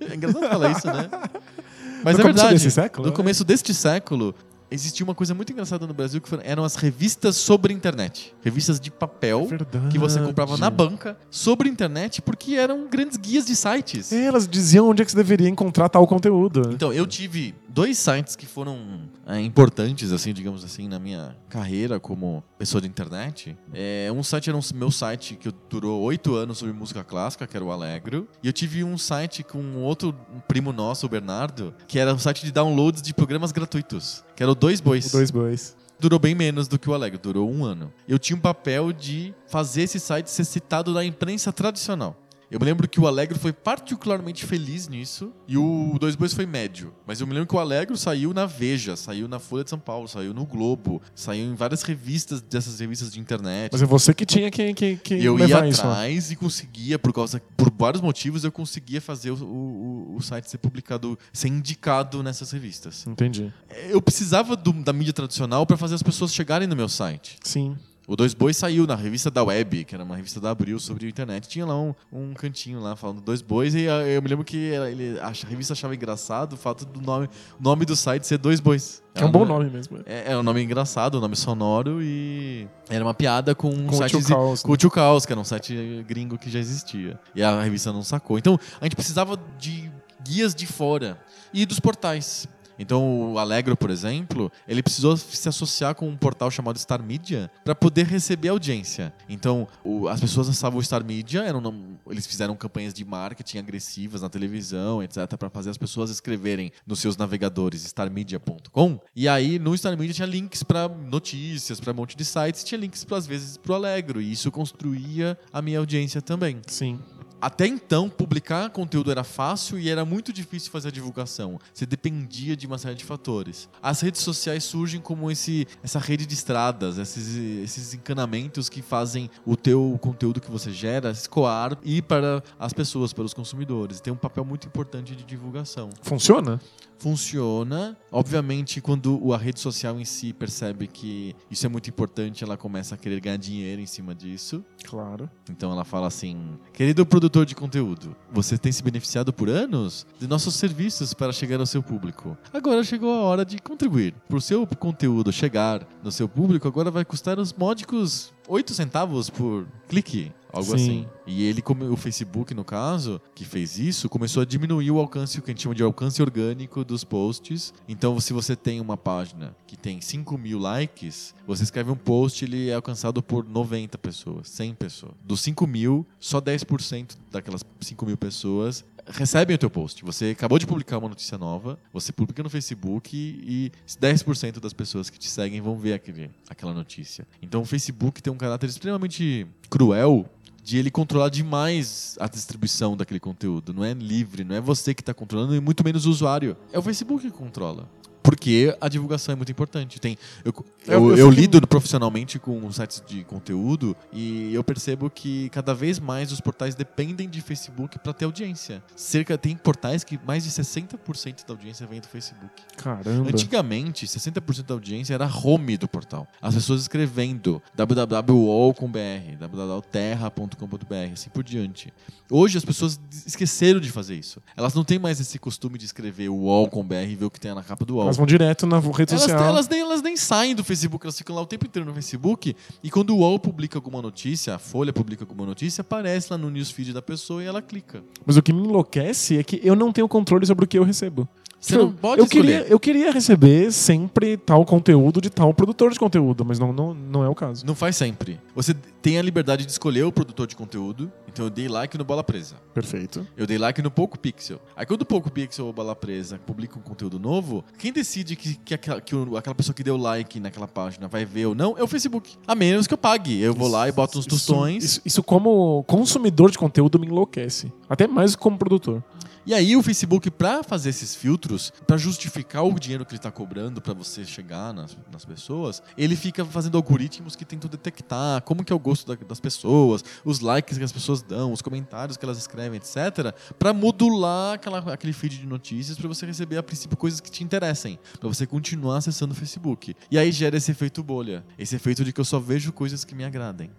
é 0.00 0.14
engraçado 0.14 0.48
falar 0.48 0.70
isso, 0.70 0.86
né? 0.86 1.10
Mas 2.02 2.14
No 2.16 2.20
é 2.22 2.24
verdade. 2.24 2.54
desse 2.54 2.70
século, 2.70 3.04
no 3.06 3.10
né? 3.10 3.16
começo 3.16 3.44
deste 3.44 3.74
século, 3.74 4.34
existia 4.70 5.04
uma 5.04 5.14
coisa 5.14 5.34
muito 5.34 5.52
engraçada 5.52 5.86
no 5.86 5.94
Brasil 5.94 6.20
que 6.20 6.28
foram- 6.28 6.42
eram 6.44 6.64
as 6.64 6.74
revistas 6.76 7.36
sobre 7.36 7.72
internet. 7.72 8.34
Revistas 8.42 8.78
de 8.80 8.90
papel 8.90 9.46
Verdade. 9.46 9.88
que 9.88 9.98
você 9.98 10.20
comprava 10.20 10.56
na 10.56 10.70
banca 10.70 11.16
sobre 11.30 11.68
internet 11.68 12.20
porque 12.22 12.54
eram 12.54 12.86
grandes 12.88 13.16
guias 13.16 13.46
de 13.46 13.54
sites. 13.56 14.12
É, 14.12 14.24
Elas 14.26 14.46
diziam 14.48 14.88
onde 14.88 15.02
é 15.02 15.04
que 15.04 15.10
você 15.10 15.16
deveria 15.16 15.48
encontrar 15.48 15.88
tal 15.88 16.06
conteúdo. 16.06 16.70
Então, 16.72 16.92
eu 16.92 17.06
tive 17.06 17.54
dois 17.68 17.98
sites 17.98 18.34
que 18.36 18.46
foram 18.46 18.78
é, 19.26 19.40
importantes, 19.40 20.10
assim, 20.12 20.32
digamos 20.32 20.64
assim, 20.64 20.88
na 20.88 20.98
minha 20.98 21.36
carreira 21.48 22.00
como 22.00 22.42
pessoa 22.58 22.80
de 22.80 22.88
internet. 22.88 23.56
É, 23.74 24.10
um 24.14 24.22
site 24.22 24.48
era 24.48 24.56
um 24.56 24.62
meu 24.74 24.90
site 24.90 25.34
que 25.36 25.52
durou 25.68 26.00
oito 26.02 26.34
anos 26.34 26.58
sobre 26.58 26.72
música 26.72 27.04
clássica, 27.04 27.46
que 27.46 27.56
era 27.56 27.64
o 27.64 27.70
Alegro. 27.70 28.26
E 28.42 28.46
eu 28.46 28.52
tive 28.52 28.82
um 28.82 28.96
site 28.96 29.42
com 29.42 29.58
um 29.58 29.82
outro 29.82 30.14
primo 30.48 30.72
nosso, 30.72 31.06
o 31.06 31.08
Bernardo, 31.08 31.74
que 31.86 31.98
era 31.98 32.14
um 32.14 32.18
site 32.18 32.44
de 32.44 32.52
downloads 32.52 33.02
de 33.02 33.12
programas 33.12 33.52
gratuitos, 33.52 34.24
que 34.36 34.42
era 34.42 34.52
o 34.52 34.54
Dois 34.54 34.80
Bois 34.80 35.06
O 35.06 35.12
Dois 35.12 35.30
Bois. 35.30 35.74
durou 35.98 36.18
bem 36.18 36.34
menos 36.34 36.68
do 36.68 36.78
que 36.78 36.88
o 36.88 36.94
Alegro, 36.94 37.18
durou 37.18 37.50
um 37.50 37.64
ano. 37.64 37.92
Eu 38.06 38.18
tinha 38.18 38.36
um 38.36 38.40
papel 38.40 38.92
de 38.92 39.34
fazer 39.48 39.82
esse 39.82 39.98
site 39.98 40.30
ser 40.30 40.44
citado 40.44 40.92
na 40.92 41.04
imprensa 41.04 41.52
tradicional. 41.52 42.14
Eu 42.50 42.60
me 42.60 42.64
lembro 42.66 42.88
que 42.88 43.00
o 43.00 43.06
Alegro 43.08 43.38
foi 43.38 43.52
particularmente 43.52 44.46
feliz 44.46 44.86
nisso 44.88 45.32
e 45.48 45.56
o 45.58 45.96
Dois 45.98 46.14
Bois 46.14 46.32
foi 46.32 46.46
médio. 46.46 46.94
Mas 47.06 47.20
eu 47.20 47.26
me 47.26 47.32
lembro 47.32 47.48
que 47.48 47.56
o 47.56 47.58
Alegro 47.58 47.96
saiu 47.96 48.32
na 48.32 48.46
Veja, 48.46 48.94
saiu 48.94 49.26
na 49.26 49.38
Folha 49.40 49.64
de 49.64 49.70
São 49.70 49.78
Paulo, 49.80 50.06
saiu 50.06 50.32
no 50.32 50.46
Globo, 50.46 51.02
saiu 51.14 51.44
em 51.44 51.54
várias 51.54 51.82
revistas 51.82 52.40
dessas 52.40 52.78
revistas 52.78 53.10
de 53.12 53.18
internet. 53.18 53.70
Mas 53.72 53.82
é 53.82 53.86
você 53.86 54.14
que 54.14 54.24
tinha 54.24 54.50
que, 54.50 54.72
que, 54.74 54.96
que 54.96 55.14
eu 55.14 55.36
ia 55.38 55.46
levar 55.46 55.68
isso. 55.68 55.82
ó. 55.84 55.90
atrás 55.90 56.30
e 56.30 56.36
conseguia, 56.36 56.98
por 56.98 57.12
causa, 57.12 57.42
por 57.56 57.70
vários 57.76 58.00
motivos, 58.00 58.44
eu 58.44 58.52
conseguia 58.52 59.00
fazer 59.00 59.32
o, 59.32 59.36
o, 59.44 60.14
o 60.16 60.22
site 60.22 60.48
ser 60.48 60.58
publicado, 60.58 61.18
ser 61.32 61.48
indicado 61.48 62.22
nessas 62.22 62.50
revistas. 62.52 63.06
Entendi. 63.06 63.52
Eu 63.88 64.00
precisava 64.00 64.54
do- 64.54 64.72
da 64.72 64.92
mídia 64.92 65.12
tradicional 65.12 65.66
para 65.66 65.76
fazer 65.76 65.96
as 65.96 66.02
pessoas 66.02 66.32
chegarem 66.32 66.68
no 66.68 66.76
meu 66.76 66.88
site. 66.88 67.38
Sim. 67.42 67.76
O 68.06 68.14
Dois 68.14 68.34
Bois 68.34 68.56
saiu 68.56 68.86
na 68.86 68.94
revista 68.94 69.30
da 69.32 69.42
Web, 69.42 69.84
que 69.84 69.94
era 69.94 70.04
uma 70.04 70.14
revista 70.14 70.40
da 70.40 70.50
Abril 70.50 70.78
sobre 70.78 71.06
a 71.06 71.08
internet. 71.08 71.48
Tinha 71.48 71.66
lá 71.66 71.76
um, 71.76 71.92
um 72.12 72.34
cantinho 72.34 72.78
lá 72.78 72.94
falando 72.94 73.20
Dois 73.20 73.42
Bois 73.42 73.74
e 73.74 73.88
ah, 73.88 74.06
eu 74.06 74.22
me 74.22 74.28
lembro 74.28 74.44
que 74.44 74.56
ele, 74.56 75.18
a 75.18 75.32
revista 75.48 75.72
achava 75.72 75.92
engraçado 75.92 76.52
o 76.52 76.56
fato 76.56 76.84
do 76.84 77.00
nome, 77.00 77.28
nome 77.58 77.84
do 77.84 77.96
site 77.96 78.24
ser 78.24 78.38
Dois 78.38 78.60
Bois. 78.60 79.02
É 79.12 79.24
um 79.24 79.30
bom 79.30 79.44
nome 79.44 79.68
mesmo. 79.68 79.98
É, 80.06 80.32
é 80.32 80.36
um 80.36 80.42
nome 80.42 80.62
engraçado, 80.62 81.18
um 81.18 81.20
nome 81.20 81.34
sonoro 81.34 82.00
e 82.00 82.68
era 82.88 83.04
uma 83.04 83.14
piada 83.14 83.54
com 83.56 83.70
um 83.70 83.86
Com 83.86 83.96
site 83.96 84.22
Caos, 84.22 84.62
com 84.62 84.68
né? 84.68 84.74
o 84.74 84.76
Tio 84.76 84.90
Caos, 84.90 85.26
que 85.26 85.32
era 85.32 85.40
um 85.40 85.44
site 85.44 86.04
gringo 86.06 86.38
que 86.38 86.48
já 86.48 86.60
existia. 86.60 87.18
E 87.34 87.42
a 87.42 87.60
revista 87.60 87.92
não 87.92 88.02
sacou. 88.02 88.38
Então, 88.38 88.58
a 88.80 88.84
gente 88.84 88.94
precisava 88.94 89.36
de 89.58 89.90
guias 90.22 90.54
de 90.54 90.66
fora 90.66 91.18
e 91.52 91.66
dos 91.66 91.80
portais. 91.80 92.46
Então, 92.78 93.32
o 93.32 93.38
Alegro, 93.38 93.76
por 93.76 93.90
exemplo, 93.90 94.50
ele 94.68 94.82
precisou 94.82 95.16
se 95.16 95.48
associar 95.48 95.94
com 95.94 96.08
um 96.08 96.16
portal 96.16 96.50
chamado 96.50 96.78
Star 96.78 97.02
Media 97.02 97.50
para 97.64 97.74
poder 97.74 98.06
receber 98.06 98.48
audiência. 98.48 99.12
Então, 99.28 99.66
o- 99.84 100.08
as 100.08 100.20
pessoas 100.20 100.48
acessavam 100.48 100.78
o 100.78 100.82
Star 100.82 101.04
Media, 101.04 101.40
eram, 101.42 101.96
eles 102.10 102.26
fizeram 102.26 102.54
campanhas 102.56 102.92
de 102.94 103.04
marketing 103.04 103.58
agressivas 103.58 104.22
na 104.22 104.28
televisão, 104.28 105.02
etc, 105.02 105.36
para 105.38 105.50
fazer 105.50 105.70
as 105.70 105.78
pessoas 105.78 106.10
escreverem 106.10 106.70
nos 106.86 107.00
seus 107.00 107.16
navegadores 107.16 107.84
starmedia.com. 107.84 108.98
E 109.14 109.28
aí, 109.28 109.58
no 109.58 109.76
Star 109.76 109.96
Media 109.96 110.14
tinha 110.14 110.26
links 110.26 110.62
para 110.62 110.88
notícias, 110.88 111.80
para 111.80 111.92
um 111.92 111.96
monte 111.96 112.16
de 112.16 112.24
sites, 112.24 112.64
tinha 112.64 112.78
links 112.78 113.06
às 113.10 113.26
vezes 113.26 113.56
para 113.56 113.72
o 113.72 113.74
Alegro, 113.74 114.20
e 114.20 114.30
isso 114.32 114.50
construía 114.50 115.38
a 115.52 115.62
minha 115.62 115.78
audiência 115.78 116.20
também 116.20 116.60
Sim. 116.66 116.98
Até 117.40 117.66
então, 117.66 118.08
publicar 118.08 118.70
conteúdo 118.70 119.10
era 119.10 119.22
fácil 119.22 119.78
e 119.78 119.88
era 119.88 120.04
muito 120.04 120.32
difícil 120.32 120.70
fazer 120.70 120.88
a 120.88 120.90
divulgação. 120.90 121.58
Você 121.72 121.84
dependia 121.84 122.56
de 122.56 122.66
uma 122.66 122.78
série 122.78 122.94
de 122.94 123.04
fatores. 123.04 123.68
As 123.82 124.00
redes 124.00 124.22
sociais 124.22 124.64
surgem 124.64 125.00
como 125.00 125.30
esse, 125.30 125.66
essa 125.82 125.98
rede 125.98 126.26
de 126.26 126.34
estradas, 126.34 126.98
esses, 126.98 127.36
esses 127.62 127.94
encanamentos 127.94 128.68
que 128.68 128.82
fazem 128.82 129.30
o 129.44 129.56
teu 129.56 129.98
conteúdo 130.00 130.40
que 130.40 130.50
você 130.50 130.70
gera 130.72 131.10
escoar 131.10 131.76
e 131.82 131.98
ir 131.98 132.02
para 132.02 132.42
as 132.58 132.72
pessoas, 132.72 133.12
para 133.12 133.24
os 133.24 133.34
consumidores. 133.34 134.00
Tem 134.00 134.12
um 134.12 134.16
papel 134.16 134.44
muito 134.44 134.66
importante 134.66 135.14
de 135.14 135.24
divulgação. 135.24 135.90
Funciona? 136.02 136.60
Funciona. 136.98 137.96
Obviamente, 138.10 138.80
quando 138.80 139.32
a 139.32 139.36
rede 139.36 139.60
social 139.60 140.00
em 140.00 140.04
si 140.04 140.32
percebe 140.32 140.86
que 140.86 141.34
isso 141.50 141.66
é 141.66 141.68
muito 141.68 141.90
importante, 141.90 142.42
ela 142.42 142.56
começa 142.56 142.94
a 142.94 142.98
querer 142.98 143.20
ganhar 143.20 143.36
dinheiro 143.36 143.80
em 143.80 143.86
cima 143.86 144.14
disso. 144.14 144.64
Claro. 144.84 145.28
Então 145.50 145.72
ela 145.72 145.84
fala 145.84 146.06
assim: 146.06 146.58
Querido 146.72 147.04
produtor 147.04 147.44
de 147.44 147.54
conteúdo, 147.54 148.16
você 148.32 148.56
tem 148.56 148.72
se 148.72 148.82
beneficiado 148.82 149.32
por 149.32 149.48
anos 149.48 150.06
de 150.18 150.26
nossos 150.26 150.54
serviços 150.54 151.12
para 151.12 151.32
chegar 151.32 151.60
ao 151.60 151.66
seu 151.66 151.82
público. 151.82 152.36
Agora 152.52 152.82
chegou 152.82 153.12
a 153.12 153.22
hora 153.22 153.44
de 153.44 153.58
contribuir. 153.58 154.14
Para 154.28 154.36
o 154.36 154.40
seu 154.40 154.66
conteúdo 154.66 155.32
chegar 155.32 155.86
no 156.02 156.10
seu 156.10 156.28
público, 156.28 156.66
agora 156.66 156.90
vai 156.90 157.04
custar 157.04 157.38
uns 157.38 157.52
módicos 157.52 158.32
8 158.48 158.74
centavos 158.74 159.30
por 159.30 159.66
clique. 159.88 160.32
Algo 160.52 160.70
Sim. 160.70 160.74
assim. 160.74 161.08
E 161.26 161.42
ele, 161.44 161.62
o 161.90 161.96
Facebook, 161.96 162.54
no 162.54 162.64
caso, 162.64 163.20
que 163.34 163.44
fez 163.44 163.78
isso, 163.78 164.08
começou 164.08 164.42
a 164.42 164.46
diminuir 164.46 164.90
o 164.90 164.98
alcance, 164.98 165.38
o 165.38 165.42
que 165.42 165.50
a 165.50 165.52
gente 165.52 165.62
chama 165.62 165.74
de 165.74 165.82
alcance 165.82 166.22
orgânico 166.22 166.82
dos 166.82 167.04
posts. 167.04 167.74
Então, 167.86 168.18
se 168.20 168.32
você 168.32 168.56
tem 168.56 168.80
uma 168.80 168.96
página 168.96 169.54
que 169.66 169.76
tem 169.76 170.00
5 170.00 170.38
mil 170.38 170.58
likes, 170.58 171.34
você 171.46 171.62
escreve 171.62 171.90
um 171.90 171.96
post, 171.96 172.44
ele 172.44 172.70
é 172.70 172.74
alcançado 172.74 173.22
por 173.22 173.46
90 173.46 173.98
pessoas, 173.98 174.48
100 174.48 174.74
pessoas. 174.74 175.12
Dos 175.22 175.40
5 175.42 175.66
mil, 175.66 176.06
só 176.18 176.40
10% 176.40 177.16
daquelas 177.30 177.62
5 177.80 178.06
mil 178.06 178.16
pessoas 178.16 178.84
recebem 179.08 179.54
o 179.54 179.58
teu 179.58 179.70
post. 179.70 180.04
Você 180.04 180.30
acabou 180.30 180.58
de 180.58 180.66
publicar 180.66 180.98
uma 180.98 181.08
notícia 181.08 181.38
nova, 181.38 181.78
você 181.92 182.12
publica 182.12 182.42
no 182.42 182.50
Facebook 182.50 183.16
e 183.16 183.72
10% 183.88 184.60
das 184.60 184.72
pessoas 184.72 185.10
que 185.10 185.18
te 185.18 185.28
seguem 185.28 185.60
vão 185.60 185.76
ver 185.76 185.94
aquele, 185.94 186.30
aquela 186.48 186.72
notícia. 186.72 187.26
Então, 187.40 187.62
o 187.62 187.64
Facebook 187.64 188.22
tem 188.22 188.32
um 188.32 188.36
caráter 188.36 188.68
extremamente 188.68 189.46
cruel 189.70 190.26
de 190.62 190.78
ele 190.78 190.90
controlar 190.90 191.28
demais 191.28 192.16
a 192.20 192.26
distribuição 192.26 192.96
daquele 192.96 193.20
conteúdo. 193.20 193.72
Não 193.72 193.84
é 193.84 193.92
livre, 193.92 194.42
não 194.42 194.56
é 194.56 194.60
você 194.60 194.92
que 194.92 195.00
está 195.00 195.14
controlando 195.14 195.54
e 195.54 195.60
muito 195.60 195.84
menos 195.84 196.06
o 196.06 196.10
usuário. 196.10 196.56
É 196.72 196.78
o 196.78 196.82
Facebook 196.82 197.22
que 197.22 197.30
controla. 197.30 197.88
Porque 198.26 198.76
a 198.80 198.88
divulgação 198.88 199.32
é 199.32 199.36
muito 199.36 199.50
importante. 199.52 199.98
Tem, 200.00 200.18
eu, 200.44 200.52
Eu- 200.86 201.10
eu, 201.12 201.16
eu 201.16 201.30
lido 201.30 201.64
profissionalmente 201.66 202.38
com 202.38 202.70
sites 202.72 203.02
de 203.06 203.22
conteúdo 203.24 203.96
e 204.12 204.52
eu 204.52 204.62
percebo 204.64 205.08
que 205.08 205.48
cada 205.50 205.72
vez 205.74 205.98
mais 206.00 206.32
os 206.32 206.40
portais 206.40 206.74
dependem 206.74 207.28
de 207.28 207.40
Facebook 207.40 207.98
para 208.00 208.12
ter 208.12 208.24
audiência. 208.24 208.82
Cerca 208.96 209.38
tem 209.38 209.56
portais 209.56 210.02
que 210.04 210.18
mais 210.26 210.44
de 210.44 210.50
60% 210.50 211.46
da 211.46 211.54
audiência 211.54 211.86
vem 211.86 212.00
do 212.00 212.08
Facebook. 212.08 212.50
Caramba. 212.76 213.28
Antigamente, 213.30 214.06
60% 214.06 214.62
da 214.66 214.74
audiência 214.74 215.14
era 215.14 215.26
home 215.26 215.76
do 215.76 215.86
portal. 215.88 216.26
As 216.42 216.54
pessoas 216.54 216.82
escrevendo 216.82 217.62
www.ol.com.br, 217.74 219.36
www.terra.com.br, 219.38 221.12
assim 221.12 221.30
por 221.30 221.42
diante. 221.44 221.92
Hoje 222.30 222.58
as 222.58 222.64
pessoas 222.64 222.98
esqueceram 223.24 223.78
de 223.80 223.90
fazer 223.90 224.16
isso. 224.16 224.42
Elas 224.56 224.74
não 224.74 224.82
têm 224.84 224.98
mais 224.98 225.20
esse 225.20 225.38
costume 225.38 225.78
de 225.78 225.84
escrever 225.84 226.28
o 226.28 226.34
UOL.com.br 226.36 226.94
e 227.08 227.14
ver 227.14 227.24
o 227.26 227.30
que 227.30 227.38
tem 227.40 227.54
na 227.54 227.62
capa 227.62 227.84
do 227.84 227.96
UOL. 227.96 228.06
Elas 228.16 228.18
vão 228.18 228.26
direto 228.26 228.66
na 228.66 228.78
rede 228.78 229.12
Elas, 229.12 229.22
social. 229.22 229.44
elas, 229.44 229.68
nem, 229.68 229.80
elas 229.80 230.02
nem 230.02 230.16
saem 230.16 230.54
do 230.54 230.64
Facebook, 230.64 231.04
elas 231.04 231.18
ficam 231.18 231.36
lá 231.36 231.42
o 231.42 231.46
tempo 231.46 231.66
inteiro 231.66 231.86
no 231.86 231.94
Facebook. 231.94 232.56
E 232.82 232.90
quando 232.90 233.10
o 233.10 233.18
UOL 233.18 233.38
publica 233.38 233.76
alguma 233.76 234.00
notícia, 234.00 234.54
a 234.54 234.58
Folha 234.58 234.92
publica 234.92 235.22
alguma 235.22 235.44
notícia, 235.44 235.82
aparece 235.82 236.28
lá 236.30 236.38
no 236.38 236.50
newsfeed 236.50 236.92
da 236.92 237.02
pessoa 237.02 237.42
e 237.42 237.46
ela 237.46 237.60
clica. 237.60 238.02
Mas 238.24 238.36
o 238.36 238.42
que 238.42 238.52
me 238.52 238.62
enlouquece 238.62 239.38
é 239.38 239.44
que 239.44 239.60
eu 239.62 239.76
não 239.76 239.92
tenho 239.92 240.08
controle 240.08 240.46
sobre 240.46 240.64
o 240.64 240.68
que 240.68 240.78
eu 240.78 240.84
recebo. 240.84 241.28
Você 241.60 241.76
não 241.76 241.90
pode 241.92 242.20
eu 242.20 242.26
escolher. 242.26 242.42
queria, 242.60 242.72
eu 242.72 242.78
queria 242.78 243.10
receber 243.10 243.72
sempre 243.72 244.36
tal 244.36 244.64
conteúdo 244.64 245.20
de 245.20 245.30
tal 245.30 245.52
produtor 245.52 245.90
de 245.92 245.98
conteúdo, 245.98 246.44
mas 246.44 246.58
não, 246.58 246.72
não, 246.72 246.94
não 246.94 247.24
é 247.24 247.28
o 247.28 247.34
caso. 247.34 247.66
Não 247.66 247.74
faz 247.74 247.96
sempre. 247.96 248.38
Você 248.54 248.74
tem 249.02 249.18
a 249.18 249.22
liberdade 249.22 249.64
de 249.64 249.72
escolher 249.72 250.04
o 250.04 250.12
produtor 250.12 250.46
de 250.46 250.54
conteúdo. 250.54 251.10
Então 251.28 251.44
eu 251.46 251.50
dei 251.50 251.68
like 251.68 251.98
no 251.98 252.04
Bola 252.04 252.24
Presa. 252.24 252.54
Perfeito. 252.72 253.26
Eu 253.36 253.46
dei 253.46 253.58
like 253.58 253.82
no 253.82 253.90
Poco 253.90 254.18
Pixel. 254.18 254.58
Aí 254.74 254.86
quando 254.86 255.02
o 255.02 255.04
Poco 255.06 255.30
Pixel 255.30 255.66
ou 255.66 255.72
Bola 255.72 255.94
Presa 255.94 256.38
publica 256.46 256.78
um 256.78 256.82
conteúdo 256.82 257.18
novo, 257.18 257.62
quem 257.78 257.92
decide 257.92 258.36
que, 258.36 258.54
que, 258.54 258.72
aquela, 258.72 259.00
que 259.00 259.14
aquela 259.36 259.54
pessoa 259.54 259.74
que 259.74 259.82
deu 259.82 259.96
like 259.98 260.40
naquela 260.40 260.66
página 260.66 261.08
vai 261.08 261.24
ver 261.26 261.46
ou 261.46 261.54
não 261.54 261.76
é 261.76 261.82
o 261.82 261.86
Facebook. 261.86 262.36
A 262.46 262.54
menos 262.54 262.86
que 262.86 262.94
eu 262.94 262.98
pague. 262.98 263.38
Eu 263.40 263.52
vou 263.54 263.68
lá 263.68 263.86
e 263.88 263.92
boto 263.92 264.18
uns 264.18 264.22
Isso- 264.26 264.28
tostões. 264.30 264.82
Isso, 264.84 265.00
isso 265.04 265.22
como 265.22 265.84
consumidor 265.84 266.50
de 266.50 266.56
conteúdo 266.58 266.98
me 266.98 267.06
enlouquece. 267.06 267.70
Até 267.88 268.06
mais 268.06 268.34
como 268.34 268.56
produtor. 268.56 269.02
E 269.46 269.54
aí 269.54 269.76
o 269.76 269.82
Facebook, 269.82 270.28
pra 270.30 270.64
fazer 270.64 270.88
esses 270.90 271.14
filtros, 271.14 271.72
pra 271.86 271.96
justificar 271.96 272.64
o 272.64 272.78
dinheiro 272.80 273.06
que 273.06 273.12
ele 273.12 273.20
tá 273.20 273.30
cobrando 273.30 273.80
pra 273.80 273.94
você 273.94 274.24
chegar 274.24 274.74
nas, 274.74 274.96
nas 275.12 275.24
pessoas, 275.24 275.80
ele 275.96 276.16
fica 276.16 276.44
fazendo 276.44 276.76
algoritmos 276.76 277.36
que 277.36 277.44
tentam 277.44 277.70
detectar 277.70 278.42
como 278.42 278.64
que 278.64 278.72
é 278.72 278.76
o 278.76 278.78
gosto 278.78 279.06
da- 279.06 279.14
das 279.24 279.38
pessoas, 279.38 280.04
os 280.24 280.40
likes 280.40 280.76
que 280.78 280.82
as 280.84 280.90
pessoas 280.90 281.22
dão, 281.22 281.52
os 281.52 281.62
comentários 281.62 282.16
que 282.16 282.24
elas 282.24 282.38
escrevem, 282.38 282.76
etc, 282.78 283.32
Pra 283.58 283.72
modular 283.72 284.54
aquela, 284.54 284.78
aquele 284.92 285.12
feed 285.12 285.38
de 285.38 285.46
notícias 285.46 285.96
pra 285.96 286.08
você 286.08 286.26
receber 286.26 286.56
a 286.58 286.62
princípio 286.62 286.96
coisas 286.96 287.20
que 287.20 287.30
te 287.30 287.44
interessem, 287.44 287.98
Pra 288.18 288.28
você 288.28 288.46
continuar 288.46 288.96
acessando 288.98 289.32
o 289.32 289.36
Facebook. 289.36 289.94
E 290.10 290.18
aí 290.18 290.32
gera 290.32 290.56
esse 290.56 290.72
efeito 290.72 291.02
bolha, 291.04 291.44
esse 291.58 291.76
efeito 291.76 292.04
de 292.04 292.12
que 292.12 292.20
eu 292.20 292.24
só 292.24 292.40
vejo 292.40 292.72
coisas 292.72 293.04
que 293.04 293.14
me 293.14 293.24
agradem. 293.24 293.70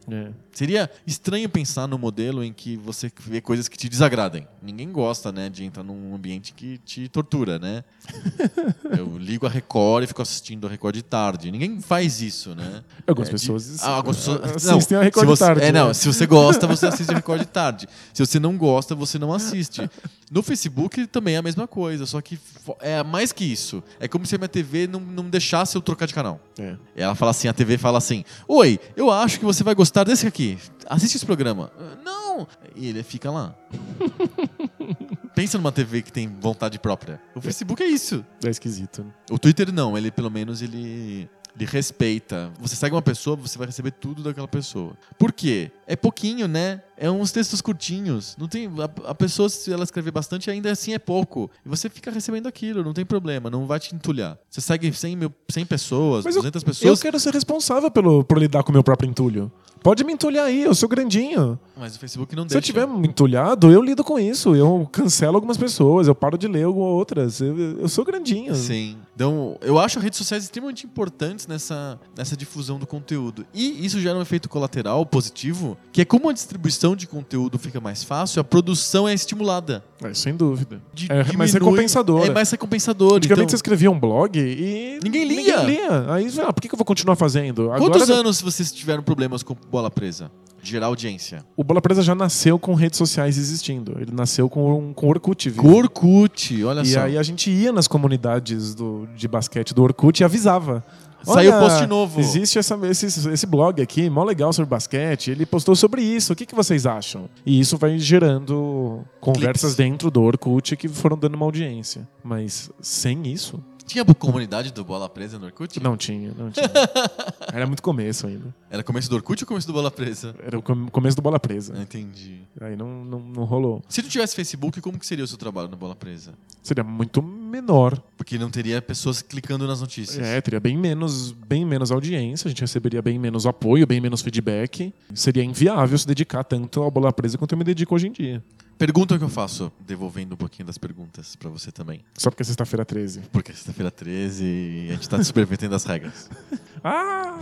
Seria 0.52 0.90
estranho 1.06 1.50
pensar 1.50 1.88
no 1.88 1.98
modelo 1.98 2.44
em 2.44 2.54
que 2.54 2.78
você 2.78 3.12
vê 3.26 3.42
coisas 3.42 3.68
que 3.68 3.78
te 3.78 3.90
desagradem. 3.90 4.48
Ninguém 4.62 4.92
gosta, 4.92 5.32
né, 5.32 5.50
de 5.58 5.64
entrar 5.66 5.84
num 5.84 6.14
ambiente 6.14 6.54
que 6.54 6.78
te 6.80 7.08
tortura, 7.10 7.58
né? 7.58 7.84
Eu 8.98 9.18
ligo 9.18 9.46
a 9.46 9.50
Record 9.50 10.04
e 10.04 10.08
fico 10.08 10.22
assistindo 10.22 10.68
a 10.68 10.70
Record 10.70 10.94
de 10.96 11.02
tarde. 11.02 11.52
Ninguém 11.52 11.82
faz 11.82 12.22
isso, 12.22 12.54
né? 12.56 12.84
Algumas 13.08 13.28
É, 13.30 13.32
de- 13.34 13.40
pessoas 13.40 13.84
Ah, 13.84 13.90
algumas 13.90 14.18
pessoas 14.18 14.68
assistem 14.68 14.98
a 14.98 15.02
Record 15.02 15.26
de 15.28 15.30
você- 15.36 15.44
tarde, 15.46 15.64
É, 15.64 15.72
não, 15.72 15.88
né? 15.88 15.94
se 15.94 16.08
você 16.08 16.26
gosta, 16.28 16.68
você 16.68 16.86
assiste 16.88 17.10
a 17.12 17.16
Record 17.16 17.40
de 17.42 17.48
tarde. 17.48 17.88
Se 18.14 18.24
você 18.26 18.40
não 18.40 18.56
gosta, 18.56 18.94
você 18.94 19.18
não 19.18 19.34
assiste. 19.34 19.90
No 20.30 20.44
Facebook 20.44 21.08
também 21.08 21.36
é 21.36 21.38
a 21.38 21.42
mesma 21.42 21.68
coisa, 21.68 22.06
só 22.06 22.22
que 22.22 22.38
é 22.82 23.02
mais 23.02 23.32
que 23.32 23.46
isso. 23.46 23.82
É 24.00 24.08
como 24.08 24.26
se 24.26 24.36
a 24.36 24.38
minha 24.38 24.48
TV 24.50 24.86
não, 24.86 25.00
não 25.00 25.30
deixasse 25.30 25.76
eu 25.76 25.82
trocar 25.82 26.06
de 26.06 26.14
canal. 26.14 26.40
É. 26.60 26.76
Ela 26.96 27.16
fala 27.16 27.32
assim, 27.32 27.48
a 27.48 27.54
TV 27.54 27.78
fala 27.78 27.98
assim: 27.98 28.24
Oi, 28.48 28.80
eu 28.96 29.10
acho 29.10 29.40
que 29.40 29.46
você 29.46 29.64
vai 29.64 29.74
gostar 29.74 30.04
desse 30.04 30.28
aqui. 30.28 30.58
Assiste 30.90 31.16
esse 31.16 31.26
programa. 31.26 31.72
"Ah, 31.80 31.96
Não! 32.04 32.48
E 32.76 32.88
ele 32.88 33.02
fica 33.04 33.32
lá. 33.32 33.56
Pensa 35.38 35.56
numa 35.56 35.72
TV 35.72 36.02
que 36.02 36.12
tem 36.12 36.28
vontade 36.28 36.80
própria. 36.80 37.22
O 37.36 37.40
Facebook 37.40 37.84
é 37.84 37.86
isso. 37.86 38.26
É 38.44 38.50
esquisito. 38.50 39.04
né? 39.04 39.12
O 39.30 39.38
Twitter 39.38 39.72
não, 39.72 39.96
ele 39.96 40.10
pelo 40.10 40.32
menos 40.32 40.64
ele, 40.64 41.30
ele 41.58 41.66
respeita. 41.70 42.52
Você 42.60 42.76
segue 42.76 42.94
uma 42.96 43.02
pessoa, 43.02 43.36
você 43.36 43.58
vai 43.58 43.68
receber 43.68 43.92
tudo 43.92 44.22
daquela 44.24 44.48
pessoa. 44.48 44.94
Por 45.18 45.32
quê? 45.32 45.72
É 45.88 45.96
pouquinho, 45.96 46.48
né? 46.48 46.82
É 46.98 47.10
uns 47.10 47.32
textos 47.32 47.62
curtinhos. 47.62 48.36
Não 48.40 48.48
tem 48.48 48.68
a, 48.68 49.10
a 49.12 49.16
pessoa 49.16 49.50
se 49.50 49.72
ela 49.72 49.84
escrever 49.84 50.12
bastante 50.12 50.50
ainda 50.50 50.72
assim 50.72 50.94
é 50.94 51.00
pouco. 51.00 51.50
E 51.66 51.70
você 51.70 51.90
fica 51.90 52.10
recebendo 52.12 52.48
aquilo, 52.48 52.84
não 52.84 52.94
tem 52.94 53.06
problema, 53.06 53.50
não 53.50 53.66
vai 53.68 53.80
te 53.80 53.94
entulhar. 53.96 54.38
Você 54.50 54.62
segue 54.62 54.92
100, 54.92 55.16
mil, 55.16 55.34
100 55.50 55.66
pessoas, 55.66 56.26
Mas 56.26 56.36
eu- 56.36 56.42
200 56.42 56.62
Eu 56.64 56.66
pessoas, 56.68 57.02
quero 57.02 57.20
ser 57.20 57.34
responsável 57.34 57.90
pelo, 57.92 58.24
por 58.24 58.38
lidar 58.38 58.64
com 58.64 58.70
o 58.70 58.74
meu 58.74 58.84
próprio 58.84 59.10
entulho. 59.10 59.52
Pode 59.84 60.04
me 60.04 60.12
entulhar 60.12 60.46
aí, 60.46 60.64
eu 60.64 60.74
sou 60.74 60.90
grandinho. 60.90 61.58
mas 61.78 61.96
o 61.96 62.00
Facebook 62.00 62.36
não 62.36 62.44
Se 62.50 62.56
eu 62.56 62.60
deixa. 62.62 62.74
tiver 62.74 62.88
entulhado, 63.06 63.72
eu 63.72 63.82
lido 63.82 64.04
com 64.04 64.20
isso. 64.20 64.56
Eu 64.56 64.88
cancelo 64.92 65.36
algumas 65.36 65.56
pessoas, 65.56 66.08
eu 66.08 66.16
paro 66.16 66.38
de 66.38 66.48
ler 66.48 66.66
outras. 66.66 67.40
Eu, 67.40 67.56
eu 67.80 67.88
sou 67.88 68.04
grandinho. 68.04 68.56
Sim. 68.56 68.98
Então, 69.18 69.58
eu 69.62 69.80
acho 69.80 69.98
as 69.98 70.04
redes 70.04 70.16
sociais 70.20 70.44
extremamente 70.44 70.86
importantes 70.86 71.48
nessa, 71.48 72.00
nessa 72.16 72.38
difusão 72.38 72.78
do 72.78 72.86
conteúdo. 72.86 73.48
E 73.52 73.84
isso 73.84 74.00
gera 74.00 74.16
um 74.16 74.22
efeito 74.22 74.48
colateral 74.48 75.04
positivo, 75.08 75.76
que 75.92 76.02
é 76.02 76.06
como 76.06 76.30
a 76.30 76.34
distribuição 76.34 76.96
de 76.96 77.08
conteúdo 77.08 77.58
fica 77.58 77.82
mais 77.82 78.04
fácil, 78.04 78.40
a 78.40 78.44
produção 78.44 79.08
é 79.08 79.16
estimulada. 79.16 79.84
É, 80.04 80.14
sem 80.14 80.36
dúvida. 80.36 80.80
Di- 80.94 81.08
É 81.10 81.16
mais 81.16 81.50
diminui- 81.50 81.52
recompensadora. 81.72 82.28
É 82.28 82.32
mais 82.32 82.52
recompensador. 82.52 83.16
Antigamente 83.16 83.46
Então, 83.46 83.50
você 83.50 83.56
escrevia 83.56 83.90
um 83.90 84.00
blog 84.00 84.38
e. 84.40 85.00
Ninguém 85.04 85.26
lia. 85.28 85.64
lia. 85.64 86.14
Aí, 86.14 86.32
ah, 86.46 86.54
por 86.54 86.62
que 86.62 86.72
eu 86.72 86.78
vou 86.78 86.86
continuar 86.86 87.16
fazendo? 87.16 87.72
quantos 87.76 88.12
anos 88.12 88.40
vocês 88.40 88.72
tiveram 88.72 89.02
problemas 89.02 89.42
com 89.42 89.56
bola 89.72 89.90
presa? 89.90 90.30
De 90.68 90.72
gerar 90.72 90.88
audiência. 90.88 91.46
O 91.56 91.64
Bola 91.64 91.82
Presa 91.82 92.02
já 92.02 92.14
nasceu 92.14 92.60
com 92.60 92.74
redes 92.74 92.98
sociais 92.98 93.38
existindo. 93.38 93.96
Ele 94.02 94.12
nasceu 94.12 94.50
com, 94.50 94.94
com 94.94 95.08
Orkut. 95.08 95.50
vivo. 95.50 95.62
Com 95.62 95.74
Orkut, 95.74 96.62
olha 96.66 96.82
E 96.82 96.86
só. 96.88 97.00
aí 97.02 97.18
a 97.18 97.24
gente 97.24 97.50
ia 97.50 97.72
nas 97.72 97.88
comunidades 97.88 98.76
do, 98.76 99.08
de 99.16 99.28
basquete 99.30 99.74
do 99.74 99.82
Orkut 99.82 100.20
e 100.22 100.26
avisava. 100.26 100.84
Saiu 101.24 101.52
"Olha, 101.54 101.60
post 101.70 101.88
novo." 101.88 102.20
Existe 102.20 102.60
essa- 102.60 102.78
esse, 102.84 103.06
esse 103.30 103.46
blog 103.46 103.82
aqui, 103.82 104.10
mó 104.10 104.24
legal 104.24 104.52
sobre 104.54 104.70
basquete. 104.70 105.32
Ele 105.32 105.46
postou 105.46 105.76
sobre 105.76 106.02
isso. 106.02 106.34
O 106.34 106.36
que, 106.36 106.46
que 106.46 106.54
vocês 106.54 106.86
acham? 106.86 107.30
E 107.46 107.60
isso 107.60 107.78
vai 107.78 107.98
gerando 107.98 109.04
conversas 109.20 109.74
Cliques. 109.74 109.76
dentro 109.76 110.12
do 110.12 110.22
Orkut 110.22 110.76
que 110.76 110.88
foram 110.88 111.18
dando 111.18 111.36
uma 111.36 111.46
audiência. 111.46 112.08
Mas 112.24 112.70
sem 112.82 113.26
isso, 113.28 113.60
Tinha 113.88 114.04
comunidade 114.04 114.72
do 114.74 114.84
Bola 114.84 115.08
Presa 115.08 115.40
no 115.40 115.46
Orkut? 115.46 115.82
não 115.82 115.96
tinha, 115.96 116.34
não 116.38 116.52
tinha. 116.52 116.68
Era 117.52 117.66
muito 117.66 117.82
começo 117.82 118.28
ainda. 118.28 118.54
Era 118.70 118.84
começo 118.84 119.10
do 119.10 119.16
Orkut 119.16 119.42
ou 119.44 119.48
começo 119.48 119.66
do 119.66 119.74
Bola 119.74 119.90
Presa? 119.90 120.36
Era 120.46 120.60
o 120.60 120.62
com- 120.62 120.88
começo 120.90 121.16
do 121.16 121.22
Bola 121.22 121.40
Presa. 121.40 121.74
Ah, 121.78 121.82
Entendi. 121.82 122.42
Aí 122.60 122.76
não, 122.76 123.06
não, 123.06 123.20
não 123.20 123.44
rolou. 123.46 123.82
Se 123.88 124.02
não 124.02 124.10
tivesse 124.10 124.36
Facebook, 124.36 124.82
como 124.82 125.00
que 125.00 125.06
seria 125.08 125.24
o 125.24 125.28
seu 125.28 125.38
trabalho 125.38 125.70
no 125.70 125.78
Bola 125.78 125.96
Presa? 125.96 126.34
Seria 126.62 126.84
muito 126.84 127.22
menor. 127.22 127.98
Porque 128.18 128.38
não 128.38 128.50
teria 128.50 128.82
pessoas 128.82 129.22
clicando 129.22 129.66
nas 129.66 129.80
notícias. 129.80 130.20
É, 130.26 130.42
teria 130.42 130.60
bem 130.60 130.78
menos, 130.78 131.32
bem 131.32 131.66
menos 131.66 131.92
audiência, 131.92 132.48
a 132.48 132.50
gente 132.50 132.60
receberia 132.62 133.02
bem 133.02 133.18
menos 133.18 133.46
apoio, 133.46 133.88
bem 133.88 134.02
menos 134.02 134.22
feedback. 134.22 134.94
Seria 135.14 135.44
inviável 135.44 135.98
se 135.98 136.06
dedicar 136.06 136.44
tanto 136.44 136.82
ao 136.84 136.92
bola 136.92 137.14
presa 137.14 137.38
quanto 137.38 137.54
eu 137.54 137.58
me 137.58 137.64
dedico 137.64 137.96
hoje 137.96 138.08
em 138.08 138.12
dia. 138.12 138.44
Pergunta 138.78 139.18
que 139.18 139.24
eu 139.24 139.30
faço, 139.30 139.72
devolvendo 139.80 140.34
um 140.34 140.38
pouquinho 140.38 140.68
das 140.68 140.78
perguntas 140.78 141.36
pra 141.36 141.50
você 141.50 141.72
também. 141.72 142.02
Só 142.18 142.30
porque 142.30 142.44
é 142.44 142.46
sexta-feira 142.46 142.86
13. 142.86 143.22
Porque 143.32 143.52
é 143.52 143.56
sexta-feira 143.56 143.90
13 143.90 144.44
e 144.46 144.88
a 144.90 144.94
gente 144.94 145.10
tá 145.10 145.24
supervertendo 145.24 145.76
as 145.76 145.84
regras. 145.84 146.30
Ah! 146.84 147.40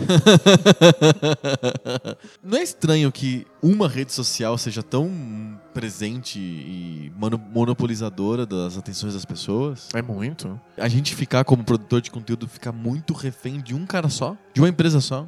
Não 2.43 2.57
é 2.57 2.63
estranho 2.63 3.11
que 3.11 3.45
uma 3.61 3.88
rede 3.88 4.13
social 4.13 4.57
seja 4.57 4.81
tão 4.81 5.59
presente 5.73 6.39
e 6.39 7.11
mono- 7.17 7.38
monopolizadora 7.38 8.45
das 8.45 8.77
atenções 8.77 9.13
das 9.13 9.25
pessoas? 9.25 9.89
É 9.93 10.01
muito. 10.01 10.59
A 10.77 10.88
gente 10.88 11.13
ficar 11.13 11.43
como 11.43 11.63
produtor 11.63 12.01
de 12.01 12.09
conteúdo 12.11 12.47
ficar 12.47 12.71
muito 12.71 13.13
refém 13.13 13.59
de 13.59 13.75
um 13.75 13.86
cara 13.86 14.09
só, 14.09 14.38
de 14.53 14.61
uma 14.61 14.69
empresa 14.69 15.01
só. 15.01 15.27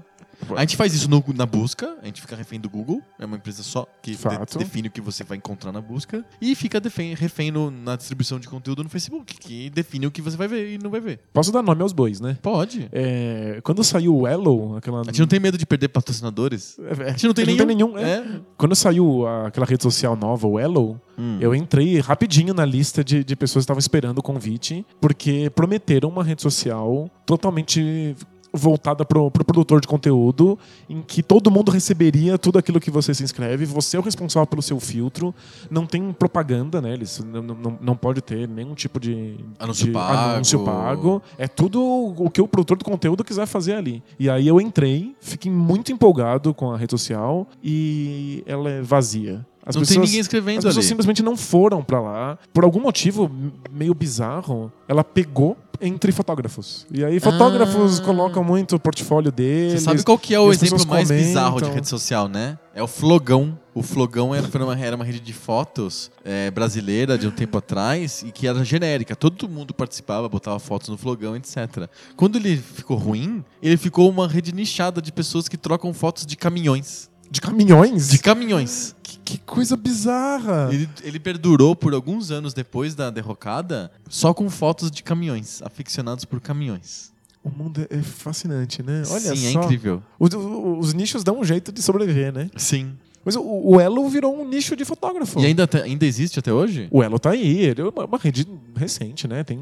A 0.55 0.61
gente 0.61 0.77
faz 0.77 0.93
isso 0.93 1.09
no- 1.09 1.23
na 1.35 1.45
busca, 1.45 1.97
a 2.01 2.05
gente 2.05 2.21
fica 2.21 2.35
refém 2.35 2.59
do 2.59 2.69
Google, 2.69 3.01
é 3.19 3.25
uma 3.25 3.38
empresa 3.38 3.63
só 3.63 3.88
que 4.01 4.11
de- 4.11 4.57
define 4.57 4.88
o 4.88 4.91
que 4.91 5.01
você 5.01 5.23
vai 5.23 5.38
encontrar 5.38 5.71
na 5.71 5.81
busca, 5.81 6.23
e 6.39 6.53
fica 6.55 6.79
refém 7.17 7.51
no- 7.51 7.71
na 7.71 7.95
distribuição 7.95 8.39
de 8.39 8.47
conteúdo 8.47 8.83
no 8.83 8.89
Facebook, 8.89 9.35
que 9.38 9.69
define 9.71 10.05
o 10.07 10.11
que 10.11 10.21
você 10.21 10.38
vai 10.38 10.47
ver 10.47 10.73
e 10.73 10.77
não 10.77 10.89
vai 10.91 11.01
ver. 11.01 11.19
Posso 11.33 11.51
dar 11.51 11.61
nome 11.63 11.81
aos 11.81 11.91
bois, 11.91 12.19
né? 12.21 12.38
Pode. 12.41 12.88
É, 12.91 13.59
quando 13.63 13.83
saiu 13.83 14.15
o 14.15 14.27
Ello, 14.27 14.77
aquela. 14.77 15.01
A 15.01 15.05
gente 15.05 15.19
não 15.19 15.27
tem 15.27 15.39
medo 15.39 15.57
de 15.57 15.65
perder 15.65 15.88
patrocinadores. 15.89 16.77
É, 16.79 17.03
A 17.05 17.09
gente 17.11 17.25
não 17.27 17.33
tem 17.33 17.45
nenhum. 17.65 17.97
é. 17.97 18.03
É. 18.17 18.25
Quando 18.57 18.75
saiu 18.75 19.27
aquela 19.45 19.65
rede 19.65 19.83
social 19.83 20.15
nova, 20.15 20.47
o 20.47 20.59
Ello, 20.59 20.99
Hum. 21.17 21.38
eu 21.41 21.53
entrei 21.55 21.99
rapidinho 21.99 22.53
na 22.53 22.63
lista 22.63 23.03
de, 23.03 23.23
de 23.23 23.35
pessoas 23.35 23.63
que 23.63 23.65
estavam 23.65 23.79
esperando 23.79 24.19
o 24.19 24.23
convite, 24.23 24.85
porque 25.01 25.49
prometeram 25.49 26.09
uma 26.09 26.23
rede 26.23 26.41
social 26.41 27.09
totalmente 27.25 28.15
voltada 28.53 29.05
pro, 29.05 29.29
pro 29.29 29.43
produtor 29.43 29.81
de 29.81 29.87
conteúdo, 29.87 30.57
em 30.89 31.01
que 31.01 31.21
todo 31.21 31.51
mundo 31.51 31.71
receberia 31.71 32.37
tudo 32.37 32.57
aquilo 32.57 32.79
que 32.79 32.89
você 32.89 33.13
se 33.13 33.23
inscreve, 33.23 33.65
você 33.65 33.97
é 33.97 33.99
o 33.99 34.03
responsável 34.03 34.47
pelo 34.47 34.61
seu 34.61 34.79
filtro, 34.79 35.33
não 35.69 35.85
tem 35.85 36.11
propaganda, 36.11 36.81
né? 36.81 36.93
Eles 36.93 37.23
não, 37.23 37.41
não, 37.41 37.77
não 37.81 37.95
pode 37.95 38.21
ter 38.21 38.47
nenhum 38.47 38.73
tipo 38.73 38.99
de, 38.99 39.37
Anúncio 39.59 39.85
de 39.85 39.91
pago. 39.91 40.29
anúncio 40.31 40.63
pago. 40.63 41.21
É 41.37 41.47
tudo 41.47 41.81
o 41.81 42.29
que 42.29 42.41
o 42.41 42.47
produtor 42.47 42.77
do 42.77 42.85
conteúdo 42.85 43.23
quiser 43.23 43.45
fazer 43.45 43.73
ali. 43.73 44.03
E 44.19 44.29
aí 44.29 44.47
eu 44.47 44.59
entrei, 44.59 45.15
fiquei 45.19 45.51
muito 45.51 45.91
empolgado 45.91 46.53
com 46.53 46.71
a 46.71 46.77
rede 46.77 46.91
social 46.91 47.47
e 47.63 48.43
ela 48.45 48.69
é 48.69 48.81
vazia. 48.81 49.45
As 49.67 49.75
não 49.75 49.83
tem 49.83 49.99
ninguém 49.99 50.21
escrevendo 50.21 50.59
as 50.59 50.63
pessoas 50.63 50.77
ali. 50.77 50.87
simplesmente 50.87 51.21
não 51.21 51.35
foram 51.35 51.83
pra 51.83 51.99
lá. 51.99 52.39
Por 52.53 52.63
algum 52.63 52.79
motivo 52.79 53.29
meio 53.69 53.93
bizarro, 53.93 54.71
ela 54.87 55.03
pegou. 55.03 55.57
Entre 55.82 56.11
fotógrafos. 56.11 56.86
E 56.91 57.03
aí 57.03 57.19
fotógrafos 57.19 57.99
Ah. 57.99 58.03
colocam 58.03 58.43
muito 58.43 58.75
o 58.75 58.80
portfólio 58.80 59.32
deles. 59.32 59.73
Você 59.73 59.80
sabe 59.86 60.03
qual 60.03 60.17
que 60.17 60.34
é 60.34 60.39
o 60.39 60.51
exemplo 60.51 60.78
mais 60.88 61.07
comentam. 61.07 61.28
bizarro 61.28 61.61
de 61.61 61.69
rede 61.69 61.88
social, 61.88 62.28
né? 62.28 62.57
É 62.73 62.82
o 62.84 62.88
Flogão. 62.88 63.57
O 63.73 63.84
Flogão 63.84 64.34
era, 64.34 64.47
uma, 64.63 64.80
era 64.80 64.95
uma 64.95 65.05
rede 65.05 65.19
de 65.19 65.34
fotos 65.34 66.09
é, 66.25 66.49
brasileira 66.51 67.17
de 67.17 67.28
um 67.28 67.32
tempo 67.32 67.57
atrás 67.57 68.23
e 68.23 68.32
que 68.32 68.47
era 68.47 68.63
genérica. 68.65 69.15
Todo 69.15 69.47
mundo 69.47 69.73
participava, 69.73 70.28
botava 70.28 70.59
fotos 70.59 70.89
no 70.89 70.97
Flogão, 70.97 71.36
etc. 71.36 71.88
Quando 72.15 72.38
ele 72.38 72.57
ficou 72.57 72.97
ruim, 72.97 73.43
ele 73.61 73.78
ficou 73.78 74.09
uma 74.09 74.28
rede 74.28 74.51
nichada 74.53 75.01
de 75.01 75.11
pessoas 75.11 75.47
que 75.47 75.57
trocam 75.57 75.93
fotos 75.93 76.25
de 76.25 76.36
caminhões. 76.36 77.09
De 77.30 77.41
caminhões? 77.41 78.07
De 78.09 78.19
caminhões. 78.19 78.95
Que, 79.28 79.38
coisa 79.39 79.75
bizarra. 79.75 80.69
Ele, 80.71 80.88
ele 81.03 81.19
perdurou 81.19 81.75
por 81.75 81.93
alguns 81.93 82.32
anos 82.32 82.53
depois 82.53 82.95
da 82.95 83.09
derrocada 83.09 83.91
só 84.07 84.34
com 84.34 84.49
fotos 84.49 84.89
de 84.89 85.03
caminhões, 85.03 85.61
aficionados 85.61 86.23
por 86.23 86.39
caminhões. 86.39 87.11
O 87.43 87.49
mundo 87.49 87.86
é 87.89 87.97
é 87.97 88.01
fascinante, 88.01 88.82
né? 88.82 89.03
Olha 89.09 89.36
Sim, 89.36 89.51
só. 89.51 89.61
é 89.61 89.63
incrível. 89.65 90.01
Os, 90.17 90.30
os 90.34 90.93
nichos 90.93 91.23
dão 91.23 91.39
um 91.39 91.43
jeito 91.43 91.71
de 91.73 91.82
sobreviver, 91.82 92.32
né? 92.32 92.49
Sim. 92.55 92.93
Mas 93.25 93.36
o, 93.36 93.41
o 93.41 93.80
Elo 93.82 94.07
virou 94.07 94.34
um 94.34 94.47
nicho 94.47 94.75
de 94.75 94.86
fotógrafo. 94.86 95.41
E 95.41 95.45
ainda, 95.45 95.67
ainda 95.84 96.06
existe 96.06 96.39
até 96.39 96.53
hoje? 96.53 96.88
O 96.89 97.03
Elo 97.03 97.19
tá 97.19 97.31
aí, 97.31 97.65
ele 97.65 97.81
é 97.81 97.84
uma, 97.84 98.06
uma 98.06 98.18
rede 98.18 98.47
recente, 98.76 99.27
né? 99.27 99.43
Tem. 99.43 99.60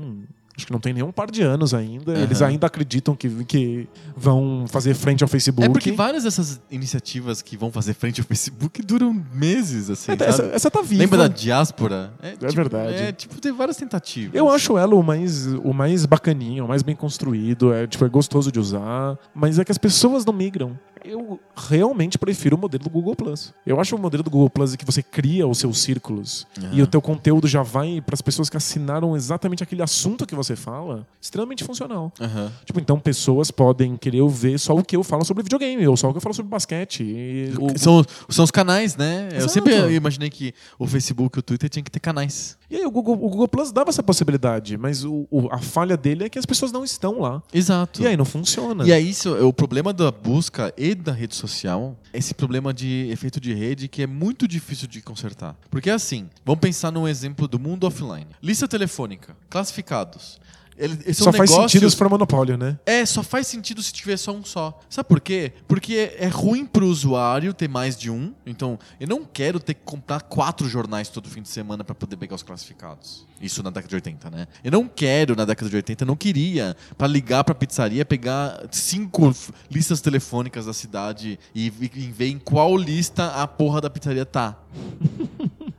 Acho 0.58 0.66
que 0.66 0.72
não 0.72 0.80
tem 0.80 0.94
nenhum 0.94 1.12
par 1.12 1.30
de 1.30 1.42
anos 1.42 1.74
ainda. 1.74 2.14
Aham. 2.14 2.22
Eles 2.24 2.42
ainda 2.42 2.66
acreditam 2.66 3.16
que, 3.16 3.30
que 3.44 3.88
vão 4.16 4.66
fazer 4.70 4.94
frente 4.94 5.22
ao 5.22 5.28
Facebook. 5.28 5.66
É 5.68 5.70
porque 5.70 5.92
várias 5.92 6.24
dessas 6.24 6.62
iniciativas 6.72 7.42
que 7.42 7.58
vão 7.58 7.72
fazer 7.72 7.94
frente 7.94 8.22
ao 8.22 8.28
Facebook 8.28 8.82
duram 8.82 9.14
meses, 9.34 9.90
assim. 9.90 10.14
É, 10.14 10.16
essa, 10.24 10.44
essa 10.54 10.72
tá 10.72 10.82
viva. 10.82 11.04
Lembra 11.04 11.18
da 11.18 11.28
diáspora? 11.28 12.14
tipo- 12.48 12.54
verdade. 12.54 12.94
É, 12.96 13.12
tipo, 13.12 13.40
tem 13.42 13.52
várias 13.52 13.76
tentativas. 13.76 14.34
Eu 14.34 14.50
acho 14.50 14.74
o 14.74 14.78
Elo 14.78 15.00
o 15.00 15.04
mais, 15.04 15.48
o 15.48 15.74
mais 15.74 16.06
bacaninho, 16.06 16.64
o 16.64 16.68
mais 16.68 16.82
bem 16.84 16.96
construído, 16.96 17.74
é, 17.74 17.86
tipo, 17.86 18.06
é 18.06 18.10
gostoso 18.10 18.50
de 18.52 18.60
usar, 18.60 19.18
mas 19.34 19.60
é 19.60 19.66
que 19.66 19.72
as 19.72 19.78
pessoas 19.78 20.24
não 20.24 20.34
migram. 20.34 20.78
Eu 21.08 21.40
realmente 21.56 22.18
prefiro 22.18 22.56
o 22.56 22.60
modelo 22.60 22.84
do 22.84 22.90
Google 22.90 23.16
Plus. 23.16 23.54
Eu 23.66 23.80
acho 23.80 23.96
o 23.96 24.00
modelo 24.00 24.24
do 24.24 24.30
Google 24.30 24.50
Plus 24.50 24.74
é 24.74 24.78
que 24.78 24.86
você 24.86 25.04
cria 25.04 25.48
os 25.48 25.58
seus 25.58 25.78
círculos 25.80 26.48
Aham. 26.58 26.70
e 26.74 26.82
o 26.82 26.88
teu 26.88 27.02
conteúdo 27.02 27.48
já 27.48 27.62
vai 27.62 28.02
para 28.02 28.14
as 28.16 28.22
pessoas 28.22 28.50
que 28.50 28.58
assinaram 28.58 29.16
exatamente 29.16 29.62
aquele 29.64 29.82
assunto 29.82 30.26
que 30.26 30.34
você 30.36 30.56
fala, 30.56 31.06
extremamente 31.22 31.64
funcional. 31.64 32.12
Aham. 32.20 32.52
Tipo, 32.66 32.80
então 32.80 33.00
pessoas 33.00 33.52
podem 33.52 33.96
querer 33.98 34.26
ver 34.30 34.58
só 34.60 34.76
o 34.76 34.84
que 34.84 34.96
eu 34.96 35.04
falo 35.04 35.24
sobre 35.24 35.44
videogame, 35.44 35.88
ou 35.88 35.96
só 35.96 36.10
o 36.10 36.12
que 36.12 36.18
eu 36.18 36.22
falo 36.22 36.34
sobre 36.34 36.50
basquete. 36.50 37.04
E 37.04 37.54
o- 37.60 37.78
São, 37.78 38.04
são 38.30 38.44
os 38.44 38.52
canais, 38.52 38.96
né? 38.96 39.30
Eu 39.32 39.38
Exato. 39.38 39.54
sempre 39.54 39.94
imaginei 39.96 40.30
que 40.30 40.54
o 40.80 40.88
Facebook 40.88 41.38
e 41.38 41.40
o 41.40 41.44
Twitter 41.44 41.70
tinham 41.70 41.84
que 41.84 41.92
ter 41.92 42.00
canais. 42.00 42.58
E 42.70 42.78
aí 42.78 42.86
o 42.86 42.90
Google, 42.92 43.14
o 43.16 43.30
Google 43.30 43.48
Plus 43.48 43.72
dava 43.72 43.90
essa 43.90 44.02
possibilidade, 44.02 44.78
mas 44.78 45.04
o- 45.06 45.28
o- 45.30 45.48
a 45.52 45.60
falha 45.60 45.96
dele 45.96 46.24
é 46.24 46.30
que 46.30 46.40
as 46.40 46.46
pessoas 46.46 46.72
não 46.72 46.84
estão 46.84 47.20
lá. 47.20 47.44
Exato. 47.54 48.02
E 48.02 48.08
aí 48.08 48.18
não 48.18 48.26
funciona. 48.26 48.86
E 48.88 48.92
é 48.92 49.00
isso, 49.00 49.36
é 49.36 49.42
o 49.44 49.54
problema 49.54 49.94
da 49.94 50.12
busca 50.12 50.74
e 50.76 50.95
da 51.02 51.12
rede 51.12 51.36
social, 51.36 51.98
esse 52.14 52.34
problema 52.34 52.74
de 52.74 53.08
efeito 53.12 53.40
de 53.40 53.54
rede 53.54 53.88
que 53.88 54.02
é 54.02 54.08
muito 54.08 54.48
difícil 54.48 54.88
de 54.88 55.02
consertar. 55.02 55.56
Porque 55.70 55.90
assim, 55.90 56.30
vamos 56.46 56.60
pensar 56.62 56.92
num 56.92 57.08
exemplo 57.08 57.48
do 57.48 57.60
mundo 57.60 57.86
offline. 57.86 58.28
Lista 58.42 58.68
telefônica, 58.68 59.36
classificados. 59.50 60.40
Ele, 60.78 61.14
Só 61.14 61.28
é 61.28 61.30
um 61.30 61.34
faz 61.34 61.50
negócio- 61.50 61.70
sentido 61.70 61.90
se 61.90 61.96
for 61.96 62.10
monopólio, 62.10 62.58
né? 62.58 62.78
É, 62.86 63.06
só 63.06 63.24
faz 63.24 63.48
sentido 63.48 63.82
se 63.82 63.94
tiver 63.94 64.18
só 64.18 64.34
um 64.34 64.44
só. 64.44 64.78
Sabe 64.90 65.08
por 65.08 65.22
quê? 65.22 65.54
Porque 65.70 66.14
é 66.18 66.28
ruim 66.28 66.66
pro 66.66 66.86
usuário 66.86 67.54
ter 67.54 67.70
mais 67.70 67.98
de 67.98 68.12
um. 68.12 68.34
Então, 68.46 68.78
eu 69.00 69.08
não 69.08 69.24
quero 69.24 69.58
ter 69.58 69.74
que 69.74 69.84
comprar 69.86 70.20
quatro 70.24 70.68
jornais 70.68 71.08
todo 71.08 71.30
fim 71.30 71.42
de 71.42 71.48
semana 71.48 71.82
para 71.82 71.96
poder 71.96 72.18
pegar 72.18 72.36
os 72.36 72.44
classificados. 72.44 73.26
Isso 73.46 73.62
na 73.62 73.70
década 73.70 73.88
de 73.90 73.96
80, 73.96 74.30
né? 74.32 74.48
Eu 74.64 74.72
não 74.72 74.88
quero, 74.88 75.36
na 75.36 75.46
década 75.46 75.70
de 75.70 75.76
80, 75.76 76.04
eu 76.04 76.08
não 76.08 76.16
queria, 76.16 76.76
para 76.98 77.08
ligar 77.08 77.44
pra 77.44 77.54
pizzaria, 77.54 78.04
pegar 78.04 78.64
cinco 78.72 79.34
listas 79.70 80.02
telefônicas 80.02 80.66
da 80.66 80.74
cidade 80.74 81.38
e, 81.54 81.66
e 81.68 82.12
ver 82.12 82.28
em 82.30 82.40
qual 82.40 82.76
lista 82.76 83.28
a 83.42 83.48
porra 83.48 83.80
da 83.82 83.90
pizzaria 83.90 84.26
tá. 84.26 84.58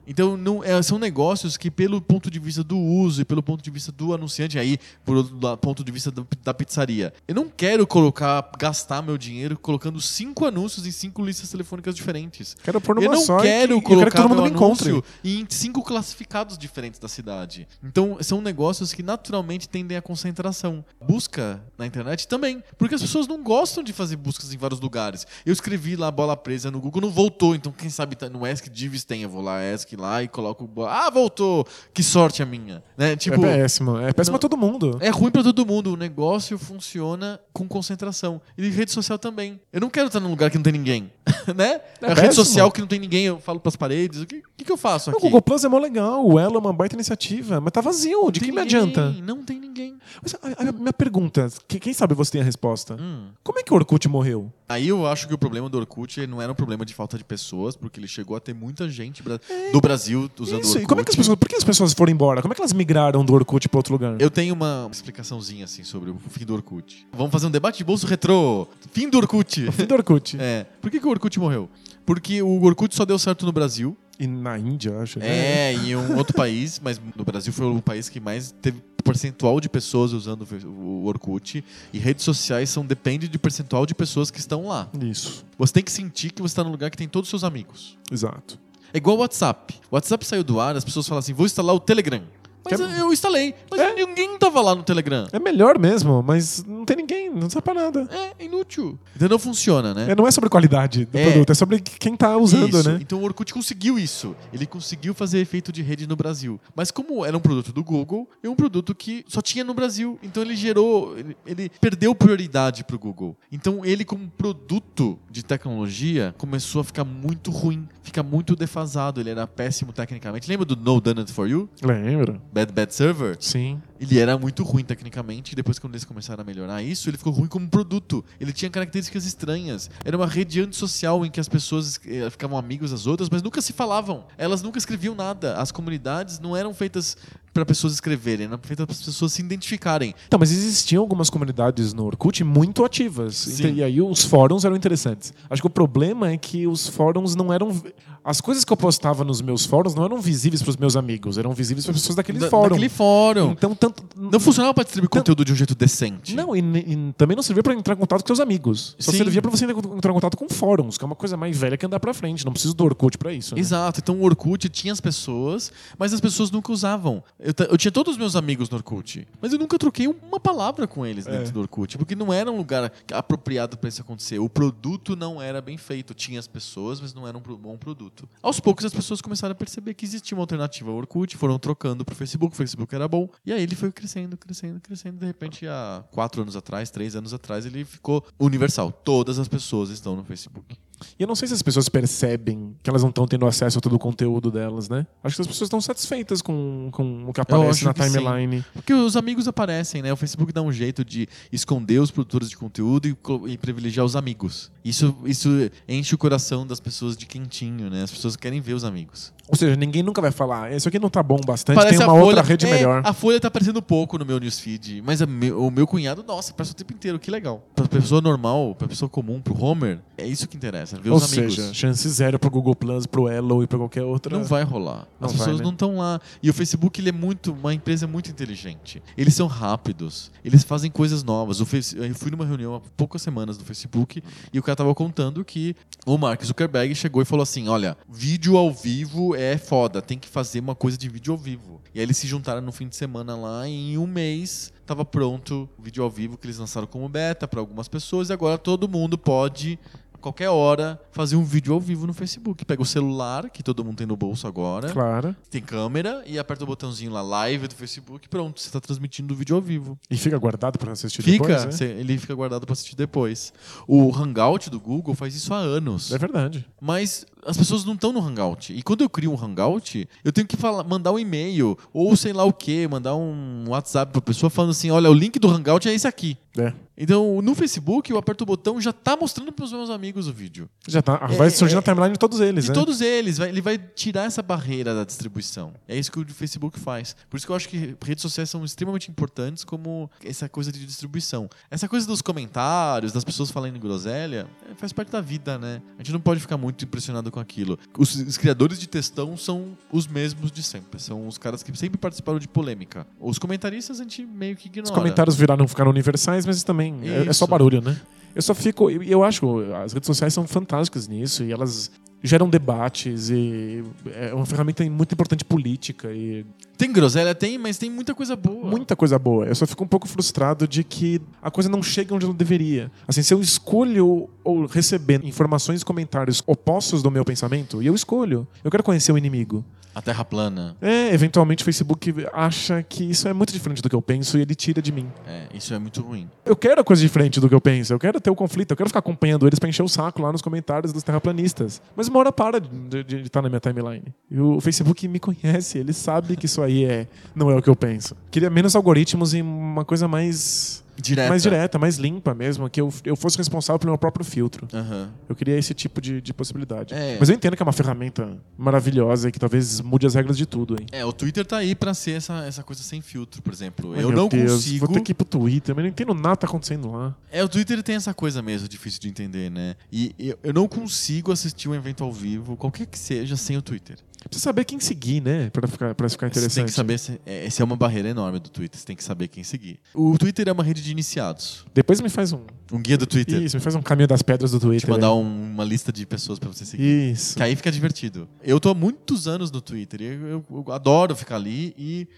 Então, 0.09 0.37
não, 0.37 0.63
é, 0.63 0.81
são 0.83 1.01
negócios 1.01 1.57
que, 1.57 1.69
pelo 1.69 2.01
ponto 2.01 2.31
de 2.31 2.39
vista 2.39 2.63
do 2.63 2.79
uso 2.79 3.23
e 3.23 3.25
pelo 3.25 3.43
ponto 3.43 3.61
de 3.63 3.71
vista 3.73 3.91
do 3.91 4.15
anunciante, 4.15 4.57
aí, 4.57 4.79
por 5.05 5.17
outro 5.17 5.37
la- 5.43 5.57
ponto 5.57 5.83
de 5.83 5.91
vista 5.91 6.13
do- 6.13 6.27
da 6.45 6.55
pizzaria, 6.55 7.13
eu 7.27 7.35
não 7.35 7.49
quero 7.49 7.85
colocar, 7.89 8.49
gastar 8.57 9.03
meu 9.03 9.19
dinheiro 9.19 9.59
colocando 9.59 10.01
cinco 10.01 10.47
anúncios 10.47 10.87
em 10.87 10.93
cinco 10.93 11.25
listas 11.25 11.51
telefônicas 11.51 11.95
diferentes. 11.97 12.57
Quero 12.63 12.81
pôr 12.81 12.95
numa 12.95 13.07
eu 13.09 13.11
não 13.11 13.21
só 13.21 13.41
quero 13.41 13.69
que- 13.69 13.75
e 13.75 13.77
eu 13.79 13.83
colocar 13.83 14.05
quero 14.05 14.11
que 14.13 14.17
todo 14.17 14.29
mundo 14.29 14.43
meu 14.43 14.45
me 14.45 14.51
encontre. 14.57 14.91
anúncio 14.91 15.05
em 15.25 15.45
cinco 15.51 15.83
classificados 15.83 16.57
diferentes 16.57 17.01
da 17.01 17.09
cidade. 17.09 17.56
Então, 17.83 18.17
são 18.21 18.41
negócios 18.41 18.93
que 18.93 19.03
naturalmente 19.03 19.69
tendem 19.69 19.97
à 19.97 20.03
concentração. 20.03 20.85
Busca 21.01 21.63
na 21.79 21.87
internet 21.87 22.27
também, 22.27 22.63
porque 22.77 22.95
as 22.95 23.01
pessoas 23.03 23.29
não 23.29 23.43
gostam 23.43 23.85
de 23.85 23.93
fazer 23.93 24.17
buscas 24.17 24.53
em 24.53 24.57
vários 24.59 24.81
lugares. 24.81 25.27
Eu 25.45 25.53
escrevi 25.53 25.95
lá 25.97 26.11
bola 26.11 26.37
presa 26.37 26.71
no 26.71 26.81
Google, 26.81 27.03
não 27.03 27.11
voltou, 27.11 27.55
então 27.55 27.71
quem 27.73 27.89
sabe 27.89 28.17
tá 28.17 28.29
no 28.29 28.45
Ask 28.45 28.67
Divis 28.69 29.05
tem, 29.05 29.23
eu 29.23 29.29
vou 29.29 29.41
lá, 29.43 29.59
Ask 29.73 29.93
lá 29.93 30.23
e 30.23 30.29
coloco. 30.29 30.69
Ah, 30.85 31.11
voltou! 31.11 31.67
Que 31.95 32.03
sorte 32.03 32.43
a 32.43 32.47
minha. 32.47 32.83
Né? 32.97 33.15
Tipo, 33.17 33.45
é 33.47 33.59
péssimo. 33.59 33.99
É 33.99 34.13
péssimo 34.13 34.33
não- 34.35 34.41
pra 34.41 34.49
todo 34.49 34.57
mundo. 34.59 34.99
é 35.01 35.11
ruim 35.11 35.31
pra 35.31 35.43
todo 35.43 35.65
mundo. 35.65 35.93
O 35.93 35.97
negócio 35.97 36.59
funciona 36.59 37.39
com 37.53 37.67
concentração. 37.69 38.41
E 38.57 38.69
rede 38.69 38.91
social 38.93 39.19
também. 39.19 39.61
Eu 39.73 39.81
não 39.81 39.91
quero 39.91 40.07
estar 40.09 40.21
num 40.21 40.31
lugar 40.31 40.51
que 40.51 40.57
não 40.57 40.63
tem 40.63 40.73
ninguém. 40.73 41.13
né? 41.55 41.81
É 42.01 42.11
a 42.11 42.15
rede 42.15 42.35
social 42.35 42.71
que 42.71 42.81
não 42.81 42.89
tem 42.89 42.99
ninguém, 42.99 43.25
eu 43.27 43.39
falo 43.41 43.61
pras 43.61 43.77
paredes. 43.77 44.21
O 44.21 44.27
que, 44.27 44.37
o 44.39 44.43
que, 44.57 44.65
que 44.65 44.73
eu 44.73 44.77
faço 44.77 45.11
O 45.11 45.13
aqui? 45.13 45.23
Google 45.23 45.43
Plus 45.43 45.65
é 45.65 45.69
mó 45.69 45.79
legal, 45.79 46.27
o 46.27 46.39
Elo 46.39 46.57
é 46.57 46.59
uma 46.59 46.73
baita 46.73 46.95
iniciativa, 46.95 47.36
mas 47.43 47.73
tá 47.73 47.81
vazio. 47.81 48.31
De 48.31 48.41
Tem 48.41 48.49
que 48.51 48.55
me 48.55 48.63
ninguém, 48.63 48.79
adianta? 48.81 49.11
Não 49.23 49.43
tem 49.45 49.59
ninguém. 49.61 49.97
Mas 50.23 50.35
a, 50.35 50.69
a 50.69 50.73
minha 50.73 50.93
pergunta, 50.93 51.49
que- 51.69 51.79
quem 51.81 51.93
sabe 51.93 52.15
você 52.15 52.33
tem 52.33 52.41
a 52.41 52.45
resposta. 52.45 52.97
Hum. 53.01 53.29
Como 53.43 53.59
é 53.59 53.63
que 53.63 53.73
o 53.73 53.77
Orkut 53.77 54.09
morreu? 54.09 54.53
Aí 54.69 54.89
eu 54.89 55.07
acho 55.07 55.29
que 55.29 55.35
o 55.35 55.39
problema 55.39 55.69
do 55.69 55.79
Orkut 55.79 56.27
não 56.27 56.41
era 56.43 56.51
um 56.51 56.55
problema 56.55 56.85
de 56.85 56.95
falta 56.95 57.17
de 57.19 57.25
pessoas, 57.25 57.77
porque 57.77 58.01
ele 58.01 58.09
chegou 58.09 58.37
a 58.37 58.41
ter 58.41 58.55
muita 58.55 58.89
gente 58.89 59.23
bra- 59.23 59.39
do 59.73 59.81
Brasil 59.81 60.31
usando 60.39 60.57
o 60.57 60.59
É. 60.59 60.61
Isso, 60.61 60.69
Orkut. 60.71 60.85
e 60.85 60.87
como 60.87 61.01
é 61.01 61.05
que 61.05 61.11
as 61.11 61.17
pessoas, 61.17 61.39
por 61.39 61.49
que 61.49 61.57
as 61.57 61.65
pessoas 61.65 61.93
foram 61.93 62.13
embora? 62.13 62.41
Como 62.43 62.53
é 62.53 62.55
que 62.55 62.61
elas 62.61 62.73
migraram 62.73 63.25
do 63.25 63.33
Orkut 63.35 63.69
pra 63.69 63.79
outro 63.79 63.93
lugar? 63.93 64.17
Eu 64.21 64.31
tenho 64.31 64.55
uma 64.55 64.89
explicaçãozinha 64.91 65.65
assim 65.65 65.85
sobre 65.85 66.11
o 66.11 66.19
fim 66.31 66.45
do 66.45 66.55
Orkut. 66.55 67.07
Vamos 67.13 67.33
fazer 67.33 67.47
um 67.47 67.51
debate 67.51 67.79
de 67.79 67.85
bolso 67.85 68.07
retrô. 68.07 68.67
Fim 68.93 69.09
do 69.09 69.19
Orkut. 69.19 69.71
Fim 69.73 69.85
do 69.87 69.95
Orkut. 69.95 70.37
É. 70.41 70.65
Por 70.81 70.91
que, 70.91 71.01
que 71.01 71.07
o 71.07 71.11
Orkut 71.11 71.39
morreu? 71.41 71.69
Porque 72.05 72.41
o 72.41 72.63
Orkut 72.63 72.95
só 72.95 73.05
deu 73.05 73.19
certo 73.19 73.45
no 73.45 73.51
Brasil. 73.53 73.97
E 74.19 74.27
na 74.27 74.59
Índia, 74.59 74.99
acho. 75.01 75.19
né? 75.19 75.27
É, 75.29 75.75
e 75.75 75.91
em 75.91 75.97
um 75.97 76.17
outro 76.17 76.35
país, 76.35 76.81
mas 76.83 77.01
no 77.15 77.25
Brasil 77.25 77.53
foi 77.53 77.67
o 77.67 77.83
país 77.83 78.09
que 78.09 78.19
mais 78.19 78.55
teve 78.63 78.83
percentual 79.05 79.61
de 79.61 79.69
pessoas 79.69 80.13
usando 80.13 80.47
o 80.65 81.05
Orkut. 81.07 81.63
E 81.93 81.99
redes 81.99 82.25
sociais 82.25 82.71
são 82.71 82.85
depende 82.85 83.29
de 83.29 83.39
percentual 83.39 83.87
de 83.87 83.95
pessoas 83.95 84.31
que 84.31 84.41
estão 84.41 84.67
lá. 84.67 84.89
Isso, 85.01 85.45
Você 85.59 85.73
tem 85.75 85.83
que 85.83 85.93
sentir 85.93 86.31
que 86.33 86.43
você 86.43 86.53
está 86.53 86.65
num 86.65 86.71
lugar 86.71 86.91
que 86.91 86.97
tem 86.97 87.07
todos 87.09 87.27
os 87.29 87.31
seus 87.31 87.45
amigos. 87.45 87.97
exato. 88.11 88.59
É 88.95 88.99
igual 88.99 89.17
o 89.17 89.21
WhatsApp. 89.21 89.75
O 89.91 89.97
WhatsApp 89.97 90.25
saiu 90.25 90.43
do 90.45 90.59
ar, 90.61 90.75
as 90.77 90.85
pessoas 90.85 91.07
falam 91.07 91.19
assim: 91.19 91.35
vou 91.35 91.45
instalar 91.45 91.75
o 91.75 91.81
Telegram. 91.81 92.23
Mas 92.71 92.81
é- 92.81 93.01
eu 93.01 93.13
instalei. 93.13 93.55
Mas 93.71 93.81
É. 93.81 93.95
ninguém 93.95 94.37
tava 94.39 94.61
lá 94.61 94.75
no 94.75 94.83
Telegram. 94.83 95.27
É 95.33 95.39
melhor 95.39 95.79
mesmo, 95.79 96.23
mas 96.23 96.65
não 96.65 96.85
tem 96.85 96.97
ninguém, 96.97 97.31
não 97.31 97.49
serve 97.51 97.63
pra 97.63 97.75
nada. 97.75 98.09
É 98.39 98.45
inútil. 98.45 98.99
Então 99.15 99.29
não 99.29 99.39
funciona, 99.39 99.93
né? 99.95 100.07
É, 100.11 100.15
não 100.15 100.27
é 100.27 100.31
sobre 100.31 100.51
qualidade 100.51 101.05
do 101.05 101.19
É. 101.19 101.25
produto, 101.31 101.51
é 101.51 101.55
sobre 101.55 101.81
quem 101.81 102.17
tá 102.17 102.37
usando, 102.37 102.79
Isso. 102.79 102.89
né? 102.91 102.99
Então 103.01 103.21
o 103.21 103.25
Orkut 103.25 103.53
conseguiu 103.53 103.99
isso. 103.99 104.35
Ele 104.53 104.67
conseguiu 104.67 105.15
fazer 105.15 105.39
efeito 105.39 105.71
de 105.73 105.83
rede 105.83 106.07
no 106.07 106.17
Brasil. 106.17 106.61
Mas 106.75 106.91
como 106.91 107.25
era 107.25 107.37
um 107.37 107.41
produto 107.41 107.73
do 107.73 107.83
Google, 107.85 108.29
é 108.43 108.49
um 108.49 108.55
produto 108.55 108.95
que 108.95 109.25
só 109.29 109.41
tinha 109.41 109.65
no 109.65 109.75
Brasil. 109.75 110.19
Então 110.23 110.43
ele 110.43 110.57
gerou, 110.57 111.17
ele, 111.19 111.37
ele 111.47 111.71
perdeu 111.81 112.15
prioridade 112.15 112.85
pro 112.85 112.99
Google. 112.99 113.37
Então 113.51 113.85
ele 113.85 114.05
como 114.05 114.29
produto 114.29 115.19
de 115.31 115.43
tecnologia 115.45 116.35
começou 116.39 116.81
a 116.81 116.85
ficar 116.85 117.05
muito 117.05 117.51
ruim, 117.51 117.87
ficar 118.07 118.23
muito 118.23 118.57
defasado. 118.57 119.21
Ele 119.21 119.31
era 119.31 119.47
péssimo 119.47 119.93
tecnicamente. 119.93 120.49
Lembra 120.49 120.65
do 120.65 120.77
No 120.77 121.01
Done 121.01 121.21
It 121.21 121.33
For 121.33 121.49
You? 121.49 121.69
Lembra? 121.83 122.41
Bad 122.53 122.73
Bad 122.73 122.95
Server? 122.95 123.37
Sim. 123.41 123.81
Ele 124.01 124.19
era 124.19 124.37
muito 124.39 124.63
ruim 124.63 124.85
tecnicamente, 124.85 125.53
e 125.53 125.57
depois 125.57 125.79
quando 125.79 125.95
eles 125.95 126.05
começaram 126.05 126.43
a 126.43 126.45
melhorar 126.45 126.83
isso, 126.83 127.09
ele 127.09 127.17
ficou 127.17 127.33
ruim 127.33 127.47
como 127.49 127.69
produto. 127.69 128.25
Ele 128.41 128.53
tinha 128.53 128.71
características 128.71 129.25
estranhas. 129.27 129.91
Era 130.05 130.17
uma 130.17 130.27
rede 130.27 130.61
antissocial 130.61 131.25
em 131.25 131.31
que 131.31 131.41
as 131.41 131.49
pessoas 131.49 132.01
eh, 132.07 132.29
ficavam 132.31 132.59
amigos 132.59 132.91
das 132.91 133.07
outras, 133.07 133.29
mas 133.31 133.43
nunca 133.43 133.61
se 133.63 133.73
falavam. 133.73 134.25
Elas 134.39 134.63
nunca 134.63 134.79
escreviam 134.79 135.15
nada. 135.15 135.57
As 135.57 135.71
comunidades 135.73 136.39
não 136.41 136.57
eram 136.57 136.73
feitas 136.75 137.17
para 137.53 137.65
pessoas 137.65 137.95
escreverem, 137.95 138.47
eram 138.47 138.59
feitas 138.63 138.85
para 138.85 138.93
as 138.95 139.03
pessoas 139.03 139.33
se 139.33 139.41
identificarem. 139.41 140.15
Então, 140.27 140.39
mas 140.39 140.53
existiam 140.53 141.01
algumas 141.01 141.31
comunidades 141.31 141.95
no 141.95 142.05
Orkut 142.05 142.45
muito 142.45 142.85
ativas. 142.85 143.35
Sim. 143.37 143.75
E 143.77 143.83
aí 143.83 144.01
os 144.03 144.25
fóruns 144.25 144.65
eram 144.67 144.77
interessantes. 144.77 145.33
Acho 145.49 145.63
que 145.63 145.67
o 145.67 145.71
problema 145.71 146.31
é 146.31 146.37
que 146.37 146.67
os 146.67 146.87
fóruns 146.89 147.35
não 147.35 147.51
eram. 147.53 147.83
As 148.23 148.41
coisas 148.41 148.65
que 148.65 148.73
eu 148.73 148.77
postava 148.77 149.23
nos 149.25 149.41
meus 149.41 149.65
fóruns 149.65 149.95
não 149.95 150.05
eram 150.05 150.21
visíveis 150.21 150.61
para 150.61 150.71
os 150.71 150.77
meus 150.77 150.97
amigos, 150.97 151.39
eram 151.39 151.53
visíveis 151.53 151.87
para 151.87 151.95
as 151.95 152.01
pessoas 152.01 152.17
daquele 152.17 152.41
Da- 152.41 152.51
fórum. 152.51 152.71
Daquele 152.71 152.89
fórum. 152.89 153.53
Então, 153.53 153.75
tanto. 153.91 154.05
Não 154.17 154.39
funcionava 154.41 154.73
para 154.75 154.85
distribuir 154.85 155.09
Então- 155.09 155.21
conteúdo 155.21 155.45
de 155.45 155.53
um 155.53 155.57
jeito 155.57 155.75
decente. 155.75 156.35
Não, 156.35 156.55
e, 156.55 156.61
e 156.61 157.13
também 157.17 157.35
não 157.37 157.43
servia 157.43 157.63
para 157.63 157.75
entrar 157.75 157.95
em 157.95 157.99
contato 157.99 158.23
com 158.23 158.27
seus 158.29 158.41
amigos. 158.41 158.95
Só 158.99 159.11
Sim. 159.11 159.19
servia 159.19 159.41
para 159.43 159.51
você 159.51 159.65
entrar 159.65 160.11
em 160.11 160.15
contato 160.15 160.37
com 160.37 160.49
fóruns, 160.49 160.97
que 160.99 161.05
é 161.05 161.07
uma 161.07 161.17
coisa 161.17 161.37
mais 161.37 161.57
velha 161.57 161.77
que 161.77 161.85
andar 161.87 162.01
para 162.01 162.13
frente. 162.15 162.45
Não 162.45 162.53
preciso 162.53 162.75
do 162.75 162.85
Orkut 162.85 163.19
para 163.19 163.33
isso. 163.33 163.55
né? 163.55 163.61
Exato. 163.61 164.01
Então 164.01 164.17
o 164.21 164.25
Orkut 164.25 164.69
tinha 164.69 164.93
as 164.93 165.01
pessoas, 165.01 165.73
mas 165.99 166.13
as 166.13 166.21
pessoas 166.21 166.51
nunca 166.51 166.73
usavam. 166.73 167.23
Eu, 167.39 167.53
eu 167.71 167.79
tinha 167.79 167.93
todos 167.93 168.13
os 168.13 168.19
meus 168.19 168.37
amigos 168.37 168.69
no 168.71 168.77
Orkut, 168.77 169.27
mas 169.41 169.53
eu 169.53 169.59
nunca 169.59 169.79
troquei 169.79 170.07
uma 170.09 170.41
palavra 170.41 170.87
com 170.87 171.05
eles 171.07 171.25
dentro 171.25 171.49
É. 171.49 171.51
do 171.51 171.61
Orkut, 171.61 171.97
porque 171.99 172.15
não 172.15 172.33
era 172.33 172.51
um 172.51 172.57
lugar 172.57 172.93
apropriado 173.13 173.77
pra 173.77 173.89
isso 173.89 174.01
acontecer. 174.03 174.39
O 174.39 174.49
produto 174.49 175.17
não 175.17 175.41
era 175.41 175.61
bem 175.61 175.77
feito. 175.77 176.15
Tinha 176.15 176.39
as 176.41 176.47
pessoas, 176.47 177.01
mas 177.01 177.15
não 177.15 177.27
era 177.27 177.37
um 177.37 177.41
bom 177.41 177.77
produto. 177.77 178.29
Aos 178.43 178.59
poucos 178.61 178.85
as 178.85 178.93
pessoas 178.93 179.21
começaram 179.21 179.53
a 179.53 179.55
perceber 179.55 179.95
que 179.95 180.05
existia 180.05 180.37
uma 180.37 180.43
alternativa 180.43 180.91
ao 180.91 180.97
Orkut, 180.97 181.37
foram 181.37 181.59
trocando 181.59 182.05
pro 182.05 182.15
Facebook, 182.15 182.55
o 182.55 182.57
Facebook 182.57 182.95
era 182.95 183.07
bom, 183.07 183.29
e 183.45 183.53
aí 183.53 183.63
ele 183.63 183.75
foi 183.77 183.93
crescendo, 183.93 184.37
crescendo, 184.37 184.81
crescendo. 184.81 185.19
De 185.19 185.27
repente, 185.27 185.67
há 185.67 186.05
quatro 186.11 186.43
anos 186.43 186.57
atrás, 186.57 186.91
três 186.91 187.15
anos 187.15 187.33
atrás, 187.33 187.67
ele 187.67 187.85
ficou 187.85 188.27
universal. 188.39 188.91
Todas 188.91 189.39
as 189.39 189.49
pessoas 189.49 189.91
estão 189.91 190.17
no 190.17 190.25
Facebook. 190.25 190.77
E 191.19 191.23
eu 191.23 191.27
não 191.27 191.35
sei 191.35 191.49
se 191.49 191.55
as 191.55 191.63
pessoas 191.63 191.89
percebem 191.89 192.75
que 192.83 192.89
elas 192.91 193.03
não 193.03 193.11
estão 193.11 193.27
tendo 193.27 193.47
acesso 193.47 193.79
a 193.79 193.81
todo 193.81 193.97
o 193.97 193.99
conteúdo 193.99 194.51
delas, 194.51 194.89
né? 194.89 195.07
Acho 195.23 195.37
que 195.37 195.43
as 195.43 195.47
pessoas 195.47 195.67
estão 195.67 195.81
satisfeitas 195.81 196.41
com, 196.41 196.89
com 196.93 197.27
o 197.29 197.33
que 197.33 197.41
aparece 197.41 197.85
na 197.85 197.93
que 197.93 198.03
sim. 198.03 198.13
timeline. 198.19 198.65
Porque 198.73 198.93
os 198.93 199.17
amigos 199.17 199.47
aparecem, 199.49 200.03
né? 200.03 200.13
O 200.13 200.17
Facebook 200.17 200.53
dá 200.53 200.63
um 200.63 200.73
jeito 200.73 201.05
de 201.05 201.29
esconder 201.53 201.99
os 202.01 202.11
produtores 202.11 202.49
de 202.49 202.57
conteúdo 202.57 203.09
e, 203.09 203.17
e 203.49 203.59
privilegiar 203.59 204.05
os 204.07 204.17
amigos. 204.17 204.71
Isso, 204.85 205.15
isso 205.25 205.49
enche 205.89 206.15
o 206.15 206.19
coração 206.19 206.67
das 206.67 206.81
pessoas 206.81 207.17
de 207.17 207.27
quentinho, 207.27 207.91
né? 207.91 208.03
As 208.03 208.11
pessoas 208.11 208.37
querem 208.37 208.61
ver 208.61 208.75
os 208.75 208.85
amigos. 208.85 209.33
Ou 209.49 209.57
seja, 209.57 209.77
ninguém 209.77 210.03
nunca 210.03 210.21
vai 210.21 210.33
falar, 210.33 210.73
isso 210.73 210.89
aqui 210.89 210.99
não 210.99 211.09
tá 211.09 211.23
bom 211.23 211.41
bastante, 211.47 211.77
Parece 211.77 211.99
tem 211.99 212.07
uma 212.07 212.15
outra 212.15 212.43
rede 212.43 212.67
é, 212.67 212.71
melhor. 212.71 213.01
A 213.05 213.13
Folha 213.13 213.39
tá 213.39 213.47
aparecendo 213.47 213.81
pouco 213.81 214.19
no 214.19 214.25
meu 214.27 214.41
newsfeed, 214.41 215.03
mas 215.07 215.21
meu- 215.23 215.63
o 215.65 215.71
meu 215.71 215.87
cunhado, 215.87 216.25
nossa, 216.27 216.51
aparece 216.51 216.73
o 216.73 216.75
tempo 216.75 216.93
inteiro, 216.93 217.17
que 217.19 217.31
legal. 217.31 217.65
Pra 217.75 217.87
pessoa 217.87 218.21
normal, 218.21 218.75
pra 218.75 218.89
pessoa 218.89 219.09
comum, 219.09 219.41
pro 219.41 219.57
Homer, 219.63 220.01
é 220.19 220.27
isso 220.27 220.49
que 220.49 220.57
interessa, 220.57 220.86
ver 221.01 221.11
Ou 221.11 221.17
os 221.17 221.33
amigos. 221.33 221.55
seja, 221.55 221.75
chance 221.75 222.09
zero 222.09 222.39
pro 222.39 222.51
Google 222.51 222.75
Plus, 222.75 223.07
pro 223.07 223.29
Elo 223.29 223.63
e 223.63 223.67
pra 223.67 223.79
qualquer 223.79 224.03
outra. 224.03 224.37
Não 224.37 224.45
vai 224.45 224.63
rolar. 224.63 225.07
Não 225.21 225.27
As 225.27 225.33
vai, 225.33 225.39
pessoas 225.39 225.59
né? 225.59 225.65
não 225.65 225.73
estão 225.73 225.97
lá. 225.97 226.21
E 226.43 226.49
o 226.49 226.55
Facebook 226.55 227.01
ele 227.01 227.09
é 227.09 227.13
muito 227.13 227.53
uma 227.53 227.75
empresa 227.75 228.07
muito 228.07 228.31
inteligente. 228.31 229.03
Eles 229.17 229.35
são 229.35 229.47
rápidos. 229.47 230.31
Eles 230.45 230.63
fazem 230.65 230.91
coisas 230.91 231.23
novas. 231.23 231.61
O 231.61 231.67
eu 231.97 232.15
fui 232.15 232.31
numa 232.31 232.47
reunião 232.47 232.75
há 232.77 232.81
poucas 232.97 233.23
semanas 233.23 233.59
do 233.59 233.65
Facebook 233.65 234.23
e 234.53 234.59
o 234.59 234.63
cara 234.63 234.77
tava 234.77 234.95
contando 234.95 235.45
que 235.45 235.75
o 236.07 236.17
Mark 236.17 236.43
Zuckerberg 236.45 236.95
chegou 236.95 237.21
e 237.21 237.25
falou 237.25 237.43
assim: 237.43 237.69
"Olha, 237.69 237.97
vídeo 238.09 238.57
ao 238.57 238.73
vivo 238.73 239.35
é 239.35 239.59
foda, 239.59 240.01
tem 240.01 240.19
que 240.19 240.29
fazer 240.29 240.61
uma 240.61 240.75
coisa 240.75 240.97
de 240.97 241.09
vídeo 241.09 241.33
ao 241.33 241.39
vivo". 241.39 241.81
E 241.95 241.99
aí 241.99 242.05
eles 242.05 242.17
se 242.17 242.27
juntaram 242.27 242.61
no 242.61 242.73
fim 242.73 242.89
de 242.89 242.97
semana 242.97 243.35
lá 243.37 243.69
e 243.69 243.93
em 243.93 243.99
um 243.99 244.07
mês 244.07 244.73
tava 244.85 245.05
pronto 245.05 245.69
o 245.77 245.83
vídeo 245.83 246.05
ao 246.05 246.11
vivo 246.11 246.37
que 246.37 246.47
eles 246.47 246.59
lançaram 246.59 246.87
como 246.87 247.09
beta 247.09 247.49
para 247.49 247.59
algumas 247.59 247.89
pessoas 247.89 248.31
e 248.31 248.33
agora 248.33 248.57
todo 248.57 248.89
mundo 248.89 249.19
pode 249.19 249.79
qualquer 250.21 250.49
hora 250.51 251.01
fazer 251.13 251.37
um 251.37 251.45
vídeo 251.45 251.73
ao 251.75 251.81
vivo 251.81 252.07
no 252.07 252.13
Facebook. 252.13 252.65
Pega 252.65 252.83
o 252.83 252.87
celular, 252.87 253.49
que 253.51 253.63
todo 253.63 253.85
mundo 253.85 253.97
tem 253.97 254.07
no 254.07 254.17
bolso 254.17 254.47
agora, 254.47 254.91
Claro. 254.93 255.35
tem 255.51 255.61
câmera 255.63 256.23
e 256.27 256.39
aperta 256.39 256.65
o 256.65 256.67
botãozinho 256.67 257.11
lá, 257.13 257.23
live 257.23 257.69
do 257.69 257.75
Facebook, 257.75 258.29
pronto, 258.29 258.61
você 258.61 258.69
está 258.69 258.81
transmitindo 258.81 259.33
o 259.35 259.37
vídeo 259.37 259.57
ao 259.57 259.63
vivo. 259.63 259.99
E 260.11 260.17
fica 260.17 260.39
guardado 260.39 260.79
pra 260.79 260.93
assistir 260.93 261.23
Fica, 261.23 261.47
depois, 261.47 261.65
né? 261.67 261.73
cê- 261.73 261.85
ele 261.99 262.19
fica 262.19 262.35
guardado 262.35 262.65
para 262.67 262.73
assistir 262.73 262.97
depois. 262.97 263.53
O 263.87 264.15
Hangout 264.15 264.69
do 264.71 264.81
Google 264.81 265.15
faz 265.15 265.35
isso 265.35 265.53
há 265.55 265.59
anos. 265.59 266.13
É 266.13 266.19
verdade. 266.19 266.67
Mas 266.81 267.25
as 267.47 267.57
pessoas 267.57 267.85
não 267.85 267.95
estão 267.95 268.13
no 268.13 268.21
Hangout. 268.21 268.73
E 268.73 268.83
quando 268.83 269.03
eu 269.03 269.09
crio 269.11 269.33
um 269.33 269.43
Hangout, 269.43 270.09
eu 270.25 270.33
tenho 270.33 270.47
que 270.47 270.57
falar, 270.57 270.83
mandar 270.85 271.13
um 271.13 271.19
e-mail 271.19 271.77
ou 271.93 272.17
sei 272.17 272.33
lá 272.33 272.45
o 272.45 272.53
que, 272.53 272.87
mandar 272.89 273.15
um 273.17 273.65
WhatsApp 273.69 274.13
pra 274.13 274.21
pessoa 274.21 274.51
falando 274.51 274.71
assim: 274.71 274.91
olha, 274.91 275.11
o 275.11 275.15
link 275.15 275.39
do 275.39 275.49
Hangout 275.49 275.89
é 275.89 275.95
esse 275.95 276.07
aqui. 276.07 276.37
É. 276.59 276.73
Então, 276.97 277.43
no 277.43 277.55
Facebook, 277.55 278.11
eu 278.11 278.17
aperto 278.17 278.43
o 278.45 278.47
botão 278.47 278.81
já 278.81 278.91
tá 278.91 279.15
mostrando 279.15 279.53
pros 279.53 279.71
meus 279.71 279.91
amigos 279.91 280.27
o 280.27 280.33
vídeo. 280.33 280.67
Já 280.89 281.03
tá. 281.03 281.19
vai 281.27 281.49
É, 281.49 281.51
surgir 281.51 281.75
é- 281.75 281.77
na 281.77 281.83
timeline 281.83 282.15
de 282.15 282.19
todos 282.19 282.41
eles, 282.41 282.65
De 282.65 282.71
né? 282.71 282.75
todos 282.75 283.03
eles, 283.03 283.37
vai- 283.37 283.51
ele 283.51 283.61
vai 283.61 283.77
tirar 283.77 284.25
essa 284.25 284.43
barreira 284.43 284.95
da 284.95 285.05
distribuição. 285.05 285.75
É 285.87 285.95
isso 285.99 286.11
que 286.11 286.19
o 286.19 286.27
Facebook 286.27 286.81
faz. 286.81 287.15
Por 287.29 287.37
isso 287.37 287.45
que 287.45 287.53
eu 287.53 287.57
acho 287.57 287.69
que 287.69 287.95
redes 288.03 288.23
sociais 288.23 288.49
são 288.49 288.65
extremamente 288.65 289.11
importantes 289.11 289.63
como 289.65 290.11
essa 290.25 290.49
coisa 290.49 290.73
de 290.73 290.87
distribuição. 290.87 291.47
Essa 291.71 291.87
coisa 291.87 292.07
dos 292.07 292.23
comentários, 292.23 293.13
das 293.13 293.25
pessoas 293.25 293.51
falando 293.51 293.77
em 293.77 293.81
groselha, 293.81 294.47
é, 294.71 294.75
faz 294.77 294.91
parte 294.95 295.13
da 295.13 295.21
vida, 295.21 295.59
né? 295.59 295.83
A 295.99 296.03
gente 296.03 296.13
não 296.15 296.21
pode 296.21 296.41
ficar 296.41 296.57
muito 296.57 296.83
impressionado 296.87 297.31
com 297.37 297.41
aquilo. 297.41 297.79
Os, 297.99 298.15
os 298.15 298.39
criadores 298.39 298.81
de 298.81 298.89
textão 298.89 299.37
são 299.37 299.77
os 299.93 300.07
mesmos 300.07 300.51
de 300.51 300.63
sempre. 300.63 300.99
São 301.01 301.29
os 301.29 301.37
caras 301.37 301.63
que 301.63 301.77
sempre 301.77 301.99
participaram 301.99 302.39
de 302.39 302.49
polêmica. 302.49 303.07
Os 303.21 303.39
comentaristas 303.39 304.01
a 304.01 304.05
gente 304.05 304.25
meio 304.25 304.57
que 304.57 304.69
ignora. 304.69 304.91
Os 304.91 304.97
comentários 304.97 305.37
viraram, 305.37 305.69
ficaram 305.69 305.91
universais, 305.91 306.47
mas 306.47 306.63
também 306.63 306.99
é, 307.05 307.29
é 307.29 307.33
só 307.35 307.47
barulho, 307.47 307.83
né? 307.83 308.01
Eu 308.35 308.41
só 308.41 308.55
fico. 308.55 308.91
Eu, 308.91 309.03
eu 309.03 309.23
acho 309.23 309.41
que 309.41 309.73
as 309.75 309.93
redes 309.93 310.07
sociais 310.07 310.33
são 310.33 310.47
fantásticas 310.47 311.07
nisso 311.07 311.45
e 311.45 311.53
elas 311.53 311.91
geram 312.27 312.49
debates 312.49 313.31
e 313.31 313.85
é 314.15 314.35
uma 314.35 314.47
ferramenta 314.47 314.85
muito 314.91 315.13
importante 315.13 315.45
política 315.45 316.13
e 316.13 316.45
Tem 316.77 316.93
groselha? 316.93 317.35
Tem, 317.35 317.57
mas 317.59 317.79
tem 317.79 317.91
muita 317.91 318.15
coisa 318.15 318.37
boa. 318.37 318.67
muita 318.69 318.95
coisa 318.97 319.19
boa. 319.19 319.47
Eu 319.47 319.55
só 319.55 319.67
fico 319.67 319.85
um 319.85 319.89
pouco 319.89 320.07
frustrado 320.09 320.67
de 320.67 320.85
que 320.85 321.21
a 321.41 321.51
coisa 321.51 321.69
não 321.69 321.83
chega 321.83 322.15
onde 322.15 322.25
ela 322.25 322.35
deveria. 322.35 322.91
Assim, 323.07 323.23
se 323.23 323.33
eu 323.33 323.41
escolho 323.41 324.29
ou 324.45 324.67
receber 324.67 325.25
informações 325.25 325.83
e 325.83 325.85
comentários 325.85 326.43
opostos 326.47 327.03
do 327.03 327.11
meu 327.11 327.25
pensamento, 327.25 327.83
e 327.83 327.87
eu 327.87 327.95
escolho, 327.95 328.47
eu 328.63 328.71
quero 328.71 328.83
conhecer 328.83 329.13
o 329.13 329.19
inimigo. 329.19 329.65
A 329.97 330.03
Terra 330.03 330.27
plana. 330.27 330.77
É, 330.79 331.15
eventualmente 331.15 331.63
o 331.63 331.65
Facebook 331.65 332.15
acha 332.31 332.83
que 332.83 333.03
isso 333.03 333.27
é 333.27 333.33
muito 333.33 333.51
diferente 333.51 333.81
do 333.81 333.89
que 333.89 333.97
eu 333.97 334.03
penso 334.03 334.37
e 334.37 334.43
ele 334.43 334.55
tira 334.55 334.83
de 334.83 334.93
mim. 334.93 335.11
É, 335.27 335.47
isso 335.55 335.73
é 335.73 335.79
muito 335.79 336.03
ruim. 336.03 336.29
Eu 336.45 336.55
quero 336.55 336.83
a 336.83 336.85
coisa 336.85 337.01
diferente 337.01 337.41
do 337.41 337.49
que 337.49 337.55
eu 337.55 337.61
penso, 337.63 337.95
eu 337.95 337.99
quero 337.99 338.21
ter 338.21 338.29
o 338.29 338.35
conflito, 338.35 338.73
eu 338.73 338.77
quero 338.77 338.91
ficar 338.91 338.99
acompanhando 338.99 339.47
eles 339.47 339.59
pra 339.59 339.71
encher 339.71 339.83
o 339.83 339.89
saco 339.89 340.21
lá 340.21 340.31
nos 340.31 340.43
comentários 340.43 340.93
dos 340.93 341.03
terraplanistas. 341.03 341.81
Mas 341.97 342.09
uma 342.09 342.19
hora 342.19 342.31
para 342.31 342.61
de, 342.61 343.23
estar 343.23 343.41
na 343.41 343.49
minha 343.49 343.59
timeline. 343.59 344.05
E 344.31 344.39
o 344.39 344.61
Facebook 344.61 345.09
me 345.09 345.19
conhece, 345.19 345.79
ele 345.79 345.95
sabe 345.95 346.37
que 346.37 346.45
isso 346.45 346.61
aí 346.61 346.85
é, 346.85 347.09
não 347.35 347.51
é 347.51 347.57
o 347.57 347.63
que 347.63 347.71
eu 347.71 347.77
penso. 347.77 348.15
Queria 348.31 348.51
menos 348.51 348.77
algoritmos 348.77 349.33
e 349.33 349.41
uma 349.41 349.83
coisa 349.83 350.07
mais, 350.07 350.85
Direta. 351.01 351.29
mais 351.29 351.43
direta, 351.43 351.79
mais 351.79 351.97
limpa 351.97 352.35
mesmo, 352.35 352.69
que 352.71 352.81
eu, 352.81 352.93
eu 353.05 353.17
fosse 353.17 353.37
responsável 353.37 353.79
pelo 353.79 353.93
meu 353.93 353.99
próprio 353.99 354.25
filtro. 354.25 354.67
Aham. 354.73 355.11
Eu 355.29 355.35
queria 355.37 355.57
esse 355.59 355.75
tipo 355.75 356.01
de, 356.01 356.21
de 356.21 356.33
possibilidade. 356.35 356.95
É. 356.95 357.17
Mas 357.19 357.29
eu 357.29 357.35
entendo 357.35 357.57
que 357.57 357.63
é 357.63 357.65
uma 357.67 357.73
ferramenta 357.73 358.39
maravilhosa 358.57 359.29
e 359.29 359.33
que 359.33 359.39
talvez 359.39 359.81
mude 359.81 360.07
as 360.07 360.15
regras 360.15 360.37
de 360.37 360.47
tudo, 360.47 360.77
hein? 360.79 360.87
É, 360.93 361.05
o 361.05 361.13
Twitter 361.13 361.45
tá 361.47 361.59
aí 361.59 361.75
pra 361.75 361.95
ser 361.95 362.13
essa, 362.13 362.45
essa 362.47 362.63
coisa 362.63 362.83
sem 362.83 363.01
filtro, 363.01 363.43
por 363.43 363.53
exemplo. 363.53 363.93
Ai, 363.95 364.03
eu 364.03 364.11
não 364.11 364.29
Deus, 364.29 364.53
consigo. 364.53 364.87
Vou 364.87 364.95
ter 364.95 365.01
que 365.03 365.13
ir 365.13 365.15
pro 365.15 365.27
Twitter, 365.27 365.75
mas 365.75 365.85
não 365.85 365.91
entendo 365.91 366.15
nada 366.15 366.37
que 366.37 366.41
tá 366.41 366.47
acontecendo 366.47 366.91
lá. 366.91 367.15
É, 367.31 367.45
o 367.45 367.49
Twitter 367.49 367.83
tem 367.83 367.97
essa 367.97 368.13
coisa 368.15 368.43
mesmo, 368.43 368.69
difícil 368.69 369.01
de 369.01 369.09
entender, 369.09 369.51
né? 369.51 369.77
E 369.93 370.15
eu, 370.19 370.39
eu 370.43 370.53
não 370.53 370.67
consigo 370.67 371.33
assistir 371.33 371.69
um 371.69 371.75
evento 371.75 372.03
ao 372.03 372.13
vivo, 372.13 372.57
qualquer 372.57 372.87
que 372.87 372.99
seja, 372.99 373.37
sem 373.37 373.57
o 373.57 373.63
Twitter. 373.63 373.97
Precisa 374.29 374.43
saber 374.45 374.65
quem 374.65 374.81
seguir, 374.81 375.21
né? 375.23 375.51
Pra 375.51 375.69
ficar, 375.69 375.95
pra 375.95 376.09
ficar 376.09 376.27
interessante. 376.27 376.53
Você 376.53 376.61
tem 376.61 376.65
que 376.67 376.73
saber 376.73 376.99
se. 376.99 377.21
é, 377.25 377.47
Essa 377.47 377.63
é 377.63 377.65
uma 377.65 377.77
barreira 377.77 378.09
enorme 378.09 378.41
do 378.41 378.49
Twitter, 378.51 378.81
você 378.81 378.85
tem 378.85 378.97
que 378.97 379.05
saber 379.05 379.29
quem 379.29 379.45
seguir. 379.45 379.79
O 379.95 380.19
Twitter 380.19 380.49
é 380.49 380.53
uma 380.53 380.65
rede 380.65 380.83
de 380.87 380.93
iniciados. 380.93 381.65
Depois 381.75 382.01
me 382.01 382.09
faz 382.09 382.33
um. 382.33 382.41
Um 382.73 382.81
guia 382.81 382.99
do 382.99 383.07
Twitter. 383.07 383.41
Isso, 383.43 383.57
me 383.57 383.63
faz 383.63 383.75
um 383.77 383.83
caminho 383.83 384.09
das 384.09 384.23
pedras 384.23 384.51
do 384.51 384.59
Twitter. 384.59 384.87
Te 384.87 384.91
mandar 384.91 385.13
um- 385.15 385.53
uma 385.53 385.63
lista 385.65 385.93
de 385.93 386.05
pessoas 386.05 386.39
pra 386.39 386.49
você 386.49 386.65
seguir. 386.65 387.13
Isso. 387.13 387.37
Que 387.37 387.43
aí 387.43 387.55
fica 387.55 387.71
divertido. 387.71 388.29
Eu 388.43 388.59
tô 388.59 388.71
há 388.71 388.75
muitos 388.75 389.29
anos 389.29 389.51
no 389.53 389.61
Twitter 389.61 390.01
e 390.01 390.05
eu, 390.05 390.27
eu- 390.29 390.45
eu 390.67 390.73
adoro 390.73 391.15
ficar 391.15 391.37
ali 391.37 391.75
e 391.79 392.09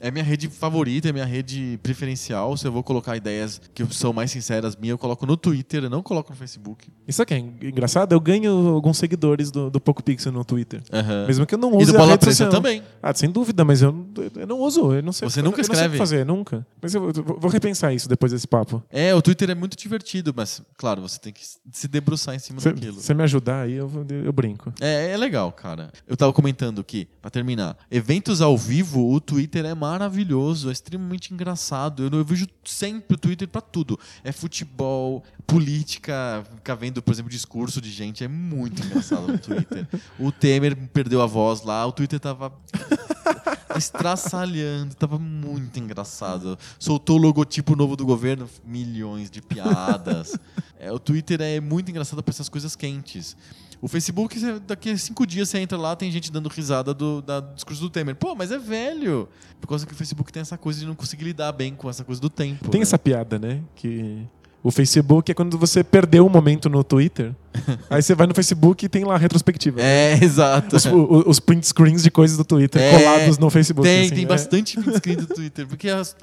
é 0.00 0.10
minha 0.10 0.24
rede 0.24 0.48
favorita, 0.48 1.08
é 1.08 1.12
minha 1.12 1.24
rede 1.24 1.78
preferencial. 1.82 2.56
Se 2.56 2.66
eu 2.66 2.72
vou 2.72 2.82
colocar 2.82 3.16
ideias 3.16 3.60
que 3.74 3.84
são 3.94 4.12
mais 4.12 4.30
sinceras 4.30 4.74
minhas, 4.76 4.92
eu 4.94 4.98
coloco 4.98 5.26
no 5.26 5.36
Twitter, 5.36 5.84
eu 5.84 5.90
não 5.90 6.02
coloco 6.02 6.30
no 6.30 6.36
Facebook. 6.36 6.88
Isso 7.06 7.22
aqui 7.22 7.34
é 7.34 7.38
engraçado, 7.38 8.12
eu 8.12 8.20
ganho 8.20 8.50
alguns 8.68 8.96
seguidores 8.98 9.50
do, 9.50 9.70
do 9.70 9.80
Poco 9.80 10.02
Pixel 10.02 10.32
no 10.32 10.44
Twitter. 10.44 10.82
Aham. 10.92 11.26
Mesmo 11.26 11.46
que 11.46 11.54
eu 11.54 11.58
não 11.58 11.72
E 11.74 11.82
use 11.82 11.92
do 11.92 11.98
a 11.98 12.00
Bola 12.00 12.18
social. 12.20 12.50
também. 12.50 12.82
Ah, 13.02 13.12
sem 13.14 13.30
dúvida, 13.30 13.64
mas 13.64 13.82
eu, 13.82 14.06
eu 14.36 14.46
não 14.46 14.58
uso, 14.60 14.92
eu 14.94 15.02
não 15.02 15.12
sei. 15.12 15.28
Você 15.28 15.40
eu- 15.40 15.44
nunca 15.44 15.60
eu 15.60 15.66
não 15.68 15.74
sei 15.74 15.74
escreve? 15.74 15.98
fazer, 15.98 16.24
nunca. 16.24 16.66
Mas 16.80 16.94
eu, 16.94 17.06
eu 17.10 17.12
vou 17.38 17.50
repensar 17.50 17.92
isso 17.92 18.08
depois 18.08 18.32
desse 18.32 18.46
papo. 18.46 18.82
É, 18.90 19.14
o 19.14 19.20
Twitter 19.22 19.50
é 19.50 19.54
muito 19.54 19.76
divertido, 19.76 20.32
mas, 20.34 20.62
claro, 20.76 21.02
você 21.02 21.18
tem 21.18 21.32
que 21.32 21.40
se 21.70 21.88
debruçar 21.88 22.34
em 22.34 22.38
cima 22.38 22.60
Se 22.60 22.70
daquilo. 22.72 23.00
você 23.00 23.12
me 23.14 23.22
ajudar 23.22 23.62
aí, 23.62 23.74
eu, 23.74 23.90
eu 24.24 24.32
brinco. 24.32 24.72
É, 24.80 25.12
é 25.12 25.16
legal, 25.16 25.50
cara. 25.52 25.90
Eu 26.06 26.16
tava 26.16 26.32
comentando 26.32 26.82
que, 26.82 27.06
pra 27.20 27.30
terminar, 27.30 27.76
eventos 27.90 28.40
ao 28.40 28.56
vivo, 28.56 29.12
o 29.12 29.20
Twitter 29.20 29.64
é 29.64 29.74
maravilhoso, 29.90 30.68
é 30.68 30.72
extremamente 30.72 31.32
engraçado. 31.34 32.04
Eu, 32.04 32.18
eu 32.18 32.24
vejo 32.24 32.46
sempre 32.64 33.14
o 33.14 33.18
Twitter 33.18 33.48
pra 33.48 33.60
tudo. 33.60 33.98
É 34.22 34.32
futebol, 34.32 35.22
política, 35.46 36.44
ficar 36.56 36.74
vendo, 36.74 37.02
por 37.02 37.12
exemplo, 37.12 37.30
discurso 37.30 37.80
de 37.80 37.90
gente, 37.90 38.22
é 38.24 38.28
muito 38.28 38.82
engraçado 38.82 39.26
no 39.26 39.38
Twitter. 39.38 39.86
O 40.18 40.30
Temer 40.30 40.76
perdeu 40.92 41.20
a 41.20 41.26
voz 41.26 41.62
lá, 41.62 41.84
o 41.86 41.92
Twitter 41.92 42.20
tava 42.20 42.52
estraçalhando, 43.76 44.94
tava 44.94 45.18
muito 45.18 45.78
engraçado. 45.78 46.58
Soltou 46.78 47.16
o 47.18 47.20
logotipo 47.22 47.76
novo 47.76 47.96
do 47.96 48.04
governo, 48.04 48.48
milhões 48.64 49.30
de 49.30 49.40
piadas. 49.42 50.36
É, 50.82 50.90
o 50.90 50.98
Twitter 50.98 51.42
é 51.42 51.60
muito 51.60 51.90
engraçado 51.90 52.22
pra 52.22 52.32
essas 52.32 52.48
coisas 52.48 52.74
quentes. 52.74 53.36
O 53.82 53.86
Facebook, 53.86 54.34
daqui 54.66 54.88
a 54.88 54.96
cinco 54.96 55.26
dias 55.26 55.50
você 55.50 55.58
entra 55.58 55.76
lá, 55.76 55.94
tem 55.94 56.10
gente 56.10 56.32
dando 56.32 56.48
risada 56.48 56.94
do, 56.94 57.20
da- 57.20 57.40
do 57.40 57.54
discurso 57.54 57.82
do 57.82 57.90
Temer. 57.90 58.14
Pô, 58.16 58.34
mas 58.34 58.50
é 58.50 58.58
velho. 58.58 59.28
Por 59.60 59.66
causa 59.66 59.86
que 59.86 59.92
o 59.92 59.94
Facebook 59.94 60.32
tem 60.32 60.40
essa 60.40 60.56
coisa 60.56 60.80
de 60.80 60.86
não 60.86 60.94
conseguir 60.94 61.24
lidar 61.24 61.52
bem 61.52 61.74
com 61.74 61.90
essa 61.90 62.02
coisa 62.02 62.18
do 62.18 62.30
tempo. 62.30 62.70
Tem 62.70 62.78
né? 62.80 62.82
essa 62.82 62.98
piada, 62.98 63.38
né? 63.38 63.60
Que 63.74 64.26
o 64.62 64.70
Facebook 64.70 65.30
é 65.30 65.34
quando 65.34 65.58
você 65.58 65.84
perdeu 65.84 66.24
um 66.24 66.30
momento 66.30 66.70
no 66.70 66.82
Twitter. 66.82 67.34
Aí 67.90 68.00
você 68.02 68.14
vai 68.14 68.26
no 68.26 68.34
Facebook 68.34 68.84
e 68.84 68.88
tem 68.88 69.04
lá 69.04 69.14
a 69.14 69.18
retrospectiva. 69.18 69.80
É, 69.80 70.14
exato. 70.22 70.76
Os, 70.76 70.86
o- 70.86 71.24
os 71.28 71.40
print 71.40 71.66
screens 71.66 72.02
de 72.02 72.10
coisas 72.10 72.36
do 72.36 72.44
Twitter 72.44 72.80
É, 72.80 72.98
colados 72.98 73.38
no 73.38 73.50
Facebook. 73.50 73.86
Tem, 73.88 74.06
assim, 74.06 74.14
tem 74.14 74.24
é. 74.24 74.26
bastante 74.26 74.80
print 74.80 74.96
screen 74.98 75.16
do 75.16 75.26
Twitter. 75.34 75.66
Porque 75.66 75.88
as- 75.88 76.14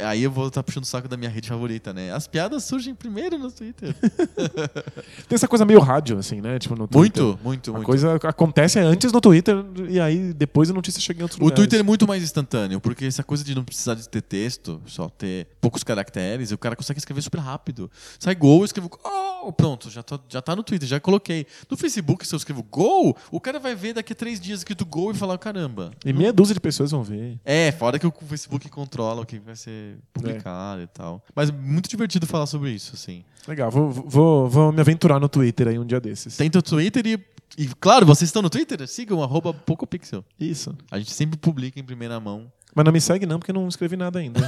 aí 0.00 0.22
eu 0.22 0.30
vou 0.30 0.48
estar 0.48 0.62
puxando 0.62 0.84
o 0.84 0.86
saco 0.86 1.08
da 1.08 1.16
minha 1.16 1.30
rede 1.30 1.48
favorita, 1.48 1.92
né? 1.92 2.12
As 2.12 2.26
piadas 2.26 2.64
surgem 2.64 2.94
primeiro 2.94 3.38
no 3.38 3.50
Twitter. 3.50 3.94
Tem 5.28 5.34
essa 5.36 5.48
coisa 5.48 5.64
meio 5.64 5.80
rádio, 5.80 6.18
assim, 6.18 6.40
né? 6.40 6.58
Tipo, 6.58 6.76
no 6.76 6.86
Twitter. 6.86 7.22
Muito, 7.22 7.38
muito, 7.44 7.70
A 7.70 7.74
muito. 7.74 7.86
coisa 7.86 8.14
acontece 8.24 8.78
antes 8.78 9.12
no 9.12 9.20
Twitter 9.20 9.56
e 9.88 9.98
aí 10.00 10.32
depois 10.32 10.70
a 10.70 10.72
notícia 10.74 11.00
chega 11.00 11.20
em 11.20 11.22
outros 11.22 11.38
O 11.40 11.44
lugares. 11.44 11.60
Twitter 11.60 11.80
é 11.80 11.82
muito 11.82 12.06
mais 12.06 12.22
instantâneo, 12.22 12.80
porque 12.80 13.04
essa 13.04 13.22
coisa 13.22 13.42
de 13.44 13.54
não 13.54 13.64
precisar 13.64 13.94
de 13.94 14.08
ter 14.08 14.22
texto, 14.22 14.80
só 14.86 15.08
ter 15.08 15.46
poucos 15.60 15.82
caracteres, 15.82 16.52
o 16.52 16.58
cara 16.58 16.76
consegue 16.76 16.98
escrever 16.98 17.22
super 17.22 17.40
rápido. 17.40 17.90
Sai 18.18 18.34
gol, 18.34 18.60
eu 18.60 18.64
escrevo 18.64 18.88
gol, 18.88 19.52
pronto, 19.52 19.90
já, 19.90 20.02
tô, 20.02 20.18
já 20.28 20.40
tá 20.42 20.54
no 20.58 20.62
Twitter, 20.62 20.86
já 20.86 21.00
coloquei. 21.00 21.46
No 21.70 21.76
Facebook, 21.76 22.26
se 22.26 22.34
eu 22.34 22.36
escrevo 22.36 22.62
gol, 22.62 23.16
o 23.30 23.40
cara 23.40 23.58
vai 23.58 23.74
ver 23.74 23.94
daqui 23.94 24.12
a 24.12 24.16
três 24.16 24.38
dias 24.38 24.60
escrito 24.60 24.84
gol 24.84 25.12
e 25.12 25.14
falar, 25.14 25.38
caramba. 25.38 25.92
E 26.04 26.12
meia 26.12 26.32
dúzia 26.32 26.54
de 26.54 26.60
pessoas 26.60 26.90
vão 26.90 27.02
ver. 27.02 27.38
É, 27.44 27.72
fora 27.72 27.98
que 27.98 28.06
o 28.06 28.12
Facebook 28.28 28.68
controla 28.68 29.22
o 29.22 29.26
que 29.26 29.38
vai 29.38 29.56
ser 29.56 29.98
publicado 30.12 30.82
e 30.82 30.86
tal. 30.86 31.24
Mas 31.34 31.50
muito 31.50 31.88
divertido 31.88 32.26
falar 32.26 32.46
sobre 32.46 32.70
isso, 32.70 32.92
assim. 32.94 33.24
Legal, 33.46 33.70
vou, 33.70 33.90
vou, 33.90 34.48
vou 34.48 34.72
me 34.72 34.80
aventurar 34.80 35.18
no 35.18 35.28
Twitter 35.28 35.68
aí 35.68 35.78
um 35.78 35.86
dia 35.86 36.00
desses. 36.00 36.36
Tem 36.36 36.50
teu 36.50 36.62
Twitter 36.62 37.06
e, 37.06 37.18
e, 37.56 37.68
claro, 37.80 38.04
vocês 38.04 38.28
estão 38.28 38.42
no 38.42 38.50
Twitter? 38.50 38.86
Sigam, 38.86 39.22
arroba 39.22 39.54
PocoPixel. 39.54 40.24
Isso. 40.38 40.76
A 40.90 40.98
gente 40.98 41.12
sempre 41.12 41.38
publica 41.38 41.80
em 41.80 41.84
primeira 41.84 42.20
mão. 42.20 42.52
Mas 42.74 42.84
não 42.84 42.92
me 42.92 43.00
segue 43.00 43.26
não, 43.26 43.38
porque 43.38 43.50
eu 43.50 43.54
não 43.54 43.66
escrevi 43.66 43.96
nada 43.96 44.18
ainda. 44.18 44.40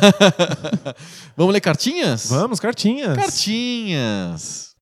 Vamos 1.37 1.53
ler 1.53 1.61
cartinhas? 1.61 2.29
Vamos, 2.29 2.61
cartinhas. 2.61 3.17
Cartinhas. 3.17 4.77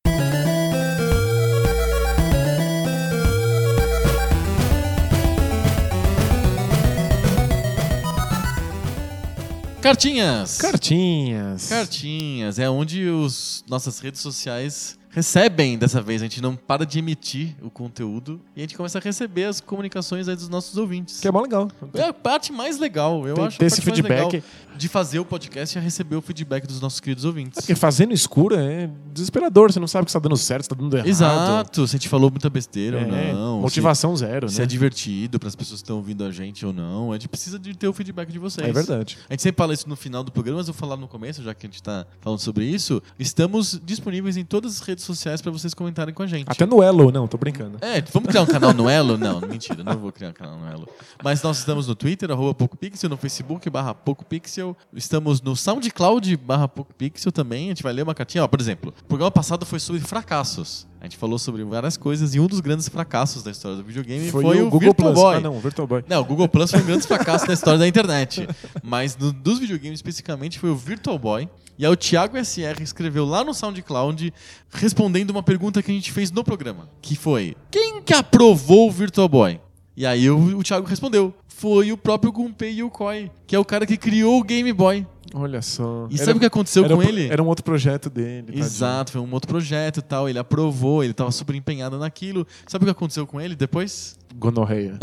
Cartinhas. 9.81 10.57
Cartinhas. 10.57 11.69
Cartinhas. 11.69 12.59
É 12.59 12.69
onde 12.69 13.07
os 13.07 13.63
nossas 13.67 13.99
redes 13.99 14.19
sociais 14.19 14.98
recebem 15.09 15.77
dessa 15.77 16.01
vez. 16.01 16.21
A 16.21 16.25
gente 16.25 16.41
não 16.41 16.55
para 16.55 16.85
de 16.85 16.99
emitir 16.99 17.55
o 17.61 17.69
conteúdo 17.69 18.39
e 18.55 18.59
a 18.59 18.63
gente 18.63 18.75
começa 18.77 18.97
a 18.97 19.01
receber 19.01 19.45
as 19.45 19.59
comunicações 19.59 20.27
aí 20.27 20.35
dos 20.35 20.49
nossos 20.49 20.77
ouvintes. 20.77 21.19
Que 21.19 21.27
é 21.27 21.31
mó 21.31 21.41
legal. 21.41 21.67
É 21.93 22.03
a 22.03 22.13
parte 22.13 22.51
mais 22.51 22.77
legal, 22.79 23.27
eu 23.27 23.35
Ter- 23.35 23.41
acho. 23.41 23.57
ter 23.59 23.65
esse 23.65 23.81
feedback. 23.81 24.43
de 24.77 24.87
fazer 24.87 25.19
o 25.19 25.25
podcast 25.25 25.77
é 25.77 25.81
receber 25.81 26.15
o 26.15 26.21
feedback 26.21 26.65
dos 26.65 26.79
nossos 26.79 27.01
queridos 27.01 27.25
ouvintes. 27.25 27.57
É 27.57 27.61
porque 27.61 27.75
fazendo 27.75 28.13
escuro 28.13 28.55
é 28.55 28.89
desesperador. 29.11 29.71
Você 29.73 29.79
não 29.79 29.87
sabe 29.87 30.03
o 30.03 30.05
que 30.05 30.09
está 30.09 30.19
dando 30.19 30.37
certo, 30.37 30.63
se 30.63 30.69
tá 30.69 30.75
dando 30.75 30.95
errado. 30.95 31.07
Exato, 31.09 31.85
se 31.85 31.95
a 31.95 31.99
gente 31.99 32.07
falou 32.07 32.31
muita 32.31 32.49
besteira 32.49 32.97
É, 33.01 33.03
ou 33.03 33.33
não. 33.33 33.61
Motivação 33.61 34.15
zero, 34.15 34.47
Se, 34.47 34.53
né? 34.53 34.55
se 34.57 34.61
é 34.61 34.65
divertido 34.65 35.37
para 35.37 35.49
as 35.49 35.55
pessoas 35.55 35.81
que 35.81 35.85
estão 35.85 35.97
ouvindo 35.97 36.23
a 36.23 36.31
gente 36.31 36.65
ou 36.65 36.71
não. 36.71 37.11
A 37.11 37.15
gente 37.15 37.27
precisa 37.27 37.59
de 37.59 37.75
ter 37.75 37.89
o 37.89 37.93
feedback 37.93 38.31
de 38.31 38.39
vocês. 38.39 38.65
É 38.65 38.71
verdade. 38.71 39.17
A 39.29 39.33
gente 39.33 39.41
sempre 39.43 39.57
fala 39.57 39.73
isso 39.73 39.89
no 39.89 39.97
final 39.97 40.23
do 40.23 40.31
programa, 40.31 40.59
mas 40.59 40.67
eu 40.69 40.73
vou 40.73 40.79
falar 40.79 40.95
no 40.95 41.09
começo, 41.09 41.43
já 41.43 41.53
que 41.53 41.65
a 41.65 41.69
gente 41.69 41.83
tá 41.83 42.05
falando 42.21 42.39
sobre 42.39 42.63
isso. 42.63 43.03
Estamos 43.19 43.81
disponíveis 43.83 44.37
em 44.37 44.45
todas 44.45 44.75
as 44.77 44.87
redes 44.87 44.98
sociais 45.05 45.41
para 45.41 45.51
vocês 45.51 45.73
comentarem 45.73 46.13
com 46.13 46.23
a 46.23 46.27
gente. 46.27 46.47
Até 46.47 46.65
no 46.65 46.81
Elo, 46.83 47.11
não, 47.11 47.27
tô 47.27 47.37
brincando. 47.37 47.77
É, 47.81 48.01
vamos 48.01 48.29
criar 48.29 48.41
um 48.41 48.45
canal 48.45 48.73
no 48.73 48.89
Elo? 48.89 49.17
Não, 49.17 49.41
mentira, 49.41 49.83
não 49.83 49.97
vou 49.97 50.11
criar 50.11 50.29
um 50.29 50.33
canal 50.33 50.57
no 50.59 50.67
Elo. 50.67 50.87
Mas 51.23 51.41
nós 51.41 51.57
estamos 51.59 51.87
no 51.87 51.95
Twitter, 51.95 52.31
arroba 52.31 52.53
PocoPixel, 52.53 53.09
no 53.09 53.17
Facebook, 53.17 53.69
barra 53.69 53.93
PocoPixel. 53.93 54.75
Estamos 54.93 55.41
no 55.41 55.55
SoundCloud, 55.55 56.35
barra 56.37 56.67
PocoPixel 56.67 57.31
também. 57.31 57.65
A 57.65 57.69
gente 57.69 57.83
vai 57.83 57.93
ler 57.93 58.03
uma 58.03 58.13
cartinha. 58.15 58.43
Ó, 58.43 58.47
por 58.47 58.59
exemplo, 58.59 58.93
o 59.01 59.05
programa 59.05 59.31
passado 59.31 59.65
foi 59.65 59.79
sobre 59.79 60.01
fracassos. 60.01 60.87
A 61.01 61.05
gente 61.05 61.15
falou 61.17 61.39
sobre 61.39 61.63
várias 61.63 61.95
coisas 61.95 62.35
e 62.35 62.39
um 62.41 62.47
dos 62.47 62.59
grandes 62.59 62.89
fracassos 62.89 63.41
da 63.41 63.51
história 63.51 63.77
do 63.77 63.83
videogame 63.83 64.29
foi, 64.29 64.61
o, 64.61 64.65
Google 64.65 64.79
Virtual 64.79 65.13
Plus. 65.13 65.23
Boy. 65.23 65.35
Ah, 65.37 65.39
não, 65.39 65.55
o 65.55 65.59
Virtual 65.59 65.87
Boy. 65.87 66.03
Não, 66.09 66.21
o 66.21 66.25
Google 66.25 66.49
Plus 66.49 66.71
foi 66.71 66.81
um 66.81 66.85
grande 66.85 67.07
fracasso 67.07 67.47
na 67.47 67.53
história 67.53 67.79
da 67.79 67.87
internet. 67.87 68.45
Mas 68.83 69.15
no- 69.15 69.31
dos 69.31 69.59
videogames 69.59 69.99
especificamente 69.99 70.59
foi 70.59 70.69
o 70.69 70.75
Virtual 70.75 71.17
Boy. 71.17 71.47
E 71.79 71.85
aí 71.85 71.91
o 71.93 71.95
Thiago 71.95 72.35
SR 72.37 72.81
escreveu 72.81 73.23
lá 73.23 73.41
no 73.41 73.53
SoundCloud 73.53 74.33
respondendo 74.69 75.29
uma 75.29 75.41
pergunta 75.41 75.81
que 75.81 75.89
a 75.89 75.93
gente 75.93 76.11
fez 76.11 76.29
no 76.29 76.43
programa. 76.43 76.89
Que 77.01 77.15
foi, 77.15 77.55
quem 77.71 78.01
que 78.01 78.13
aprovou 78.13 78.89
o 78.89 78.91
Virtual 78.91 79.29
Boy? 79.29 79.61
E 79.95 80.05
aí 80.05 80.29
o, 80.29 80.57
o 80.57 80.61
Thiago 80.61 80.85
respondeu, 80.85 81.33
foi 81.47 81.93
o 81.93 81.97
próprio 81.97 82.33
Gunpei 82.33 82.81
Yokoi, 82.81 83.31
que 83.47 83.55
é 83.55 83.59
o 83.59 83.63
cara 83.63 83.85
que 83.85 83.95
criou 83.95 84.41
o 84.41 84.43
Game 84.43 84.73
Boy. 84.73 85.07
Olha 85.33 85.61
só. 85.61 86.07
E 86.11 86.17
sabe 86.17 86.33
o 86.33 86.39
que 86.41 86.45
aconteceu 86.45 86.83
era 86.83 86.93
com 86.93 87.01
um 87.01 87.03
ele? 87.03 87.29
Era 87.29 87.41
um 87.41 87.47
outro 87.47 87.63
projeto 87.63 88.09
dele. 88.09 88.47
tadinho. 88.47 88.65
Exato, 88.65 89.13
foi 89.13 89.21
um 89.21 89.31
outro 89.31 89.47
projeto 89.47 89.99
e 89.99 90.01
tal. 90.01 90.27
Ele 90.27 90.39
aprovou, 90.39 91.01
ele 91.01 91.13
tava 91.13 91.31
super 91.31 91.55
empenhado 91.55 91.97
naquilo. 91.97 92.45
Sabe 92.67 92.83
o 92.83 92.87
que 92.87 92.91
aconteceu 92.91 93.25
com 93.25 93.39
ele 93.39 93.55
depois? 93.55 94.17
Gonorreia. 94.35 94.97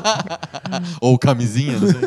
Ou 1.02 1.18
camisinha, 1.18 1.78
não 1.78 1.88
sei. 1.88 2.00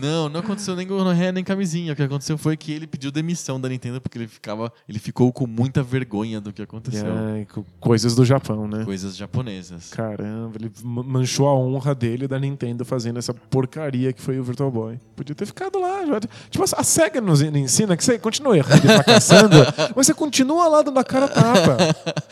Não, 0.00 0.28
não 0.28 0.40
aconteceu 0.40 0.74
nem 0.76 0.86
gonorreia 0.86 1.32
nem 1.32 1.42
camisinha. 1.44 1.92
O 1.92 1.96
que 1.96 2.02
aconteceu 2.02 2.36
foi 2.38 2.56
que 2.56 2.72
ele 2.72 2.86
pediu 2.86 3.10
demissão 3.10 3.60
da 3.60 3.68
Nintendo 3.68 4.00
porque 4.00 4.18
ele 4.18 4.28
ficava, 4.28 4.72
ele 4.88 4.98
ficou 4.98 5.32
com 5.32 5.46
muita 5.46 5.82
vergonha 5.82 6.40
do 6.40 6.52
que 6.52 6.62
aconteceu. 6.62 7.06
Ai, 7.34 7.46
co- 7.52 7.64
coisas 7.80 8.14
do 8.14 8.24
Japão, 8.24 8.66
né? 8.68 8.84
Coisas 8.84 9.16
japonesas. 9.16 9.90
Caramba, 9.90 10.56
ele 10.58 10.70
ma- 10.82 11.02
manchou 11.02 11.48
a 11.48 11.54
honra 11.54 11.94
dele 11.94 12.26
da 12.28 12.38
Nintendo 12.38 12.84
fazendo 12.84 13.18
essa 13.18 13.32
porcaria 13.34 14.12
que 14.12 14.20
foi 14.22 14.38
o 14.38 14.44
Virtual 14.44 14.70
Boy. 14.70 14.98
Podia 15.16 15.34
ter 15.34 15.46
ficado 15.46 15.78
lá. 15.80 16.04
já- 16.06 16.20
Tipo, 16.50 16.64
a 16.64 16.82
SEGA 16.84 17.20
nos 17.20 17.40
ensina 17.42 17.96
que 17.96 18.04
você 18.04 18.18
continua 18.18 18.56
errando 18.56 18.84
e 18.84 18.88
fracassando, 18.88 19.56
mas 19.96 20.06
você 20.06 20.14
continua 20.14 20.68
lá 20.68 20.82
dando 20.82 20.98
a 20.98 21.04
cara 21.04 21.28
tapa. 21.28 21.76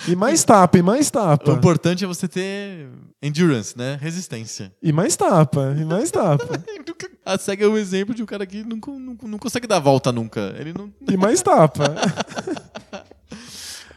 E 0.09 0.15
mais 0.17 0.45
tapa, 0.45 0.79
e 0.79 0.83
mais 0.83 1.09
O 1.09 1.13
tapa. 1.13 1.53
importante 1.53 2.05
é 2.05 2.07
você 2.07 2.27
ter 2.29 2.89
endurance, 3.23 3.77
né? 3.77 3.99
Resistência. 4.01 4.73
E 4.83 4.93
mais 4.93 5.17
tapa, 5.17 5.75
e 5.79 5.85
mais 5.85 6.11
tapa. 6.11 6.47
A 7.27 7.37
SEGA 7.47 7.65
é 7.65 7.69
um 7.69 7.77
exemplo 7.77 8.13
de 8.13 8.25
um 8.25 8.27
cara 8.27 8.45
que 8.45 8.65
não, 8.65 8.79
não, 8.99 9.17
não 9.23 9.39
consegue 9.39 9.69
dar 9.69 9.77
a 9.77 9.81
volta 9.81 10.11
nunca. 10.11 10.53
Ele 10.59 10.73
não, 10.73 10.93
E 11.09 11.17
mais 11.17 11.41
tapa. 11.41 11.95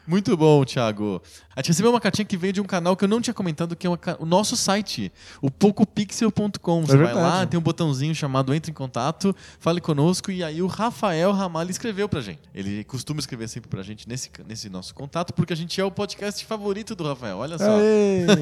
Muito 0.10 0.36
bom, 0.36 0.65
Thiago. 0.65 1.22
A 1.56 1.60
gente 1.60 1.68
recebeu 1.68 1.91
uma 1.91 2.02
cartinha 2.02 2.26
que 2.26 2.36
veio 2.36 2.52
de 2.52 2.60
um 2.60 2.64
canal 2.64 2.98
que 2.98 3.03
eu 3.03 3.07
não 3.07 3.22
tinha 3.22 3.31
comentado, 3.31 3.76
que 3.76 3.86
é 3.86 3.90
uma 3.91 3.99
o 4.18 4.26
nosso 4.26 4.57
site, 4.57 5.11
o 5.40 5.52
pocopixel.com. 5.52 6.81
Você 6.81 6.98
vai 6.98 7.06
verdade. 7.06 7.19
lá, 7.19 7.45
tem 7.45 7.60
um 7.60 7.61
botãozinho 7.61 8.15
chamado 8.15 8.52
Entre 8.52 8.72
em 8.72 8.73
Contato, 8.73 9.36
fale 9.60 9.80
conosco, 9.80 10.31
e 10.31 10.44
aí 10.44 10.64
o 10.64 10.68
Rafael 10.68 11.31
Ramalho 11.31 11.69
escreveu 11.69 12.10
pra 12.10 12.22
gente. 12.22 12.40
Ele 12.56 12.84
costuma 12.86 13.19
escrever 13.19 13.48
sempre 13.48 13.69
pra 13.69 13.84
gente 13.84 14.10
nesse, 14.10 14.31
nesse 14.48 14.68
nosso 14.68 14.95
contato, 14.95 15.31
porque 15.31 15.53
a 15.53 15.56
gente 15.56 15.80
é 15.80 15.84
o 15.86 15.91
podcast 15.91 16.44
favorito 16.44 16.95
do 16.95 17.03
Rafael. 17.03 17.38
Olha 17.38 17.60
só. 17.60 17.77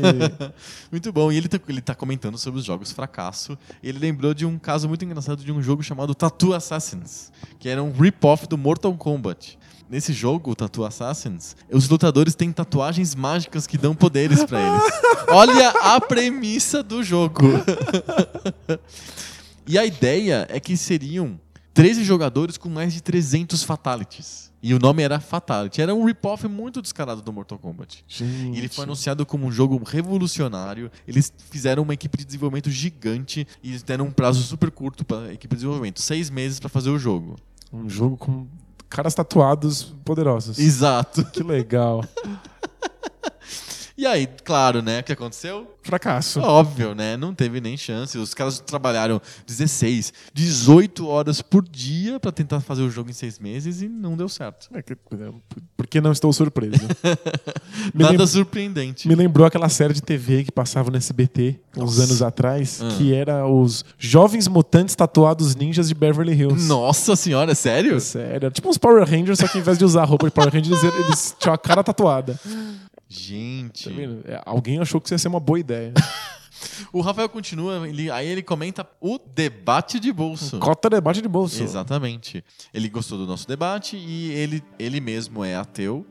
Muito 0.90 1.12
bom. 1.12 1.34
E 1.34 1.36
ele 1.36 1.50
tá, 1.50 1.60
ele 1.68 1.82
tá 1.82 1.94
comentando 1.94 2.38
sobre 2.38 2.62
os 2.62 2.66
jogos 2.66 2.94
fracasso. 2.94 3.58
Ele 3.84 4.00
lembrou 4.00 4.34
de 4.34 4.46
um 4.46 4.58
caso 4.58 4.88
muito 4.88 5.04
engraçado 5.04 5.44
de 5.44 5.52
um 5.52 5.62
jogo 5.62 5.84
chamado 5.84 6.16
Tattoo 6.16 6.54
Assassins, 6.54 7.30
que 7.60 7.68
era 7.68 7.84
um 7.84 7.92
rip-off 7.92 8.48
do 8.48 8.58
Mortal 8.58 8.94
Kombat. 8.94 9.60
Nesse 9.90 10.12
jogo, 10.12 10.52
o 10.52 10.56
Tattoo 10.56 10.86
Assassins, 10.86 11.56
os 11.72 11.88
lutadores 11.88 12.36
têm 12.36 12.52
tatuagens 12.52 13.16
mágicas 13.16 13.66
que 13.66 13.78
dão 13.78 13.96
poderes 13.96 14.44
pra 14.44 14.60
eles. 14.60 14.84
Olha 15.30 15.70
a 15.70 16.02
premissa 16.02 16.84
do 16.84 17.02
jogo. 17.02 17.44
e 19.66 19.78
a 19.78 19.86
ideia 19.86 20.46
é 20.50 20.60
que 20.60 20.76
seriam 20.76 21.40
13 21.74 22.04
jogadores 22.04 22.58
com 22.58 22.70
mais 22.70 22.94
de 22.94 23.02
300 23.02 23.64
fatalities. 23.64 24.48
E 24.62 24.74
o 24.74 24.80
nome 24.80 25.04
era 25.04 25.20
Fatality. 25.20 25.82
Era 25.82 25.94
um 25.94 26.04
rip-off 26.04 26.48
muito 26.48 26.82
descarado 26.82 27.22
do 27.22 27.32
Mortal 27.32 27.60
Kombat. 27.60 28.04
Gente. 28.08 28.56
E 28.56 28.58
ele 28.58 28.68
foi 28.68 28.84
anunciado 28.84 29.26
como 29.26 29.46
um 29.46 29.52
jogo 29.52 29.82
revolucionário. 29.86 30.92
Eles 31.08 31.32
fizeram 31.52 31.84
uma 31.84 31.94
equipe 31.94 32.18
de 32.18 32.26
desenvolvimento 32.26 32.70
gigante 32.72 33.48
e 33.64 33.78
deram 33.80 34.06
um 34.06 34.12
prazo 34.12 34.42
super 34.42 34.72
curto 34.72 35.06
para 35.06 35.28
a 35.28 35.34
equipe 35.34 35.54
de 35.56 35.60
desenvolvimento 35.60 36.02
seis 36.02 36.30
meses 36.30 36.60
para 36.60 36.70
fazer 36.70 36.90
o 36.90 36.98
jogo. 36.98 37.36
Um 37.72 37.88
jogo 37.88 38.18
com 38.18 38.48
caras 38.90 39.14
tatuados 39.16 39.94
poderosos. 40.04 40.58
Exato. 40.60 41.24
Que 41.32 41.44
legal. 41.44 42.08
E 43.98 44.06
aí, 44.06 44.28
claro, 44.44 44.82
né? 44.84 45.00
O 45.00 45.04
que 45.04 45.12
aconteceu? 45.12 45.76
Fracasso. 45.82 46.40
Óbvio, 46.40 46.94
né? 46.94 47.18
Não 47.18 47.34
teve 47.34 47.60
nem 47.60 47.76
chance. 47.76 48.16
Os 48.18 48.32
caras 48.34 48.60
trabalharam 48.60 49.20
16, 49.48 50.14
18 50.34 51.08
horas 51.08 51.42
por 51.42 51.68
dia 51.68 52.20
para 52.20 52.32
tentar 52.32 52.60
fazer 52.60 52.84
o 52.84 52.92
jogo 52.92 53.10
em 53.10 53.14
seis 53.14 53.40
meses 53.40 53.82
e 53.82 53.88
não 53.90 54.16
deu 54.16 54.30
certo. 54.30 54.68
É 54.74 54.84
que- 54.84 54.96
Por 55.76 55.88
que 55.88 56.00
não 56.00 56.12
estou 56.12 56.32
surpreso? 56.32 56.78
Nada 57.94 58.18
lem- 58.18 58.28
surpreendente. 58.28 59.08
me 59.08 59.16
lembrou 59.16 59.48
aquela 59.48 59.70
série 59.70 59.94
de 59.96 60.02
TV 60.04 60.44
que 60.44 60.52
passava 60.52 60.92
no 60.92 60.98
SBT 60.98 61.60
uns 61.76 61.98
Nossa. 61.98 62.04
anos 62.04 62.22
atrás, 62.22 62.80
Ah. 62.84 62.90
que 62.98 63.14
era 63.16 63.48
os 63.48 63.84
Jovens 63.98 64.48
Mutantes 64.48 64.96
Tatuados 64.96 65.56
Ninjas 65.56 65.88
de 65.88 65.96
Beverly 65.96 66.34
Hills. 66.34 66.68
Nossa 66.68 67.16
senhora, 67.16 67.56
sério? 67.56 68.00
Sério, 68.00 68.36
era 68.36 68.52
tipo 68.52 68.70
uns 68.70 68.78
Power 68.78 69.04
Rangers, 69.10 69.40
só 69.40 69.48
que 69.48 69.58
ao 69.58 69.62
invés 69.62 69.78
de 69.80 69.86
usar 69.86 70.04
roupa 70.04 70.28
de 70.28 70.32
Power 70.34 70.54
Rangers, 70.54 70.84
eles 70.84 71.36
tinham 71.40 71.54
a 71.54 71.58
cara 71.58 71.84
tatuada. 71.84 72.40
Gente. 73.10 73.90
Tá? 73.90 74.32
É, 74.34 74.42
Alguém 74.46 74.80
achou 74.80 75.00
que 75.00 75.08
isso 75.08 75.14
ia 75.14 75.18
ser 75.20 75.28
uma 75.28 75.40
boa 75.40 75.60
ideia. 75.60 75.94
O 76.92 77.02
Rafael 77.02 77.30
continua, 77.30 77.88
ele- 77.88 78.10
aí 78.10 78.28
ele 78.28 78.42
comenta 78.42 78.88
o 79.00 79.20
debate 79.20 80.00
de 80.00 80.12
bolso. 80.12 80.58
Cota 80.58 80.90
debate 80.90 81.22
de 81.22 81.28
bolso. 81.28 81.62
Exatamente. 81.62 82.44
Ele 82.74 82.90
gostou 82.90 83.16
do 83.18 83.28
nosso 83.28 83.48
debate 83.48 83.96
e 83.96 84.32
ele, 84.32 84.64
ele 84.80 85.00
mesmo 85.00 85.44
é 85.44 85.56
ateu. 85.56 86.04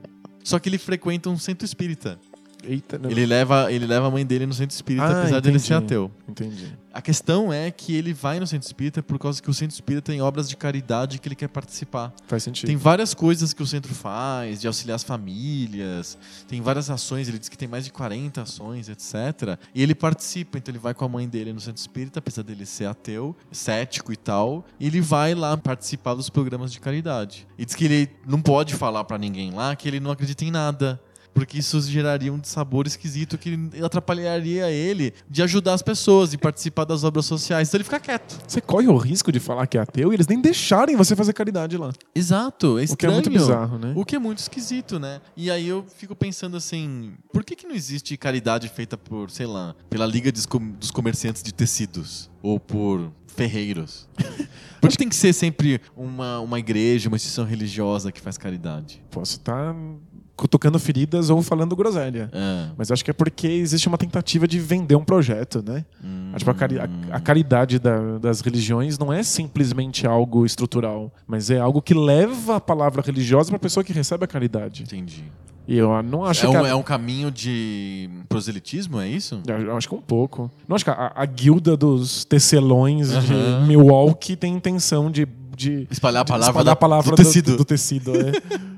Só 0.45 0.59
que 0.61 0.69
ele 0.69 0.79
frequenta 0.79 1.29
um 1.29 1.37
centro 1.39 1.65
espírita. 1.65 2.21
Eita, 2.67 2.99
não. 2.99 3.11
Ele 3.11 3.25
leva, 3.27 3.73
ele 3.73 3.87
leva 3.87 4.07
a 4.09 4.11
mãe 4.11 4.25
dele 4.27 4.47
no 4.47 4.53
centro 4.55 4.75
espírita, 4.75 5.07
Ah, 5.07 5.21
apesar 5.23 5.41
de 5.41 5.49
ele 5.49 5.59
ser 5.59 5.75
entendi. 5.75 5.85
ateu. 5.87 6.11
Entendi. 6.29 6.77
A 6.93 7.03
questão 7.03 7.53
é 7.53 7.71
que 7.71 7.95
ele 7.95 8.15
vai 8.15 8.41
no 8.41 8.47
centro 8.47 8.67
espírita 8.67 9.03
por 9.03 9.19
causa 9.19 9.41
que 9.43 9.51
o 9.51 9.55
centro 9.55 9.75
espírita 9.75 10.11
tem 10.11 10.23
obras 10.23 10.49
de 10.49 10.57
caridade 10.57 11.19
que 11.19 11.29
ele 11.29 11.35
quer 11.35 11.49
participar. 11.49 12.11
Faz 12.27 12.43
sentido. 12.43 12.67
Tem 12.67 12.77
várias 12.77 13.13
coisas 13.13 13.53
que 13.53 13.63
o 13.63 13.67
centro 13.67 13.95
faz, 13.95 14.63
de 14.63 14.67
auxiliar 14.67 14.97
as 14.97 15.05
famílias, 15.05 16.17
tem 16.49 16.61
várias 16.61 16.91
ações, 16.91 17.29
ele 17.29 17.39
diz 17.39 17.49
que 17.49 17.57
tem 17.59 17.69
mais 17.69 17.85
de 17.85 17.93
40 17.93 18.43
ações, 18.43 18.89
etc. 18.89 19.59
E 19.75 19.83
ele 19.83 19.95
participa, 19.95 20.59
então 20.59 20.73
ele 20.73 20.79
vai 20.79 20.95
com 20.95 21.05
a 21.05 21.09
mãe 21.09 21.29
dele 21.29 21.53
no 21.53 21.61
centro 21.61 21.81
espírita, 21.81 22.19
apesar 22.19 22.43
dele 22.43 22.65
ser 22.67 22.87
ateu, 22.87 23.37
cético 23.53 24.13
e 24.13 24.17
tal, 24.17 24.65
e 24.81 24.87
ele 24.87 25.01
vai 25.01 25.35
lá 25.35 25.57
participar 25.57 26.15
dos 26.15 26.31
programas 26.31 26.73
de 26.73 26.81
caridade. 26.81 27.47
E 27.59 27.65
diz 27.65 27.75
que 27.75 27.85
ele 27.85 28.09
não 28.27 28.41
pode 28.41 28.75
falar 28.75 29.05
pra 29.05 29.19
ninguém 29.19 29.51
lá 29.51 29.77
que 29.77 29.87
ele 29.87 30.01
não 30.01 30.11
acredita 30.11 30.45
em 30.45 30.51
nada. 30.51 31.01
Porque 31.37 31.59
isso 31.59 31.79
geraria 31.83 32.33
um 32.33 32.43
sabor 32.43 32.87
esquisito 32.87 33.37
que 33.37 33.59
atrapalharia 33.85 34.71
ele 34.71 35.13
de 35.29 35.43
ajudar 35.43 35.75
as 35.75 35.83
pessoas 35.83 36.33
e 36.33 36.39
participar 36.39 36.85
das 36.85 37.05
obras 37.05 37.27
sociais. 37.27 37.69
Então 37.69 37.77
ele 37.77 37.85
fica 37.85 38.01
quieto. 38.01 38.39
Você 38.49 38.59
corre 38.61 38.89
o 38.89 38.97
risco 38.97 39.31
de 39.31 39.39
falar 39.39 39.67
que 39.67 39.77
é 39.77 39.81
ateu 39.83 40.13
e 40.13 40.17
eles 40.17 40.27
nem 40.27 40.41
deixarem 40.41 40.97
você 40.97 41.15
fazer 41.15 41.35
caridade 41.35 41.77
lá. 41.77 41.93
Exato, 42.15 42.67
é 42.67 42.71
O 42.71 42.75
que 42.75 42.81
é 42.81 42.85
estranho. 42.85 43.13
muito 43.15 43.31
bizarro, 43.31 43.79
né? 43.79 43.93
O 43.95 44.03
que 44.05 44.17
é 44.17 44.19
muito 44.19 44.39
esquisito, 44.39 44.99
né? 44.99 45.21
E 45.37 45.51
aí 45.51 45.69
eu 45.69 45.85
fico 45.97 46.17
pensando 46.17 46.57
assim, 46.57 47.13
por 47.33 47.45
que, 47.45 47.55
que 47.55 47.67
não 47.67 47.75
existe 47.75 48.17
caridade 48.17 48.69
feita 48.71 48.97
por, 48.97 49.31
sei 49.31 49.45
lá, 49.47 49.77
pela 49.91 50.07
Liga 50.07 50.33
dos 50.33 50.47
Com- 50.47 50.71
dos 50.71 50.91
Comerciantes 50.91 51.43
de 51.43 51.53
Tecidos? 51.53 52.31
Ou 52.43 52.59
por 52.59 53.13
ferreiros? 53.27 54.09
Por 54.81 54.91
que 54.91 54.99
tem 54.99 55.09
que 55.09 55.17
ser 55.17 55.33
sempre 55.33 55.81
uma, 55.97 56.39
uma 56.39 56.59
igreja, 56.61 57.09
uma 57.09 57.17
instituição 57.17 57.45
religiosa 57.45 58.13
que 58.13 58.21
faz 58.21 58.39
caridade? 58.39 59.03
Posso 59.11 59.33
estar 59.39 59.75
cutucando 60.37 60.79
feridas 60.79 61.31
ou 61.31 61.41
falando 61.43 61.75
groselha. 61.75 62.29
Ah, 62.33 62.69
Mas 62.77 62.91
acho 62.93 63.05
que 63.05 63.11
é 63.11 63.15
porque 63.15 63.47
existe 63.49 63.89
uma 63.89 63.97
tentativa 63.97 64.47
de 64.47 64.59
vender 64.59 64.95
um 64.95 65.05
projeto, 65.05 65.65
né? 65.67 65.85
hum, 66.05 66.33
Tipo, 66.37 66.51
a, 66.51 66.55
cari- 66.55 66.79
a- 66.79 66.89
a 67.13 67.21
caridade 67.21 67.79
da- 67.79 68.19
das 68.19 68.41
religiões 68.43 68.99
não 68.99 69.11
é 69.13 69.23
simplesmente 69.23 70.07
algo 70.07 70.45
estrutural, 70.45 71.11
mas 71.27 71.49
é 71.51 71.59
algo 71.59 71.81
que 71.81 71.95
leva 71.95 72.57
a 72.57 72.61
palavra 72.61 73.01
religiosa 73.03 73.49
para 73.49 73.57
a 73.57 73.61
pessoa 73.61 73.83
que 73.83 73.93
recebe 73.93 74.25
a 74.25 74.29
caridade. 74.29 74.83
Entendi. 74.83 75.25
E 75.69 75.77
eu 75.79 76.01
não 76.03 76.25
acho 76.25 76.47
É 76.47 76.51
que. 76.51 76.57
um, 76.57 76.65
a- 76.65 76.69
é 76.69 76.75
um 76.75 76.83
caminho 76.83 77.31
de 77.31 78.09
proselitismo, 78.29 79.01
é 79.01 79.09
isso? 79.09 79.41
Eu 79.49 79.77
acho 79.77 79.89
que 79.89 79.95
um 79.95 80.01
pouco. 80.01 80.51
Não 80.69 80.77
acho 80.77 80.85
que 80.85 80.91
a, 80.91 81.13
a 81.15 81.25
guilda 81.27 81.77
dos 81.77 82.25
tecelões 82.25 83.11
Aham. 83.13 83.63
de 83.63 83.67
Milwaukee 83.67 84.37
tem 84.37 84.55
intenção 84.55 85.11
de, 85.11 85.27
de 85.57 85.89
Espalhar 85.91 86.21
a 86.21 86.25
de 86.25 86.29
palavra, 86.31 86.51
espalhar 86.51 86.65
da- 86.67 86.73
a 86.73 86.77
palavra 86.77 87.11
do 87.11 87.17
do 87.17 87.25
tecido. 87.25 87.57
Do, 87.57 87.65
tecido 87.65 88.13
é. 88.15 88.33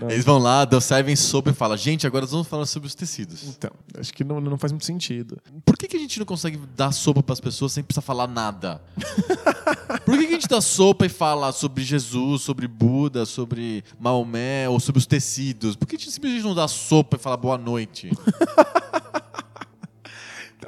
Não. 0.00 0.10
Eles 0.10 0.24
vão 0.24 0.38
lá, 0.38 0.68
servem 0.80 1.14
sopa 1.14 1.50
e 1.50 1.54
falam, 1.54 1.76
gente, 1.76 2.06
agora 2.06 2.22
nós 2.22 2.32
vamos 2.32 2.48
falar 2.48 2.66
sobre 2.66 2.86
os 2.86 2.94
tecidos. 2.94 3.44
Então, 3.44 3.70
acho 3.98 4.12
que 4.12 4.24
não, 4.24 4.40
não 4.40 4.58
faz 4.58 4.72
muito 4.72 4.84
sentido. 4.84 5.40
Por 5.64 5.76
que, 5.76 5.86
que 5.86 5.96
a 5.96 6.00
gente 6.00 6.18
não 6.18 6.26
consegue 6.26 6.58
dar 6.76 6.92
sopa 6.92 7.22
pras 7.22 7.40
pessoas 7.40 7.72
sem 7.72 7.82
precisar 7.82 8.02
falar 8.02 8.26
nada? 8.26 8.82
Por 10.04 10.18
que, 10.18 10.26
que 10.26 10.32
a 10.32 10.34
gente 10.34 10.48
dá 10.48 10.60
sopa 10.60 11.06
e 11.06 11.08
fala 11.08 11.52
sobre 11.52 11.82
Jesus, 11.82 12.42
sobre 12.42 12.66
Buda, 12.66 13.24
sobre 13.24 13.84
Maomé 13.98 14.68
ou 14.68 14.78
sobre 14.78 14.98
os 14.98 15.06
tecidos? 15.06 15.76
Por 15.76 15.86
que 15.86 15.96
a 15.96 15.98
gente 15.98 16.10
simplesmente 16.10 16.44
não 16.44 16.54
dá 16.54 16.68
sopa 16.68 17.16
e 17.16 17.18
fala 17.18 17.36
boa 17.36 17.56
noite? 17.56 18.10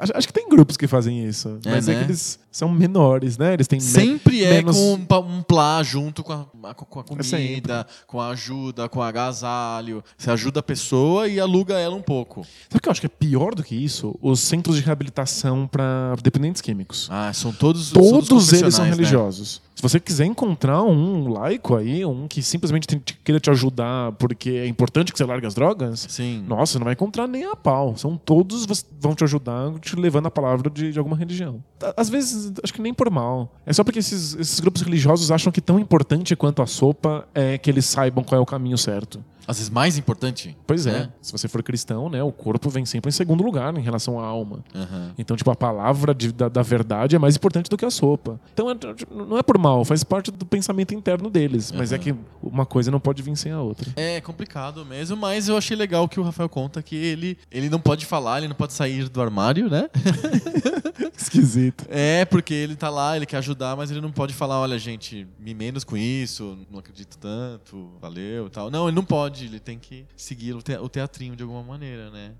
Acho, 0.00 0.12
acho 0.16 0.26
que 0.26 0.32
tem 0.32 0.48
grupos 0.48 0.76
que 0.76 0.86
fazem 0.86 1.26
isso, 1.26 1.58
É, 1.64 1.70
mas 1.70 1.88
é 1.88 1.92
né? 1.92 1.98
que 2.00 2.04
eles 2.06 2.38
são 2.50 2.68
menores, 2.68 3.36
né? 3.38 3.52
Eles 3.54 3.66
têm 3.66 3.78
Sempre 3.80 4.44
é 4.44 4.50
menos- 4.54 4.76
com 4.76 4.94
um 4.94 5.36
um 5.38 5.42
plá 5.42 5.82
junto 5.82 6.22
com 6.22 6.32
a, 6.32 6.74
com 6.74 7.00
a 7.00 7.04
comida, 7.04 7.24
sempre. 7.24 7.72
com 8.06 8.20
a 8.20 8.28
ajuda, 8.30 8.88
com 8.88 8.98
o 9.00 9.02
agasalho. 9.02 10.02
Você 10.16 10.30
ajuda 10.30 10.60
a 10.60 10.62
pessoa 10.62 11.28
e 11.28 11.38
aluga 11.40 11.78
ela 11.78 11.94
um 11.94 12.02
pouco. 12.02 12.44
Sabe 12.68 12.78
o 12.78 12.80
que 12.80 12.88
eu 12.88 12.92
acho 12.92 13.00
que 13.00 13.06
é 13.06 13.10
pior 13.10 13.54
do 13.54 13.62
que 13.62 13.74
isso? 13.74 14.14
Os 14.22 14.40
centros 14.40 14.76
de 14.76 14.82
reabilitação 14.82 15.66
para 15.66 16.14
dependentes 16.22 16.62
químicos. 16.62 17.08
Ah, 17.10 17.32
são 17.32 17.52
todos 17.52 17.88
são 17.88 18.00
Todos 18.02 18.52
eles 18.52 18.74
são 18.74 18.84
profissionais, 18.86 18.96
né? 18.98 19.65
Se 19.76 19.82
você 19.82 20.00
quiser 20.00 20.24
encontrar 20.24 20.82
um 20.82 21.28
laico 21.28 21.76
aí, 21.76 22.02
um 22.02 22.26
que 22.26 22.42
simplesmente 22.42 22.86
tem- 22.86 22.98
queira 23.22 23.38
te 23.38 23.50
ajudar 23.50 24.10
porque 24.12 24.48
é 24.48 24.66
importante 24.66 25.12
que 25.12 25.18
você 25.18 25.24
largue 25.26 25.46
as 25.46 25.54
drogas, 25.54 26.06
Sim. 26.08 26.42
nossa, 26.48 26.72
você 26.72 26.78
não 26.78 26.84
vai 26.86 26.94
encontrar 26.94 27.26
nem 27.28 27.44
a 27.44 27.54
pau. 27.54 27.94
São 27.94 28.16
todos 28.16 28.66
vão 28.98 29.14
te 29.14 29.22
ajudar 29.22 29.70
te 29.80 29.94
levando 29.94 30.26
a 30.26 30.30
palavra 30.30 30.70
de, 30.70 30.92
de 30.92 30.98
alguma 30.98 31.14
religião. 31.14 31.62
Às 31.94 32.08
vezes, 32.08 32.54
acho 32.64 32.72
que 32.72 32.80
nem 32.80 32.94
por 32.94 33.10
mal. 33.10 33.54
É 33.66 33.72
só 33.74 33.84
porque 33.84 33.98
esses, 33.98 34.34
esses 34.36 34.58
grupos 34.60 34.80
religiosos 34.80 35.30
acham 35.30 35.52
que 35.52 35.60
tão 35.60 35.78
importante 35.78 36.34
quanto 36.34 36.62
a 36.62 36.66
sopa 36.66 37.28
é 37.34 37.58
que 37.58 37.68
eles 37.68 37.84
saibam 37.84 38.24
qual 38.24 38.38
é 38.38 38.42
o 38.42 38.46
caminho 38.46 38.78
certo. 38.78 39.22
Às 39.46 39.56
vezes 39.58 39.70
mais 39.70 39.96
importante. 39.98 40.56
Pois 40.66 40.86
é. 40.86 40.92
né? 40.92 41.08
Se 41.22 41.32
você 41.32 41.46
for 41.48 41.62
cristão, 41.62 42.08
né, 42.08 42.22
o 42.22 42.32
corpo 42.32 42.68
vem 42.70 42.84
sempre 42.84 43.08
em 43.08 43.12
segundo 43.12 43.42
lugar 43.44 43.76
em 43.76 43.80
relação 43.82 44.18
à 44.18 44.24
alma. 44.26 44.64
Aham. 44.74 45.12
Então, 45.18 45.36
tipo, 45.36 45.50
a 45.50 45.56
palavra 45.56 46.14
de- 46.14 46.32
da, 46.32 46.48
da 46.48 46.62
verdade 46.62 47.14
é 47.16 47.18
mais 47.18 47.36
importante 47.36 47.68
do 47.70 47.76
que 47.76 47.84
a 47.84 47.90
sopa. 47.90 48.40
Então, 48.52 48.70
é- 48.70 48.74
não 49.10 49.38
é 49.38 49.42
por 49.42 49.58
mal, 49.58 49.84
faz 49.84 50.02
parte 50.04 50.30
do 50.30 50.44
pensamento 50.46 50.94
interno 50.94 51.30
deles. 51.30 51.70
Mas 51.72 51.92
é 51.92 51.98
que 51.98 52.14
uma 52.42 52.66
coisa 52.66 52.90
não 52.90 53.00
pode 53.00 53.22
vir 53.22 53.36
sem 53.36 53.52
a 53.52 53.60
outra. 53.60 53.90
É 53.96 54.20
complicado 54.20 54.84
mesmo, 54.84 55.16
mas 55.16 55.48
eu 55.48 55.56
achei 55.56 55.76
legal 55.76 56.08
que 56.08 56.18
o 56.18 56.22
Rafael 56.22 56.48
conta 56.48 56.82
que 56.82 56.96
ele, 56.96 57.38
ele 57.50 57.68
não 57.68 57.80
pode 57.80 58.04
falar, 58.06 58.38
ele 58.38 58.48
não 58.48 58.56
pode 58.56 58.72
sair 58.72 59.08
do 59.08 59.20
armário, 59.22 59.68
né? 59.70 59.88
Esquisito. 61.16 61.84
É, 61.88 62.24
porque 62.24 62.52
ele 62.54 62.76
tá 62.76 62.88
lá, 62.88 63.16
ele 63.16 63.26
quer 63.26 63.38
ajudar, 63.38 63.76
mas 63.76 63.90
ele 63.90 64.00
não 64.00 64.12
pode 64.12 64.34
falar, 64.34 64.60
olha, 64.60 64.78
gente, 64.78 65.26
me 65.38 65.54
menos 65.54 65.84
com 65.84 65.96
isso, 65.96 66.58
não 66.70 66.78
acredito 66.78 67.16
tanto, 67.18 67.90
valeu 68.00 68.46
e 68.46 68.50
tal. 68.50 68.70
Não, 68.70 68.86
ele 68.88 68.94
não 68.96 69.04
pode, 69.04 69.35
ele 69.44 69.60
tem 69.60 69.78
que 69.78 70.04
seguir 70.16 70.54
o, 70.54 70.62
te- 70.62 70.76
o 70.76 70.88
teatrinho 70.88 71.36
de 71.36 71.42
alguma 71.42 71.62
maneira, 71.62 72.10
né? 72.10 72.32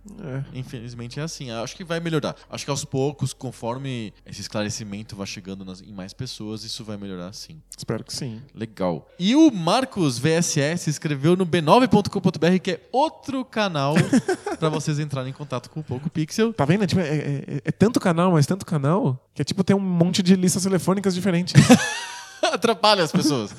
É. 0.52 0.58
Infelizmente 0.58 1.20
é 1.20 1.22
assim. 1.22 1.50
Acho 1.50 1.76
que 1.76 1.84
vai 1.84 2.00
melhorar. 2.00 2.34
Acho 2.50 2.64
que 2.64 2.70
aos 2.70 2.84
poucos, 2.84 3.32
conforme 3.32 4.12
esse 4.24 4.40
esclarecimento 4.40 5.14
vai 5.14 5.26
chegando 5.26 5.64
nas- 5.64 5.80
em 5.82 5.92
mais 5.92 6.12
pessoas, 6.12 6.64
isso 6.64 6.84
vai 6.84 6.96
melhorar 6.96 7.32
sim. 7.32 7.60
Espero 7.76 8.02
que 8.04 8.12
sim. 8.14 8.40
Legal. 8.54 9.08
E 9.18 9.34
o 9.36 9.50
Marcos 9.50 10.18
VSS 10.18 10.88
escreveu 10.90 11.36
no 11.36 11.44
b9.com.br, 11.46 12.58
que 12.62 12.70
é 12.72 12.80
outro 12.92 13.44
canal 13.44 13.94
pra 14.58 14.68
vocês 14.68 14.98
entrarem 14.98 15.30
em 15.30 15.34
contato 15.34 15.68
com 15.70 15.80
o 15.80 15.84
Poco 15.84 16.08
Pixel. 16.10 16.52
Tá 16.52 16.64
vendo? 16.64 16.84
É, 16.84 16.86
tipo, 16.86 17.00
é- 17.00 17.06
é- 17.16 17.60
é 17.64 17.72
tanto 17.72 18.00
canal, 18.00 18.32
mas 18.32 18.46
tanto 18.46 18.64
canal, 18.64 19.22
que 19.34 19.42
é 19.42 19.44
tipo 19.44 19.62
ter 19.64 19.74
um 19.74 19.80
monte 19.80 20.22
de 20.22 20.34
listas 20.36 20.62
telefônicas 20.62 21.14
diferentes. 21.14 21.54
atrapalha 22.52 23.02
as 23.04 23.12
pessoas. 23.12 23.50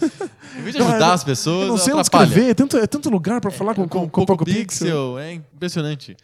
Em 0.58 0.62
vez 0.62 0.76
de 0.76 0.82
ajudar 0.82 1.08
eu- 1.08 1.14
as 1.14 1.24
pessoas, 1.24 1.62
Eu 1.64 1.68
não 1.70 1.78
sei 1.78 1.94
atrapalha. 1.94 2.26
escrever, 2.28 2.50
é 2.50 2.54
tanto, 2.54 2.78
é 2.78 2.88
tanto 2.88 3.10
lugar 3.10 3.40
pra 3.42 3.52
falar 3.52 3.74
com, 3.76 3.88
com, 3.88 4.02
com, 4.10 4.26
Poco 4.26 4.26
Poco 4.26 4.46
Pixel. 4.46 5.18
É 5.20 5.34
impressionante. 5.34 6.16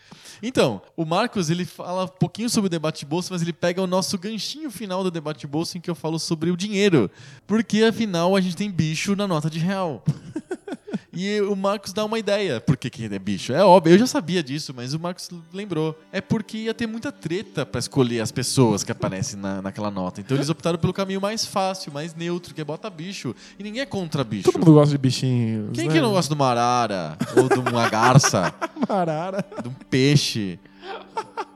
Então, 0.45 0.81
o 0.97 1.05
Marcos 1.05 1.49
ele 1.49 1.63
fala 1.63 2.03
um 2.03 2.07
pouquinho 2.07 2.49
sobre 2.49 2.67
o 2.67 2.69
debate 2.69 3.05
bolsa, 3.05 3.29
mas 3.31 3.41
ele 3.41 3.53
pega 3.53 3.81
o 3.81 3.87
nosso 3.87 4.17
ganchinho 4.17 4.69
final 4.69 5.01
do 5.03 5.09
debate 5.09 5.47
bolsa 5.47 5.77
em 5.77 5.81
que 5.81 5.89
eu 5.89 5.95
falo 5.95 6.19
sobre 6.19 6.51
o 6.51 6.57
dinheiro. 6.57 7.09
Porque 7.47 7.81
afinal 7.83 8.35
a 8.35 8.41
gente 8.41 8.55
tem 8.57 8.69
bicho 8.69 9.15
na 9.15 9.25
nota 9.25 9.49
de 9.49 9.59
real. 9.59 10.03
E 11.15 11.41
o 11.41 11.55
Marcos 11.55 11.93
dá 11.93 12.03
uma 12.03 12.17
ideia. 12.17 12.59
Por 12.59 12.75
que, 12.75 12.89
que 12.89 13.05
é 13.05 13.19
bicho? 13.19 13.53
É 13.53 13.63
óbvio, 13.63 13.93
eu 13.93 13.99
já 13.99 14.07
sabia 14.07 14.43
disso, 14.43 14.73
mas 14.75 14.93
o 14.93 14.99
Marcos 14.99 15.29
lembrou. 15.53 15.99
É 16.11 16.19
porque 16.19 16.57
ia 16.57 16.73
ter 16.73 16.87
muita 16.87 17.11
treta 17.11 17.65
pra 17.65 17.79
escolher 17.79 18.19
as 18.19 18.31
pessoas 18.31 18.83
que 18.83 18.91
aparecem 18.91 19.39
na, 19.39 19.61
naquela 19.61 19.91
nota. 19.91 20.19
Então 20.21 20.35
eles 20.35 20.49
optaram 20.49 20.77
pelo 20.77 20.93
caminho 20.93 21.21
mais 21.21 21.45
fácil, 21.45 21.91
mais 21.91 22.15
neutro, 22.15 22.53
que 22.53 22.61
é 22.61 22.63
bota 22.63 22.89
bicho. 22.89 23.35
E 23.59 23.63
ninguém 23.63 23.81
é 23.81 23.85
contra 23.85 24.23
bicho. 24.23 24.51
Todo 24.51 24.59
mundo 24.59 24.73
gosta 24.73 24.91
de 24.91 24.97
bichinhos. 24.97 25.69
Quem 25.73 25.87
né? 25.87 25.93
que 25.93 26.01
não 26.01 26.11
gosta 26.11 26.33
de 26.33 26.39
uma 26.39 26.49
arara? 26.49 27.17
Ou 27.37 27.47
de 27.47 27.59
uma 27.59 27.89
garça? 27.89 28.53
Arara. 28.89 29.45
de 29.61 29.69
um 29.69 29.73
peixe? 29.89 30.59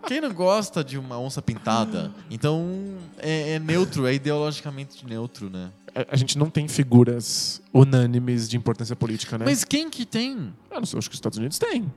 Quem 0.08 0.22
não 0.22 0.34
gosta 0.34 0.84
de 0.84 0.98
uma 0.98 1.20
onça 1.20 1.42
pintada? 1.42 2.14
Então 2.32 2.96
é, 3.18 3.56
é 3.56 3.60
neutro, 3.60 4.08
é 4.08 4.14
ideologicamente 4.14 5.06
neutro, 5.06 5.50
né? 5.50 5.70
A, 6.10 6.15
gente 6.15 6.38
não 6.38 6.49
tem 6.49 6.68
figuras 6.68 7.61
unânimes 7.74 8.48
de 8.48 8.56
importância 8.56 8.95
política, 8.95 9.38
né? 9.38 9.45
Mas 9.45 9.64
quem 9.64 9.90
que 9.90 10.06
tem? 10.06 10.53
Eu 10.69 10.80
não 10.80 10.86
sei, 10.86 10.99
acho 10.99 11.10
que 11.10 11.15
os 11.15 11.18
Estados 11.18 11.38
Unidos 11.38 11.57
têm. 11.57 11.91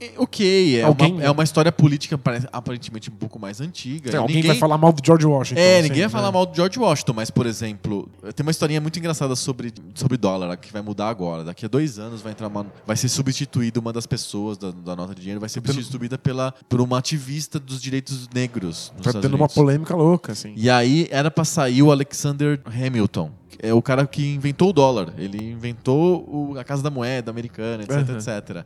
É, 0.00 0.12
Ok, 0.16 0.78
é, 0.78 0.82
Alguém- 0.82 1.12
uma, 1.12 1.22
é 1.24 1.30
uma 1.30 1.44
história 1.44 1.70
política 1.70 2.16
pare- 2.16 2.48
aparentemente 2.52 3.10
um 3.10 3.14
pouco 3.14 3.38
mais 3.38 3.60
antiga. 3.60 4.10
Tem, 4.10 4.18
alguém 4.18 4.36
Ninguém- 4.36 4.50
vai 4.52 4.58
falar 4.58 4.78
mal 4.78 4.92
do 4.92 5.04
George 5.04 5.26
Washington. 5.26 5.60
É, 5.60 5.74
assim, 5.74 5.82
ninguém 5.82 5.98
vai 6.02 6.08
né? 6.08 6.08
falar 6.08 6.32
mal 6.32 6.46
do 6.46 6.56
George 6.56 6.78
Washington, 6.78 7.12
mas, 7.14 7.30
por 7.30 7.44
exemplo, 7.46 8.08
tem 8.34 8.42
uma 8.44 8.50
historinha 8.50 8.80
muito 8.80 8.98
engraçada 8.98 9.36
sobre, 9.36 9.72
sobre 9.94 10.16
dólar 10.16 10.56
que 10.56 10.72
vai 10.72 10.80
mudar 10.80 11.08
agora. 11.10 11.44
Daqui 11.44 11.66
a 11.66 11.68
dois 11.68 11.98
anos 11.98 12.22
vai 12.22 12.32
entrar 12.32 12.46
uma, 12.48 12.66
vai 12.86 12.96
ser 12.96 13.08
substituída 13.10 13.78
uma 13.78 13.92
das 13.92 14.06
pessoas 14.06 14.56
da, 14.56 14.70
da 14.70 14.96
nota 14.96 15.14
de 15.14 15.20
dinheiro, 15.20 15.38
vai 15.40 15.48
ser 15.50 15.60
Tá 15.60 15.70
substituída 15.72 16.16
pela, 16.16 16.54
por 16.68 16.80
uma 16.80 16.98
ativista 16.98 17.60
dos 17.60 17.80
direitos 17.82 18.26
negros. 18.34 18.92
Tá 19.02 19.12
tendo 19.12 19.34
uma 19.36 19.48
polêmica 19.48 19.94
louca, 19.94 20.32
assim. 20.32 20.54
E 20.56 20.70
aí 20.70 21.08
era 21.10 21.30
pra 21.30 21.44
sair 21.44 21.82
o 21.82 21.92
Alexander 21.92 22.58
Hamilton. 22.64 23.30
É 23.62 23.74
o 23.74 23.82
cara 23.82 24.06
que 24.06 24.26
inventou 24.26 24.70
o 24.70 24.72
dólar. 24.72 25.12
Ele 25.18 25.50
inventou 25.52 26.24
o- 26.54 26.58
a 26.58 26.64
Casa 26.64 26.82
da 26.82 26.88
Moeda 26.88 27.30
americana, 27.30 27.82
etc, 27.82 28.08
Uhum. 28.08 28.16
etc. 28.16 28.64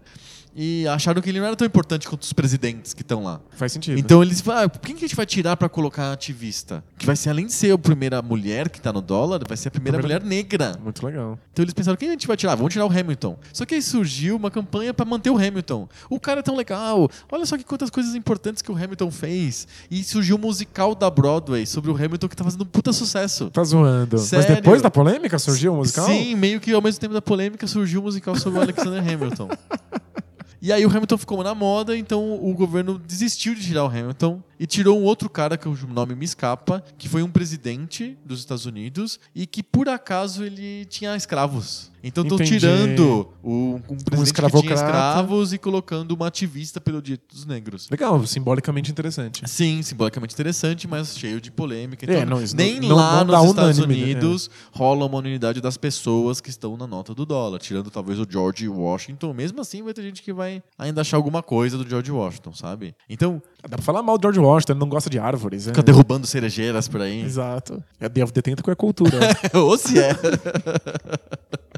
e 0.57 0.87
acharam 0.89 1.21
que 1.21 1.29
ele 1.29 1.41
não 1.41 1.47
era 1.47 1.57
tão 1.57 1.67
importante 1.67 2.09
quanto 2.09 2.23
os 2.23 2.33
presidentes 2.33 2.95
que 2.95 3.03
estão 3.03 3.25
lá. 3.25 3.41
Faz 3.57 3.73
sentido. 3.73 3.99
Então 3.99 4.23
eles 4.23 4.41
falaram, 4.41 4.71
ah, 4.75 4.79
quem 4.79 4.95
que 4.95 5.05
a 5.05 5.09
gente 5.09 5.17
vai 5.17 5.27
tirar 5.27 5.57
pra 5.57 5.69
colocar 5.69 6.13
ativista? 6.13 6.83
Que 6.99 7.05
vai 7.07 7.17
ser, 7.17 7.31
além 7.31 7.47
de 7.47 7.53
ser 7.53 7.73
a 7.73 7.79
primeira 7.79 8.23
mulher 8.23 8.69
que 8.69 8.81
tá 8.81 8.93
no 8.93 9.01
dólar, 9.01 9.43
vai 9.47 9.57
ser 9.57 9.69
a 9.69 9.71
primeira 9.71 9.99
Primeira- 9.99 10.25
mulher 10.25 10.37
negra. 10.37 10.79
Muito 10.83 11.05
legal. 11.05 11.39
Então 11.53 11.65
eles 11.65 11.75
pensaram, 11.75 11.97
quem 11.97 12.09
a 12.09 12.13
gente 12.13 12.27
vai 12.27 12.37
tirar? 12.37 12.55
Vamos 12.55 12.73
tirar 12.73 12.87
o 12.87 12.91
Hamilton. 12.91 13.37
Só 13.53 13.65
que 13.65 13.75
aí 13.75 13.83
surgiu 13.83 14.37
uma 14.37 14.51
campanha 14.51 14.95
pra 14.95 15.05
manter 15.05 15.31
o 15.31 15.37
Hamilton. 15.37 15.89
O 16.09 16.21
cara 16.21 16.41
é 16.41 16.43
tão 16.43 16.55
legal. 16.57 17.09
Olha 17.31 17.45
só 17.47 17.57
que 17.59 17.65
quantas 17.65 17.91
coisas 17.91 18.15
importantes 18.15 18.63
que 18.63 18.71
o 18.71 18.77
Hamilton 18.77 19.11
fez. 19.11 19.67
E 19.91 20.05
surgiu 20.05 20.37
um 20.37 20.41
musical 20.41 20.95
da 20.95 21.11
Broadway 21.11 21.67
sobre 21.67 21.91
o 21.91 21.95
Hamilton 21.97 22.29
que 22.29 22.37
tá 22.37 22.45
fazendo 22.45 22.63
um 22.63 22.67
puta 22.67 22.93
sucesso. 22.93 23.51
Tá 23.51 23.65
zoando. 23.65 24.19
Sério? 24.19 24.47
Mas 24.49 24.57
depois 24.57 24.83
da 24.83 24.91
polêmica 24.91 25.39
surgiu 25.39 25.73
o 25.73 25.77
musical? 25.77 26.07
Sim, 26.07 26.35
meio 26.37 26.61
que 26.61 26.73
ao 26.73 26.81
mesmo 26.83 27.01
tempo 27.01 27.15
da 27.15 27.23
polêmica 27.23 27.67
surgiu 27.67 28.01
um 28.01 28.05
musical 28.05 28.37
sobre 28.37 28.59
o 28.59 28.63
Alexander 28.63 29.01
Hamilton. 29.01 29.49
E 30.65 30.73
aí 30.73 30.87
o 30.87 30.89
Hamilton 30.89 31.19
ficou 31.19 31.45
na 31.45 31.55
moda, 31.55 31.95
então 31.95 32.43
o 32.43 32.55
governo 32.55 32.99
desistiu 32.99 33.55
de 33.55 33.61
tirar 33.63 33.85
o 33.85 33.87
Hamilton 33.87 34.43
e 34.59 34.67
tirou 34.67 34.99
um 35.01 35.05
outro 35.05 35.29
cara, 35.29 35.57
que 35.57 35.69
o 35.69 35.77
nome 35.89 36.15
me 36.15 36.25
escapa, 36.25 36.83
que 36.99 37.09
foi 37.09 37.23
um 37.23 37.31
presidente 37.31 38.17
dos 38.25 38.41
Estados 38.41 38.67
Unidos 38.67 39.19
e 39.35 39.47
que 39.47 39.63
por 39.63 39.89
acaso 39.89 40.45
ele 40.45 40.85
tinha 40.87 41.17
escravos. 41.17 41.93
Então 42.07 42.23
estão 42.23 42.37
tirando 42.39 43.33
o, 43.43 43.77
um 43.89 43.97
presidente 43.97 44.35
que 44.53 44.61
tinha 44.61 44.75
escravos 44.75 45.55
e 45.55 45.59
colocando 45.59 46.13
uma 46.13 46.27
ativista 46.27 46.79
pelo 46.79 47.01
direito 47.01 47.35
dos 47.35 47.47
negros. 47.47 47.89
Legal, 47.91 48.27
simbolicamente 48.27 48.91
interessante. 48.91 49.43
Sim, 49.49 49.81
simbolicamente 49.83 50.35
interessante, 50.35 50.87
mas 50.87 51.17
cheio 51.19 51.41
de 51.41 51.51
polêmica. 51.51 52.05
Então, 52.05 52.15
É, 52.17 52.25
não, 52.27 52.39
nem 52.55 52.79
não- 52.81 52.97
lá 52.97 53.25
não 53.25 53.43
nos 53.43 53.51
Estados 53.51 53.79
unânime, 53.79 54.01
né? 54.01 54.05
Unidos 54.13 54.51
rola 54.71 55.07
uma 55.07 55.17
unidade 55.17 55.63
das 55.63 55.79
pessoas 55.79 56.43
que 56.43 56.51
estão 56.51 56.77
na 56.77 56.87
nota 56.87 57.15
do 57.15 57.25
dólar, 57.25 57.59
tirando 57.59 57.91
talvez 57.91 58.19
o 58.21 58.27
George 58.31 58.69
Washington. 58.69 59.33
Mesmo 59.33 59.63
assim, 59.63 59.83
vai 59.83 59.95
ter 59.95 60.03
gente 60.03 60.23
que 60.23 60.33
vai 60.33 60.63
ainda 60.79 61.01
achar 61.01 61.17
alguma 61.17 61.43
coisa 61.43 61.79
do 61.79 61.89
George 61.89 62.13
Washington, 62.13 62.53
sabe? 62.53 62.95
Então, 63.09 63.43
Dá 63.69 63.77
pra 63.77 63.83
falar 63.83 64.03
mal 64.03 64.19
do 64.19 64.23
George 64.23 64.39
Washington, 64.41 64.73
ele 64.75 64.81
não 64.81 64.89
gosta 64.89 65.09
de 65.09 65.19
árvores. 65.19 65.65
fica 65.67 65.81
É. 65.81 65.83
derrubando 65.83 66.27
cerejeiras 66.27 66.87
por 66.87 67.01
aí. 67.01 67.23
Exato. 67.23 67.83
É 67.99 68.07
of 68.23 68.33
the 68.33 68.43
Tentacle 68.43 68.73
é 68.73 68.75
cultura. 68.77 69.19
Ou 69.55 69.79
se 69.79 69.99
é. 69.99 70.11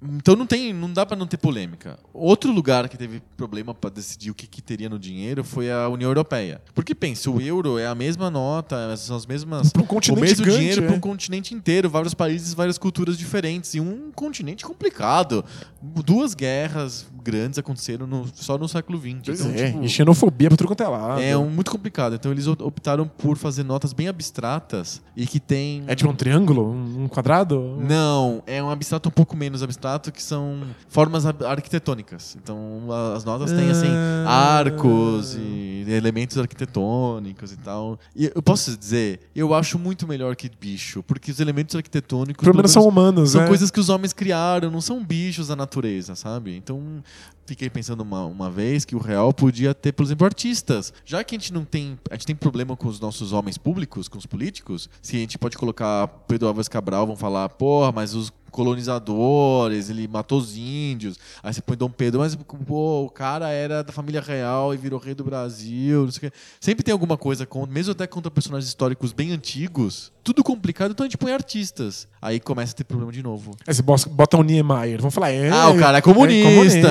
Então 0.00 0.36
não 0.36 0.46
tem, 0.46 0.72
não 0.72 0.92
dá 0.92 1.04
pra 1.04 1.16
não 1.16 1.26
ter 1.26 1.36
polêmica. 1.38 1.98
Outro 2.14 2.52
lugar 2.52 2.88
que 2.88 2.96
teve 2.96 3.20
problema 3.36 3.74
pra 3.74 3.90
decidir 3.90 4.30
o 4.30 4.34
que, 4.34 4.46
que 4.46 4.62
teria 4.62 4.88
no 4.88 4.98
dinheiro 4.98 5.42
foi 5.42 5.70
a 5.72 5.88
União 5.88 6.08
Europeia. 6.08 6.60
Porque 6.72 6.94
pensa, 6.94 7.28
o 7.30 7.40
euro 7.40 7.78
é 7.78 7.86
a 7.88 7.94
mesma 7.96 8.30
nota, 8.30 8.96
são 8.96 9.16
as 9.16 9.26
mesmas 9.26 9.72
um 9.76 9.82
continente 9.82 10.18
o 10.18 10.20
mesmo 10.20 10.44
gigante, 10.44 10.58
dinheiro 10.60 10.84
é. 10.84 10.86
para 10.86 10.96
um 10.96 11.00
continente 11.00 11.52
inteiro, 11.52 11.90
vários 11.90 12.14
países, 12.14 12.54
várias 12.54 12.78
culturas 12.78 13.18
diferentes 13.18 13.74
e 13.74 13.80
um 13.80 14.12
continente 14.14 14.64
complicado. 14.64 15.44
Duas 15.82 16.32
guerras 16.34 17.06
grandes 17.24 17.58
aconteceram 17.58 18.06
no- 18.06 18.26
só 18.34 18.56
no 18.56 18.68
século 18.68 18.98
XX. 19.00 19.40
Então, 19.40 19.50
é, 19.50 19.66
tipo, 19.72 19.82
e 19.84 19.88
xenofobia 19.88 20.48
pra 20.48 20.56
tudo 20.56 20.68
quanto 20.68 20.82
é 20.82 20.88
lado. 20.88 21.20
é 21.20 21.36
um, 21.36 21.50
muito 21.50 21.70
complicado. 21.72 22.14
Então 22.14 22.30
eles 22.30 22.46
op- 22.46 22.62
optaram 22.62 23.06
por 23.06 23.36
fazer 23.36 23.64
notas 23.64 23.92
bem 23.92 24.06
abstratas 24.08 25.02
e 25.16 25.26
que 25.26 25.40
tem 25.40 25.82
É 25.88 25.94
tipo 25.94 26.08
um 26.10 26.14
triângulo? 26.14 26.70
Um 26.72 27.08
quadrado? 27.08 27.76
não, 27.80 28.42
é 28.46 28.62
um 28.62 28.70
abstrato 28.70 29.08
um 29.08 29.12
pouco 29.12 29.36
menos 29.36 29.62
abstrato, 29.62 29.87
que 30.12 30.22
são 30.22 30.62
formas 30.88 31.24
ar- 31.26 31.34
arquitetônicas. 31.44 32.36
Então, 32.42 32.82
as 33.14 33.24
notas 33.24 33.50
têm, 33.52 33.70
assim, 33.70 33.88
Ah. 34.26 34.58
arcos 34.58 35.34
e 35.36 35.84
elementos 35.88 36.36
arquitetônicos 36.38 37.52
e 37.52 37.56
tal. 37.56 37.98
E 38.14 38.30
eu 38.34 38.42
posso 38.42 38.76
dizer, 38.76 39.20
eu 39.34 39.54
acho 39.54 39.78
muito 39.78 40.06
melhor 40.06 40.36
que 40.36 40.50
bicho, 40.60 41.02
porque 41.02 41.30
os 41.30 41.40
elementos 41.40 41.74
arquitetônicos... 41.74 42.44
Pelo 42.44 42.56
menos 42.56 42.70
são 42.72 42.86
humanos, 42.86 43.30
São 43.30 43.42
né? 43.42 43.46
coisas 43.48 43.70
que 43.70 43.80
os 43.80 43.88
homens 43.88 44.12
criaram, 44.12 44.70
não 44.70 44.80
são 44.80 45.02
bichos 45.04 45.48
da 45.48 45.56
natureza, 45.56 46.14
sabe? 46.14 46.54
Então, 46.56 47.02
fiquei 47.48 47.70
pensando 47.70 48.02
uma, 48.02 48.26
uma 48.26 48.50
vez 48.50 48.84
que 48.84 48.94
o 48.94 48.98
real 48.98 49.32
podia 49.32 49.74
ter, 49.74 49.92
por 49.92 50.04
exemplo, 50.04 50.26
artistas. 50.26 50.92
Já 51.04 51.24
que 51.24 51.34
a 51.34 51.38
gente 51.38 51.52
não 51.52 51.64
tem. 51.64 51.98
A 52.10 52.14
gente 52.14 52.26
tem 52.26 52.36
problema 52.36 52.76
com 52.76 52.88
os 52.88 53.00
nossos 53.00 53.32
homens 53.32 53.56
públicos, 53.56 54.06
com 54.06 54.18
os 54.18 54.26
políticos, 54.26 54.88
se 55.00 55.16
a 55.16 55.20
gente 55.20 55.38
pode 55.38 55.56
colocar 55.56 56.06
Pedro 56.28 56.48
Álvares 56.48 56.68
Cabral, 56.68 57.06
vão 57.06 57.16
falar, 57.16 57.48
porra, 57.48 57.90
mas 57.90 58.14
os 58.14 58.30
colonizadores, 58.50 59.90
ele 59.90 60.08
matou 60.08 60.38
os 60.38 60.56
índios. 60.56 61.18
Aí 61.42 61.52
você 61.52 61.60
põe 61.60 61.76
Dom 61.76 61.90
Pedro, 61.90 62.20
mas 62.20 62.34
pô, 62.34 63.04
o 63.04 63.10
cara 63.10 63.50
era 63.50 63.82
da 63.82 63.92
família 63.92 64.20
real 64.20 64.74
e 64.74 64.76
virou 64.76 64.98
rei 64.98 65.14
do 65.14 65.24
Brasil, 65.24 66.04
não 66.04 66.10
sei 66.10 66.28
o 66.28 66.30
quê. 66.30 66.38
Sempre 66.60 66.82
tem 66.82 66.92
alguma 66.92 67.16
coisa 67.16 67.46
contra, 67.46 67.72
mesmo 67.72 67.92
até 67.92 68.06
contra 68.06 68.30
personagens 68.30 68.68
históricos 68.68 69.12
bem 69.12 69.32
antigos, 69.32 70.12
tudo 70.22 70.42
complicado, 70.44 70.90
então 70.90 71.04
a 71.04 71.08
gente 71.08 71.16
põe 71.16 71.32
artistas. 71.32 72.08
Aí 72.20 72.40
começa 72.40 72.72
a 72.72 72.76
ter 72.76 72.84
problema 72.84 73.12
de 73.12 73.22
novo. 73.22 73.52
Aí 73.66 73.74
você 73.74 73.82
bota 73.82 74.36
um 74.36 74.42
Niemeyer, 74.42 75.00
vão 75.00 75.10
falar, 75.10 75.30
é. 75.30 75.50
Ah, 75.50 75.70
o 75.70 75.78
cara 75.78 75.98
é 75.98 76.00
comunista. 76.00 76.48
É 76.48 76.50
comunista, 76.50 76.88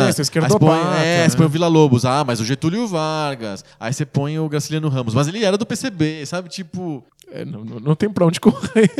Você 0.47 0.59
põe, 0.59 0.79
é, 1.03 1.29
você 1.29 1.37
põe 1.37 1.45
o 1.45 1.49
né? 1.49 1.53
Vila 1.53 1.67
Lobos. 1.67 2.05
Ah, 2.05 2.23
mas 2.25 2.39
o 2.39 2.45
Getúlio 2.45 2.87
Vargas. 2.87 3.63
Aí 3.79 3.93
você 3.93 4.05
põe 4.05 4.39
o 4.39 4.49
Graciliano 4.49 4.89
Ramos. 4.89 5.13
Mas 5.13 5.27
ele 5.27 5.43
era 5.43 5.57
do 5.57 5.65
PCB, 5.65 6.25
sabe? 6.25 6.49
Tipo. 6.49 7.03
É, 7.29 7.43
não, 7.43 7.65
não, 7.65 7.95
tem 7.95 8.09
pra 8.09 8.25
onde 8.25 8.39
correr. 8.39 8.89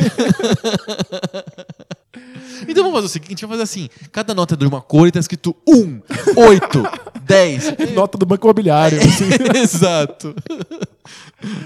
Então 2.66 2.82
vamos 2.82 2.96
fazer 2.96 3.06
o 3.06 3.08
seguinte: 3.08 3.40
vamos 3.42 3.54
fazer 3.54 3.62
assim. 3.62 3.88
Cada 4.10 4.34
nota 4.34 4.56
de 4.56 4.66
uma 4.66 4.80
cor 4.80 5.06
e 5.06 5.12
tá 5.12 5.20
escrito 5.20 5.54
1, 5.66 6.00
8, 6.36 6.82
10. 7.22 7.74
Nota 7.94 8.18
do 8.18 8.26
Banco 8.26 8.46
Imobiliário. 8.46 8.98
assim. 8.98 9.28
Exato. 9.56 10.34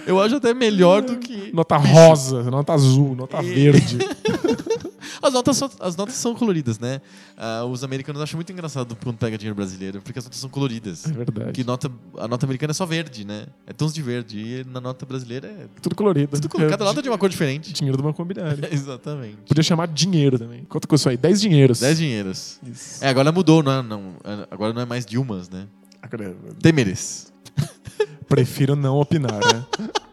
Eu 0.06 0.20
acho 0.20 0.36
até 0.36 0.52
melhor 0.52 1.02
do 1.02 1.16
que. 1.16 1.50
nota 1.54 1.76
rosa, 1.76 2.42
nota 2.44 2.74
azul, 2.74 3.14
nota 3.16 3.40
verde. 3.40 3.98
As 5.20 5.32
notas, 5.32 5.56
são, 5.56 5.70
as 5.80 5.96
notas 5.96 6.14
são 6.14 6.34
coloridas, 6.34 6.78
né? 6.78 7.00
Ah, 7.36 7.64
os 7.64 7.82
americanos 7.84 8.20
acham 8.22 8.38
muito 8.38 8.52
engraçado 8.52 8.96
quando 9.02 9.16
pega 9.16 9.36
dinheiro 9.36 9.54
brasileiro, 9.56 10.00
porque 10.02 10.18
as 10.18 10.24
notas 10.24 10.38
são 10.40 10.48
coloridas. 10.48 11.04
É 11.06 11.12
verdade. 11.12 11.52
Que 11.52 11.64
nota, 11.64 11.90
a 12.18 12.28
nota 12.28 12.46
americana 12.46 12.70
é 12.70 12.74
só 12.74 12.86
verde, 12.86 13.24
né? 13.24 13.46
É 13.66 13.72
tons 13.72 13.92
de 13.92 14.00
verde. 14.02 14.38
E 14.38 14.64
na 14.64 14.80
nota 14.80 15.04
brasileira 15.04 15.48
é 15.48 15.66
Tudo 15.80 15.94
colorido. 15.96 16.32
tudo 16.32 16.48
colorido. 16.48 16.70
Cada 16.70 16.84
É 16.84 16.86
nota 16.86 17.00
é 17.00 17.02
de 17.02 17.08
uma 17.08 17.18
cor 17.18 17.28
diferente. 17.28 17.72
Dinheiro 17.72 17.96
do 17.96 18.02
Banco 18.02 18.20
Imobiliário. 18.22 18.64
Exatamente. 18.70 19.36
Podia 19.48 19.62
chamar 19.62 19.88
dinheiro 19.88 20.38
também. 20.38 20.64
Quanto 20.64 20.86
custou 20.88 21.10
aí? 21.10 21.16
10 21.16 21.40
dinheiros. 21.40 21.80
10 21.80 21.98
dinheiros. 21.98 22.58
Isso. 22.64 23.04
É, 23.04 23.08
agora 23.08 23.32
mudou, 23.32 23.62
não, 23.62 23.72
é- 23.72 23.82
não, 23.82 24.14
é- 24.24 24.46
agora 24.50 24.72
não 24.72 24.82
é 24.82 24.84
mais 24.86 25.04
Dilmas, 25.04 25.48
né? 25.50 25.66
Temeres. 26.60 27.32
Prefiro 28.28 28.74
não 28.76 28.96
opinar, 28.98 29.32
né? 29.40 29.64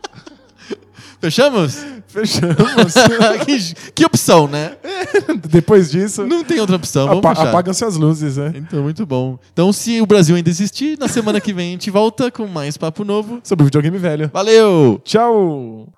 Fechamos? 1.22 1.86
Fechamos. 2.08 2.94
que, 3.46 3.92
que 3.92 4.06
opção, 4.06 4.48
né? 4.48 4.78
Depois 5.50 5.92
disso, 5.92 6.26
Não 6.26 6.44
tem 6.46 6.60
outra 6.60 6.78
opção, 6.78 7.08
vamos 7.08 7.26
apa 7.26 7.36
fechar. 7.36 7.50
apagam-se 7.50 7.84
as 7.84 7.98
luzes, 7.98 8.38
né? 8.38 8.54
Então, 8.56 8.82
muito 8.84 9.06
bom. 9.06 9.38
Então, 9.52 9.74
se 9.74 10.00
o 10.02 10.06
Brasil 10.06 10.36
ainda 10.36 10.50
existir, 10.50 10.98
na 10.98 11.08
semana 11.10 11.42
que 11.42 11.52
vem 11.54 11.70
a 11.70 11.72
gente 11.72 11.92
volta 11.92 12.32
com 12.32 12.48
mais 12.48 12.78
papo 12.78 13.04
novo. 13.04 13.40
Sobre 13.44 13.64
o 13.64 13.66
videogame 13.66 13.98
velho. 13.98 14.30
Valeu! 14.34 15.02
Tchau! 15.04 15.90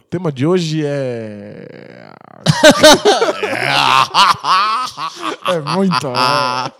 O 0.00 0.04
tema 0.10 0.30
de 0.32 0.46
hoje 0.46 0.82
é. 0.84 2.12
é 5.48 5.60
muito. 5.74 6.06
é. 6.06 6.72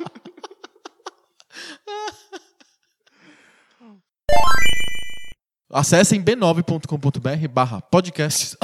Acessem 5.71 6.23
b9.com.br 6.23 7.49
barra 7.51 7.81
podcasts. 7.81 8.57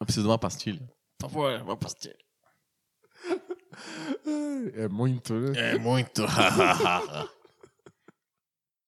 Eu 0.00 0.06
preciso 0.06 0.22
de 0.22 0.28
uma 0.30 0.38
pastilha. 0.38 0.86
Por 1.18 1.28
favor, 1.28 1.60
uma 1.62 1.76
pastilha. 1.76 2.16
É 4.74 4.88
muito, 4.88 5.34
né? 5.34 5.72
É 5.72 5.78
muito. 5.78 6.24